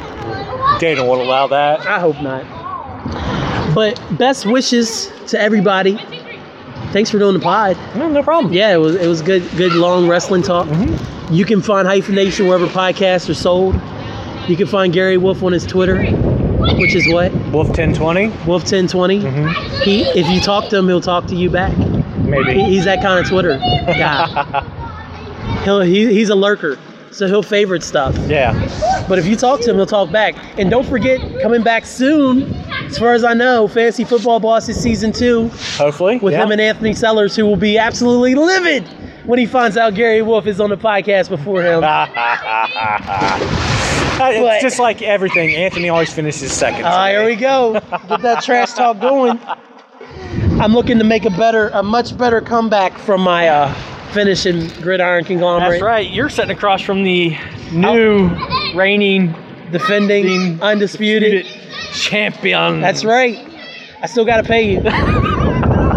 Dana 0.78 1.04
won't 1.04 1.22
allow 1.22 1.46
that. 1.46 1.80
I 1.86 1.98
hope 2.00 2.20
not. 2.20 2.44
But 3.74 3.98
best 4.18 4.44
wishes 4.44 5.10
to 5.28 5.40
everybody. 5.40 5.96
Thanks 6.92 7.08
for 7.10 7.18
doing 7.18 7.32
the 7.32 7.40
pod. 7.40 7.78
No, 7.96 8.10
no 8.10 8.22
problem. 8.22 8.52
Yeah, 8.52 8.74
it 8.74 8.78
was 8.78 8.96
it 8.96 9.06
was 9.06 9.22
good 9.22 9.42
good 9.56 9.72
long 9.72 10.06
wrestling 10.06 10.42
talk. 10.42 10.66
Mm-hmm. 10.66 11.21
You 11.32 11.46
can 11.46 11.62
find 11.62 11.88
Hyphen 11.88 12.14
Nation 12.14 12.46
wherever 12.46 12.66
podcasts 12.66 13.26
are 13.30 13.34
sold. 13.34 13.74
You 14.48 14.54
can 14.54 14.66
find 14.66 14.92
Gary 14.92 15.16
Wolf 15.16 15.42
on 15.42 15.52
his 15.52 15.64
Twitter, 15.64 16.04
which 16.76 16.94
is 16.94 17.10
what 17.10 17.32
Wolf 17.50 17.68
1020? 17.68 18.28
Wolf 18.46 18.64
ten 18.64 18.86
mm-hmm. 18.86 19.82
He 19.82 20.02
if 20.02 20.28
you 20.28 20.40
talk 20.40 20.68
to 20.68 20.76
him, 20.76 20.88
he'll 20.88 21.00
talk 21.00 21.26
to 21.28 21.34
you 21.34 21.48
back. 21.48 21.74
He- 21.74 22.02
Maybe. 22.28 22.62
He's 22.62 22.84
that 22.84 23.00
kind 23.00 23.18
of 23.18 23.30
Twitter 23.30 23.56
guy. 23.86 24.62
he'll 25.64 25.80
he, 25.80 26.12
he's 26.12 26.28
a 26.28 26.34
lurker, 26.34 26.78
so 27.12 27.26
he'll 27.26 27.42
favorite 27.42 27.82
stuff. 27.82 28.14
Yeah. 28.28 28.52
But 29.08 29.18
if 29.18 29.24
you 29.24 29.34
talk 29.34 29.62
to 29.62 29.70
him, 29.70 29.76
he'll 29.76 29.86
talk 29.86 30.12
back. 30.12 30.34
And 30.58 30.70
don't 30.70 30.86
forget, 30.86 31.18
coming 31.40 31.62
back 31.62 31.86
soon, 31.86 32.42
as 32.84 32.98
far 32.98 33.14
as 33.14 33.24
I 33.24 33.32
know, 33.32 33.68
Fantasy 33.68 34.04
Football 34.04 34.38
Bosses 34.40 34.76
season 34.76 35.12
two 35.12 35.48
Hopefully. 35.76 36.18
with 36.18 36.34
yeah. 36.34 36.44
him 36.44 36.52
and 36.52 36.60
Anthony 36.60 36.92
Sellers, 36.92 37.34
who 37.34 37.46
will 37.46 37.56
be 37.56 37.78
absolutely 37.78 38.34
livid 38.34 38.86
when 39.24 39.38
he 39.38 39.46
finds 39.46 39.76
out 39.76 39.94
Gary 39.94 40.22
Wolf 40.22 40.46
is 40.46 40.60
on 40.60 40.70
the 40.70 40.76
podcast 40.76 41.28
before 41.28 41.62
him. 41.62 41.80
But- 44.18 44.34
it's 44.36 44.62
just 44.62 44.78
like 44.78 45.02
everything. 45.02 45.54
Anthony 45.56 45.88
always 45.88 46.12
finishes 46.12 46.52
second. 46.52 46.84
Ah, 46.84 47.08
here 47.08 47.24
we 47.24 47.34
go. 47.34 47.72
Get 48.08 48.20
that 48.22 48.42
trash 48.44 48.72
talk 48.74 49.00
going. 49.00 49.40
I'm 50.60 50.74
looking 50.74 50.98
to 50.98 51.04
make 51.04 51.24
a 51.24 51.30
better, 51.30 51.68
a 51.70 51.82
much 51.82 52.16
better 52.16 52.40
comeback 52.40 52.96
from 52.98 53.20
my 53.22 53.48
uh, 53.48 53.74
finishing 54.12 54.68
gridiron 54.80 55.24
conglomerate. 55.24 55.72
That's 55.72 55.82
right. 55.82 56.08
You're 56.08 56.28
sitting 56.28 56.54
across 56.56 56.82
from 56.82 57.02
the 57.02 57.36
new 57.72 58.28
reigning 58.76 59.34
Defending, 59.72 60.60
undisputed. 60.62 61.46
champion. 61.92 62.80
That's 62.80 63.04
right. 63.04 63.38
I 64.02 64.06
still 64.06 64.24
got 64.26 64.36
to 64.36 64.44
pay 64.44 64.72
you. 64.74 64.82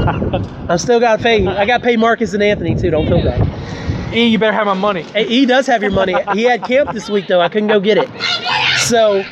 I 0.70 0.78
still 0.78 1.00
got 1.00 1.18
to 1.18 1.24
pay. 1.24 1.46
I 1.46 1.66
got 1.66 1.80
to 1.80 1.84
pay 1.84 1.98
Marcus 1.98 2.34
and 2.34 2.44
Anthony 2.44 2.76
too. 2.76 2.92
Don't 2.92 3.08
feel 3.08 3.24
bad. 3.24 4.14
E, 4.14 4.28
you 4.28 4.38
better 4.38 4.54
have 4.54 4.68
my 4.68 4.74
money. 4.74 5.04
Hey, 5.04 5.28
he 5.28 5.46
does 5.46 5.66
have 5.68 5.82
your 5.82 5.92
money. 5.92 6.16
He 6.34 6.44
had 6.44 6.64
camp 6.64 6.92
this 6.94 7.10
week 7.10 7.28
though. 7.28 7.42
I 7.42 7.50
couldn't 7.50 7.70
go 7.70 7.80
get 7.80 7.98
it. 7.98 8.10
So, 8.80 9.24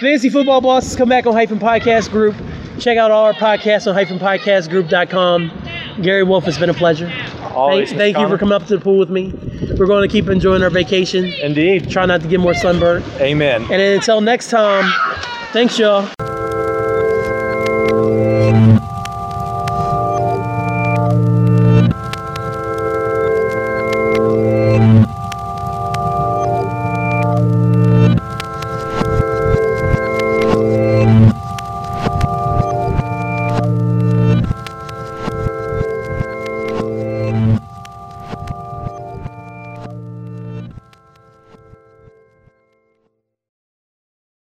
Fantasy 0.00 0.30
Football 0.30 0.60
Bosses 0.60 0.96
come 0.96 1.08
back 1.08 1.26
on 1.26 1.34
Hyphen 1.34 1.58
Podcast 1.58 2.10
Group. 2.10 2.36
Check 2.78 2.96
out 2.96 3.10
all 3.10 3.26
our 3.26 3.34
podcasts 3.34 3.86
on 3.86 3.94
hyphenpodcastgroup.com. 3.94 6.02
Gary 6.02 6.22
Wolf, 6.22 6.48
it's 6.48 6.56
been 6.56 6.70
a 6.70 6.74
pleasure. 6.74 7.12
Always, 7.52 7.90
thank 7.90 8.16
thank 8.16 8.18
you 8.18 8.28
for 8.28 8.38
coming 8.38 8.54
up 8.54 8.64
to 8.66 8.76
the 8.76 8.82
pool 8.82 8.98
with 8.98 9.10
me. 9.10 9.34
We're 9.76 9.86
going 9.86 10.08
to 10.08 10.12
keep 10.12 10.28
enjoying 10.28 10.62
our 10.62 10.70
vacation. 10.70 11.24
Indeed. 11.24 11.90
Try 11.90 12.06
not 12.06 12.22
to 12.22 12.28
get 12.28 12.40
more 12.40 12.54
sunburnt. 12.54 13.04
Amen. 13.20 13.62
And 13.64 13.82
until 13.82 14.22
next 14.22 14.48
time, 14.48 14.90
thanks 15.52 15.78
y'all. 15.78 16.08